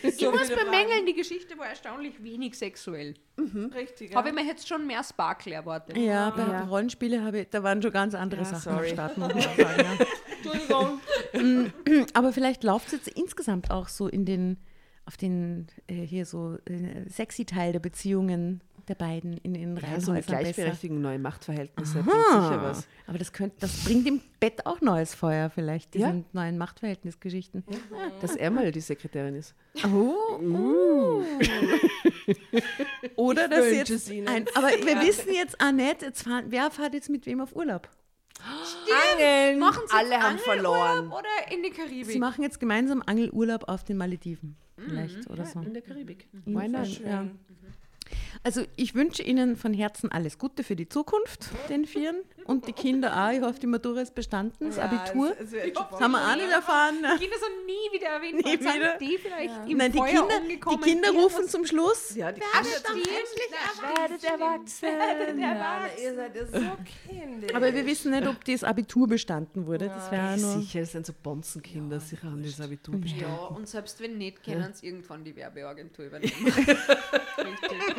Ich 0.03 0.18
So 0.18 0.32
muss 0.32 0.49
bemängeln, 0.49 1.06
die 1.07 1.14
Geschichte 1.15 1.57
war 1.57 1.68
erstaunlich 1.68 2.22
wenig 2.22 2.56
sexuell. 2.57 3.15
Richtig, 3.73 4.11
ja. 4.11 4.18
Habe 4.18 4.30
ich 4.30 4.36
mir 4.36 4.45
jetzt 4.45 4.68
schon 4.68 4.86
mehr 4.86 5.03
Sparkle 5.03 5.56
erwartet. 5.56 5.98
Ja, 5.98 6.30
bei 6.30 6.44
Ja. 6.44 6.64
Rollenspiele 6.65 7.23
habe 7.23 7.40
ich, 7.40 7.49
da 7.49 7.64
waren 7.64 7.82
schon 7.82 7.91
ganz 7.91 8.14
andere 8.14 8.41
Ja, 8.41 8.45
Sachen 8.45 8.61
sorry. 8.73 8.90
am 8.91 8.94
Start. 8.94 9.18
Entschuldigung. 10.44 10.99
Ja. 11.34 12.06
Aber 12.14 12.32
vielleicht 12.34 12.64
läuft 12.64 12.88
es 12.88 12.91
jetzt 12.94 13.07
insgesamt 13.07 13.72
auch 13.72 13.88
so 13.88 14.07
in 14.07 14.26
den, 14.26 14.57
auf 15.06 15.18
den, 15.18 15.68
äh, 15.88 15.94
hier 15.95 16.26
so 16.26 16.57
äh, 16.65 17.10
sexy 17.10 17.45
Teil 17.45 17.72
der 17.73 17.80
Beziehungen 17.80 18.61
der 18.86 18.95
beiden 18.95 19.38
in 19.38 19.53
den 19.53 19.76
Ja, 19.78 19.82
so 19.82 19.86
eine 19.86 19.88
Reihenhäusern 19.88 20.16
besser? 20.16 20.38
Gleichberechtigung, 20.40 21.02
neue 21.02 21.20
Machtverhältnisse, 21.20 22.03
bringt 22.03 22.26
sicher 22.28 22.62
was. 22.62 22.88
Aber 23.07 23.18
das, 23.18 23.34
könnte, 23.34 23.56
das 23.60 23.84
bringt 23.84 24.07
im 24.07 24.22
Bett 24.40 24.66
auch 24.66 24.82
neues 24.82 25.14
Feuer 25.16 25.49
vielleicht, 25.49 25.94
diese 25.94 26.06
Ja. 26.06 26.16
neuen 26.34 26.57
Machtverhältnisgeschichten. 26.57 27.64
Dass 28.22 28.36
er 28.36 28.52
mal 28.52 28.72
die 28.72 28.82
Sekretärin 28.82 29.36
ist. 29.36 29.56
Oh. 29.86 31.22
Oder 33.16 33.48
dass 33.48 33.72
jetzt 33.72 34.10
ein, 34.12 34.45
aber 34.56 34.68
wir 34.70 35.02
wissen 35.02 35.34
jetzt 35.34 35.60
auch 35.62 35.72
nicht, 35.72 36.02
jetzt 36.02 36.24
fahren, 36.24 36.45
wer 36.49 36.72
fährt 36.72 36.94
jetzt 36.94 37.10
mit 37.10 37.26
wem 37.26 37.41
auf 37.41 37.56
Urlaub? 37.56 37.90
Angeln! 39.14 39.60
Machen 39.60 39.82
Sie 39.88 39.95
Alle 39.95 40.22
haben 40.22 40.38
verloren. 40.38 41.07
Oder 41.07 41.52
in 41.52 41.64
die 41.64 41.70
Sie 41.70 41.76
Karibik? 41.76 42.20
machen 42.20 42.44
jetzt 42.44 42.60
gemeinsam 42.60 43.02
Angelurlaub 43.06 43.68
auf 43.68 43.84
den 43.84 43.98
Malediven. 43.98 44.56
Vielleicht 44.78 45.30
oder 45.30 45.45
so. 45.45 45.60
In 45.62 45.74
der 45.74 45.82
Karibik. 45.82 46.28
Why 46.45 46.53
Why 46.56 46.68
not? 46.68 46.99
Ja. 46.99 47.28
Also 48.44 48.64
ich 48.76 48.94
wünsche 48.95 49.23
Ihnen 49.23 49.56
von 49.56 49.73
Herzen 49.73 50.11
alles 50.11 50.38
Gute 50.38 50.64
für 50.64 50.76
die 50.76 50.88
Zukunft, 50.88 51.49
den 51.69 51.86
Vieren. 51.86 52.18
Und 52.45 52.68
die 52.68 52.73
Kinder 52.73 53.26
auch. 53.26 53.32
Ich 53.32 53.41
hoffe, 53.41 53.60
die 53.60 53.65
Matura 53.65 54.02
ist 54.02 54.14
bestanden, 54.14 54.68
das 54.68 54.77
Abitur. 54.77 55.32
es- 55.40 55.52
es 55.52 55.73
Das 55.73 55.99
haben 55.99 56.11
wir 56.11 56.22
auch 56.32 56.36
nicht 56.36 56.52
erfahren. 56.52 56.95
Die 57.02 57.23
Kinder 57.23 57.38
sollen 57.40 57.65
nie 57.65 57.91
wieder 57.98 58.07
erwähnt 58.07 58.36
Nie 58.36 58.44
worden. 58.44 58.61
Sind 58.61 58.76
wieder. 58.76 58.98
die 58.99 59.18
vielleicht 59.18 59.53
im 59.69 59.77
Nein, 59.80 59.91
die 59.91 59.98
Feuer 59.98 60.07
Kinder, 60.10 60.27
die 60.38 60.41
umgekommen? 60.44 60.82
Kinder 60.82 61.10
rufen 61.11 61.48
zum 61.48 61.65
Schluss. 61.65 62.14
Ja, 62.15 62.32
die 62.32 62.41
Werdet 62.41 64.23
erwachsen. 64.23 65.40
Ja, 65.40 65.88
ihr 66.02 66.15
seid 66.15 66.36
ja 66.36 66.45
so 66.45 66.77
kindisch. 67.10 67.53
Aber 67.56 67.73
wir 67.73 67.86
wissen 67.86 68.11
nicht, 68.11 68.27
ob 68.27 68.44
das 68.45 68.64
Abitur 68.64 69.07
bestanden 69.07 69.65
wurde. 69.65 69.88
Das 69.88 70.11
wäre 70.11 70.38
nur. 70.38 70.60
Sicher, 70.61 70.82
es 70.82 70.91
sind 70.91 71.06
so 71.06 71.14
Bonzenkinder, 71.23 71.99
sicher 71.99 72.27
haben 72.30 72.44
die 72.44 72.49
das 72.52 72.61
Abitur 72.61 72.95
bestanden. 72.95 73.26
Ja, 73.27 73.45
und 73.48 73.68
selbst 73.68 73.99
wenn 74.02 74.18
nicht, 74.18 74.44
können 74.44 74.72
sie 74.73 74.86
irgendwann 74.88 75.23
die 75.23 75.36
Werbeagentur 75.36 76.06
übernehmen. 76.06 76.32
Richtig. 76.45 77.95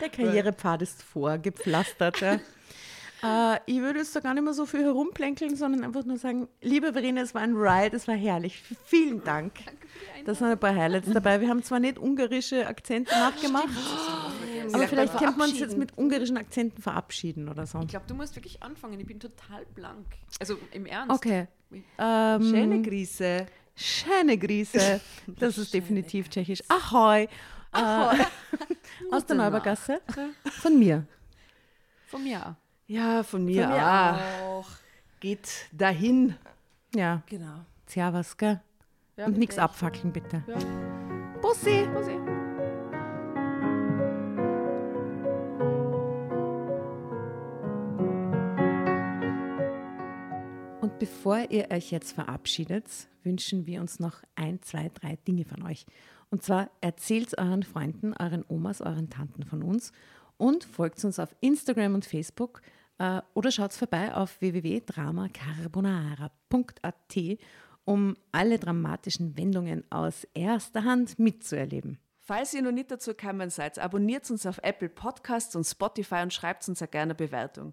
Der 0.00 0.08
Karrierepfad 0.08 0.82
ist 0.82 1.02
vorgepflastert. 1.02 2.20
Ja. 2.20 3.54
äh, 3.54 3.60
ich 3.66 3.78
würde 3.80 4.00
jetzt 4.00 4.14
da 4.14 4.20
gar 4.20 4.34
nicht 4.34 4.44
mehr 4.44 4.52
so 4.52 4.66
viel 4.66 4.82
herumplänkeln, 4.84 5.56
sondern 5.56 5.84
einfach 5.84 6.04
nur 6.04 6.18
sagen, 6.18 6.48
liebe 6.60 6.92
Verena, 6.92 7.22
es 7.22 7.34
war 7.34 7.42
ein 7.42 7.54
Ride, 7.54 7.96
es 7.96 8.06
war 8.08 8.14
herrlich. 8.14 8.62
Vielen 8.84 9.22
Dank. 9.24 9.52
Da 10.24 10.34
sind 10.34 10.48
ein 10.48 10.58
paar 10.58 10.74
Highlights 10.74 11.08
dabei. 11.12 11.40
Wir 11.40 11.48
haben 11.48 11.62
zwar 11.62 11.78
nicht 11.78 11.98
ungarische 11.98 12.66
Akzente 12.66 13.12
nachgemacht, 13.12 13.68
aber 14.72 14.88
vielleicht 14.88 15.16
könnte 15.18 15.38
man 15.38 15.50
uns 15.50 15.60
jetzt 15.60 15.76
mit 15.78 15.96
ungarischen 15.96 16.36
Akzenten 16.36 16.82
verabschieden 16.82 17.48
oder 17.48 17.66
so. 17.66 17.80
Ich 17.80 17.88
glaube, 17.88 18.06
du 18.08 18.14
musst 18.14 18.34
wirklich 18.34 18.62
anfangen. 18.62 18.98
Ich 18.98 19.06
bin 19.06 19.20
total 19.20 19.64
blank. 19.74 20.06
Also 20.40 20.58
im 20.72 20.86
Ernst. 20.86 21.14
Okay. 21.14 21.46
Ähm, 21.98 22.42
Schöne 22.42 22.82
Grüße. 22.82 23.46
Schöne 23.76 24.38
Grüße. 24.38 25.00
Das 25.26 25.58
ist 25.58 25.72
definitiv 25.74 26.28
tschechisch. 26.28 26.62
Ahoi. 26.68 27.28
Ahoi. 27.76 28.18
aus 29.12 29.26
der 29.26 29.36
Neubergasse. 29.36 30.00
Von 30.62 30.78
mir. 30.78 31.06
Von 32.06 32.22
mir 32.24 32.40
auch. 32.46 32.54
Ja, 32.86 33.22
von 33.22 33.44
mir, 33.44 33.66
mir 33.66 33.86
auch. 34.44 34.68
Geht 35.20 35.66
dahin. 35.72 36.36
Ja, 36.94 37.22
Genau. 37.26 37.64
servus, 37.86 38.36
gell? 38.36 38.60
Und 39.16 39.38
nichts 39.38 39.58
abfackeln, 39.58 40.12
bitte. 40.12 40.42
Bussi. 41.42 41.86
Und 50.80 50.98
bevor 50.98 51.50
ihr 51.50 51.70
euch 51.70 51.90
jetzt 51.90 52.12
verabschiedet, 52.12 52.84
wünschen 53.24 53.66
wir 53.66 53.80
uns 53.80 53.98
noch 53.98 54.22
ein, 54.36 54.62
zwei, 54.62 54.90
drei 54.94 55.16
Dinge 55.26 55.44
von 55.44 55.62
euch. 55.62 55.86
Und 56.36 56.42
zwar 56.42 56.68
erzählt 56.82 57.38
euren 57.38 57.62
Freunden, 57.62 58.12
euren 58.12 58.44
Omas, 58.46 58.82
euren 58.82 59.08
Tanten 59.08 59.44
von 59.44 59.62
uns 59.62 59.90
und 60.36 60.64
folgt 60.64 61.02
uns 61.02 61.18
auf 61.18 61.34
Instagram 61.40 61.94
und 61.94 62.04
Facebook 62.04 62.60
äh, 62.98 63.22
oder 63.32 63.50
schaut 63.50 63.72
vorbei 63.72 64.14
auf 64.14 64.38
www.dramacarbonara.at, 64.42 67.38
um 67.86 68.18
alle 68.32 68.58
dramatischen 68.58 69.34
Wendungen 69.38 69.90
aus 69.90 70.28
erster 70.34 70.84
Hand 70.84 71.18
mitzuerleben. 71.18 71.98
Falls 72.20 72.52
ihr 72.52 72.60
noch 72.60 72.70
nicht 72.70 72.90
dazu 72.90 73.12
gekommen 73.12 73.48
seid, 73.48 73.78
abonniert 73.78 74.30
uns 74.30 74.44
auf 74.44 74.58
Apple 74.62 74.90
Podcasts 74.90 75.56
und 75.56 75.64
Spotify 75.64 76.16
und 76.16 76.34
schreibt 76.34 76.68
uns 76.68 76.82
auch 76.82 76.90
gerne 76.90 77.12
eine 77.12 77.14
Bewertung. 77.14 77.72